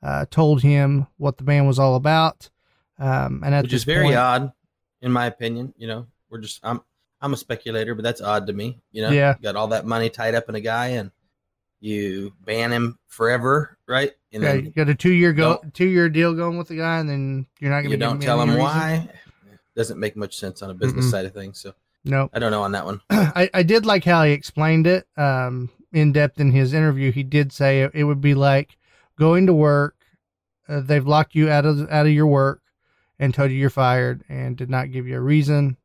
uh, 0.03 0.27
told 0.31 0.63
him 0.63 1.07
what 1.17 1.39
the 1.39 1.45
ban 1.45 1.67
was 1.67 1.79
all 1.79 1.95
about. 1.97 2.51
Um, 2.99 3.43
and 3.45 3.55
at 3.55 3.65
Which 3.65 3.73
is 3.73 3.85
very 3.85 4.05
point- 4.05 4.17
odd, 4.17 4.53
in 5.03 5.11
my 5.13 5.27
opinion. 5.27 5.75
You 5.77 5.89
know, 5.89 6.07
we're 6.31 6.39
just 6.41 6.61
I'm 6.63 6.81
I'm 7.25 7.33
a 7.33 7.37
speculator, 7.39 7.95
but 7.95 8.03
that's 8.05 8.21
odd 8.21 8.47
to 8.49 8.53
me. 8.53 8.79
You 8.93 9.01
know, 9.03 9.11
Yeah. 9.11 9.35
got 9.43 9.57
all 9.57 9.69
that 9.69 9.87
money 9.87 10.11
tied 10.11 10.35
up 10.35 10.49
in 10.51 10.55
a 10.55 10.61
guy, 10.61 10.89
and 10.89 11.11
you 11.81 12.33
ban 12.45 12.71
him 12.71 12.99
forever, 13.09 13.79
right? 13.89 14.13
And 14.33 14.43
Yeah, 14.43 14.53
then 14.53 14.65
you 14.67 14.71
got 14.73 14.91
a 14.91 14.95
two 14.95 15.13
year 15.13 15.33
go 15.33 15.61
two 15.73 15.87
year 15.87 16.11
deal 16.11 16.35
going 16.35 16.59
with 16.59 16.69
the 16.69 16.77
guy, 16.77 16.99
and 16.99 17.09
then 17.09 17.47
you're 17.61 17.71
not 17.71 17.81
going 17.81 17.85
to. 17.85 17.91
you 17.93 17.97
don't 17.97 18.21
tell 18.21 18.41
him 18.43 18.59
why. 18.59 19.09
Doesn't 19.75 19.99
make 19.99 20.17
much 20.17 20.37
sense 20.37 20.63
on 20.63 20.71
a 20.71 20.75
business 20.75 21.07
Mm-mm. 21.07 21.11
side 21.11 21.25
of 21.25 21.33
things. 21.33 21.59
So 21.61 21.75
No, 22.05 22.29
I 22.35 22.39
don't 22.39 22.51
know 22.51 22.63
on 22.63 22.73
that 22.73 22.85
one. 22.85 23.01
I, 23.11 23.49
I 23.55 23.63
did 23.63 23.87
like 23.87 24.05
how 24.05 24.23
he 24.25 24.33
explained 24.33 24.87
it 24.87 25.07
um, 25.17 25.71
in 25.93 26.13
depth 26.13 26.39
in 26.39 26.53
his 26.53 26.75
interview. 26.75 27.11
He 27.11 27.23
did 27.23 27.53
say 27.53 27.83
it, 27.83 27.93
it 27.95 28.05
would 28.05 28.21
be 28.21 28.35
like 28.35 28.77
going 29.19 29.47
to 29.47 29.55
work. 29.55 29.97
Uh, 30.69 30.81
they've 30.81 31.07
locked 31.07 31.35
you 31.35 31.49
out 31.49 31.65
of 31.65 31.91
out 31.91 32.07
of 32.07 32.13
your 32.13 32.27
work 32.27 32.61
and 33.19 33.33
told 33.33 33.51
you 33.51 33.57
you're 33.57 33.71
fired 33.71 34.25
and 34.29 34.57
did 34.57 34.69
not 34.69 34.93
give 34.93 35.07
you 35.07 35.17
a 35.17 35.21
reason. 35.21 35.77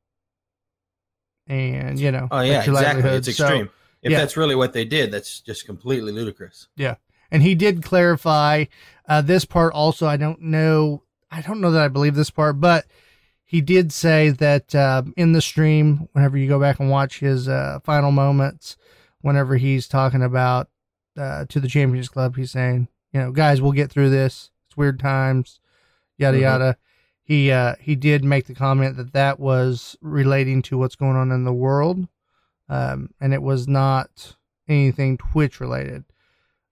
And 1.50 2.00
you 2.00 2.12
know, 2.12 2.28
Oh 2.32 2.42
yeah, 2.42 2.64
exactly. 2.64 3.10
It's 3.10 3.36
So- 3.36 3.44
extreme. 3.46 3.70
if 4.04 4.12
yeah. 4.12 4.20
that's 4.20 4.38
really 4.38 4.56
what 4.56 4.72
they 4.74 4.86
did, 4.86 5.12
that's 5.12 5.40
just 5.42 5.66
completely 5.66 6.12
ludicrous. 6.12 6.68
Yeah, 6.78 6.96
and 7.32 7.42
he 7.44 7.56
did 7.56 7.84
clarify 7.84 8.66
uh, 9.08 9.22
this 9.22 9.44
part 9.44 9.74
also 9.74 10.06
i 10.06 10.16
don't 10.18 10.40
know 10.40 11.02
i 11.32 11.42
don't 11.42 11.60
know 11.60 11.72
that 11.72 11.82
i 11.84 11.88
believe 11.88 12.14
this 12.14 12.30
part 12.30 12.60
but 12.62 12.86
he 13.44 13.60
did 13.60 13.92
say 13.92 14.30
that 14.30 14.76
uh, 14.76 15.02
in 15.18 15.32
the 15.32 15.42
stream 15.42 16.08
whenever 16.14 16.38
you 16.38 16.48
go 16.48 16.60
back 16.60 16.80
and 16.80 16.92
watch 16.92 17.20
his 17.20 17.50
uh, 17.50 17.80
final 17.84 18.12
moments 18.12 18.78
whenever 19.22 19.58
he's 19.58 19.88
talking 19.88 20.22
about 20.22 20.70
uh, 21.18 21.46
to 21.50 21.60
the 21.60 21.68
champions 21.68 22.08
club 22.08 22.36
he's 22.36 22.52
saying 22.52 22.88
you 23.12 23.20
know 23.20 23.32
guys 23.32 23.60
we'll 23.64 23.72
get 23.72 23.92
through 23.92 24.12
this 24.12 24.52
it's 24.68 24.78
weird 24.78 25.00
times 25.00 25.60
yada 26.20 26.38
Mhm. 26.38 26.42
yada 26.42 26.78
he 27.30 27.52
uh, 27.52 27.76
he 27.80 27.96
did 27.96 28.24
make 28.24 28.48
the 28.48 28.56
comment 28.56 28.98
that 28.98 29.14
that 29.14 29.40
was 29.40 29.96
relating 30.02 30.62
to 30.64 30.78
what's 30.78 30.96
going 30.96 31.16
on 31.16 31.32
in 31.32 31.44
the 31.46 31.54
world 31.54 32.08
um, 32.68 33.10
and 33.22 33.34
it 33.34 33.42
was 33.42 33.68
not 33.68 34.36
anything 34.68 35.18
twitch 35.18 35.60
related 35.62 36.04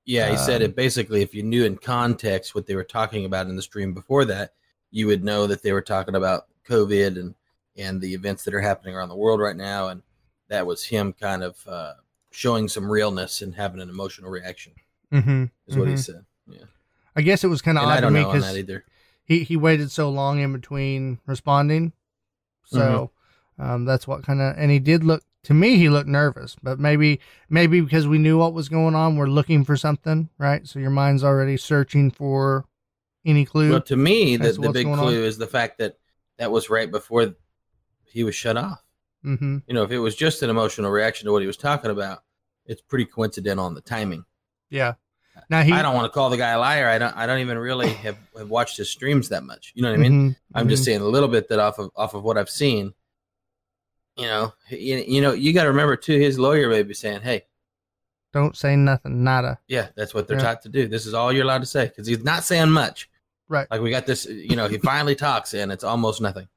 Yeah, 0.05 0.29
he 0.31 0.37
said 0.37 0.61
Um, 0.61 0.69
it 0.69 0.75
basically. 0.75 1.21
If 1.21 1.33
you 1.35 1.43
knew 1.43 1.63
in 1.65 1.77
context 1.77 2.55
what 2.55 2.65
they 2.65 2.75
were 2.75 2.83
talking 2.97 3.23
about 3.25 3.47
in 3.47 3.55
the 3.55 3.61
stream 3.61 3.93
before 3.93 4.23
that, 4.25 4.53
you 4.89 5.05
would 5.07 5.23
know 5.23 5.47
that 5.47 5.61
they 5.63 5.73
were 5.73 5.81
talking 5.95 6.15
about 6.15 6.47
COVID 6.67 7.19
and 7.19 7.35
and 7.75 8.01
the 8.01 8.13
events 8.13 8.43
that 8.45 8.53
are 8.55 8.61
happening 8.69 8.95
around 8.95 9.09
the 9.09 9.15
world 9.23 9.39
right 9.39 9.55
now, 9.55 9.89
and 9.89 10.01
that 10.47 10.65
was 10.65 10.83
him 10.85 11.13
kind 11.13 11.43
of 11.43 11.55
uh, 11.67 11.93
showing 12.31 12.67
some 12.69 12.89
realness 12.89 13.41
and 13.43 13.53
having 13.53 13.81
an 13.81 13.89
emotional 13.89 14.31
reaction. 14.31 14.73
mm-hmm. 15.11 15.45
Is 15.67 15.77
what 15.77 15.87
he 15.89 15.93
Mhm. 15.95 15.99
said. 15.99 16.25
Yeah, 16.47 16.65
I 17.15 17.21
guess 17.21 17.43
it 17.43 17.49
was 17.49 17.61
kind 17.61 17.77
of 17.77 17.83
odd 17.83 17.97
I 17.97 18.01
to 18.01 18.09
me 18.11 18.21
know 18.21 18.29
on 18.29 18.39
that 18.39 18.41
because 18.41 18.57
either. 18.57 18.85
He, 19.27 19.43
he 19.43 19.55
waited 19.55 19.91
so 19.91 20.09
long 20.09 20.39
in 20.39 20.51
between 20.53 21.19
responding. 21.27 21.93
So 22.65 23.11
Mm-hmm. 23.59 23.71
um, 23.71 23.85
that's 23.85 24.07
what 24.07 24.23
kind 24.23 24.41
of, 24.41 24.55
and 24.57 24.71
he 24.71 24.79
did 24.79 25.03
look, 25.03 25.23
to 25.43 25.53
me, 25.53 25.77
he 25.77 25.87
looked 25.89 26.09
nervous, 26.09 26.57
but 26.61 26.79
maybe, 26.79 27.19
maybe 27.49 27.79
because 27.79 28.07
we 28.07 28.17
knew 28.17 28.37
what 28.37 28.53
was 28.53 28.67
going 28.67 28.95
on, 28.95 29.15
we're 29.15 29.27
looking 29.27 29.63
for 29.63 29.77
something, 29.77 30.29
right? 30.37 30.67
So 30.67 30.79
your 30.79 30.89
mind's 30.89 31.23
already 31.23 31.55
searching 31.55 32.11
for 32.11 32.65
any 33.25 33.45
clue. 33.45 33.71
Well, 33.71 33.81
to 33.81 33.95
me, 33.95 34.35
the, 34.35 34.53
to 34.53 34.61
the 34.61 34.71
big 34.71 34.85
going 34.85 34.99
on. 34.99 35.05
clue 35.05 35.23
is 35.23 35.37
the 35.37 35.47
fact 35.47 35.77
that 35.77 35.97
that 36.37 36.51
was 36.51 36.69
right 36.69 36.91
before 36.91 37.35
he 38.03 38.23
was 38.23 38.35
shut 38.35 38.57
off. 38.57 38.83
mm-hmm. 39.23 39.59
You 39.67 39.73
know, 39.73 39.83
if 39.83 39.91
it 39.91 39.99
was 39.99 40.15
just 40.15 40.43
an 40.43 40.49
emotional 40.49 40.91
reaction 40.91 41.25
to 41.25 41.31
what 41.31 41.41
he 41.41 41.47
was 41.47 41.57
talking 41.57 41.91
about, 41.91 42.23
it's 42.65 42.81
pretty 42.81 43.05
coincidental 43.05 43.65
on 43.65 43.73
the 43.73 43.81
timing. 43.81 44.25
Yeah. 44.69 44.95
Now 45.49 45.61
he, 45.61 45.71
I 45.71 45.81
don't 45.81 45.95
want 45.95 46.05
to 46.05 46.09
call 46.09 46.29
the 46.29 46.37
guy 46.37 46.51
a 46.51 46.59
liar. 46.59 46.87
I 46.87 46.97
don't. 46.97 47.15
I 47.15 47.25
don't 47.25 47.39
even 47.39 47.57
really 47.57 47.89
have, 48.05 48.17
have 48.37 48.49
watched 48.49 48.77
his 48.77 48.89
streams 48.89 49.29
that 49.29 49.43
much. 49.43 49.71
You 49.75 49.83
know 49.83 49.89
what 49.89 49.99
I 49.99 50.01
mean? 50.01 50.31
Mhm, 50.31 50.35
I'm 50.53 50.69
just 50.69 50.83
mhm. 50.83 50.85
saying 50.85 51.01
a 51.01 51.05
little 51.05 51.29
bit 51.29 51.49
that 51.49 51.59
off 51.59 51.79
of 51.79 51.91
off 51.95 52.13
of 52.13 52.23
what 52.23 52.37
I've 52.37 52.49
seen. 52.49 52.93
You 54.15 54.25
know, 54.25 54.53
you, 54.69 54.97
you 54.97 55.21
know, 55.21 55.33
you 55.33 55.53
got 55.53 55.63
to 55.63 55.69
remember 55.69 55.95
too. 55.95 56.17
His 56.17 56.39
lawyer 56.39 56.69
may 56.69 56.81
be 56.83 56.95
saying, 56.95 57.21
"Hey, 57.21 57.43
don't 58.33 58.57
say 58.57 58.75
nothing, 58.75 59.23
nada. 59.23 59.59
yeah, 59.67 59.87
that's 59.95 60.13
what 60.13 60.27
they're 60.27 60.37
Yeah. 60.37 60.43
taught 60.43 60.61
to 60.63 60.69
do. 60.69 60.87
This 60.87 61.05
is 61.05 61.13
all 61.13 61.31
you're 61.31 61.43
allowed 61.43 61.61
to 61.61 61.67
say 61.67 61.85
because 61.85 62.07
he's 62.07 62.23
not 62.23 62.43
saying 62.43 62.69
much. 62.69 63.09
Right. 63.47 63.67
Like 63.71 63.81
we 63.81 63.89
got 63.89 64.05
this. 64.05 64.25
You 64.25 64.55
know, 64.55 64.67
he 64.67 64.77
finally 64.77 65.15
talks 65.15 65.53
and 65.53 65.71
it's 65.71 65.83
almost 65.83 66.21
nothing. 66.21 66.47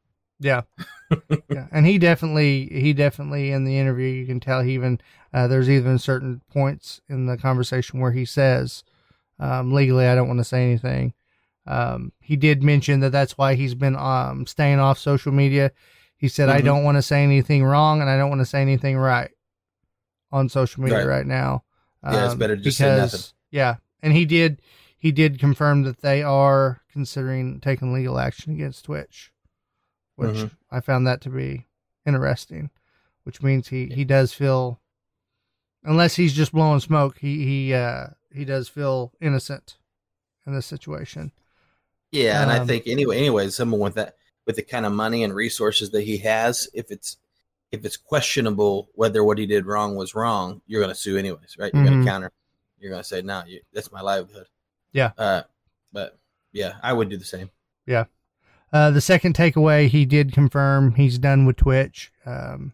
Yeah. 0.41 0.63
yeah. 1.49 1.67
And 1.71 1.87
he 1.87 1.99
definitely, 1.99 2.67
he 2.73 2.93
definitely 2.93 3.53
in 3.53 3.65
the 3.65 3.79
interview, 3.79 4.09
you 4.09 4.27
can 4.27 4.41
tell 4.41 4.63
he 4.63 4.73
even, 4.73 5.01
uh, 5.33 5.47
there's 5.47 5.71
even 5.71 5.99
certain 5.99 6.41
points 6.53 7.01
in 7.09 7.27
the 7.27 7.37
conversation 7.37 8.01
where 8.01 8.13
he 8.13 8.25
says, 8.25 8.83
um, 9.39 9.73
legally, 9.73 10.07
I 10.07 10.15
don't 10.15 10.29
want 10.29 10.39
to 10.41 10.45
say 10.45 10.65
anything. 10.65 11.15
Um, 11.67 12.13
he 12.21 12.37
did 12.37 12.63
mention 12.63 13.01
that 13.01 13.11
that's 13.13 13.39
why 13.39 13.55
he's 13.55 13.75
been, 13.75 13.97
um, 13.97 14.47
staying 14.47 14.79
off 14.81 14.99
social 14.99 15.33
media. 15.33 15.73
He 16.17 16.29
said, 16.29 16.49
I 16.49 16.61
Mhm. 16.61 16.65
don't 16.65 16.85
want 16.85 16.97
to 16.97 17.03
say 17.03 17.23
anything 17.23 17.65
wrong 17.65 18.01
and 18.01 18.11
I 18.11 18.17
don't 18.17 18.29
want 18.29 18.41
to 18.41 18.47
say 18.47 18.61
anything 18.61 18.97
right 18.97 19.31
on 20.33 20.49
social 20.49 20.83
media 20.83 20.99
Right. 21.07 21.19
right, 21.19 21.27
now. 21.27 21.65
Yeah, 22.03 22.25
it's 22.25 22.33
Um, 22.35 22.39
better 22.39 22.57
to 22.57 22.63
just 22.63 22.79
say 22.79 22.97
nothing. 22.97 23.21
Yeah. 23.51 23.77
And 24.03 24.13
he 24.15 24.25
did, 24.25 24.63
he 24.99 25.13
did 25.13 25.39
confirm 25.39 25.83
that 25.83 26.01
they 26.01 26.23
are 26.23 26.81
considering 26.93 27.61
taking 27.61 27.93
legal 27.93 28.19
action 28.19 28.53
against 28.53 28.85
Twitch, 28.85 29.33
which 30.17 30.37
Mhm. 30.37 30.51
I 30.71 30.81
found 30.81 31.07
that 31.07 31.21
to 31.23 31.31
be 31.31 31.67
interesting, 32.07 32.71
which 33.25 33.43
means 33.43 33.69
he, 33.69 33.87
he 33.87 34.05
does 34.05 34.33
feel, 34.33 34.80
unless 35.85 36.17
he's 36.17 36.33
just 36.33 36.53
blowing 36.53 36.81
smoke, 36.81 37.19
he, 37.19 37.45
he, 37.45 37.75
uh, 37.75 38.09
he 38.33 38.45
does 38.45 38.69
feel 38.69 39.13
innocent 39.21 39.77
in 40.47 40.55
this 40.55 40.67
situation. 40.67 41.33
Yeah, 42.13 42.43
and 42.43 42.51
I 42.51 42.59
Um, 42.59 42.67
think 42.67 42.87
anyway, 42.87 43.19
anyway, 43.19 43.49
someone 43.51 43.81
with 43.81 43.95
that 43.95 44.17
with 44.47 44.57
the 44.57 44.63
kind 44.63 44.85
of 44.85 44.93
money 44.93 45.23
and 45.23 45.33
resources 45.35 45.91
that 45.91 46.03
he 46.03 46.19
has, 46.19 46.69
if 46.75 46.91
it's 46.91 47.17
if 47.71 47.85
it's 47.85 47.97
questionable 47.97 48.89
whether 48.95 49.23
what 49.23 49.39
he 49.39 49.47
did 49.47 49.65
wrong 49.65 49.95
was 49.95 50.13
wrong, 50.15 50.61
you're 50.67 50.81
going 50.81 50.93
to 50.93 51.01
sue 51.01 51.17
anyways, 51.17 51.57
right? 51.57 51.73
You're 51.73 51.85
going 51.85 51.99
Mhm. 52.01 52.05
to 52.05 52.11
counter. 52.11 52.33
You're 52.81 52.91
going 52.91 53.03
to 53.03 53.09
say, 53.09 53.23
"No, 53.23 53.45
you, 53.47 53.61
that's 53.73 53.93
my 53.93 54.01
livelihood." 54.01 54.49
Yeah. 54.93 55.13
Uh, 55.17 55.43
but 55.93 56.19
yeah, 56.53 56.79
I 56.83 56.93
would 56.93 57.09
do 57.11 57.17
the 57.17 57.25
same. 57.25 57.51
Yeah. 57.87 58.07
Uh, 58.73 58.91
the 58.91 59.01
second 59.01 59.37
takeaway, 59.37 59.87
he 59.89 60.05
did 60.05 60.33
confirm 60.33 60.97
he's 60.97 61.17
done 61.19 61.47
with 61.47 61.57
Twitch. 61.59 62.11
Um, 62.27 62.73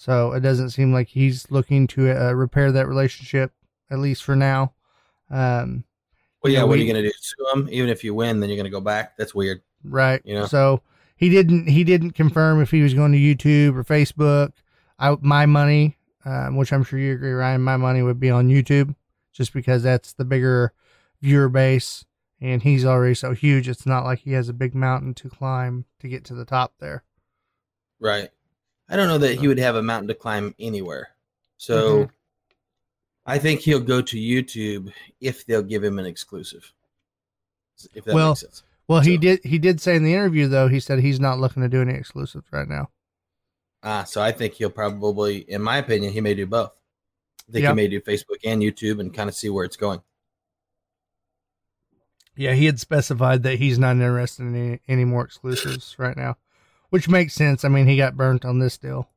so 0.00 0.32
it 0.32 0.40
doesn't 0.40 0.70
seem 0.70 0.94
like 0.94 1.08
he's 1.08 1.50
looking 1.50 1.86
to 1.88 2.10
uh, 2.10 2.32
repair 2.32 2.72
that 2.72 2.88
relationship, 2.88 3.52
at 3.90 3.98
least 3.98 4.22
for 4.24 4.34
now. 4.34 4.72
Um, 5.28 5.84
Well, 6.42 6.50
yeah, 6.50 6.62
what 6.62 6.70
we- 6.70 6.76
are 6.76 6.84
you 6.86 6.90
going 6.90 7.04
to 7.04 7.10
do? 7.10 7.14
Sue 7.20 7.46
him? 7.52 7.68
Even 7.70 7.90
if 7.90 8.02
you 8.02 8.14
win, 8.14 8.40
then 8.40 8.48
you're 8.48 8.56
going 8.56 8.64
to 8.64 8.70
go 8.70 8.80
back. 8.80 9.18
That's 9.18 9.34
weird. 9.34 9.60
right. 9.84 10.22
You 10.24 10.36
know. 10.36 10.46
So 10.46 10.80
he 11.16 11.28
didn't 11.28 11.68
he 11.68 11.84
didn't 11.84 12.12
confirm 12.12 12.62
if 12.62 12.70
he 12.70 12.80
was 12.80 12.94
going 12.94 13.12
to 13.12 13.18
YouTube 13.18 13.76
or 13.76 13.84
Facebook. 13.84 14.52
I 14.98 15.16
my 15.20 15.44
money, 15.44 15.98
um, 16.24 16.56
which 16.56 16.72
I'm 16.72 16.82
sure 16.82 16.98
you 16.98 17.12
agree, 17.12 17.32
Ryan. 17.32 17.60
My 17.60 17.76
money 17.76 18.00
would 18.02 18.18
be 18.20 18.30
on 18.30 18.48
YouTube, 18.48 18.94
just 19.34 19.52
because 19.52 19.82
that's 19.82 20.14
the 20.14 20.24
bigger 20.24 20.72
viewer 21.20 21.50
base, 21.50 22.06
and 22.40 22.62
he's 22.62 22.86
already 22.86 23.14
so 23.14 23.34
huge. 23.34 23.68
It's 23.68 23.84
not 23.84 24.04
like 24.04 24.20
he 24.20 24.32
has 24.32 24.48
a 24.48 24.54
big 24.54 24.74
mountain 24.74 25.12
to 25.16 25.28
climb 25.28 25.84
to 25.98 26.08
get 26.08 26.24
to 26.24 26.34
the 26.34 26.46
top 26.46 26.72
there. 26.80 27.04
Right. 27.98 28.30
I 28.90 28.96
don't 28.96 29.08
know 29.08 29.18
that 29.18 29.38
he 29.38 29.48
would 29.48 29.58
have 29.58 29.76
a 29.76 29.82
mountain 29.82 30.08
to 30.08 30.14
climb 30.14 30.54
anywhere. 30.58 31.10
So 31.56 32.04
Mhm. 32.04 32.10
I 33.24 33.38
think 33.38 33.60
he'll 33.60 33.80
go 33.80 34.02
to 34.02 34.16
YouTube 34.16 34.92
if 35.20 35.46
they'll 35.46 35.62
give 35.62 35.84
him 35.84 35.98
an 35.98 36.06
exclusive. 36.06 36.72
If 37.94 38.04
that 38.04 38.14
Well, 38.14 38.30
makes 38.30 38.40
sense. 38.40 38.62
Well, 38.88 39.00
he 39.00 39.16
did. 39.16 39.44
He 39.44 39.58
did 39.58 39.80
say 39.80 39.94
in 39.94 40.02
the 40.02 40.12
interview, 40.14 40.48
though, 40.48 40.66
he 40.66 40.80
said 40.80 40.98
he's 40.98 41.20
not 41.20 41.38
looking 41.38 41.62
to 41.62 41.68
do 41.68 41.80
any 41.80 41.94
exclusives 41.94 42.46
right 42.50 42.68
now. 42.68 42.90
Ah, 43.84 44.04
so 44.04 44.20
I 44.20 44.32
think 44.32 44.54
he'll 44.54 44.68
probably, 44.68 45.38
in 45.48 45.62
my 45.62 45.76
opinion, 45.78 46.12
he 46.12 46.20
may 46.20 46.34
do 46.34 46.46
both. 46.46 46.72
I 47.48 47.52
think 47.52 47.62
Yeah. 47.62 47.70
he 47.70 47.76
may 47.76 47.88
do 47.88 48.00
Facebook 48.00 48.40
and 48.44 48.60
YouTube 48.60 49.00
and 49.00 49.14
kind 49.14 49.28
of 49.28 49.34
see 49.36 49.48
where 49.48 49.64
it's 49.64 49.76
going. 49.76 50.02
Yeah, 52.36 52.54
he 52.54 52.66
had 52.66 52.80
specified 52.80 53.42
that 53.44 53.58
he's 53.58 53.78
not 53.78 53.92
interested 53.96 54.42
in 54.42 54.54
any, 54.56 54.80
any 54.88 55.04
more 55.04 55.24
exclusives 55.24 55.98
right 55.98 56.16
now, 56.16 56.36
which 56.90 57.08
makes 57.08 57.34
sense. 57.34 57.64
I 57.64 57.68
mean, 57.68 57.86
he 57.86 57.96
got 57.96 58.16
burnt 58.16 58.44
on 58.44 58.58
this 58.58 58.76
deal. 58.78 59.08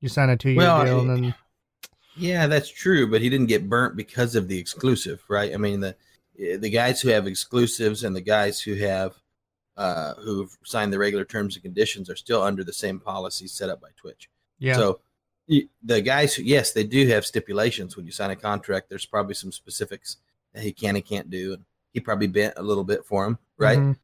You 0.00 0.08
sign 0.08 0.28
a 0.30 0.36
two-year 0.36 0.58
Well, 0.58 0.84
deal, 0.84 1.00
and 1.00 1.10
then 1.10 1.34
Yeah, 2.16 2.46
that's 2.46 2.68
true, 2.68 3.10
but 3.10 3.22
he 3.22 3.28
didn't 3.30 3.46
get 3.46 3.68
burnt 3.68 3.96
because 3.96 4.34
of 4.36 4.46
the 4.48 4.58
exclusive, 4.58 5.22
right? 5.28 5.52
I 5.52 5.56
mean, 5.56 5.80
the 5.80 5.96
the 6.36 6.68
guys 6.70 7.00
who 7.00 7.10
have 7.10 7.26
exclusives 7.28 8.02
and 8.02 8.14
the 8.14 8.20
guys 8.20 8.60
who 8.60 8.74
have 8.74 9.14
uh, 9.76 10.14
who've 10.14 10.56
signed 10.64 10.92
the 10.92 10.98
regular 10.98 11.24
terms 11.24 11.56
and 11.56 11.62
conditions 11.64 12.08
are 12.10 12.14
still 12.16 12.42
under 12.42 12.62
the 12.62 12.72
same 12.72 13.00
policy 13.00 13.46
set 13.48 13.68
up 13.68 13.80
by 13.80 13.88
Twitch. 13.96 14.28
yeah, 14.60 14.74
So 14.76 15.00
the 15.48 16.00
guys 16.00 16.34
who, 16.34 16.42
yes, 16.44 16.72
they 16.72 16.84
do 16.84 17.06
have 17.08 17.26
stipulations 17.26 17.96
when 17.96 18.06
you 18.06 18.12
sign 18.12 18.30
a 18.30 18.36
contract. 18.36 18.88
There's 18.88 19.04
probably 19.06 19.34
some 19.34 19.50
specifics 19.52 20.16
that 20.52 20.62
he 20.62 20.72
can 20.72 20.94
and 20.96 21.04
can't 21.04 21.28
do, 21.28 21.54
and 21.54 21.64
he 21.92 21.98
probably 22.00 22.28
bent 22.28 22.54
a 22.56 22.62
little 22.62 22.84
bit 22.84 23.04
for 23.04 23.24
him, 23.26 23.38
right? 23.58 23.78
Mhm. 23.78 23.96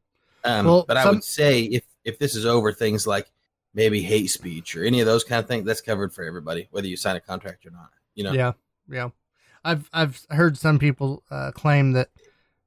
Um, 0.43 0.65
Well, 0.65 0.85
but 0.87 0.97
I 0.97 1.03
some- 1.03 1.15
would 1.15 1.23
say 1.23 1.63
if 1.63 1.83
if 2.03 2.19
this 2.19 2.35
is 2.35 2.45
over, 2.45 2.71
things 2.71 3.05
like 3.07 3.31
maybe 3.73 4.01
hate 4.01 4.27
speech 4.27 4.75
or 4.75 4.83
any 4.83 4.99
of 4.99 5.05
those 5.05 5.23
kind 5.23 5.39
of 5.39 5.47
things, 5.47 5.65
that's 5.65 5.81
covered 5.81 6.13
for 6.13 6.23
everybody, 6.23 6.67
whether 6.71 6.87
you 6.87 6.97
sign 6.97 7.15
a 7.15 7.21
contract 7.21 7.65
or 7.65 7.71
not. 7.71 7.89
You 8.15 8.23
know, 8.25 8.33
yeah, 8.33 8.51
yeah. 8.89 9.09
I've 9.63 9.89
I've 9.93 10.25
heard 10.29 10.57
some 10.57 10.79
people 10.79 11.23
uh, 11.31 11.51
claim 11.51 11.93
that 11.93 12.09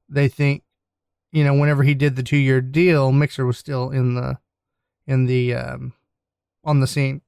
they 0.09 0.29
think, 0.29 0.63
you 1.33 1.45
know, 1.45 1.55
whenever 1.55 1.83
he 1.83 1.95
did 1.95 2.17
the 2.17 2.23
two-year 2.23 2.61
deal, 2.61 3.13
Mixer 3.13 3.45
was 3.45 3.59
still 3.59 3.91
in 3.91 4.15
the 4.15 4.39
in 5.07 5.27
the 5.27 5.55
um, 5.55 5.93
on 6.63 6.81
the 6.81 6.87
scene. 6.87 7.21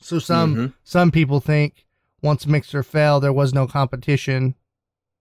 So 0.00 0.18
some 0.18 0.54
Mhm. 0.54 0.72
some 0.84 1.10
people 1.10 1.40
think 1.40 1.86
once 2.20 2.46
Mixer 2.46 2.82
fell, 2.82 3.20
there 3.20 3.32
was 3.32 3.54
no 3.54 3.66
competition 3.66 4.54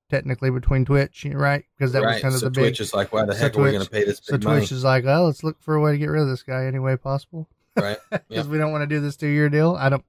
technically 0.10 0.50
between 0.52 0.86
Twitch, 0.86 1.26
right? 1.30 1.66
Because 1.78 1.92
that 1.94 2.02
was 2.04 2.22
kind 2.22 2.34
of 2.34 2.40
so 2.40 2.46
the 2.48 2.52
Twitch 2.52 2.56
big. 2.56 2.64
Twitch 2.76 2.80
is 2.82 2.94
like, 2.94 3.12
why 3.14 3.26
the 3.26 3.34
so 3.34 3.40
heck 3.40 3.58
are 3.58 3.62
we 3.64 3.72
going 3.72 3.84
to 3.84 3.90
pay 3.90 4.04
this 4.04 4.20
So 4.24 4.38
money? 4.38 4.60
Twitch 4.60 4.72
is 4.72 4.84
like, 4.84 5.06
oh, 5.06 5.26
let's 5.26 5.44
look 5.44 5.62
for 5.62 5.76
a 5.76 5.82
way 5.82 5.92
to 5.92 5.98
get 5.98 6.08
rid 6.08 6.22
of 6.22 6.28
this 6.30 6.44
guy 6.44 6.66
any 6.66 6.80
way 6.80 6.96
possible 6.98 7.48
right. 7.76 7.98
because 8.12 8.26
Yeah. 8.30 8.44
we 8.46 8.58
don't 8.58 8.72
want 8.72 8.84
to 8.84 8.88
do 8.88 9.00
this 9.02 9.16
two 9.18 9.28
year 9.28 9.50
deal. 9.50 9.76
I 9.80 9.90
don't, 9.90 10.04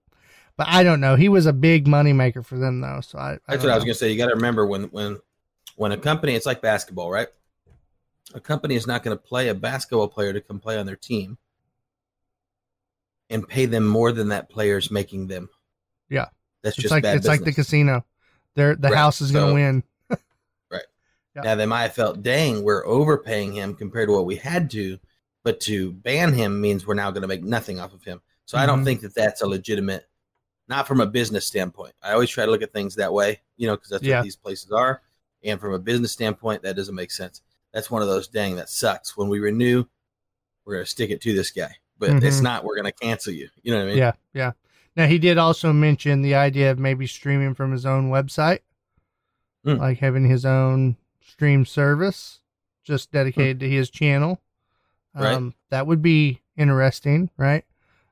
but 0.56 0.68
I 0.68 0.82
don't 0.82 1.00
know. 1.00 1.16
He 1.16 1.28
was 1.28 1.46
a 1.46 1.52
big 1.52 1.86
money 1.86 2.12
maker 2.12 2.42
for 2.42 2.58
them 2.58 2.80
though, 2.80 3.00
so 3.00 3.18
I. 3.18 3.38
That's 3.48 3.62
what 3.62 3.72
I 3.72 3.74
was 3.76 3.84
going 3.84 3.94
to 3.94 3.98
say. 3.98 4.10
You 4.12 4.18
got 4.18 4.26
to 4.28 4.34
remember 4.34 4.66
when 4.66 4.84
when 4.84 5.18
when 5.76 5.92
a 5.92 5.96
company, 5.96 6.34
it's 6.34 6.46
like 6.46 6.60
basketball, 6.62 7.10
right? 7.10 7.28
A 8.34 8.40
company 8.40 8.74
is 8.74 8.86
not 8.86 9.02
going 9.02 9.16
to 9.16 9.22
play 9.22 9.48
a 9.48 9.54
basketball 9.54 10.08
player 10.08 10.32
to 10.32 10.40
come 10.40 10.58
play 10.60 10.76
on 10.76 10.84
their 10.86 10.96
team 10.96 11.38
and 13.30 13.46
pay 13.48 13.66
them 13.66 13.86
more 13.86 14.12
than 14.12 14.28
that 14.28 14.48
player 14.48 14.78
is 14.78 14.90
making 14.90 15.28
them. 15.28 15.48
Yeah. 16.08 16.26
that's 16.62 16.76
It's 16.76 16.82
just 16.82 16.92
like 16.92 17.04
it's 17.04 17.26
like 17.26 17.44
the 17.44 17.52
casino. 17.52 18.04
They're, 18.54 18.74
the 18.74 18.88
Right, 18.88 18.96
house 18.96 19.20
is 19.20 19.30
going 19.30 19.44
to 19.46 19.50
so- 19.50 19.54
win. 19.54 19.82
Now 21.44 21.54
they 21.54 21.66
might 21.66 21.82
have 21.82 21.94
felt, 21.94 22.22
dang, 22.22 22.62
we're 22.62 22.86
overpaying 22.86 23.52
him 23.52 23.74
compared 23.74 24.08
to 24.08 24.12
what 24.14 24.26
we 24.26 24.36
had 24.36 24.70
to, 24.72 24.98
but 25.44 25.60
to 25.60 25.92
ban 25.92 26.32
him 26.32 26.60
means 26.60 26.86
we're 26.86 26.94
now 26.94 27.10
going 27.10 27.22
to 27.22 27.28
make 27.28 27.42
nothing 27.42 27.80
off 27.80 27.92
of 27.94 28.04
him. 28.04 28.20
So 28.44 28.58
I 28.58 28.66
don't 28.66 28.80
Mhm. 28.80 28.84
think 28.84 29.00
that 29.02 29.14
that's 29.14 29.42
a 29.42 29.46
legitimate, 29.46 30.08
not 30.68 30.86
from 30.86 31.00
a 31.00 31.06
business 31.06 31.46
standpoint. 31.46 31.94
I 32.02 32.12
always 32.12 32.30
try 32.30 32.44
to 32.44 32.50
look 32.50 32.62
at 32.62 32.72
things 32.72 32.94
that 32.96 33.12
way, 33.12 33.40
you 33.56 33.66
know, 33.66 33.76
because 33.76 33.90
that's 33.90 34.02
Yeah. 34.02 34.18
what 34.18 34.24
these 34.24 34.36
places 34.36 34.70
are. 34.72 35.02
And 35.44 35.60
from 35.60 35.74
a 35.74 35.78
business 35.78 36.12
standpoint, 36.12 36.62
that 36.62 36.76
doesn't 36.76 36.94
make 36.94 37.10
sense. 37.10 37.42
That's 37.72 37.90
one 37.90 38.02
of 38.02 38.08
those, 38.08 38.26
dang, 38.28 38.56
that 38.56 38.68
sucks. 38.70 39.16
When 39.16 39.28
we 39.28 39.38
renew, 39.38 39.84
we're 40.64 40.74
going 40.74 40.84
to 40.84 40.90
stick 40.90 41.10
it 41.10 41.20
to 41.22 41.34
this 41.34 41.50
guy, 41.50 41.76
but 41.98 42.22
it's 42.22 42.40
Mhm. 42.40 42.42
not, 42.42 42.64
we're 42.64 42.74
going 42.74 42.86
to 42.86 42.92
cancel 42.92 43.32
you. 43.32 43.48
You 43.62 43.72
know 43.72 43.78
what 43.78 43.84
I 43.84 43.88
mean? 43.88 43.98
Yeah, 43.98 44.12
yeah. 44.32 44.52
Now 44.96 45.06
he 45.06 45.18
did 45.18 45.38
also 45.38 45.72
mention 45.72 46.22
the 46.22 46.34
idea 46.34 46.70
of 46.70 46.78
maybe 46.78 47.06
streaming 47.06 47.54
from 47.54 47.70
his 47.70 47.86
own 47.86 48.10
website, 48.10 48.60
Hmm. 49.64 49.76
like 49.76 49.98
having 49.98 50.28
his 50.28 50.44
own 50.44 50.96
stream 51.28 51.64
service 51.64 52.40
just 52.84 53.12
dedicated 53.12 53.60
to 53.60 53.68
his 53.68 53.90
channel. 53.90 54.40
Hmm. 55.14 55.22
Right. 55.22 55.34
Um, 55.34 55.54
that 55.70 55.86
would 55.86 56.02
be 56.02 56.40
interesting, 56.56 57.30
right? 57.36 57.64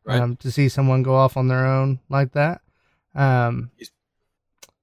Right. 0.04 0.20
Um, 0.20 0.36
to 0.36 0.50
see 0.52 0.68
someone 0.68 1.02
go 1.02 1.14
off 1.16 1.36
on 1.36 1.48
their 1.48 1.66
own 1.66 1.98
like 2.08 2.32
that. 2.32 2.60
Um, 3.14 3.70
He's- 3.76 3.90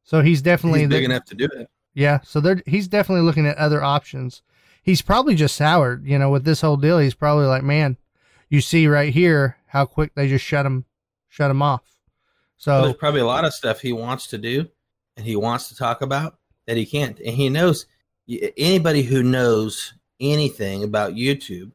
so 0.04 0.22
he's 0.22 0.42
definitely 0.42 0.82
He's 0.82 0.90
big 0.90 1.02
the- 1.08 1.14
enough 1.14 1.26
to 1.26 1.36
do 1.36 1.46
it. 1.46 1.70
yeah, 1.94 2.20
so 2.24 2.42
they're 2.42 2.62
he's 2.66 2.88
definitely 2.90 3.24
looking 3.24 3.48
at 3.48 3.58
other 3.58 3.82
options. 3.82 4.42
He's 4.82 5.02
probably 5.02 5.34
just 5.36 5.56
soured, 5.56 6.06
you 6.06 6.20
know, 6.20 6.30
with 6.30 6.44
this 6.44 6.60
whole 6.62 6.76
deal. 6.76 7.00
He's 7.00 7.14
probably 7.14 7.46
like, 7.46 7.64
man, 7.64 7.96
you 8.50 8.60
see 8.60 8.86
right 8.88 9.14
here 9.14 9.58
how 9.68 9.86
quick 9.86 10.14
they 10.14 10.28
just 10.28 10.44
shut 10.44 10.66
him, 10.66 10.84
shut 11.30 11.50
him 11.50 11.62
off. 11.62 11.84
Well, 12.68 12.82
So 12.82 12.82
there's 12.88 12.98
probably 12.98 13.22
a 13.22 13.26
lot 13.26 13.46
of 13.46 13.54
stuff 13.54 13.80
he 13.80 13.94
wants 13.94 14.28
to 14.28 14.38
do 14.38 14.68
and 15.16 15.26
he 15.26 15.36
wants 15.38 15.70
to 15.70 15.76
talk 15.76 16.02
about 16.02 16.38
that 16.68 16.76
he 16.76 16.86
can't. 16.86 17.18
And 17.20 17.36
he 17.36 17.48
knows 17.50 17.86
anybody 18.28 19.04
who 19.04 19.24
knows 19.24 19.94
anything 20.20 20.84
about 20.84 21.14
YouTube 21.14 21.72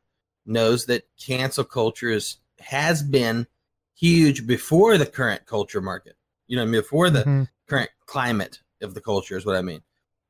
knows 0.46 0.86
that 0.86 1.06
cancel 1.18 1.64
culture 1.64 2.10
is 2.10 2.38
has 2.60 3.02
been 3.02 3.46
huge 3.94 4.46
before 4.46 4.98
the 4.98 5.06
current 5.06 5.46
culture 5.46 5.80
market. 5.80 6.16
You 6.46 6.56
know, 6.56 6.62
what 6.62 6.68
I 6.68 6.72
mean, 6.72 6.80
before 6.80 7.10
the 7.10 7.24
Mhm. 7.24 7.48
current 7.66 7.90
climate 8.06 8.60
of 8.80 8.94
the 8.94 9.00
culture 9.00 9.36
is 9.36 9.44
what 9.44 9.56
I 9.56 9.62
mean. 9.62 9.82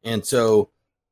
And 0.02 0.24
so 0.24 0.70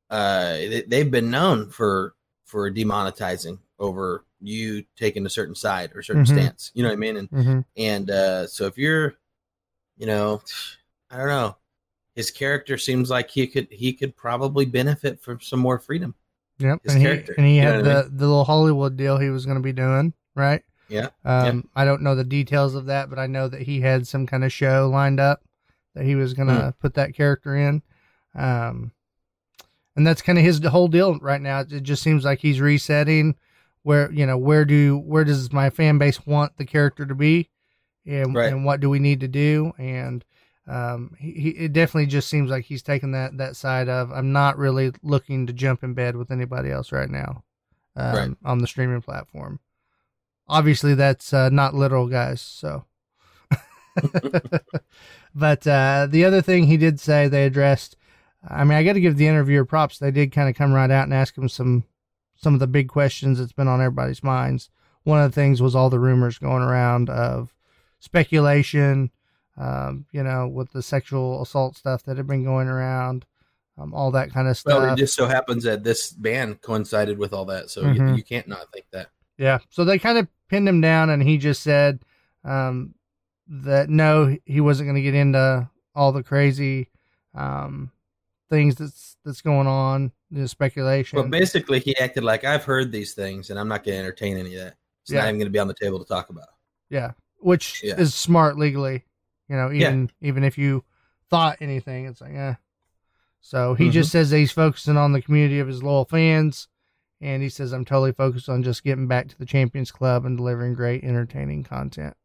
uh, 0.09 0.53
they, 0.53 0.83
they've 0.87 1.11
been 1.11 1.31
known 1.31 1.69
for 1.69 2.15
for 2.45 2.71
demonetizing 2.71 3.59
over 3.79 4.23
you 4.41 4.85
taking 4.95 5.25
a 5.25 5.29
certain 5.29 5.55
side 5.55 5.91
or 5.95 6.01
certain 6.01 6.23
Mhm. 6.23 6.27
stance. 6.27 6.71
You 6.73 6.83
know 6.83 6.89
what 6.89 6.93
I 6.93 6.97
mean? 6.97 7.17
And 7.17 7.29
Mhm. 7.29 7.65
and 7.75 8.09
uh, 8.09 8.47
so 8.47 8.65
if 8.65 8.77
you're, 8.77 9.15
you 9.97 10.05
know, 10.07 10.41
I 11.09 11.17
don't 11.17 11.27
know, 11.27 11.55
his 12.17 12.31
character 12.31 12.77
seems 12.77 13.09
like 13.09 13.29
he 13.29 13.47
could 13.47 13.67
he 13.71 13.93
could 13.93 14.17
probably 14.17 14.65
benefit 14.65 15.21
from 15.21 15.39
some 15.39 15.61
more 15.61 15.79
freedom. 15.79 16.15
Yep, 16.59 16.81
his 16.83 16.95
and 16.95 17.01
he, 17.01 17.07
and 17.37 17.45
he 17.45 17.57
had 17.57 17.77
what 17.77 17.91
I 17.91 17.93
the 18.03 18.09
the 18.11 18.27
little 18.27 18.43
Hollywood 18.43 18.97
deal 18.97 19.17
he 19.17 19.29
was 19.29 19.45
going 19.45 19.57
to 19.57 19.63
be 19.63 19.71
doing, 19.73 20.13
right? 20.35 20.63
Yeah, 20.89 21.09
Um, 21.23 21.69
I 21.75 21.85
don't 21.85 22.01
know 22.01 22.15
the 22.15 22.23
details 22.23 22.75
of 22.75 22.87
that, 22.87 23.09
but 23.09 23.19
I 23.19 23.27
know 23.27 23.47
that 23.47 23.61
he 23.61 23.81
had 23.81 24.07
some 24.07 24.25
kind 24.25 24.43
of 24.43 24.51
show 24.51 24.89
lined 24.89 25.19
up 25.19 25.43
that 25.93 26.05
he 26.05 26.15
was 26.15 26.33
going 26.33 26.47
to 26.47 26.73
Hmm. 26.73 26.81
put 26.81 26.95
that 26.95 27.13
character 27.15 27.55
in. 27.55 27.81
Um, 28.35 28.91
and 29.95 30.05
that's 30.05 30.21
kind 30.21 30.37
of 30.37 30.43
his 30.45 30.63
whole 30.65 30.87
deal 30.87 31.17
right 31.19 31.41
now. 31.41 31.59
It 31.59 31.83
just 31.83 32.03
seems 32.03 32.23
like 32.23 32.39
he's 32.39 32.61
resetting 32.61 33.35
where 33.83 34.11
you 34.11 34.25
know 34.25 34.37
where 34.37 34.65
do 34.65 34.97
where 34.97 35.23
does 35.23 35.51
my 35.53 35.69
fan 35.69 35.97
base 35.97 36.25
want 36.25 36.57
the 36.57 36.65
character 36.65 37.05
to 37.05 37.15
be, 37.15 37.49
and 38.05 38.35
Right. 38.35 38.51
and 38.51 38.65
what 38.65 38.79
do 38.79 38.89
we 38.89 38.99
need 38.99 39.19
to 39.21 39.27
do 39.27 39.73
and. 39.77 40.23
Um, 40.67 41.15
he, 41.17 41.31
he 41.31 41.49
it 41.51 41.73
definitely 41.73 42.07
just 42.07 42.27
seems 42.29 42.49
like 42.51 42.65
he's 42.65 42.83
taking 42.83 43.11
that 43.11 43.37
that 43.37 43.55
side 43.55 43.87
of 43.87 44.11
I'm 44.11 44.31
not 44.33 44.57
really 44.57 44.91
looking 45.01 45.47
to 45.47 45.53
jump 45.53 45.83
in 45.83 45.93
bed 45.93 46.15
with 46.17 46.29
anybody 46.31 46.69
else 46.71 46.91
right 46.91 47.09
now, 47.09 47.43
um, 47.95 48.15
Right. 48.15 48.37
on 48.43 48.59
the 48.59 48.67
streaming 48.67 49.01
platform. 49.01 49.59
Obviously, 50.49 50.93
that's 50.93 51.33
uh, 51.33 51.49
not 51.49 51.73
literal, 51.73 52.07
guys. 52.07 52.41
So, 52.41 52.85
but 55.35 55.65
uh, 55.67 56.07
the 56.09 56.25
other 56.25 56.41
thing 56.41 56.65
he 56.67 56.77
did 56.77 56.99
say 56.99 57.27
they 57.27 57.45
addressed. 57.45 57.95
I 58.47 58.63
mean, 58.63 58.77
I 58.77 58.83
got 58.83 58.93
to 58.93 59.01
give 59.01 59.17
the 59.17 59.27
interviewer 59.27 59.65
props. 59.65 59.97
They 59.99 60.11
did 60.11 60.31
kind 60.31 60.49
of 60.49 60.55
come 60.55 60.71
right 60.73 60.91
out 60.91 61.03
and 61.03 61.13
ask 61.13 61.37
him 61.37 61.49
some 61.49 61.83
some 62.35 62.53
of 62.53 62.59
the 62.59 62.67
big 62.67 62.87
questions 62.87 63.39
that's 63.39 63.51
been 63.53 63.67
on 63.67 63.81
everybody's 63.81 64.23
minds. 64.23 64.69
One 65.03 65.21
of 65.21 65.31
the 65.31 65.35
things 65.35 65.61
was 65.61 65.75
all 65.75 65.89
the 65.89 65.99
rumors 65.99 66.37
going 66.37 66.61
around 66.61 67.09
of 67.09 67.53
speculation, 67.99 69.11
um, 69.57 70.05
you 70.11 70.23
know, 70.23 70.47
with 70.47 70.71
the 70.71 70.81
sexual 70.81 71.41
assault 71.41 71.75
stuff 71.77 72.03
that 72.03 72.17
had 72.17 72.27
been 72.27 72.43
going 72.43 72.67
around, 72.67 73.25
um, 73.77 73.93
all 73.93 74.11
that 74.11 74.31
kind 74.31 74.47
of 74.47 74.57
stuff. 74.57 74.81
well, 74.81 74.93
it 74.93 74.97
just 74.97 75.15
so 75.15 75.27
happens 75.27 75.63
that 75.63 75.83
this 75.83 76.11
ban 76.11 76.55
coincided 76.55 77.17
with 77.17 77.33
all 77.33 77.45
that, 77.45 77.69
so 77.69 77.83
Mhm. 77.83 78.09
you, 78.11 78.15
you 78.17 78.23
can't 78.23 78.47
not 78.47 78.71
think 78.71 78.85
that. 78.91 79.09
Yeah. 79.37 79.59
So 79.69 79.85
they 79.85 79.99
kind 79.99 80.17
of 80.17 80.27
pinned 80.49 80.67
him 80.67 80.81
down, 80.81 81.09
and 81.09 81.21
he 81.21 81.37
just 81.37 81.61
said 81.63 81.99
um, 82.43 82.93
that 83.47 83.89
no, 83.89 84.37
he 84.45 84.61
wasn't 84.61 84.87
going 84.87 84.95
to 84.95 85.01
get 85.01 85.15
into 85.15 85.69
all 85.95 86.11
the 86.11 86.23
crazy 86.23 86.89
um, 87.33 87.91
things 88.49 88.75
that's 88.75 89.17
that's 89.25 89.41
going 89.41 89.67
on, 89.67 90.11
the 90.31 90.47
speculation. 90.47 91.17
But 91.21 91.29
basically, 91.29 91.79
he 91.79 91.95
acted 91.97 92.23
like 92.23 92.43
I've 92.45 92.63
heard 92.63 92.91
these 92.91 93.13
things, 93.13 93.49
and 93.49 93.59
I'm 93.59 93.67
not 93.67 93.83
going 93.83 93.95
to 93.95 93.99
entertain 93.99 94.37
any 94.37 94.55
of 94.55 94.61
that. 94.63 94.75
It's 95.03 95.11
Yeah. 95.11 95.19
not 95.19 95.27
even 95.27 95.39
going 95.39 95.47
to 95.47 95.51
be 95.51 95.59
on 95.59 95.67
the 95.67 95.73
table 95.73 95.99
to 95.99 96.05
talk 96.05 96.29
about. 96.29 96.47
yeah, 96.89 97.11
which 97.39 97.83
Yeah. 97.83 97.99
is 97.99 98.13
smart 98.15 98.57
legally. 98.57 99.03
You 99.49 99.55
know, 99.55 99.69
Yeah. 99.69 99.87
even 99.89 100.11
even 100.21 100.43
if 100.43 100.57
you 100.57 100.83
thought 101.29 101.57
anything, 101.61 102.05
it's 102.05 102.21
like, 102.21 102.33
eh. 102.33 102.55
So 103.39 103.75
he 103.75 103.87
Mhm. 103.87 103.91
just 103.91 104.11
says 104.11 104.29
that 104.29 104.37
he's 104.37 104.51
focusing 104.51 104.97
on 104.97 105.13
the 105.13 105.21
community 105.21 105.59
of 105.59 105.67
his 105.67 105.83
loyal 105.83 106.05
fans, 106.05 106.67
and 107.21 107.41
he 107.41 107.49
says 107.49 107.71
I'm 107.71 107.85
totally 107.85 108.11
focused 108.11 108.49
on 108.49 108.63
just 108.63 108.83
getting 108.83 109.07
back 109.07 109.27
to 109.29 109.37
the 109.37 109.45
Champions 109.45 109.91
Club 109.91 110.25
and 110.25 110.35
delivering 110.37 110.73
great, 110.73 111.03
entertaining 111.03 111.63
content. 111.63 112.15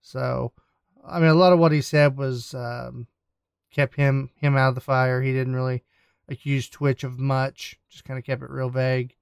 So, 0.00 0.52
I 1.04 1.20
mean, 1.20 1.28
a 1.28 1.34
lot 1.34 1.52
of 1.52 1.58
what 1.58 1.72
he 1.72 1.82
said 1.82 2.16
was 2.16 2.54
um, 2.54 3.06
kept 3.70 3.94
him 3.96 4.30
him 4.36 4.56
out 4.56 4.70
of 4.70 4.74
the 4.74 4.80
fire. 4.80 5.22
He 5.22 5.32
didn't 5.32 5.54
really 5.54 5.84
accuse 6.28 6.68
Twitch 6.68 7.04
of 7.04 7.18
much; 7.18 7.78
just 7.88 8.04
kind 8.04 8.18
of 8.18 8.24
kept 8.24 8.42
it 8.42 8.50
real 8.50 8.70
vague. 8.70 9.14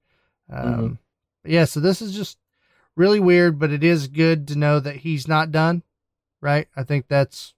Um, 0.49 0.63
Mhm. 0.63 0.97
but 1.43 1.51
yeah, 1.51 1.65
so 1.65 1.79
this 1.79 2.01
is 2.01 2.15
just 2.15 2.39
really 2.95 3.19
weird, 3.19 3.59
but 3.59 3.71
it 3.71 3.83
is 3.83 4.07
good 4.07 4.47
to 4.47 4.57
know 4.57 4.79
that 4.79 4.97
he's 4.97 5.27
not 5.27 5.51
done. 5.51 5.83
Right? 6.41 6.67
I 6.75 6.83
think 6.83 7.07
that's 7.07 7.53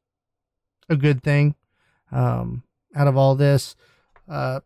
a 0.90 0.96
good 0.96 1.24
thing 1.24 1.56
um, 2.12 2.64
out 2.96 3.08
of 3.08 3.18
all 3.18 3.36
this. 3.36 3.76
Uh, 4.30 4.62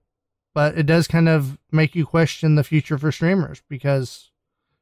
but 0.53 0.77
it 0.77 0.85
does 0.85 1.07
kind 1.07 1.27
of 1.27 1.57
make 1.71 1.95
you 1.95 2.05
question 2.05 2.55
the 2.55 2.63
future 2.63 2.97
for 2.97 3.11
streamers 3.11 3.61
because 3.67 4.31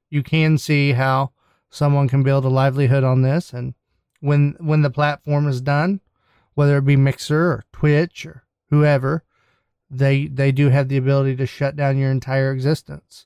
you 0.10 0.24
can 0.24 0.58
see 0.58 0.92
how 0.94 1.32
someone 1.70 2.08
can 2.08 2.24
build 2.24 2.46
a 2.46 2.50
livelihood 2.50 3.04
on 3.04 3.24
this 3.24 3.52
and 3.52 3.74
when 4.20 4.56
when 4.60 4.84
the 4.84 4.90
platform 4.90 5.48
is 5.48 5.60
done 5.60 6.00
whether 6.54 6.78
it 6.78 6.86
be 6.86 6.96
mixer 6.96 7.52
or 7.52 7.66
twitch 7.74 8.26
or 8.26 8.44
whoever 8.70 9.24
they 9.90 10.28
they 10.28 10.52
do 10.52 10.70
have 10.70 10.88
the 10.88 10.98
ability 10.98 11.36
to 11.36 11.48
shut 11.48 11.76
down 11.76 11.98
your 11.98 12.12
entire 12.12 12.52
existence 12.52 13.26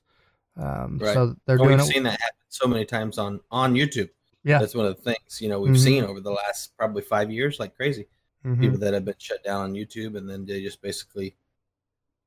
um, 0.56 0.98
Right. 0.98 1.12
so 1.12 1.36
they're 1.46 1.58
doing 1.58 1.70
we've 1.70 1.80
it 1.80 1.84
seen 1.84 2.02
that 2.04 2.20
happen 2.20 2.36
so 2.48 2.66
many 2.66 2.84
times 2.84 3.18
on 3.18 3.40
on 3.50 3.74
YouTube. 3.74 4.10
Yeah. 4.44 4.58
that's 4.60 4.74
one 4.74 4.86
of 4.86 4.96
the 4.96 5.02
things 5.02 5.40
you 5.42 5.48
know 5.48 5.60
we've 5.60 5.72
Mhm. 5.74 5.84
seen 5.84 6.04
over 6.04 6.20
the 6.20 6.30
last 6.30 6.76
probably 6.76 7.02
five 7.02 7.30
years, 7.30 7.58
like 7.58 7.74
crazy. 7.76 8.06
Mhm. 8.44 8.60
People 8.60 8.78
that 8.78 8.94
have 8.94 9.04
been 9.04 9.14
shut 9.18 9.42
down 9.44 9.62
on 9.62 9.72
YouTube, 9.74 10.16
and 10.16 10.28
then 10.30 10.46
they 10.46 10.62
just 10.62 10.80
basically 10.80 11.36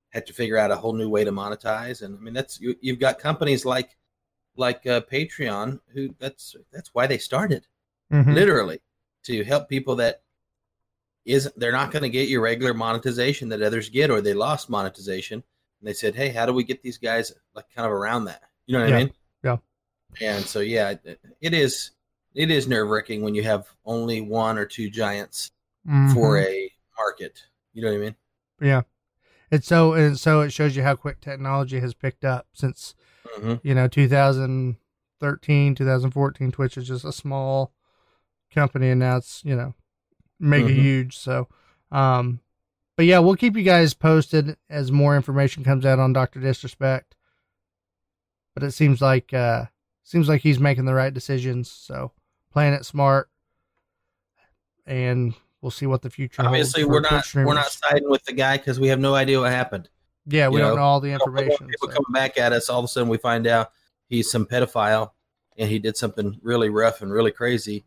had 0.10 0.28
to 0.28 0.34
figure 0.34 0.58
out 0.58 0.72
a 0.72 0.76
whole 0.76 0.94
new 0.94 1.08
way 1.10 1.24
to 1.24 1.32
monetize. 1.32 2.02
And 2.02 2.18
I 2.18 2.20
mean, 2.22 2.34
that's 2.34 2.60
you, 2.60 2.76
you've 2.82 3.00
got 3.00 3.18
companies 3.18 3.66
like 3.66 3.98
like 4.58 4.86
uh, 4.86 5.02
Patreon, 5.02 5.80
who 5.94 6.14
that's 6.20 6.56
that's 6.72 6.94
why 6.94 7.08
they 7.08 7.18
started 7.18 7.66
Mhm. 8.12 8.34
literally 8.36 8.82
to 9.24 9.44
help 9.46 9.70
people 9.70 9.96
that 9.96 10.22
isn't 11.26 11.58
they're 11.58 11.72
not 11.72 11.92
going 11.92 12.04
to 12.04 12.10
get 12.10 12.28
your 12.28 12.42
regular 12.42 12.74
monetization 12.74 13.48
that 13.50 13.62
others 13.62 13.90
get, 13.90 14.10
or 14.10 14.20
they 14.22 14.34
lost 14.34 14.70
monetization. 14.70 15.36
And 15.80 15.88
they 15.88 15.94
said, 15.94 16.16
"Hey, 16.16 16.30
how 16.30 16.46
do 16.46 16.54
we 16.54 16.64
get 16.66 16.84
these 16.84 16.98
guys 16.98 17.32
like 17.56 17.66
kind 17.74 17.86
of 17.86 17.92
around 17.94 18.26
that?" 18.26 18.44
You 18.66 18.78
know 18.78 18.82
what 18.84 18.90
Yeah. 18.90 18.96
I 18.98 19.04
mean? 19.06 19.14
Yeah. 19.44 19.58
And 20.20 20.46
so, 20.46 20.60
yeah, 20.60 20.96
it, 21.04 21.20
it 21.40 21.54
is 21.54 21.92
it 22.34 22.50
is 22.52 22.68
nerve 22.68 22.90
wracking 22.90 23.22
when 23.22 23.36
you 23.36 23.44
have 23.44 23.68
only 23.86 24.22
one 24.22 24.58
or 24.58 24.66
two 24.66 24.90
giants 24.90 25.52
for 26.14 26.38
Mhm. 26.38 26.44
a 26.46 26.72
market. 26.98 27.44
You 27.74 27.82
know 27.84 27.90
what 27.92 27.98
I 27.98 28.00
mean? 28.00 28.16
Yeah. 28.62 28.82
It's 29.52 29.68
so 29.68 29.94
and 29.94 30.18
so 30.20 30.42
it 30.42 30.52
shows 30.52 30.76
you 30.76 30.84
how 30.84 30.96
quick 30.96 31.20
technology 31.20 31.80
has 31.80 31.94
picked 31.94 32.24
up 32.24 32.48
since 32.54 32.96
hmm 33.36 33.56
you 33.64 33.76
know 33.76 33.88
2013, 33.88 35.76
2014. 35.76 36.52
Twitch 36.52 36.78
is 36.78 36.88
just 36.88 37.06
a 37.06 37.12
small 37.12 37.74
company, 38.54 38.90
and 38.90 39.00
now 39.00 39.18
it's 39.18 39.44
you 39.44 39.56
know 39.56 39.74
mega 40.40 40.70
Mhm. 40.70 40.76
huge. 40.76 41.18
So, 41.18 41.48
um, 41.92 42.40
but 42.96 43.06
yeah, 43.06 43.20
we'll 43.20 43.36
keep 43.36 43.56
you 43.58 43.64
guys 43.64 43.94
posted 43.94 44.58
as 44.70 44.92
more 44.92 45.16
information 45.18 45.64
comes 45.64 45.86
out 45.86 46.00
on 46.00 46.14
Doctor 46.14 46.40
Disrespect. 46.40 47.16
But 48.54 48.64
it 48.64 48.72
seems 48.72 49.02
like 49.02 49.34
uh 49.34 49.66
seems 50.04 50.28
like 50.30 50.42
he's 50.42 50.60
making 50.60 50.86
the 50.86 50.94
right 50.94 51.14
decisions. 51.14 51.70
So 51.70 52.12
playing 52.52 52.74
it 52.74 52.86
smart, 52.86 53.30
and 54.86 55.34
we'll 55.62 55.72
see 55.72 55.86
what 55.86 56.02
the 56.02 56.10
future. 56.10 56.42
Obviously, 56.42 56.84
we're 56.84 57.02
not 57.02 57.26
we're 57.34 57.54
not 57.54 57.72
siding 57.72 58.10
with 58.10 58.24
the 58.26 58.34
guy 58.34 58.58
because 58.58 58.80
we 58.80 58.88
have 58.90 59.00
no 59.00 59.16
idea 59.16 59.40
what 59.40 59.52
happened. 59.52 59.90
Yeah, 60.28 60.50
we 60.50 60.58
you 60.58 60.62
don't 60.62 60.72
know, 60.72 60.76
know 60.78 60.82
all 60.82 61.00
the 61.00 61.08
We 61.12 61.18
don't 61.18 61.34
want 61.34 61.40
information. 61.40 61.68
People 61.68 61.90
so- 61.90 61.94
coming 61.96 62.14
back 62.14 62.38
at 62.38 62.54
us, 62.54 62.70
all 62.70 62.80
of 62.80 62.86
a 62.86 62.88
sudden 62.88 63.10
we 63.10 63.18
find 63.18 63.48
out 63.48 63.72
he's 64.08 64.30
some 64.30 64.46
pedophile 64.46 65.12
and 65.58 65.70
he 65.70 65.80
did 65.80 65.98
something 65.98 66.40
really 66.42 66.70
rough 66.70 67.02
and 67.02 67.12
really 67.12 67.32
crazy, 67.32 67.86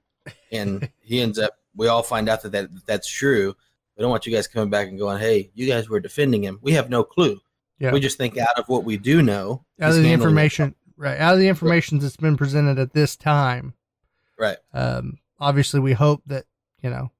and 0.51 0.89
he 1.01 1.21
ends 1.21 1.39
up. 1.39 1.59
We 1.77 1.89
all 1.89 2.03
find 2.03 2.29
out 2.29 2.43
that, 2.43 2.53
that 2.53 2.87
that's 2.87 3.11
true. 3.11 3.55
We 3.97 4.03
don't 4.03 4.11
want 4.11 4.27
you 4.27 4.33
guys 4.33 4.49
coming 4.49 4.71
back 4.71 4.89
and 4.89 4.99
going, 4.99 5.19
"Hey, 5.19 5.51
you 5.55 5.67
guys 5.67 5.89
were 5.89 6.01
defending 6.01 6.43
him." 6.43 6.59
We 6.63 6.73
have 6.73 6.91
no 6.91 7.05
clue. 7.05 7.41
Yeah. 7.79 7.93
We 7.93 8.01
just 8.01 8.17
think 8.17 8.39
out 8.39 8.57
of 8.57 8.69
what 8.69 8.85
we 8.85 8.97
do 8.97 9.21
know, 9.21 9.65
out 9.81 9.91
of 9.91 9.97
the 9.97 10.13
information 10.13 10.75
right 10.97 11.19
out 11.19 11.35
of 11.35 11.41
the 11.41 11.49
information 11.49 11.99
that's 11.99 12.17
been 12.17 12.37
presented 12.37 12.79
at 12.79 12.93
this 12.93 13.17
time 13.17 13.75
Right. 14.39 14.57
um 14.73 15.19
obviously 15.39 15.81
we 15.81 15.93
hope 15.93 16.23
that 16.27 16.45
you 16.83 16.91
know 16.91 17.11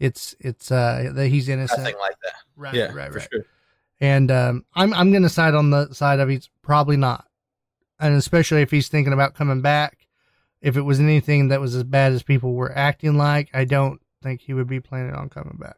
it's 0.00 0.34
it's 0.40 0.70
uh 0.70 1.10
that 1.14 1.28
he's 1.28 1.48
innocent 1.48 1.80
Nothing 1.82 1.98
like 1.98 2.16
that. 2.22 2.34
right 2.56 2.74
yeah, 2.74 2.92
right 2.92 3.12
for 3.12 3.18
right 3.18 3.28
sure. 3.32 3.44
and 4.00 4.30
um 4.30 4.64
i'm 4.74 4.92
i'm 4.94 5.12
gonna 5.12 5.28
side 5.28 5.54
on 5.54 5.70
the 5.70 5.92
side 5.92 6.20
of 6.20 6.28
he's 6.28 6.48
probably 6.62 6.96
not 6.96 7.26
and 8.00 8.14
especially 8.16 8.62
if 8.62 8.70
he's 8.70 8.88
thinking 8.88 9.12
about 9.12 9.34
coming 9.34 9.60
back 9.60 10.06
if 10.60 10.76
it 10.76 10.82
was 10.82 10.98
anything 11.00 11.48
that 11.48 11.60
was 11.60 11.74
as 11.76 11.84
bad 11.84 12.12
as 12.12 12.22
people 12.22 12.54
were 12.54 12.76
acting 12.76 13.16
like 13.16 13.48
i 13.54 13.64
don't 13.64 14.00
think 14.22 14.40
he 14.40 14.54
would 14.54 14.66
be 14.68 14.80
planning 14.80 15.14
on 15.14 15.28
coming 15.28 15.56
back 15.60 15.76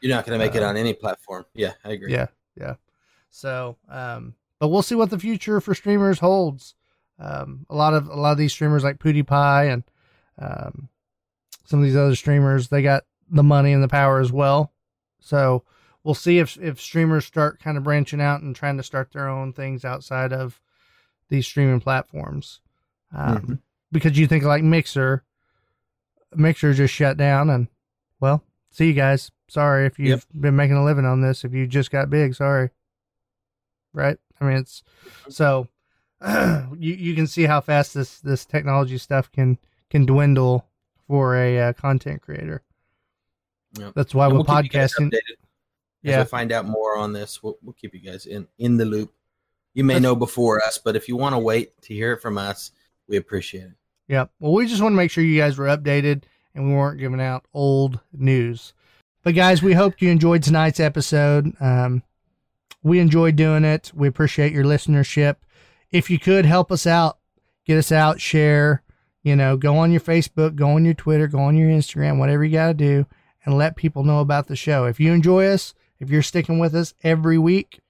You're 0.00 0.14
not 0.14 0.26
going 0.26 0.38
to 0.38 0.44
make 0.44 0.54
it 0.54 0.62
Uh, 0.62 0.66
on 0.68 0.76
any 0.76 0.92
platform. 0.92 1.46
Yeah, 1.54 1.72
I 1.84 1.92
agree. 1.92 2.12
Yeah, 2.12 2.26
yeah. 2.54 2.74
So, 3.30 3.76
um, 3.88 4.34
but 4.60 4.68
we'll 4.68 4.82
see 4.82 4.94
what 4.94 5.08
the 5.08 5.18
future 5.18 5.60
for 5.62 5.74
streamers 5.74 6.18
holds. 6.18 6.74
Um, 7.18 7.64
a 7.70 7.74
lot 7.74 7.94
of 7.94 8.06
a 8.08 8.14
lot 8.14 8.32
of 8.32 8.38
these 8.38 8.52
streamers 8.52 8.84
like 8.84 8.98
PewDiePie 8.98 9.72
and 9.72 9.82
um, 10.38 10.88
some 11.64 11.80
of 11.80 11.84
these 11.84 11.96
other 11.96 12.14
streamers, 12.14 12.68
they 12.68 12.82
got 12.82 13.04
the 13.28 13.42
money 13.42 13.72
and 13.72 13.82
the 13.82 13.88
power 13.88 14.20
as 14.20 14.30
well. 14.32 14.72
So 15.20 15.64
we'll 16.04 16.14
see 16.14 16.38
if 16.38 16.56
if 16.58 16.80
streamers 16.80 17.24
start 17.24 17.58
kind 17.60 17.76
of 17.76 17.82
branching 17.84 18.20
out 18.20 18.40
and 18.42 18.54
trying 18.54 18.76
to 18.76 18.82
start 18.82 19.12
their 19.12 19.28
own 19.28 19.52
things 19.52 19.84
outside 19.84 20.32
of 20.32 20.60
these 21.28 21.46
streaming 21.46 21.80
platforms. 21.80 22.60
Um, 23.12 23.36
Mhm. 23.38 23.58
Because 23.92 24.18
you 24.18 24.26
think 24.26 24.44
like 24.44 24.62
Mixer, 24.62 25.24
Mixer 26.34 26.74
just 26.74 26.92
shut 26.92 27.16
down, 27.16 27.48
and 27.50 27.68
well, 28.20 28.42
see 28.70 28.88
you 28.88 28.92
guys. 28.92 29.30
Sorry 29.48 29.86
if 29.86 29.98
you've 29.98 30.26
been 30.40 30.56
making 30.56 30.76
a 30.76 30.84
living 30.84 31.04
on 31.04 31.20
this. 31.20 31.44
If 31.44 31.52
you 31.54 31.66
just 31.66 31.90
got 31.90 32.10
big, 32.10 32.34
sorry. 32.34 32.70
Right? 33.92 34.18
I 34.40 34.44
mean, 34.44 34.56
it's 34.58 34.82
so 35.28 35.68
you 36.26 36.94
you 36.94 37.14
can 37.14 37.26
see 37.26 37.44
how 37.44 37.60
fast 37.60 37.94
this 37.94 38.18
this 38.20 38.44
technology 38.44 38.98
stuff 38.98 39.30
can 39.32 39.58
can 39.90 40.06
dwindle 40.06 40.66
for 41.06 41.36
a 41.36 41.58
uh, 41.60 41.72
content 41.74 42.22
creator. 42.22 42.62
Yep. 43.78 43.92
That's 43.94 44.14
why 44.14 44.26
we'll 44.28 44.38
you 44.38 44.44
podcasting, 44.44 45.12
Yeah. 46.02 46.24
find 46.24 46.50
out 46.52 46.66
more 46.66 46.96
on 46.96 47.12
this, 47.12 47.42
we'll, 47.42 47.58
we'll 47.62 47.74
keep 47.74 47.94
you 47.94 48.00
guys 48.00 48.26
in 48.26 48.46
in 48.58 48.76
the 48.76 48.84
loop. 48.84 49.12
You 49.74 49.84
may 49.84 49.94
That's- 49.94 50.02
know 50.02 50.16
before 50.16 50.62
us, 50.62 50.78
but 50.78 50.96
if 50.96 51.08
you 51.08 51.16
want 51.16 51.34
to 51.34 51.38
wait 51.38 51.80
to 51.82 51.94
hear 51.94 52.12
it 52.12 52.22
from 52.22 52.38
us, 52.38 52.72
we 53.08 53.16
appreciate 53.16 53.64
it. 53.64 53.72
Yep. 54.08 54.30
Well, 54.40 54.52
we 54.52 54.66
just 54.66 54.80
want 54.80 54.92
to 54.92 54.96
make 54.96 55.10
sure 55.10 55.24
you 55.24 55.38
guys 55.38 55.58
were 55.58 55.66
updated 55.66 56.22
and 56.54 56.68
we 56.68 56.74
weren't 56.74 56.98
giving 56.98 57.20
out 57.20 57.44
old 57.52 58.00
news. 58.12 58.72
But 59.22 59.34
guys, 59.34 59.62
we 59.62 59.74
hope 59.74 60.00
you 60.00 60.08
enjoyed 60.10 60.42
tonight's 60.44 60.78
episode. 60.80 61.52
Um, 61.60 62.02
we 62.82 63.00
enjoyed 63.00 63.34
doing 63.36 63.64
it. 63.64 63.90
We 63.94 64.06
appreciate 64.06 64.52
your 64.52 64.64
listenership. 64.64 65.36
If 65.90 66.08
you 66.08 66.18
could 66.20 66.46
help 66.46 66.70
us 66.70 66.86
out, 66.86 67.18
get 67.64 67.76
us 67.78 67.90
out, 67.90 68.20
share, 68.20 68.82
you 69.26 69.34
know, 69.34 69.56
go 69.56 69.76
on 69.76 69.90
your 69.90 70.00
Facebook, 70.00 70.54
go 70.54 70.68
on 70.70 70.84
your 70.84 70.94
Twitter, 70.94 71.26
go 71.26 71.40
on 71.40 71.56
your 71.56 71.68
Instagram, 71.68 72.18
whatever 72.20 72.44
you 72.44 72.52
got 72.52 72.68
to 72.68 72.74
do, 72.74 73.06
and 73.44 73.58
let 73.58 73.74
people 73.74 74.04
know 74.04 74.20
about 74.20 74.46
the 74.46 74.54
show. 74.54 74.84
If 74.84 75.00
you 75.00 75.12
enjoy 75.12 75.46
us, 75.46 75.74
if 75.98 76.10
you're 76.10 76.22
sticking 76.22 76.60
with 76.60 76.76
us 76.76 76.94
every 77.02 77.36
week, 77.36 77.80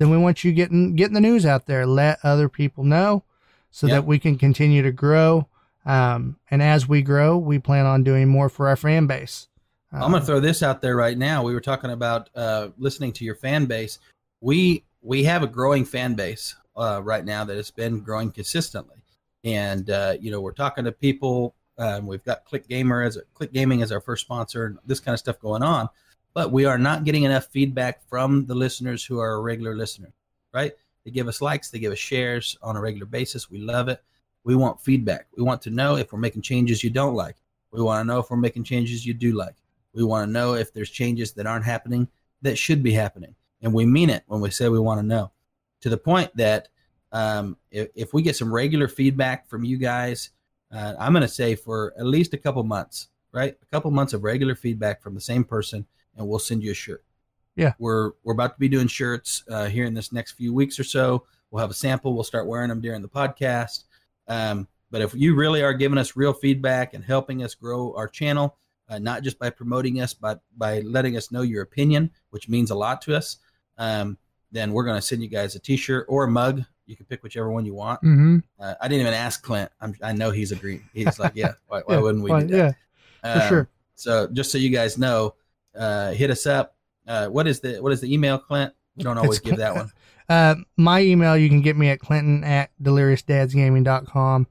then 0.00 0.10
we 0.10 0.16
want 0.16 0.42
you 0.42 0.50
getting 0.52 0.96
getting 0.96 1.14
the 1.14 1.20
news 1.20 1.46
out 1.46 1.66
there. 1.66 1.86
Let 1.86 2.18
other 2.24 2.48
people 2.48 2.82
know 2.82 3.22
so 3.70 3.86
Yeah. 3.86 3.94
that 3.94 4.06
we 4.06 4.18
can 4.18 4.36
continue 4.36 4.82
to 4.82 4.90
grow. 4.90 5.46
Um, 5.86 6.38
and 6.50 6.60
as 6.60 6.88
we 6.88 7.02
grow, 7.02 7.38
we 7.38 7.60
plan 7.60 7.86
on 7.86 8.02
doing 8.02 8.26
more 8.28 8.48
for 8.48 8.66
our 8.66 8.74
fan 8.76 9.06
base. 9.06 9.46
I'm 9.92 10.00
going 10.00 10.14
Um, 10.14 10.20
to 10.20 10.26
throw 10.26 10.40
this 10.40 10.60
out 10.60 10.80
there 10.80 10.96
right 10.96 11.16
now. 11.16 11.44
We 11.44 11.54
were 11.54 11.60
talking 11.60 11.90
about 11.92 12.30
uh, 12.34 12.70
listening 12.78 13.12
to 13.12 13.24
your 13.24 13.36
fan 13.36 13.66
base. 13.66 14.00
We 14.40 14.82
we 15.02 15.22
have 15.22 15.44
a 15.44 15.46
growing 15.46 15.84
fan 15.84 16.14
base 16.14 16.56
uh, 16.76 17.00
right 17.04 17.24
now 17.24 17.44
that 17.44 17.56
has 17.56 17.70
been 17.70 18.00
growing 18.00 18.32
consistently, 18.32 19.03
and 19.44 19.90
uh, 19.90 20.14
you 20.20 20.30
know 20.30 20.40
we're 20.40 20.52
talking 20.52 20.84
to 20.84 20.92
people. 20.92 21.54
Um, 21.78 22.06
we've 22.06 22.24
got 22.24 22.44
Click 22.44 22.68
Gamer 22.68 23.02
as 23.02 23.16
a, 23.16 23.22
Click 23.34 23.52
Gaming 23.52 23.82
as 23.82 23.92
our 23.92 24.00
first 24.00 24.24
sponsor, 24.24 24.66
and 24.66 24.78
this 24.86 25.00
kind 25.00 25.12
of 25.12 25.18
stuff 25.18 25.38
going 25.40 25.62
on. 25.62 25.88
But 26.32 26.50
we 26.50 26.64
are 26.64 26.78
not 26.78 27.04
getting 27.04 27.22
enough 27.22 27.46
feedback 27.46 28.08
from 28.08 28.46
the 28.46 28.54
listeners 28.54 29.04
who 29.04 29.20
are 29.20 29.34
a 29.34 29.40
regular 29.40 29.76
listener. 29.76 30.12
Right? 30.52 30.72
They 31.04 31.10
give 31.10 31.28
us 31.28 31.42
likes, 31.42 31.70
they 31.70 31.78
give 31.78 31.92
us 31.92 31.98
shares 31.98 32.56
on 32.62 32.76
a 32.76 32.80
regular 32.80 33.06
basis. 33.06 33.50
We 33.50 33.58
love 33.58 33.88
it. 33.88 34.02
We 34.42 34.54
want 34.54 34.80
feedback. 34.80 35.26
We 35.36 35.42
want 35.42 35.62
to 35.62 35.70
know 35.70 35.96
if 35.96 36.12
we're 36.12 36.18
making 36.18 36.42
changes 36.42 36.82
you 36.82 36.90
don't 36.90 37.14
like. 37.14 37.36
We 37.70 37.82
want 37.82 38.02
to 38.02 38.06
know 38.06 38.20
if 38.20 38.30
we're 38.30 38.36
making 38.36 38.64
changes 38.64 39.04
you 39.04 39.14
do 39.14 39.32
like. 39.32 39.56
We 39.94 40.04
want 40.04 40.28
to 40.28 40.32
know 40.32 40.54
if 40.54 40.72
there's 40.72 40.90
changes 40.90 41.32
that 41.32 41.46
aren't 41.46 41.64
happening 41.64 42.08
that 42.42 42.58
should 42.58 42.82
be 42.82 42.92
happening. 42.92 43.34
And 43.62 43.72
we 43.72 43.86
mean 43.86 44.10
it 44.10 44.22
when 44.26 44.40
we 44.40 44.50
say 44.50 44.68
we 44.68 44.78
want 44.78 45.00
to 45.00 45.06
know 45.06 45.32
to 45.80 45.88
the 45.88 45.96
point 45.96 46.34
that 46.36 46.68
um, 47.14 47.56
if, 47.70 47.88
if 47.94 48.12
we 48.12 48.22
get 48.22 48.36
some 48.36 48.52
regular 48.52 48.88
feedback 48.88 49.48
from 49.48 49.64
you 49.64 49.78
guys, 49.78 50.30
uh, 50.72 50.94
I'm 50.98 51.12
going 51.12 51.22
to 51.22 51.28
say 51.28 51.54
for 51.54 51.94
at 51.96 52.04
least 52.04 52.34
a 52.34 52.36
couple 52.36 52.62
months, 52.64 53.08
right? 53.32 53.54
A 53.62 53.66
couple 53.66 53.90
months 53.92 54.12
of 54.12 54.24
regular 54.24 54.56
feedback 54.56 55.00
from 55.00 55.14
the 55.14 55.20
same 55.20 55.44
person, 55.44 55.86
and 56.16 56.26
we'll 56.26 56.40
send 56.40 56.64
you 56.64 56.72
a 56.72 56.74
shirt. 56.74 57.04
Yeah. 57.54 57.74
We're, 57.78 58.10
we're 58.24 58.32
about 58.32 58.54
to 58.54 58.58
be 58.58 58.68
doing 58.68 58.88
shirts 58.88 59.44
uh, 59.48 59.66
here 59.66 59.84
in 59.84 59.94
this 59.94 60.12
next 60.12 60.32
few 60.32 60.52
weeks 60.52 60.80
or 60.80 60.84
so. 60.84 61.24
We'll 61.52 61.60
have 61.60 61.70
a 61.70 61.74
sample. 61.74 62.14
We'll 62.14 62.24
start 62.24 62.48
wearing 62.48 62.68
them 62.68 62.80
during 62.80 63.00
the 63.00 63.08
podcast. 63.08 63.84
Um, 64.26 64.66
but 64.90 65.00
if 65.00 65.14
you 65.14 65.36
really 65.36 65.62
are 65.62 65.72
giving 65.72 65.98
us 65.98 66.16
real 66.16 66.32
feedback 66.32 66.94
and 66.94 67.04
helping 67.04 67.44
us 67.44 67.54
grow 67.54 67.94
our 67.94 68.08
channel, 68.08 68.56
uh, 68.88 68.98
not 68.98 69.22
just 69.22 69.38
by 69.38 69.50
promoting 69.50 70.00
us, 70.00 70.14
but 70.14 70.42
by 70.56 70.80
letting 70.80 71.16
us 71.16 71.30
know 71.30 71.42
your 71.42 71.62
opinion, 71.62 72.10
which 72.30 72.48
means 72.48 72.72
a 72.72 72.74
lot 72.74 73.00
to 73.02 73.16
us, 73.16 73.36
um, 73.78 74.18
then 74.54 74.72
we're 74.72 74.84
going 74.84 74.96
to 74.96 75.02
send 75.02 75.22
you 75.22 75.28
guys 75.28 75.54
a 75.54 75.58
T-shirt 75.58 76.06
or 76.08 76.24
a 76.24 76.28
mug. 76.30 76.62
You 76.86 76.96
can 76.96 77.04
pick 77.06 77.22
whichever 77.22 77.50
one 77.50 77.64
you 77.66 77.74
want. 77.74 78.00
Mm-hmm. 78.02 78.38
Uh, 78.58 78.74
I 78.80 78.88
didn't 78.88 79.02
even 79.02 79.14
ask 79.14 79.42
Clint. 79.42 79.70
I'm, 79.80 79.94
I 80.02 80.12
know 80.12 80.30
he's 80.30 80.52
agreed. 80.52 80.82
He's 80.92 81.18
like, 81.18 81.32
yeah. 81.34 81.52
Why, 81.66 81.80
why 81.84 81.94
Yeah, 81.96 82.00
wouldn't 82.00 82.24
we 82.24 82.30
Well, 82.30 82.40
do 82.40 82.46
that? 82.48 82.76
yeah, 83.24 83.34
for 83.34 83.42
Um, 83.42 83.48
sure. 83.48 83.68
So 83.94 84.28
just 84.28 84.50
so 84.50 84.58
you 84.58 84.70
guys 84.70 84.96
know, 84.98 85.34
uh, 85.76 86.12
hit 86.12 86.30
us 86.30 86.46
up. 86.46 86.76
Uh, 87.06 87.26
what 87.28 87.46
is 87.46 87.60
the 87.60 87.82
what 87.82 87.92
is 87.92 88.00
the 88.00 88.12
email, 88.12 88.38
Clint? 88.38 88.72
We 88.96 89.04
don't 89.04 89.18
always 89.18 89.38
It's 89.38 89.46
give 89.48 89.58
that 89.58 89.74
one. 89.76 89.90
Uh, 90.26 90.54
my 90.78 91.02
email, 91.02 91.36
you 91.36 91.50
can 91.50 91.60
get 91.60 91.76
me 91.76 91.90
at 91.90 92.00
clinton 92.00 92.42
at 92.44 92.70
deliriousdadsgaming.com. 92.82 94.46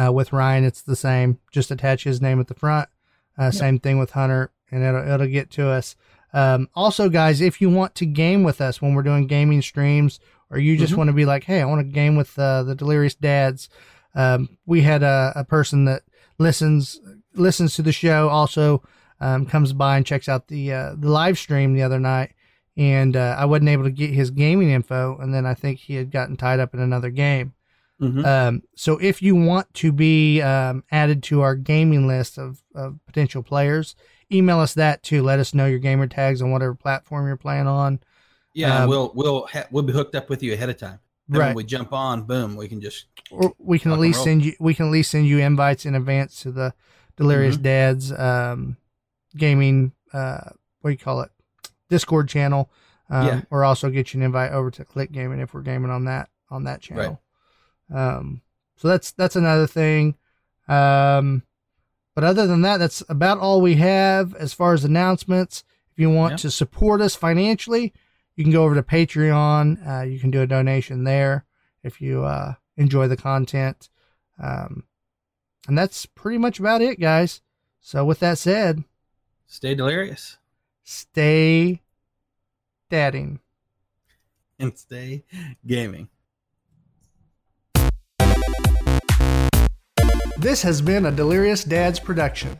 Uh, 0.00 0.12
with 0.12 0.32
Ryan, 0.32 0.64
it's 0.64 0.82
the 0.82 0.96
same. 0.96 1.38
Just 1.52 1.70
attach 1.70 2.04
his 2.04 2.22
name 2.22 2.40
at 2.40 2.46
the 2.46 2.54
front. 2.54 2.88
Uh, 3.36 3.50
Same 3.50 3.78
thing 3.78 3.98
with 3.98 4.12
Hunter, 4.12 4.50
and 4.70 4.82
it'll, 4.82 5.06
it'll 5.06 5.26
get 5.26 5.50
to 5.50 5.68
us. 5.68 5.96
Um, 6.32 6.68
also, 6.74 7.08
guys, 7.08 7.40
if 7.40 7.60
you 7.60 7.70
want 7.70 7.94
to 7.96 8.06
game 8.06 8.42
with 8.42 8.60
us 8.60 8.82
when 8.82 8.94
we're 8.94 9.02
doing 9.02 9.26
gaming 9.26 9.62
streams, 9.62 10.20
or 10.50 10.58
you 10.58 10.76
just 10.76 10.92
Mhm. 10.92 10.96
want 10.98 11.08
to 11.08 11.14
be 11.14 11.24
like, 11.24 11.44
hey, 11.44 11.60
I 11.60 11.64
want 11.64 11.80
to 11.86 11.92
game 11.92 12.16
with 12.16 12.38
uh, 12.38 12.62
the 12.62 12.74
Delirious 12.74 13.14
Dads, 13.14 13.68
um, 14.14 14.48
we 14.66 14.82
had 14.82 15.02
a, 15.02 15.32
a 15.36 15.44
person 15.44 15.84
that 15.86 16.02
listens 16.38 17.00
listens 17.34 17.74
to 17.74 17.82
the 17.82 17.92
show, 17.92 18.28
also 18.28 18.82
um, 19.20 19.46
comes 19.46 19.72
by 19.72 19.96
and 19.96 20.06
checks 20.06 20.28
out 20.28 20.48
the 20.48 20.72
uh, 20.72 20.94
the 20.98 21.08
live 21.10 21.38
stream 21.38 21.74
the 21.74 21.82
other 21.82 21.98
night 22.00 22.32
and 22.76 23.16
uh, 23.16 23.34
I 23.36 23.44
wasn't 23.44 23.70
able 23.70 23.84
to 23.84 23.90
get 23.90 24.10
his 24.10 24.30
gaming 24.30 24.70
info, 24.70 25.18
and 25.18 25.34
then 25.34 25.44
I 25.44 25.54
think 25.54 25.80
he 25.80 25.94
had 25.96 26.12
gotten 26.12 26.36
tied 26.36 26.60
up 26.60 26.74
in 26.74 26.80
another 26.80 27.10
game. 27.10 27.54
Mhm. 28.00 28.24
Um, 28.24 28.62
so 28.76 28.96
if 28.98 29.20
you 29.20 29.34
want 29.34 29.74
to 29.74 29.90
be 29.90 30.40
um, 30.40 30.84
added 30.92 31.24
to 31.24 31.40
our 31.40 31.56
gaming 31.56 32.06
list 32.06 32.38
of, 32.38 32.62
of 32.76 33.00
potential 33.06 33.42
players, 33.42 33.96
email 34.32 34.60
us 34.60 34.74
that 34.74 35.02
too. 35.02 35.22
Let 35.22 35.38
us 35.38 35.54
know 35.54 35.66
your 35.66 35.78
gamer 35.78 36.06
tags 36.06 36.42
on 36.42 36.50
whatever 36.50 36.74
platform 36.74 37.26
you're 37.26 37.36
playing 37.36 37.66
on. 37.66 38.00
Yeah, 38.54 38.82
um, 38.82 38.88
we'll 38.88 39.12
we'll 39.14 39.46
ha- 39.46 39.66
we'll 39.70 39.82
be 39.82 39.92
hooked 39.92 40.14
up 40.14 40.28
with 40.28 40.42
you 40.42 40.52
ahead 40.52 40.68
of 40.70 40.76
time. 40.78 40.98
Then 41.28 41.40
Right. 41.40 41.46
when 41.48 41.56
we 41.56 41.64
jump 41.64 41.92
on, 41.92 42.22
boom, 42.22 42.56
we 42.56 42.68
can 42.68 42.80
just 42.80 43.06
Or 43.30 43.52
we 43.58 43.78
can 43.78 43.92
at 43.92 43.98
least 43.98 44.24
send 44.24 44.44
you 44.44 44.54
we 44.58 44.74
can 44.74 44.86
at 44.86 44.92
least 44.92 45.10
send 45.10 45.26
you 45.26 45.38
invites 45.38 45.84
in 45.86 45.94
advance 45.94 46.40
to 46.42 46.50
the 46.50 46.74
Delirious 47.16 47.56
Mhm. 47.56 47.62
Dads 47.62 48.12
um, 48.12 48.76
gaming 49.36 49.92
uh, 50.12 50.50
what 50.80 50.90
do 50.90 50.92
you 50.92 50.98
call 50.98 51.20
it 51.20 51.30
Discord 51.90 52.28
channel. 52.28 52.70
Um, 53.10 53.26
Yeah. 53.26 53.40
Or 53.50 53.64
also 53.64 53.90
get 53.90 54.12
you 54.12 54.20
an 54.20 54.24
invite 54.26 54.52
over 54.52 54.70
to 54.70 54.84
Click 54.84 55.12
Gaming 55.12 55.40
if 55.40 55.52
we're 55.54 55.62
gaming 55.62 55.90
on 55.90 56.04
that 56.04 56.28
on 56.50 56.64
that 56.64 56.80
channel. 56.80 57.20
Um, 57.92 58.42
so 58.76 58.88
that's 58.88 59.12
that's 59.12 59.36
another 59.36 59.66
thing. 59.66 60.14
Um, 60.68 61.42
but 62.18 62.24
other 62.26 62.48
than 62.48 62.62
that, 62.62 62.78
that's 62.78 63.00
about 63.08 63.38
all 63.38 63.60
we 63.60 63.76
have 63.76 64.34
as 64.34 64.52
far 64.52 64.72
as 64.74 64.84
announcements. 64.84 65.62
If 65.92 66.00
you 66.00 66.10
want 66.10 66.32
Yeah. 66.32 66.36
to 66.38 66.50
support 66.50 67.00
us 67.00 67.14
financially, 67.14 67.92
you 68.34 68.42
can 68.42 68.52
go 68.52 68.64
over 68.64 68.74
to 68.74 68.82
Patreon. 68.82 69.86
Uh, 69.86 70.02
you 70.02 70.18
can 70.18 70.32
do 70.32 70.42
a 70.42 70.46
donation 70.48 71.04
there 71.04 71.44
if 71.84 72.00
you 72.00 72.24
uh, 72.24 72.54
enjoy 72.76 73.06
the 73.06 73.16
content. 73.16 73.88
Um, 74.36 74.82
and 75.68 75.78
that's 75.78 76.06
pretty 76.06 76.38
much 76.38 76.58
about 76.58 76.82
it, 76.82 76.98
guys. 76.98 77.40
So 77.80 78.04
with 78.04 78.18
that 78.18 78.38
said, 78.38 78.82
Stay 79.46 79.76
delirious 79.76 80.38
stay 80.82 81.82
dadding. 82.90 83.38
and 84.58 84.76
stay 84.76 85.22
gaming. 85.64 86.08
This 90.38 90.62
has 90.62 90.80
been 90.80 91.06
a 91.06 91.10
Delirious 91.10 91.64
Dads 91.64 91.98
production. 91.98 92.56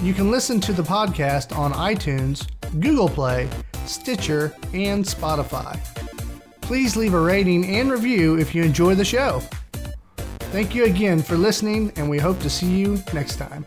You 0.00 0.14
can 0.14 0.30
listen 0.30 0.60
to 0.60 0.72
the 0.72 0.82
podcast 0.82 1.54
on 1.54 1.74
iTunes, 1.74 2.48
Google 2.80 3.10
Play, 3.10 3.50
Stitcher, 3.84 4.54
and 4.72 5.04
Spotify. 5.04 5.78
Please 6.72 6.96
leave 6.96 7.12
a 7.12 7.20
rating 7.20 7.66
and 7.66 7.90
review 7.90 8.38
if 8.38 8.54
you 8.54 8.62
enjoy 8.62 8.94
the 8.94 9.04
show. 9.04 9.42
Thank 10.54 10.74
you 10.74 10.86
again 10.86 11.20
for 11.20 11.36
listening, 11.36 11.92
and 11.96 12.08
we 12.08 12.18
hope 12.18 12.40
to 12.40 12.48
see 12.48 12.64
you 12.64 12.98
next 13.12 13.36
time. 13.36 13.66